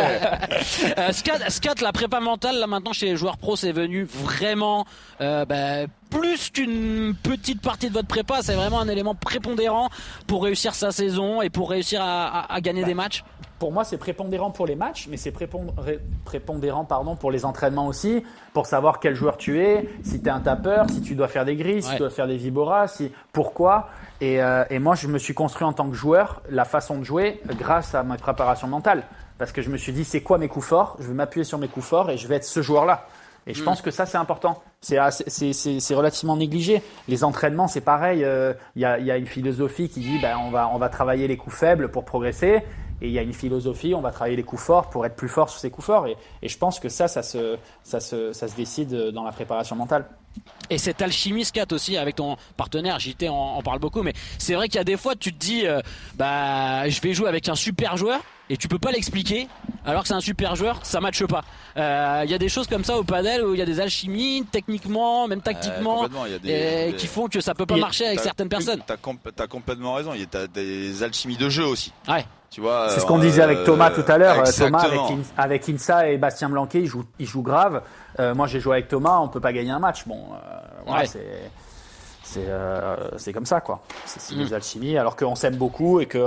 euh, 0.98 1.12
Scat, 1.12 1.50
Scat, 1.50 1.76
la 1.82 1.92
prépa 1.92 2.20
mentale, 2.20 2.58
là, 2.60 2.68
maintenant, 2.68 2.94
chez 2.94 3.08
les 3.08 3.18
joueurs 3.18 3.38
pros, 3.38 3.56
c'est 3.56 3.72
venu 3.72 4.04
vraiment, 4.06 4.86
euh, 5.22 5.46
bah, 5.46 5.88
plus 6.10 6.50
qu'une 6.50 7.16
petite 7.22 7.62
partie 7.62 7.90
de 7.90 7.94
votre 7.94 8.08
prépa, 8.08 8.42
c'est 8.42 8.56
vraiment 8.56 8.80
un 8.80 8.88
élément 8.88 9.16
prépondérant 9.16 9.90
pour 10.28 10.44
réussir 10.44 10.74
sa 10.76 10.92
saison 10.92 11.42
et 11.42 11.50
pour 11.50 11.70
réussir 11.70 12.02
à, 12.02 12.28
à, 12.28 12.54
à 12.54 12.62
gagner 12.62 12.82
bah, 12.82 12.88
des 12.88 12.94
matchs 12.94 13.24
pour 13.64 13.72
moi, 13.72 13.86
c'est 13.86 13.98
prépondérant 13.98 14.52
pour 14.52 14.68
les 14.68 14.76
matchs, 14.76 15.08
mais 15.10 15.16
c'est 15.16 15.32
prépondérant 15.32 16.84
pardon, 16.84 17.16
pour 17.16 17.32
les 17.32 17.46
entraînements 17.46 17.88
aussi, 17.88 18.22
pour 18.52 18.66
savoir 18.66 19.00
quel 19.00 19.16
joueur 19.16 19.38
tu 19.38 19.62
es, 19.62 19.88
si 20.04 20.22
tu 20.22 20.28
es 20.28 20.30
un 20.30 20.42
tapeur, 20.42 20.90
si 20.90 21.02
tu 21.02 21.16
dois 21.16 21.30
faire 21.30 21.46
des 21.46 21.56
grilles, 21.56 21.82
si 21.82 21.88
ouais. 21.88 21.96
tu 21.96 22.00
dois 22.00 22.10
faire 22.10 22.28
des 22.28 22.36
viboras, 22.36 22.90
si, 22.90 23.14
pourquoi. 23.32 23.88
Et, 24.20 24.44
euh, 24.44 24.66
et, 24.70 24.80
moi, 24.80 24.96
je 24.96 25.08
me 25.08 25.18
suis 25.18 25.34
construit 25.34 25.66
en 25.66 25.72
tant 25.72 25.90
que 25.90 25.96
joueur 25.96 26.42
la 26.50 26.66
façon 26.66 26.98
de 26.98 27.06
jouer 27.06 27.40
grâce 27.58 27.96
à 27.96 28.04
ma 28.04 28.18
préparation 28.18 28.68
mentale. 28.68 29.04
Parce 29.38 29.54
que 29.54 29.62
je 29.62 29.70
me 29.70 29.78
suis 29.78 29.94
dit, 29.94 30.04
c'est 30.04 30.20
quoi 30.20 30.38
mes 30.38 30.50
coups 30.50 30.66
forts? 30.66 30.98
Je 31.00 31.08
vais 31.08 31.14
m'appuyer 31.14 31.46
sur 31.46 31.58
mes 31.58 31.70
coups 31.70 31.86
forts 31.86 32.10
et 32.10 32.18
je 32.18 32.28
vais 32.28 32.36
être 32.36 32.44
ce 32.44 32.62
joueur-là. 32.62 33.08
Et 33.48 33.54
je 33.54 33.62
mmh. 33.62 33.66
pense 33.66 33.82
que 33.82 33.92
ça, 33.92 34.06
c'est 34.06 34.18
important. 34.18 34.62
C'est 34.82 35.00
relativement 35.00 36.36
négligé. 36.36 36.82
Les 37.08 37.24
entraînements, 37.24 37.70
c'est 37.70 37.82
pareil. 37.82 38.20
Il 38.20 38.26
euh, 38.26 38.54
y, 38.76 38.84
a, 38.84 39.00
y, 39.00 39.10
a, 39.10 39.16
une 39.16 39.26
philosophie 39.26 39.88
qui 39.88 40.02
dit 40.02 40.20
ben, 40.22 40.36
on, 40.46 40.50
va, 40.50 40.70
on 40.74 40.78
va 40.78 40.90
travailler 40.90 41.30
les 41.30 41.38
coups 41.38 41.56
faibles 41.56 41.90
pour 41.90 42.04
progresser. 42.04 42.64
Et 43.04 43.08
il 43.08 43.12
y 43.12 43.20
a 43.20 43.22
une 43.22 43.34
philosophie, 43.34 43.94
on 43.94 44.02
va 44.02 44.12
travailler 44.12 44.38
les 44.38 44.44
coups 44.44 44.62
forts 44.62 44.90
pour 44.90 45.06
être 45.06 45.16
plus 45.16 45.28
fort 45.28 45.50
sur 45.50 45.60
ces 45.60 45.70
coups 45.70 45.86
forts. 45.86 46.08
Et, 46.08 46.16
je 46.42 46.58
pense 46.58 46.80
que 46.80 46.88
ça, 46.88 47.08
ça 47.10 47.22
se 47.22 48.56
décide 48.56 49.12
dans 49.12 49.24
la 49.24 49.32
préparation 49.32 49.76
mentale. 49.76 50.06
Et 50.70 50.78
cette 50.78 51.02
alchimie 51.02 51.46
scat 51.46 51.66
aussi 51.72 51.98
avec 51.98 52.16
ton 52.16 52.38
partenaire, 52.58 53.00
JT 53.00 53.30
en, 53.30 53.36
en 53.36 53.62
parle 53.62 53.80
beaucoup, 53.80 54.02
mais 54.02 54.14
c'est 54.38 54.56
vrai 54.56 54.68
qu'il 54.68 54.78
y 54.78 54.82
a 54.82 54.86
des 54.86 54.98
fois 54.98 55.16
tu 55.16 55.34
te 55.34 55.38
dis 55.38 55.68
euh, 55.68 55.82
bah 56.16 56.90
je 56.90 57.02
vais 57.02 57.14
jouer 57.14 57.28
avec 57.28 57.50
un 57.50 57.56
super 57.56 57.98
joueur 57.98 58.22
et 58.50 58.58
tu 58.58 58.68
peux 58.68 58.80
pas 58.80 58.92
l'expliquer 58.92 59.48
alors 59.86 60.04
que 60.04 60.08
c'est 60.08 60.14
un 60.14 60.22
super 60.22 60.56
joueur, 60.56 60.80
ça 60.84 61.02
matche 61.02 61.26
pas. 61.26 61.44
Il 61.76 61.82
euh, 61.82 62.26
y 62.26 62.34
a 62.34 62.38
des 62.38 62.50
choses 62.50 62.68
comme 62.68 62.84
ça 62.84 62.98
au 62.98 63.04
padel 63.04 63.44
où 63.44 63.54
il 63.54 63.60
y 63.60 63.62
a 63.62 63.66
des 63.66 63.80
alchimies 63.80 64.46
techniquement, 64.52 65.28
même 65.28 65.42
tactiquement, 65.42 66.06
euh, 66.06 66.40
des, 66.40 66.50
et 66.50 66.92
des... 66.92 66.98
qui 66.98 67.08
font 67.08 67.28
que 67.28 67.42
ça 67.42 67.54
peut 67.54 67.66
pas 67.66 67.78
marcher 67.78 68.08
avec 68.08 68.20
certaines 68.22 68.50
personnes. 68.50 68.82
T'as 68.86 68.98
comp 68.98 69.20
complètement 69.50 69.94
raison, 69.94 70.14
il 70.14 70.22
y 70.22 70.24
a 70.24 70.48
des 70.48 71.04
alchimies 71.04 71.38
de 71.38 71.50
jeu 71.50 71.66
aussi. 71.66 71.92
Ouais. 72.08 72.26
C'est 72.90 73.00
ce 73.00 73.06
qu'on 73.06 73.18
disait 73.18 73.42
avec 73.42 73.64
Thomas 73.64 73.90
tout 73.90 74.04
à 74.08 74.18
l'heure. 74.18 74.44
Thomas 74.44 74.84
avec, 74.84 75.00
In, 75.00 75.20
avec, 75.38 75.68
Insa 75.70 76.10
et 76.10 76.18
Bastien 76.18 76.50
Blanquet, 76.50 76.82
ils 76.82 76.88
jouent, 76.88 77.06
ils 77.18 77.26
jouent 77.26 77.42
grave. 77.42 77.82
Euh, 78.20 78.36
moi, 78.36 78.48
j'ai 78.48 78.60
joué 78.60 78.74
avec 78.74 78.88
Thomas, 78.88 79.20
on 79.20 79.28
peut 79.28 79.40
pas 79.40 79.54
gagner 79.54 79.72
un 79.72 79.80
match. 79.80 80.08
Bon, 80.08 80.20
euh, 80.32 80.60
voilà, 80.86 81.02
ouais. 81.02 81.08
c'est 81.08 81.52
c'est 82.24 82.46
euh, 82.48 83.18
c'est 83.18 83.34
comme 83.34 83.46
ça 83.46 83.62
quoi. 83.62 83.82
C'est 84.06 84.36
mm. 84.36 84.40
des 84.40 84.54
alchimies, 84.54 84.98
alors 84.98 85.16
qu'on 85.16 85.36
s'aime 85.36 85.56
beaucoup 85.56 86.00
et 86.00 86.06
que 86.06 86.20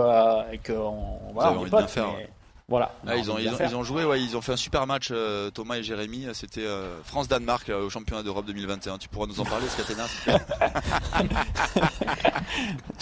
et 0.53 0.59
que 0.59 0.73
on, 0.73 1.19
voilà, 1.33 1.53
on 1.53 1.67
est 1.67 1.71
potes, 1.71 1.89
faire, 1.89 2.09
mais... 2.17 2.29
Voilà. 2.69 2.91
Ah, 3.07 3.15
ils, 3.15 3.31
ont, 3.31 3.39
ils, 3.39 3.49
ont, 3.49 3.57
ils, 3.61 3.77
ont, 3.77 3.85
joué, 3.85 4.05
ouais, 4.05 4.21
ils 4.21 4.37
ont 4.37 4.41
fait 4.41 4.51
un 4.51 4.57
super 4.57 4.89
match, 4.89 5.11
euh, 5.13 5.51
Thomas 5.51 5.77
et 5.77 5.85
Jérémy. 5.85 6.27
C'était 6.33 6.67
euh, 6.67 7.01
France-Danemark 7.05 7.69
au 7.69 7.89
championnat 7.89 8.25
d'Europe 8.25 8.45
2021. 8.45 8.99
Tu 8.99 9.09
pourras 9.09 9.29
nous 9.29 9.39
en 9.39 9.45
parler, 9.45 9.69
Scatena 9.69 10.07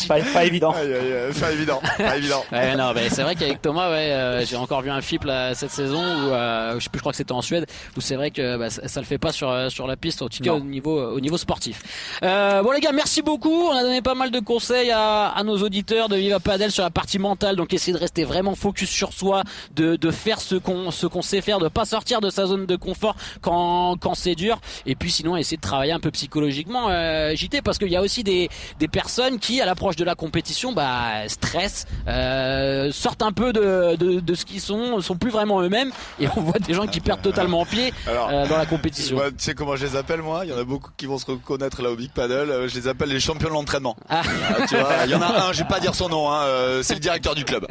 pas, 0.06 0.20
pas 0.20 0.44
évident. 0.44 0.72
Aïe, 0.72 0.92
aïe, 0.92 1.12
aïe, 1.14 1.32
pas 1.32 1.50
évident. 1.50 1.80
Pas 1.96 2.18
évident. 2.18 2.44
ouais, 2.52 2.76
non, 2.76 2.92
c'est 3.08 3.22
vrai 3.22 3.36
qu'avec 3.36 3.62
Thomas, 3.62 3.88
ouais, 3.88 4.12
euh, 4.12 4.44
j'ai 4.44 4.56
encore 4.56 4.82
vu 4.82 4.90
un 4.90 5.00
flip 5.00 5.24
là, 5.24 5.54
cette 5.54 5.70
saison 5.70 6.02
où 6.02 6.28
je 6.28 6.80
sais 6.82 6.90
plus, 6.90 6.98
je 6.98 7.00
crois 7.00 7.12
que 7.12 7.16
c'était 7.16 7.32
en 7.32 7.40
Suède, 7.40 7.64
où 7.96 8.02
c'est 8.02 8.16
vrai 8.16 8.32
que 8.32 8.58
bah, 8.58 8.68
ça, 8.68 8.86
ça, 8.86 9.00
le 9.00 9.06
fait 9.06 9.16
pas 9.16 9.32
sur 9.32 9.70
sur 9.72 9.86
la 9.86 9.96
piste, 9.96 10.20
en 10.20 10.28
tout 10.28 10.42
cas 10.42 10.52
au 10.52 10.60
niveau 10.60 11.00
au 11.10 11.20
niveau 11.20 11.38
sportif. 11.38 11.82
bon 12.20 12.70
les 12.70 12.80
gars, 12.80 12.92
merci 12.92 13.22
beaucoup. 13.22 13.68
On 13.68 13.74
a 13.74 13.82
donné 13.82 14.02
pas 14.02 14.14
mal 14.14 14.30
de 14.30 14.40
conseils 14.40 14.90
à, 14.90 15.28
à 15.28 15.42
nos 15.42 15.56
auditeurs 15.56 16.10
de 16.10 16.16
Viva 16.16 16.38
Padel 16.38 16.70
sur 16.70 16.82
la 16.82 16.90
partie 16.90 17.18
mentale, 17.18 17.56
donc 17.56 17.72
essayez 17.72 17.94
de 17.94 17.98
rester 17.98 18.24
vraiment 18.24 18.54
focus 18.54 18.90
sur 18.90 19.14
soi 19.14 19.42
de, 19.74 19.96
de 19.96 20.10
faire 20.10 20.40
ce 20.40 20.54
qu'on 20.56 20.90
ce 20.90 21.06
qu'on 21.06 21.22
sait 21.22 21.40
faire, 21.40 21.58
de 21.58 21.68
pas 21.68 21.84
sortir 21.84 22.20
de 22.20 22.30
sa 22.30 22.46
zone 22.46 22.66
de 22.66 22.76
confort 22.76 23.16
quand 23.40 23.96
quand 24.00 24.14
c'est 24.14 24.34
dur. 24.34 24.58
Et 24.86 24.94
puis 24.94 25.10
sinon 25.10 25.36
essayer 25.36 25.56
de 25.56 25.62
travailler 25.62 25.92
un 25.92 26.00
peu 26.00 26.10
psychologiquement, 26.10 26.88
euh, 26.90 27.34
JT, 27.34 27.62
parce 27.62 27.78
qu'il 27.78 27.88
y 27.90 27.96
a 27.96 28.02
aussi 28.02 28.24
des 28.24 28.48
des 28.78 28.88
personnes 28.88 29.38
qui 29.38 29.60
à 29.60 29.66
l'approche 29.66 29.96
de 29.96 30.04
la 30.04 30.14
compétition, 30.14 30.72
bah 30.72 31.28
stressent, 31.28 31.86
euh, 32.08 32.90
sortent 32.92 33.22
un 33.22 33.32
peu 33.32 33.52
de, 33.52 33.96
de, 33.96 34.20
de 34.20 34.34
ce 34.34 34.44
qu'ils 34.44 34.60
sont, 34.60 35.00
sont 35.00 35.16
plus 35.16 35.30
vraiment 35.30 35.60
eux-mêmes, 35.62 35.90
et 36.20 36.28
on 36.36 36.40
voit 36.40 36.58
des 36.58 36.74
gens 36.74 36.86
qui 36.86 37.00
perdent 37.00 37.22
totalement 37.22 37.64
pied 37.64 37.92
Alors, 38.06 38.28
euh, 38.30 38.46
dans 38.46 38.56
la 38.56 38.66
compétition. 38.66 39.16
Moi, 39.16 39.30
tu 39.30 39.36
sais 39.38 39.54
comment 39.54 39.76
je 39.76 39.86
les 39.86 39.96
appelle 39.96 40.22
moi? 40.22 40.42
Il 40.44 40.50
y 40.50 40.52
en 40.52 40.58
a 40.58 40.64
beaucoup 40.64 40.90
qui 40.96 41.06
vont 41.06 41.18
se 41.18 41.26
reconnaître 41.26 41.82
là 41.82 41.90
au 41.90 41.96
Big 41.96 42.10
Paddle. 42.10 42.50
Euh, 42.50 42.68
je 42.68 42.74
les 42.74 42.88
appelle 42.88 43.08
les 43.08 43.20
champions 43.20 43.48
de 43.48 43.54
l'entraînement. 43.54 43.96
Ah. 44.08 44.22
tu 44.68 44.76
vois, 44.76 44.90
il 45.04 45.10
y 45.10 45.14
en 45.14 45.22
a 45.22 45.48
un, 45.48 45.52
je 45.52 45.58
vais 45.62 45.68
pas 45.68 45.80
dire 45.80 45.94
son 45.94 46.08
nom, 46.08 46.30
hein, 46.30 46.42
euh, 46.44 46.82
c'est 46.82 46.94
le 46.94 47.00
directeur 47.00 47.34
du 47.34 47.44
club. 47.44 47.66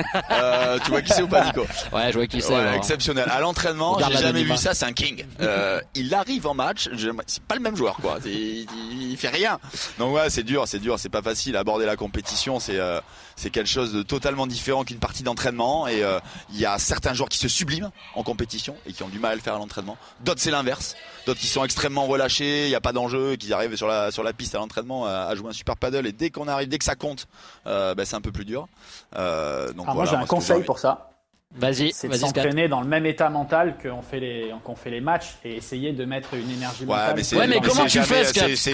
tu 0.84 0.92
vois 0.92 1.02
qui 1.02 1.12
c'est 1.14 1.22
ou 1.22 1.28
pas, 1.28 1.46
Nico? 1.46 1.66
Ouais, 1.91 2.11
je 2.11 2.17
vois 2.17 2.28
qui 2.28 2.41
c'est. 2.41 2.53
Ouais, 2.53 2.76
exceptionnel. 2.76 3.28
À 3.30 3.39
l'entraînement, 3.39 3.97
j'ai 3.99 4.17
jamais 4.17 4.43
vu 4.43 4.57
ça. 4.57 4.74
C'est 4.74 4.86
un 4.86 4.93
king. 4.93 5.26
Euh, 5.41 5.82
il 5.95 6.13
arrive 6.13 6.47
en 6.47 6.53
match. 6.53 6.89
C'est 7.28 7.43
pas 7.43 7.55
le 7.55 7.61
même 7.61 7.76
joueur, 7.76 7.97
quoi. 7.97 8.17
Il, 8.26 8.67
il, 8.91 9.17
fait 9.17 9.30
rien. 9.30 9.59
Donc 9.99 10.15
ouais, 10.15 10.30
c'est 10.30 10.43
dur, 10.43 10.67
c'est 10.67 10.80
dur, 10.80 10.99
c'est 10.99 11.09
pas 11.09 11.21
facile. 11.21 11.55
Aborder 11.55 11.86
la 11.86 11.95
compétition, 11.95 12.59
c'est 12.59 12.80
euh, 12.80 12.99
c'est 13.36 13.49
quelque 13.49 13.69
chose 13.69 13.93
de 13.93 14.03
totalement 14.03 14.47
différent 14.47 14.84
qu'une 14.84 14.99
partie 14.99 15.24
d'entraînement. 15.24 15.88
Et 15.88 16.03
euh, 16.03 16.19
il 16.51 16.59
y 16.59 16.65
a 16.65 16.78
certains 16.80 17.13
joueurs 17.13 17.30
qui 17.30 17.38
se 17.38 17.47
subliment 17.47 17.91
en 18.15 18.24
compétition 18.24 18.76
et 18.86 18.93
qui 18.93 19.03
ont 19.03 19.09
du 19.09 19.19
mal 19.19 19.34
à 19.34 19.36
le 19.36 19.41
faire 19.41 19.55
à 19.55 19.59
l'entraînement. 19.59 19.97
D'autres 20.21 20.41
c'est 20.41 20.51
l'inverse. 20.51 20.95
D'autres 21.26 21.39
qui 21.39 21.47
sont 21.47 21.63
extrêmement 21.63 22.05
relâchés, 22.05 22.65
il 22.65 22.69
n'y 22.69 22.76
a 22.76 22.82
pas 22.82 22.91
d'enjeu, 22.91 23.36
qui 23.36 23.53
arrivent 23.53 23.76
sur 23.76 23.88
la 23.88 24.11
sur 24.11 24.24
la 24.24 24.34
piste 24.34 24.55
à 24.55 24.57
l'entraînement 24.57 25.05
à, 25.05 25.28
à, 25.28 25.36
jouer 25.36 25.49
un 25.49 25.53
super 25.53 25.78
paddle. 25.78 26.05
Et 26.05 26.11
dès 26.11 26.30
qu'on 26.30 26.47
arrive, 26.47 26.67
dès 26.67 26.78
que 26.78 26.84
ça 26.84 26.95
compte, 26.95 27.28
euh, 27.67 27.95
ben, 27.95 28.05
c'est 28.05 28.15
un 28.15 28.21
peu 28.21 28.32
plus 28.32 28.45
dur. 28.45 28.67
Euh, 29.15 29.71
donc 29.74 29.86
ah, 29.88 29.93
voilà, 29.93 30.11
moi 30.11 30.19
j'ai 30.19 30.24
un 30.24 30.28
conseil 30.28 30.63
pour 30.63 30.80
ça. 30.80 31.12
Vas-y, 31.56 31.91
c'est 31.93 32.08
de 32.08 32.16
s'entraîner 32.16 32.68
dans 32.68 32.82
le 32.82 32.88
même 32.88 33.06
état 33.06 33.30
mental 33.30 33.76
qu'on 33.82 34.01
fait 34.01 34.20
les 34.20 34.51
qu'on 34.64 34.76
fait 34.76 34.89
les 34.89 35.01
matchs 35.01 35.36
et 35.45 35.56
essayer 35.56 35.91
de 35.91 36.04
mettre 36.04 36.34
une 36.34 36.49
énergie 36.49 36.86
ouais, 36.86 36.88
mentale. 36.88 37.16
Mais, 37.16 37.38
ouais, 37.38 37.47
mais 37.47 37.62
comment 37.62 37.86
tu 37.86 38.01
fais 38.01 38.24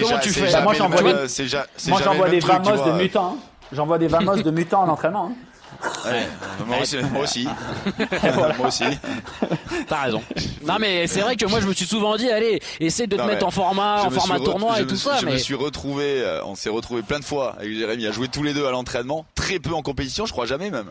Comment 0.00 0.18
tu 0.18 0.30
fais? 0.30 0.50
bah, 0.50 0.62
Moi 0.62 0.74
j'envoie 0.74 1.02
des, 2.30 2.40
vamos 2.40 2.84
de 2.84 2.92
mutants. 2.92 3.36
J'envoie 3.72 3.98
des 3.98 4.08
vamos 4.08 4.36
de 4.36 4.50
mutants 4.50 4.82
en 4.82 4.88
entraînement. 4.88 5.30
Hein. 5.30 5.50
Ouais, 6.06 6.26
moi 6.66 6.78
aussi. 6.82 6.96
Moi 7.12 7.22
aussi. 7.22 7.48
voilà. 8.34 8.54
moi 8.56 8.68
aussi. 8.68 8.84
T'as 9.86 10.02
raison. 10.04 10.22
Non 10.64 10.76
mais 10.80 11.06
c'est 11.06 11.20
vrai 11.20 11.36
que 11.36 11.46
moi 11.46 11.60
je 11.60 11.66
me 11.66 11.74
suis 11.74 11.86
souvent 11.86 12.16
dit 12.16 12.30
allez 12.30 12.60
essaie 12.80 13.06
de 13.06 13.16
te 13.16 13.20
non, 13.20 13.26
mettre 13.26 13.46
en 13.46 13.50
format 13.50 14.04
en 14.04 14.10
format 14.10 14.40
tournoi 14.40 14.80
et 14.80 14.86
tout 14.86 14.96
ça. 14.96 15.18
Je 15.20 15.26
mais... 15.26 15.32
me 15.32 15.38
suis 15.38 15.54
retrouvé, 15.54 16.22
euh, 16.22 16.44
on 16.44 16.54
s'est 16.54 16.70
retrouvé 16.70 17.02
plein 17.02 17.18
de 17.18 17.24
fois 17.24 17.56
avec 17.58 17.72
Jérémy 17.74 18.06
à 18.06 18.12
jouer 18.12 18.28
tous 18.28 18.42
les 18.42 18.54
deux 18.54 18.66
à 18.66 18.70
l'entraînement, 18.70 19.26
très 19.34 19.58
peu 19.58 19.74
en 19.74 19.82
compétition, 19.82 20.24
je 20.24 20.32
crois 20.32 20.46
jamais 20.46 20.70
même. 20.70 20.90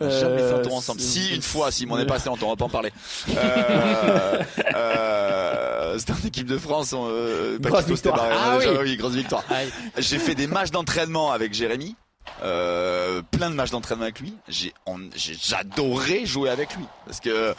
Jamais 0.00 0.38
fait 0.38 0.54
un 0.54 0.58
tour 0.62 0.72
Euh, 0.72 0.76
ensemble. 0.76 1.00
Si, 1.00 1.34
une 1.34 1.42
fois, 1.42 1.70
si, 1.70 1.84
mais 1.86 1.92
on 1.92 1.96
n'est 1.98 2.06
pas 2.06 2.14
assez 2.16 2.28
longtemps, 2.28 2.46
on 2.46 2.50
va 2.50 2.56
pas 2.56 2.64
en 2.64 2.68
parler. 2.70 2.90
Euh, 3.36 4.42
euh, 4.74 5.98
C'était 5.98 6.12
en 6.12 6.26
équipe 6.26 6.46
de 6.46 6.58
France, 6.58 6.92
on, 6.92 7.06
euh, 7.08 7.58
Grosse 7.60 7.84
victoire. 7.84 8.16
barré. 8.16 8.34
Ah 8.38 8.56
oui. 8.58 8.64
oui, 8.82 8.96
grosse 8.96 9.12
victoire. 9.14 9.44
J'ai 9.98 10.18
fait 10.18 10.34
des 10.34 10.46
matchs 10.46 10.70
d'entraînement 10.70 11.32
avec 11.32 11.52
Jérémy. 11.54 11.96
Euh, 12.42 13.20
plein 13.30 13.50
de 13.50 13.54
matchs 13.54 13.70
d'entraînement 13.70 14.04
avec 14.04 14.20
lui. 14.20 14.32
J'ai, 14.48 14.72
j'adorais 15.14 16.24
jouer 16.24 16.48
avec 16.48 16.74
lui 16.74 16.84
parce 17.04 17.20
que 17.20 17.54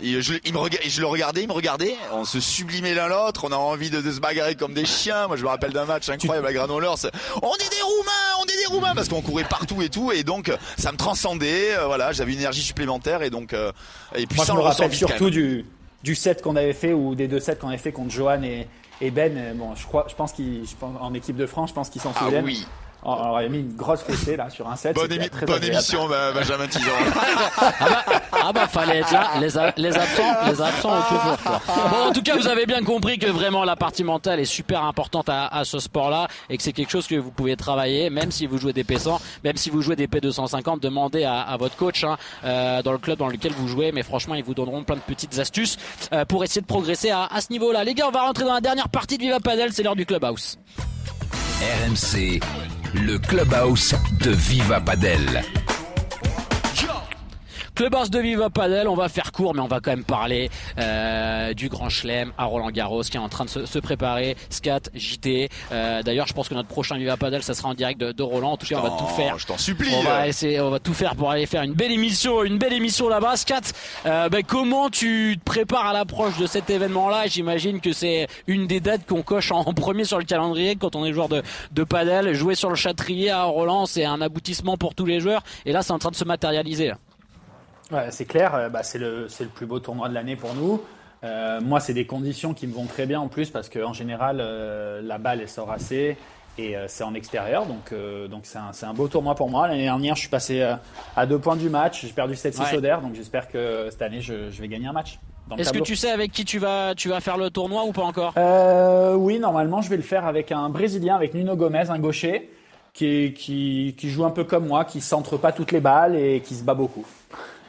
il, 0.00 0.20
je, 0.20 0.34
il 0.44 0.52
me 0.52 0.58
rega- 0.58 0.78
je 0.86 1.00
le 1.00 1.06
regardais, 1.06 1.42
il 1.42 1.48
me 1.48 1.52
regardait. 1.54 1.94
On 2.12 2.24
se 2.24 2.38
sublimait 2.40 2.94
l'un 2.94 3.08
l'autre. 3.08 3.44
On 3.44 3.52
a 3.52 3.56
envie 3.56 3.88
de, 3.90 4.00
de 4.00 4.12
se 4.12 4.20
bagarrer 4.20 4.54
comme 4.54 4.74
des 4.74 4.84
chiens. 4.84 5.26
Moi, 5.26 5.36
je 5.36 5.42
me 5.42 5.48
rappelle 5.48 5.72
d'un 5.72 5.86
match 5.86 6.08
incroyable 6.10 6.46
à 6.46 6.52
Granollers. 6.52 7.06
On 7.42 7.54
est 7.54 7.70
des 7.70 7.82
Roumains, 7.82 8.40
on 8.40 8.44
est 8.44 8.56
des 8.58 8.66
Roumains 8.66 8.94
parce 8.94 9.08
qu'on 9.08 9.22
courait 9.22 9.44
partout 9.44 9.80
et 9.80 9.88
tout. 9.88 10.12
Et 10.12 10.22
donc, 10.22 10.52
ça 10.76 10.92
me 10.92 10.98
transcendait. 10.98 11.74
Euh, 11.76 11.86
voilà, 11.86 12.12
j'avais 12.12 12.32
une 12.32 12.38
énergie 12.40 12.62
supplémentaire 12.62 13.22
et 13.22 13.30
donc 13.30 13.52
euh, 13.54 13.72
et 14.14 14.26
puis 14.26 14.36
Moi, 14.36 14.44
ça 14.44 14.52
je 14.52 14.58
on 14.58 14.62
me 14.62 14.68
rappelle 14.68 14.94
surtout 14.94 15.30
du, 15.30 15.64
du 16.02 16.14
set 16.14 16.42
qu'on 16.42 16.56
avait 16.56 16.74
fait 16.74 16.92
ou 16.92 17.14
des 17.14 17.26
deux 17.28 17.40
sets 17.40 17.56
qu'on 17.56 17.68
avait 17.68 17.78
fait 17.78 17.92
contre 17.92 18.10
Johan 18.10 18.42
et, 18.42 18.66
et 19.00 19.10
Ben. 19.10 19.34
Euh, 19.36 19.54
Bon, 19.54 19.74
je 19.74 19.86
crois, 19.86 20.06
je 20.10 20.14
pense 20.14 20.32
pense, 20.32 20.94
en 21.00 21.14
équipe 21.14 21.36
de 21.36 21.46
France, 21.46 21.70
je 21.70 21.74
pense 21.74 21.88
qu'ils 21.88 22.02
s'en 22.02 22.12
Ah 22.16 22.24
souviennent. 22.24 22.44
oui, 22.44 22.66
On 23.08 23.28
aurait 23.30 23.48
mis 23.48 23.60
une 23.60 23.76
grosse 23.76 24.00
fessée 24.02 24.36
là 24.36 24.50
sur 24.50 24.68
un 24.68 24.74
set. 24.74 24.92
bonne, 24.96 25.08
c'était 25.08 25.26
émi- 25.26 25.30
très 25.30 25.46
bonne 25.46 25.62
émission, 25.62 26.08
bah, 26.08 26.32
Benjamin 26.32 26.66
Tizon. 26.66 26.90
Ah 28.32 28.52
bah 28.52 28.66
fallait 28.66 28.98
être 28.98 29.12
là, 29.12 29.30
les, 29.40 29.48
les 29.82 29.96
absents, 29.96 30.34
les 30.46 30.60
absents 30.60 30.90
ont 30.98 31.02
toujours 31.08 31.36
tort. 31.38 31.60
Bon 31.90 32.08
en 32.08 32.12
tout 32.12 32.22
cas 32.22 32.36
vous 32.36 32.48
avez 32.48 32.66
bien 32.66 32.82
compris 32.82 33.18
que 33.18 33.26
vraiment 33.28 33.62
la 33.64 33.76
partie 33.76 34.02
mentale 34.02 34.40
est 34.40 34.44
super 34.44 34.82
importante 34.84 35.28
à, 35.28 35.46
à 35.46 35.64
ce 35.64 35.78
sport-là 35.78 36.26
et 36.50 36.56
que 36.56 36.62
c'est 36.64 36.72
quelque 36.72 36.90
chose 36.90 37.06
que 37.06 37.14
vous 37.14 37.30
pouvez 37.30 37.56
travailler 37.56 38.10
même 38.10 38.32
si 38.32 38.46
vous 38.46 38.58
jouez 38.58 38.72
des 38.72 38.82
P100, 38.84 39.20
même 39.44 39.56
si 39.56 39.70
vous 39.70 39.82
jouez 39.82 39.94
des 39.96 40.08
P250, 40.08 40.80
demandez 40.80 41.22
à, 41.24 41.42
à 41.42 41.56
votre 41.56 41.76
coach 41.76 42.02
hein, 42.02 42.16
euh, 42.44 42.82
dans 42.82 42.92
le 42.92 42.98
club 42.98 43.18
dans 43.18 43.28
lequel 43.28 43.52
vous 43.52 43.68
jouez, 43.68 43.92
mais 43.92 44.02
franchement 44.02 44.34
ils 44.34 44.44
vous 44.44 44.54
donneront 44.54 44.82
plein 44.82 44.96
de 44.96 45.00
petites 45.00 45.38
astuces 45.38 45.76
euh, 46.12 46.24
pour 46.24 46.42
essayer 46.42 46.60
de 46.60 46.66
progresser 46.66 47.10
à, 47.10 47.26
à 47.26 47.40
ce 47.40 47.52
niveau-là. 47.52 47.84
Les 47.84 47.94
gars 47.94 48.06
on 48.08 48.12
va 48.12 48.22
rentrer 48.22 48.44
dans 48.44 48.54
la 48.54 48.60
dernière 48.60 48.88
partie 48.88 49.16
de 49.16 49.22
Viva 49.22 49.38
Padel, 49.40 49.72
c'est 49.72 49.84
l'heure 49.84 49.94
du 49.96 50.06
clubhouse. 50.06 50.58
RMC, 51.60 52.38
le 52.94 53.18
clubhouse 53.18 53.94
de 54.20 54.30
Viva 54.30 54.80
Padel. 54.80 55.42
Clubhouse 57.76 58.08
de 58.08 58.18
Viva 58.20 58.48
Padel, 58.48 58.88
on 58.88 58.94
va 58.94 59.10
faire 59.10 59.32
court, 59.32 59.54
mais 59.54 59.60
on 59.60 59.66
va 59.66 59.80
quand 59.80 59.90
même 59.90 60.02
parler 60.02 60.48
euh, 60.78 61.52
du 61.52 61.68
Grand 61.68 61.90
Chelem 61.90 62.32
à 62.38 62.46
Roland 62.46 62.70
Garros 62.70 63.02
qui 63.02 63.18
est 63.18 63.20
en 63.20 63.28
train 63.28 63.44
de 63.44 63.50
se, 63.50 63.66
se 63.66 63.78
préparer. 63.78 64.34
Scat, 64.48 64.80
JT. 64.94 65.50
Euh, 65.72 66.02
D'ailleurs, 66.02 66.26
je 66.26 66.32
pense 66.32 66.48
que 66.48 66.54
notre 66.54 66.68
prochain 66.68 66.96
Viva 66.96 67.18
Padel, 67.18 67.42
ça 67.42 67.52
sera 67.52 67.68
en 67.68 67.74
direct 67.74 68.00
de, 68.00 68.12
de 68.12 68.22
Roland. 68.22 68.52
En 68.52 68.56
tout 68.56 68.66
cas, 68.66 68.76
on 68.78 68.82
va 68.82 68.96
tout 68.98 69.06
faire. 69.14 69.38
Je 69.38 69.46
t'en 69.46 69.58
supplie. 69.58 69.90
On 69.94 70.02
va 70.04 70.26
essayer, 70.26 70.58
on 70.62 70.70
va 70.70 70.78
tout 70.78 70.94
faire 70.94 71.14
pour 71.16 71.30
aller 71.30 71.44
faire 71.44 71.60
une 71.64 71.74
belle 71.74 71.92
émission, 71.92 72.42
une 72.44 72.56
belle 72.56 72.72
émission 72.72 73.10
là-bas. 73.10 73.36
Scat, 73.36 73.60
euh, 74.06 74.30
ben, 74.30 74.42
comment 74.42 74.88
tu 74.88 75.36
te 75.38 75.44
prépares 75.44 75.84
à 75.86 75.92
l'approche 75.92 76.38
de 76.38 76.46
cet 76.46 76.70
événement-là? 76.70 77.26
J'imagine 77.26 77.80
que 77.82 77.92
c'est 77.92 78.26
une 78.46 78.66
des 78.66 78.80
dates 78.80 79.04
qu'on 79.06 79.20
coche 79.20 79.52
en, 79.52 79.60
en 79.60 79.74
premier 79.74 80.04
sur 80.04 80.16
le 80.18 80.24
calendrier 80.24 80.76
quand 80.76 80.96
on 80.96 81.04
est 81.04 81.12
joueur 81.12 81.28
de, 81.28 81.42
de 81.72 81.84
padel. 81.84 82.32
Jouer 82.32 82.54
sur 82.54 82.70
le 82.70 82.74
Châtrier 82.76 83.28
à 83.30 83.44
Roland, 83.44 83.84
c'est 83.84 84.06
un 84.06 84.22
aboutissement 84.22 84.78
pour 84.78 84.94
tous 84.94 85.04
les 85.04 85.20
joueurs. 85.20 85.42
Et 85.66 85.72
là, 85.72 85.82
c'est 85.82 85.92
en 85.92 85.98
train 85.98 86.10
de 86.10 86.16
se 86.16 86.24
matérialiser. 86.24 86.88
là. 86.88 86.96
Ouais, 87.92 88.10
c'est 88.10 88.24
clair, 88.24 88.54
euh, 88.54 88.68
bah, 88.68 88.82
c'est 88.82 88.98
le, 88.98 89.28
plus 89.54 89.66
beau 89.66 89.78
tournoi 89.78 90.08
de 90.08 90.14
l'année 90.14 90.36
pour 90.36 90.54
nous. 90.54 90.82
Euh, 91.24 91.60
moi, 91.60 91.80
c'est 91.80 91.94
des 91.94 92.06
conditions 92.06 92.54
qui 92.54 92.66
me 92.66 92.74
vont 92.74 92.86
très 92.86 93.06
bien 93.06 93.20
en 93.20 93.28
plus 93.28 93.50
parce 93.50 93.68
qu'en 93.68 93.92
général, 93.92 94.38
euh, 94.40 95.00
la 95.02 95.18
balle 95.18 95.40
elle 95.40 95.48
sort 95.48 95.70
assez 95.70 96.16
et 96.58 96.76
euh, 96.76 96.86
c'est 96.88 97.04
en 97.04 97.14
extérieur. 97.14 97.66
Donc, 97.66 97.92
donc 98.30 98.42
c'est 98.44 98.86
un, 98.86 98.94
beau 98.94 99.08
tournoi 99.08 99.34
pour 99.34 99.50
moi. 99.50 99.68
L'année 99.68 99.84
dernière, 99.84 100.14
je 100.14 100.20
suis 100.20 100.28
passé 100.28 100.66
à 101.16 101.26
deux 101.26 101.38
points 101.38 101.56
du 101.56 101.68
match. 101.68 102.02
J'ai 102.02 102.12
perdu 102.12 102.34
7-6 102.34 102.60
Ouais. 102.60 102.76
au 102.76 102.80
der, 102.80 103.00
donc 103.00 103.14
j'espère 103.14 103.48
que 103.48 103.88
cette 103.90 104.02
année, 104.02 104.20
je, 104.20 104.50
je 104.50 104.60
vais 104.60 104.68
gagner 104.68 104.88
un 104.88 104.92
match. 104.92 105.18
Est-ce 105.58 105.72
que 105.72 105.78
tu 105.78 105.96
sais 105.96 106.10
avec 106.10 106.32
qui 106.32 106.44
tu 106.44 106.58
vas, 106.58 106.94
tu 106.94 107.08
vas 107.08 107.20
faire 107.20 107.36
le 107.36 107.50
tournoi 107.50 107.84
ou 107.84 107.92
pas 107.92 108.02
encore? 108.02 108.34
Euh, 108.36 109.14
oui, 109.14 109.38
normalement, 109.38 109.80
je 109.80 109.88
vais 109.88 109.96
le 109.96 110.02
faire 110.02 110.26
avec 110.26 110.50
un 110.50 110.68
Brésilien, 110.70 111.14
avec 111.14 111.34
Nuno 111.34 111.54
Gomez, 111.54 111.88
un 111.88 111.98
gaucher, 111.98 112.50
qui, 112.92 113.32
qui, 113.32 113.94
qui 113.96 114.10
joue 114.10 114.24
un 114.24 114.30
peu 114.30 114.44
comme 114.44 114.66
moi, 114.66 114.84
qui 114.84 115.00
centre 115.00 115.36
pas 115.36 115.52
toutes 115.52 115.70
les 115.70 115.80
balles 115.80 116.16
et 116.16 116.40
qui 116.40 116.54
se 116.54 116.64
bat 116.64 116.74
beaucoup. 116.74 117.06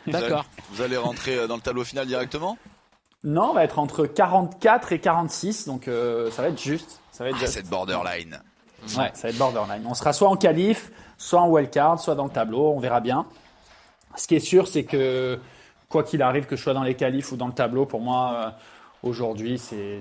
Vous 0.08 0.16
allez- 0.16 0.28
D'accord. 0.30 0.46
Vous 0.72 0.82
allez 0.82 0.98
rentrer 0.98 1.36
euh, 1.38 1.48
dans 1.48 1.56
le 1.56 1.62
tableau 1.62 1.84
final 1.84 2.08
directement? 2.08 2.58
Non, 3.24 3.50
on 3.50 3.54
va 3.54 3.64
être 3.64 3.80
entre 3.80 4.06
44 4.06 4.94
et 4.94 5.00
46, 5.00 5.66
donc 5.68 5.88
euh, 5.88 6.32
ça 6.32 6.42
va 6.42 6.48
être 6.50 6.62
juste. 6.62 7.00
Ça 7.12 7.24
va 7.24 7.30
être 7.32 7.36
Ah, 7.40 7.42
juste. 7.42 7.54
Cette 7.54 7.68
borderline. 7.70 8.40
Ouais, 8.98 9.12
ça 9.14 9.24
va 9.24 9.30
être 9.30 9.38
borderline. 9.38 9.84
On 9.88 9.94
sera 9.94 10.14
soit 10.14 10.30
en 10.30 10.36
qualif, 10.38 10.92
soit 11.18 11.42
en 11.42 11.50
wildcard, 11.50 12.00
soit 12.00 12.16
dans 12.16 12.26
le 12.26 12.30
tableau, 12.32 12.72
on 12.74 12.80
verra 12.80 13.00
bien. 13.02 13.26
Ce 14.16 14.28
qui 14.28 14.36
est 14.36 14.40
sûr, 14.40 14.68
c'est 14.68 14.84
que 14.84 15.40
quoi 15.90 16.04
qu'il 16.04 16.22
arrive, 16.22 16.46
que 16.46 16.56
je 16.56 16.62
sois 16.64 16.74
dans 16.74 16.84
les 16.84 16.96
qualifs 16.96 17.32
ou 17.32 17.38
dans 17.38 17.48
le 17.48 17.54
tableau, 17.54 17.86
pour 17.86 18.02
moi, 18.02 18.34
euh, 18.36 18.50
aujourd'hui, 19.10 19.58
c'est 19.58 20.00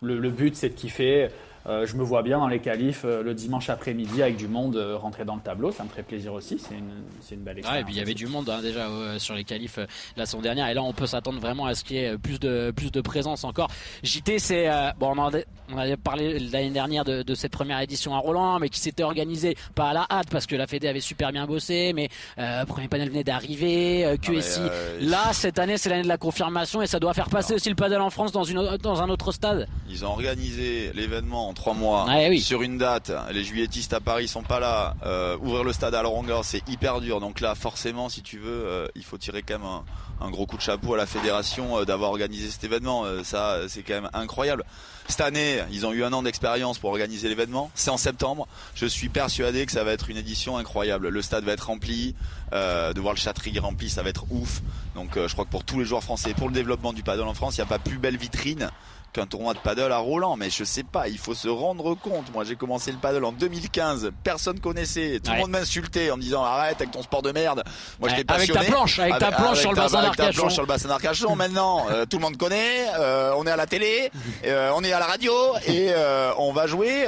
le, 0.00 0.18
le 0.18 0.30
but, 0.30 0.56
c'est 0.56 0.68
de 0.70 0.74
kiffer. 0.74 1.28
Euh, 1.68 1.84
je 1.86 1.96
me 1.96 2.04
vois 2.04 2.22
bien 2.22 2.38
dans 2.38 2.46
les 2.46 2.60
qualifs 2.60 3.02
euh, 3.04 3.22
le 3.24 3.34
dimanche 3.34 3.68
après-midi 3.70 4.22
avec 4.22 4.36
du 4.36 4.46
monde 4.46 4.76
euh, 4.76 4.96
rentrer 4.96 5.24
dans 5.24 5.34
le 5.34 5.40
tableau, 5.40 5.72
ça 5.72 5.82
me 5.82 5.88
ferait 5.88 6.04
plaisir 6.04 6.32
aussi. 6.32 6.58
C'est 6.60 6.74
une, 6.76 6.90
c'est 7.20 7.34
une 7.34 7.40
belle 7.40 7.54
Ouais, 7.56 7.58
expérience. 7.60 7.82
et 7.82 7.84
puis 7.84 7.94
il 7.94 7.98
y 7.98 8.00
avait 8.02 8.14
du 8.14 8.26
monde 8.28 8.48
hein, 8.48 8.60
déjà 8.62 8.86
euh, 8.88 9.18
sur 9.18 9.34
les 9.34 9.42
qualifs 9.42 9.78
euh, 9.78 9.86
la 10.16 10.26
saison 10.26 10.40
dernière 10.40 10.68
et 10.68 10.74
là 10.74 10.82
on 10.84 10.92
peut 10.92 11.06
s'attendre 11.06 11.40
vraiment 11.40 11.66
à 11.66 11.74
ce 11.74 11.82
qu'il 11.82 11.96
y 11.96 12.00
ait 12.04 12.16
plus 12.18 12.38
de 12.38 12.72
plus 12.76 12.92
de 12.92 13.00
présence 13.00 13.42
encore. 13.42 13.68
JT 14.04 14.38
c'est 14.38 14.68
euh, 14.68 14.90
bon 14.98 15.14
on 15.16 15.18
en 15.18 15.34
a- 15.34 15.38
on 15.72 15.78
avait 15.78 15.96
parlé 15.96 16.38
l'année 16.38 16.70
dernière 16.70 17.04
de, 17.04 17.22
de 17.24 17.34
cette 17.34 17.50
première 17.50 17.80
édition 17.80 18.14
à 18.14 18.18
Roland 18.18 18.60
mais 18.60 18.68
qui 18.68 18.78
s'était 18.78 19.02
organisée 19.02 19.56
pas 19.74 19.88
à 19.90 19.92
la 19.92 20.06
hâte 20.08 20.28
parce 20.30 20.46
que 20.46 20.54
la 20.54 20.68
Fédé 20.68 20.86
avait 20.86 21.00
super 21.00 21.32
bien 21.32 21.46
bossé 21.46 21.92
mais 21.92 22.08
euh, 22.38 22.64
premier 22.64 22.86
panel 22.86 23.08
venait 23.08 23.24
d'arriver 23.24 24.04
euh, 24.06 24.16
QSI 24.16 24.60
mais, 24.60 24.68
euh, 24.70 24.98
là 25.00 25.32
cette 25.32 25.58
année 25.58 25.78
c'est 25.78 25.88
l'année 25.88 26.04
de 26.04 26.08
la 26.08 26.18
confirmation 26.18 26.80
et 26.82 26.86
ça 26.86 27.00
doit 27.00 27.12
faire 27.14 27.28
passer 27.28 27.54
aussi 27.54 27.68
le 27.68 27.74
padel 27.74 28.00
en 28.00 28.10
France 28.10 28.30
dans 28.30 28.44
une 28.44 28.76
dans 28.80 29.02
un 29.02 29.08
autre 29.08 29.32
stade. 29.32 29.66
Ils 29.90 30.04
ont 30.04 30.08
organisé 30.10 30.92
l'événement 30.94 31.48
en 31.48 31.54
trois 31.56 31.74
mois 31.74 32.04
Ouais, 32.06 32.28
oui. 32.28 32.40
sur 32.40 32.62
une 32.62 32.78
date. 32.78 33.10
Les 33.32 33.42
juilletistes 33.42 33.92
à 33.92 34.00
Paris 34.00 34.28
sont 34.28 34.42
pas 34.44 34.60
là. 34.60 34.94
Euh, 35.04 35.36
ouvrir 35.38 35.64
le 35.64 35.72
stade 35.72 35.94
à 35.96 36.02
Laurent 36.02 36.24
c'est 36.44 36.66
hyper 36.68 37.00
dur. 37.00 37.18
Donc 37.20 37.40
là, 37.40 37.54
forcément, 37.56 38.08
si 38.08 38.22
tu 38.22 38.38
veux, 38.38 38.64
euh, 38.66 38.86
il 38.94 39.02
faut 39.04 39.18
tirer 39.18 39.42
quand 39.42 39.58
même 39.58 39.66
un, 39.66 39.84
un 40.20 40.30
gros 40.30 40.46
coup 40.46 40.56
de 40.56 40.62
chapeau 40.62 40.94
à 40.94 40.96
la 40.96 41.06
fédération 41.06 41.78
euh, 41.78 41.84
d'avoir 41.84 42.10
organisé 42.10 42.48
cet 42.50 42.62
événement. 42.64 43.04
Euh, 43.04 43.24
ça, 43.24 43.58
c'est 43.68 43.82
quand 43.82 43.94
même 43.94 44.10
incroyable. 44.12 44.64
Cette 45.08 45.20
année, 45.20 45.60
ils 45.70 45.86
ont 45.86 45.92
eu 45.92 46.02
un 46.04 46.12
an 46.12 46.22
d'expérience 46.22 46.78
pour 46.78 46.90
organiser 46.90 47.28
l'événement. 47.28 47.70
C'est 47.74 47.90
en 47.90 47.96
septembre. 47.96 48.46
Je 48.74 48.86
suis 48.86 49.08
persuadé 49.08 49.64
que 49.66 49.72
ça 49.72 49.84
va 49.84 49.92
être 49.92 50.10
une 50.10 50.16
édition 50.16 50.56
incroyable. 50.58 51.08
Le 51.08 51.22
stade 51.22 51.44
va 51.44 51.52
être 51.52 51.66
rempli. 51.66 52.14
Euh, 52.52 52.92
de 52.92 53.00
voir 53.00 53.12
le 53.12 53.18
Châtrier 53.18 53.58
rempli, 53.58 53.90
ça 53.90 54.04
va 54.04 54.10
être 54.10 54.24
ouf. 54.30 54.62
Donc, 54.94 55.16
euh, 55.16 55.26
je 55.26 55.32
crois 55.32 55.44
que 55.44 55.50
pour 55.50 55.64
tous 55.64 55.80
les 55.80 55.84
joueurs 55.84 56.02
français, 56.04 56.32
pour 56.32 56.46
le 56.48 56.54
développement 56.54 56.92
du 56.92 57.02
paddle 57.02 57.22
en 57.24 57.34
France, 57.34 57.56
il 57.56 57.60
n'y 57.60 57.64
a 57.64 57.68
pas 57.68 57.80
plus 57.80 57.98
belle 57.98 58.16
vitrine 58.16 58.70
qu'un 59.16 59.26
tournoi 59.26 59.54
de 59.54 59.58
paddle 59.58 59.90
à 59.92 59.98
Roland, 59.98 60.36
mais 60.36 60.50
je 60.50 60.62
sais 60.62 60.82
pas, 60.84 61.08
il 61.08 61.18
faut 61.18 61.34
se 61.34 61.48
rendre 61.48 61.94
compte. 61.94 62.32
Moi, 62.32 62.44
j'ai 62.44 62.54
commencé 62.56 62.92
le 62.92 62.98
paddle 62.98 63.24
en 63.24 63.32
2015, 63.32 64.10
personne 64.22 64.60
connaissait, 64.60 65.20
tout 65.22 65.30
Ouais. 65.30 65.36
le 65.36 65.42
monde 65.42 65.50
m'insultait 65.52 66.10
en 66.10 66.16
me 66.16 66.22
disant 66.22 66.44
arrête 66.44 66.76
avec 66.80 66.90
ton 66.90 67.02
sport 67.02 67.22
de 67.22 67.32
merde. 67.32 67.64
Moi, 67.98 68.08
j'étais 68.10 68.30
avec 68.32 68.48
passionné. 68.48 68.66
ta 68.66 68.72
planche, 68.72 68.98
avec 68.98 69.18
ta 69.18 69.32
planche 69.32 69.60
sur 69.60 69.70
le 69.70 69.76
bassin 69.76 69.98
avec 69.98 70.10
ta 70.16 70.22
d'Arcachon. 70.24 70.40
planche 70.42 70.52
sur 70.52 70.62
le 70.62 70.68
bassin 70.68 70.88
d'Arcachon. 70.88 71.34
Maintenant, 71.36 71.86
euh, 71.90 72.04
tout 72.06 72.18
le 72.18 72.22
monde 72.22 72.36
connaît, 72.36 72.86
euh, 72.98 73.32
on 73.36 73.46
est 73.46 73.50
à 73.50 73.56
la 73.56 73.66
télé, 73.66 74.10
euh, 74.44 74.70
on 74.74 74.84
est 74.84 74.92
à 74.92 74.98
la 75.00 75.06
radio 75.06 75.32
et 75.66 75.90
on 76.38 76.52
va 76.52 76.66
jouer 76.66 77.06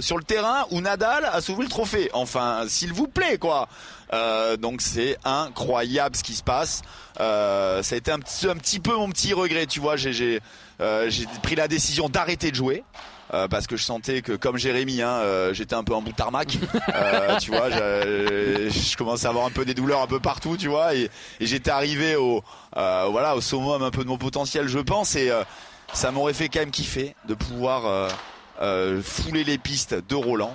sur 0.00 0.16
le 0.16 0.24
terrain 0.24 0.64
où 0.70 0.80
Nadal 0.80 1.24
a 1.30 1.40
soulevé 1.40 1.64
le 1.64 1.68
trophée. 1.68 2.10
Enfin, 2.14 2.64
s'il 2.68 2.92
vous 2.92 3.06
plaît, 3.06 3.38
quoi. 3.38 3.68
Euh, 4.12 4.56
donc 4.56 4.80
c'est 4.80 5.16
incroyable 5.24 6.16
ce 6.16 6.22
qui 6.24 6.34
se 6.34 6.42
passe. 6.42 6.82
Euh, 7.20 7.82
ça 7.82 7.94
a 7.94 7.98
été 7.98 8.10
un 8.10 8.18
petit, 8.18 8.48
un 8.48 8.56
petit 8.56 8.80
peu 8.80 8.94
mon 8.96 9.08
petit 9.10 9.32
regret, 9.32 9.66
tu 9.66 9.78
vois. 9.80 9.96
J'ai 9.96 10.40
j'ai 10.80 10.84
euh, 10.84 11.10
j'ai 11.10 11.26
pris 11.42 11.54
la 11.54 11.68
décision 11.68 12.08
d'arrêter 12.08 12.50
de 12.50 12.56
jouer. 12.56 12.82
euh, 13.32 13.46
parce 13.46 13.68
que 13.68 13.76
je 13.76 13.84
sentais 13.84 14.22
que 14.22 14.32
comme 14.32 14.56
Jérémy, 14.56 15.02
hein, 15.02 15.08
euh, 15.22 15.54
j'étais 15.54 15.74
un 15.76 15.84
peu 15.84 15.94
en 15.94 16.02
bout 16.02 16.10
de 16.10 16.16
tarmac. 16.16 16.58
Euh, 16.94 17.38
tu 17.38 17.50
vois, 17.52 17.70
je, 17.70 18.68
je 18.70 18.96
commençais 18.96 19.26
à 19.26 19.30
avoir 19.30 19.46
un 19.46 19.50
peu 19.50 19.64
des 19.64 19.74
douleurs 19.74 20.02
un 20.02 20.06
peu 20.08 20.18
partout, 20.20 20.56
tu 20.56 20.66
vois, 20.68 20.94
et, 20.94 21.08
et 21.38 21.46
j'étais 21.46 21.70
arrivé 21.70 22.16
au, 22.16 22.42
euh, 22.76 23.06
voilà, 23.10 23.36
au 23.36 23.40
summum 23.40 23.82
un 23.82 23.90
peu 23.92 24.02
de 24.02 24.08
mon 24.08 24.18
potentiel, 24.18 24.66
je 24.68 24.78
pense, 24.80 25.14
et 25.14 25.30
euh, 25.30 25.44
ça 25.92 26.10
m'aurait 26.10 26.34
fait 26.34 26.48
quand 26.48 26.58
même 26.60 26.70
kiffer 26.72 27.14
de 27.28 27.34
pouvoir 27.34 28.10
fouler 29.02 29.44
les 29.44 29.58
pistes 29.58 29.94
de 30.08 30.14
Roland. 30.14 30.54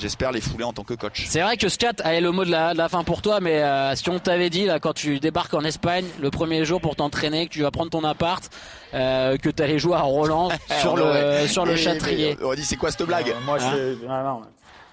J'espère 0.00 0.32
les 0.32 0.40
fouler 0.40 0.64
en 0.64 0.72
tant 0.72 0.84
que 0.84 0.94
coach. 0.94 1.24
C'est 1.26 1.42
vrai 1.42 1.56
que 1.56 1.68
Scat 1.68 1.92
avait 2.04 2.20
le 2.20 2.30
mot 2.30 2.44
de 2.44 2.50
la, 2.50 2.72
de 2.72 2.78
la 2.78 2.88
fin 2.88 3.04
pour 3.04 3.20
toi, 3.22 3.40
mais 3.40 3.60
euh, 3.62 3.94
si 3.96 4.08
on 4.08 4.18
t'avait 4.18 4.48
dit 4.48 4.64
là 4.64 4.78
quand 4.80 4.94
tu 4.94 5.18
débarques 5.20 5.52
en 5.52 5.64
Espagne 5.64 6.06
le 6.20 6.30
premier 6.30 6.64
jour 6.64 6.80
pour 6.80 6.96
t'entraîner, 6.96 7.46
que 7.48 7.52
tu 7.52 7.62
vas 7.62 7.70
prendre 7.70 7.90
ton 7.90 8.04
appart, 8.04 8.42
euh, 8.94 9.36
que 9.36 9.48
tu 9.50 9.62
allais 9.62 9.78
jouer 9.78 9.94
à 9.96 10.02
Roland 10.02 10.48
sur 10.80 10.92
On 10.92 10.96
le 10.96 11.46
sur 11.46 11.64
le 11.64 11.72
mais- 11.72 11.76
Châtrier. 11.84 12.36
mais 12.38 12.44
On 12.46 12.54
dit 12.54 12.64
c'est 12.64 12.76
quoi 12.76 12.90
cette 12.90 13.06
blague? 13.06 13.28
Euh, 13.30 13.34
moi, 13.44 13.58
Hein 13.60 13.72
je, 13.74 13.96
ah, 14.08 14.22
non. 14.22 14.42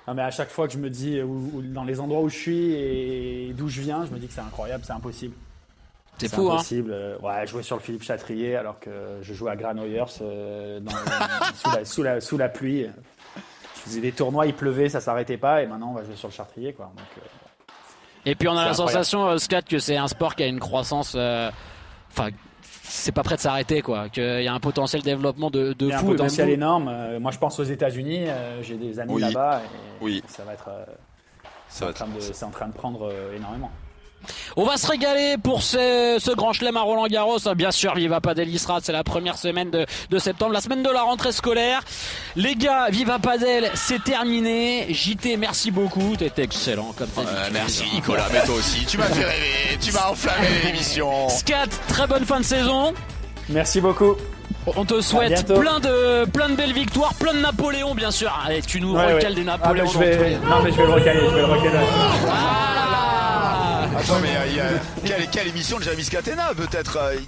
Non, 0.08 0.14
mais 0.14 0.22
à 0.22 0.32
chaque 0.32 0.50
fois 0.50 0.68
que 0.68 0.74
je 0.74 0.78
me 0.78 0.90
dis 0.90 1.22
où- 1.22 1.52
où- 1.56 1.62
dans 1.62 1.84
les 1.84 2.00
endroits 2.00 2.22
où 2.22 2.30
je 2.30 2.38
suis 2.38 2.72
et 2.74 3.54
d'où 3.58 3.68
je 3.68 3.82
viens, 3.82 4.06
je 4.06 4.12
me 4.14 4.20
dis 4.20 4.28
que 4.28 4.34
c'est 4.34 4.40
incroyable, 4.42 4.84
c'est 4.86 4.94
impossible. 4.94 5.36
C'est 6.18 6.34
fou, 6.34 6.50
hein. 6.50 6.54
impossible. 6.56 6.92
Euh, 6.94 7.18
Ouais, 7.22 7.46
jouer 7.46 7.62
sur 7.62 7.76
le 7.76 7.82
Philippe 7.82 8.04
Châtrier 8.04 8.56
alors 8.56 8.80
que 8.80 8.90
je 9.22 9.34
jouais 9.34 9.52
à 9.52 9.56
Granollers 9.56 10.06
euh, 10.22 10.80
dans- 10.80 10.92
sous, 11.56 11.76
la, 11.76 11.86
sous, 11.86 12.04
la, 12.04 12.22
sous 12.22 12.38
la 12.38 12.50
pluie. 12.50 12.86
Je 13.76 13.82
faisais 13.82 14.02
des 14.02 14.12
tournois, 14.14 14.46
il 14.48 14.54
pleuvait, 14.54 14.90
ça 14.90 15.00
s'arrêtait 15.02 15.38
pas, 15.38 15.62
et 15.62 15.68
maintenant 15.68 15.90
on 15.92 15.94
va 15.94 16.04
jouer 16.04 16.16
sur 16.16 16.28
le 16.30 16.34
Châtrier, 16.34 16.74
quoi. 16.74 16.86
Donc, 16.96 17.06
euh, 17.18 17.22
Et 18.26 18.36
puis 18.36 18.48
on 18.48 18.52
a 18.54 18.56
la 18.56 18.72
incroyable. 18.72 18.92
sensation, 18.92 19.28
euh, 19.28 19.38
Scat, 19.38 19.62
que 19.64 19.78
c'est 19.80 19.96
un 19.98 20.08
sport 20.08 20.36
qui 20.36 20.44
a 20.44 20.48
une 20.48 20.60
croissance. 20.60 21.14
euh, 21.16 21.52
Enfin, 22.12 22.30
c'est 22.90 23.12
pas 23.12 23.24
prêt 23.24 23.36
de 23.36 23.42
s'arrêter, 23.42 23.82
quoi. 23.82 24.10
Qu'il 24.10 24.42
y 24.44 24.48
a 24.48 24.54
un 24.54 24.60
potentiel 24.60 25.02
développement 25.02 25.50
de, 25.50 25.74
de 25.74 25.86
Il 25.86 25.90
y 25.90 25.92
a 25.92 25.98
un 25.98 26.00
fou. 26.00 26.08
même 26.08 26.16
potentiel 26.18 26.50
énorme. 26.50 26.88
Euh, 26.90 27.20
moi, 27.20 27.32
je 27.32 27.38
pense 27.38 27.60
aux 27.60 27.64
États-Unis. 27.64 28.26
euh, 28.28 28.62
J'ai 28.64 28.76
des 28.76 29.00
amis 29.00 29.14
Oui. 29.16 29.22
là-bas. 29.22 29.62
et 29.64 30.04
Oui. 30.04 30.24
Ça 30.28 30.44
va 30.44 30.54
être. 30.54 30.70
euh, 30.70 30.86
en 32.02 32.08
de- 32.08 32.20
C'est 32.22 32.46
en 32.46 32.50
train 32.50 32.68
de 32.68 32.74
prendre 32.74 33.10
euh, 33.12 33.36
énormément. 33.36 33.70
On 34.58 34.66
va 34.66 34.78
se 34.78 34.88
régaler 34.88 35.36
pour 35.42 35.62
ce, 35.64 36.18
ce 36.20 36.32
grand 36.32 36.52
chelem 36.52 36.76
à 36.78 36.82
Roland 36.82 37.08
Garros. 37.08 37.40
Bien 37.56 37.72
sûr, 37.72 37.96
Viva 37.96 38.20
Padel 38.20 38.50
Israël, 38.50 38.82
c'est 38.84 38.92
la 38.92 39.04
première 39.04 39.38
semaine 39.38 39.70
de, 39.72 39.86
de 40.10 40.20
septembre, 40.20 40.52
la 40.52 40.62
semaine 40.62 40.84
de 40.84 40.90
la 40.90 41.02
rentrée 41.04 41.32
scolaire. 41.32 41.82
Les 42.36 42.56
gars, 42.56 42.88
Viva 42.90 43.20
Padel, 43.20 43.72
c'est 43.76 44.04
terminé. 44.04 44.88
JT, 44.94 45.38
merci 45.38 45.72
beaucoup. 45.72 46.16
T'étais 46.18 46.44
excellent 46.44 46.94
comme 46.98 47.08
t'as 47.08 47.22
dit. 47.22 47.28
Euh, 47.32 47.50
merci 47.54 47.84
Nicolas, 47.94 48.28
mais 48.34 48.44
toi 48.44 48.56
aussi, 48.56 48.86
tu 48.86 48.98
m'as 48.98 49.06
fait 49.06 49.24
rêver, 49.24 49.78
tu 49.80 49.92
m'as 49.94 50.10
enflammé 50.10 50.48
l'émission. 50.66 51.30
Scat, 51.30 51.68
très 51.88 52.08
bonne 52.08 52.26
fin 52.26 52.40
de 52.40 52.46
saison. 52.46 52.94
Merci 53.50 53.80
beaucoup. 53.80 54.16
On 54.76 54.84
te 54.84 55.00
souhaite 55.00 55.46
plein 55.54 55.80
de, 55.80 56.26
plein 56.26 56.50
de 56.50 56.56
belles 56.56 56.74
victoires, 56.74 57.14
plein 57.14 57.34
de 57.34 57.40
Napoléon, 57.40 57.96
bien 57.96 58.12
sûr. 58.12 58.38
Allez, 58.46 58.62
tu 58.62 58.82
nous 58.82 58.94
Ouais, 58.96 59.14
recales 59.14 59.34
ouais. 59.34 59.36
des 59.36 59.50
Ah, 59.50 59.58
Napoléons. 59.58 59.86
mais 59.86 59.92
je 59.94 59.98
vais... 60.20 60.36
Non, 60.40 60.62
mais 60.64 60.72
je 60.72 60.76
vais 60.78 60.86
le 60.86 60.92
recaler. 60.94 61.20
Je 61.30 61.36
vais 61.36 61.40
le 61.42 61.46
recaler. 61.46 61.78
Ah 62.30 62.87
Attends, 63.98 64.20
mais 64.22 64.30
euh, 64.36 64.46
il 64.50 64.56
y 64.56 64.60
a- 64.60 65.18
quelle, 65.18 65.30
quelle 65.30 65.48
émission 65.48 65.80
de 65.80 65.84
Jérémy 65.84 66.04
Scatena 66.04 66.52
peut-être 66.56 66.98
euh, 66.98 67.16
il 67.16 67.26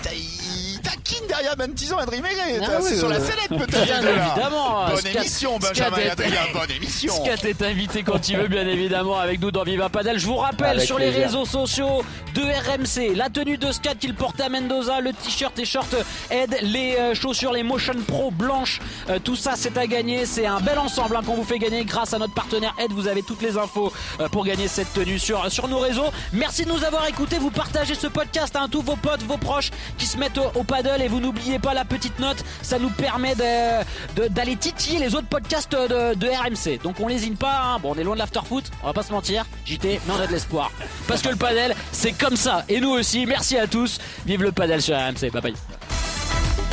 taquine 0.90 1.28
derrière 1.28 1.56
Bantison 1.56 2.00
et 2.00 2.04
Adrien 2.04 2.22
Maigret. 2.22 2.60
Ah 2.62 2.66
t'as- 2.66 2.78
oui, 2.80 2.86
c'est 2.90 2.98
sur 2.98 3.10
la 3.10 3.20
sellette 3.20 3.50
peut-être. 3.50 3.84
bien 3.86 4.02
évidemment, 4.02 4.88
Bonne 4.88 4.98
Scat- 4.98 5.20
émission, 5.20 5.60
Scat 5.60 5.70
Benjamin 5.90 6.10
Adrien, 6.12 6.42
bonne 6.54 6.72
émission. 6.72 7.14
Scat 7.26 7.48
est 7.48 7.62
invité 7.62 8.04
quand 8.04 8.30
il 8.30 8.38
veut, 8.38 8.48
bien 8.48 8.68
évidemment, 8.68 9.18
avec 9.20 9.42
nous 9.42 9.52
dans 9.52 9.64
Viva 9.64 9.90
Padel. 9.90 10.20
Je 10.20 10.26
vous 10.26 10.38
rappelle 10.38 10.78
Avec 10.78 10.82
sur 10.86 10.98
les 11.00 11.08
plaisir. 11.12 11.28
réseaux 11.28 11.46
sociaux 11.46 12.04
de 12.36 12.42
RMC, 12.42 13.16
la 13.16 13.30
tenue 13.30 13.58
de 13.58 13.72
Scat 13.72 13.96
qu'il 13.96 14.14
portait 14.16 14.44
à 14.44 14.50
Mendoza, 14.50 15.00
le 15.02 15.14
t-shirt 15.14 15.58
et 15.60 15.66
short 15.66 15.96
Ed, 16.30 16.58
les 16.62 16.96
euh, 16.98 17.14
chaussures, 17.16 17.54
les 17.54 17.64
Motion 17.64 17.94
Pro 18.08 18.32
blanches, 18.32 18.80
euh, 19.10 19.20
tout 19.24 19.36
ça 19.36 19.54
c'est 19.56 19.78
à 19.78 19.88
gagner. 19.88 20.26
C'est 20.26 20.46
un 20.46 20.60
bel 20.60 20.78
ensemble 20.80 21.16
hein, 21.18 21.22
qu'on 21.26 21.36
vous 21.36 21.44
fait 21.44 21.60
gagner 21.60 21.84
grâce 21.86 22.14
à 22.14 22.20
notre 22.20 22.34
partenaire 22.34 22.74
Ed. 22.80 22.92
Vous 22.92 23.08
avez 23.08 23.24
toutes 23.24 23.42
les 23.42 23.58
infos 23.58 23.92
euh, 24.20 24.28
pour 24.30 24.46
gagner 24.46 24.68
cette 24.68 24.94
tenue 24.94 25.20
sur, 25.20 25.52
sur 25.52 25.68
nos 25.68 25.80
réseaux. 25.80 26.10
Merci 26.34 26.66
de 26.66 26.70
nous 26.72 26.84
avoir 26.84 27.08
écoutés. 27.08 27.38
Vous 27.40 27.52
partagez 27.52 27.96
ce 27.96 28.08
podcast 28.08 28.56
à 28.56 28.68
tous 28.70 28.82
vos 28.82 28.96
potes, 28.96 29.24
vos 29.24 29.38
proches 29.38 29.72
qui 29.98 30.06
se 30.06 30.18
mettent 30.18 30.38
au, 30.38 30.52
au 30.60 30.64
paddle 30.82 31.02
et 31.02 31.08
vous 31.08 31.20
n'oubliez 31.20 31.60
pas 31.60 31.74
la 31.74 31.86
petite 31.86 32.20
note. 32.20 32.44
Ça 32.62 32.80
nous 32.80 32.90
permet 32.90 33.36
d'aller 33.36 34.56
titiller 34.56 35.00
les 35.00 35.16
autres 35.16 35.28
podcasts 35.28 35.72
de, 35.72 36.28
RMC. 36.30 36.82
Donc 36.84 37.00
on 37.00 37.08
lésine 37.08 37.36
pas. 37.36 37.62
hein. 37.64 37.80
Bon, 37.82 37.94
on 37.96 38.00
est 38.00 38.04
loin 38.04 38.14
de 38.16 38.20
l'afterfoot. 38.20 38.64
On 38.84 38.88
va 38.88 38.94
pas 38.94 39.04
se 39.04 39.12
mentir. 39.12 39.46
JT, 39.66 40.00
mais 40.08 40.14
on 40.18 40.20
a 40.22 40.28
de 40.28 40.32
l'espoir. 40.32 40.72
Parce 41.08 41.22
que 41.22 41.30
le 41.30 41.36
paddle, 41.36 41.76
c'est 41.92 42.14
comme 42.14 42.36
ça. 42.36 42.64
Et 42.70 42.80
nous 42.80 42.92
aussi. 42.92 43.26
Merci 43.26 43.58
à 43.58 43.68
tous. 43.68 44.00
Vive 44.26 44.44
le 44.44 44.52
paddle 44.52 44.82
sur 44.82 44.96
RMC. 44.96 45.32
Bye 45.32 45.42
bye. 45.42 45.54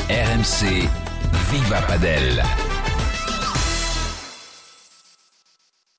RMC 0.09 0.89
Viva 1.51 1.81
Padel. 1.83 2.43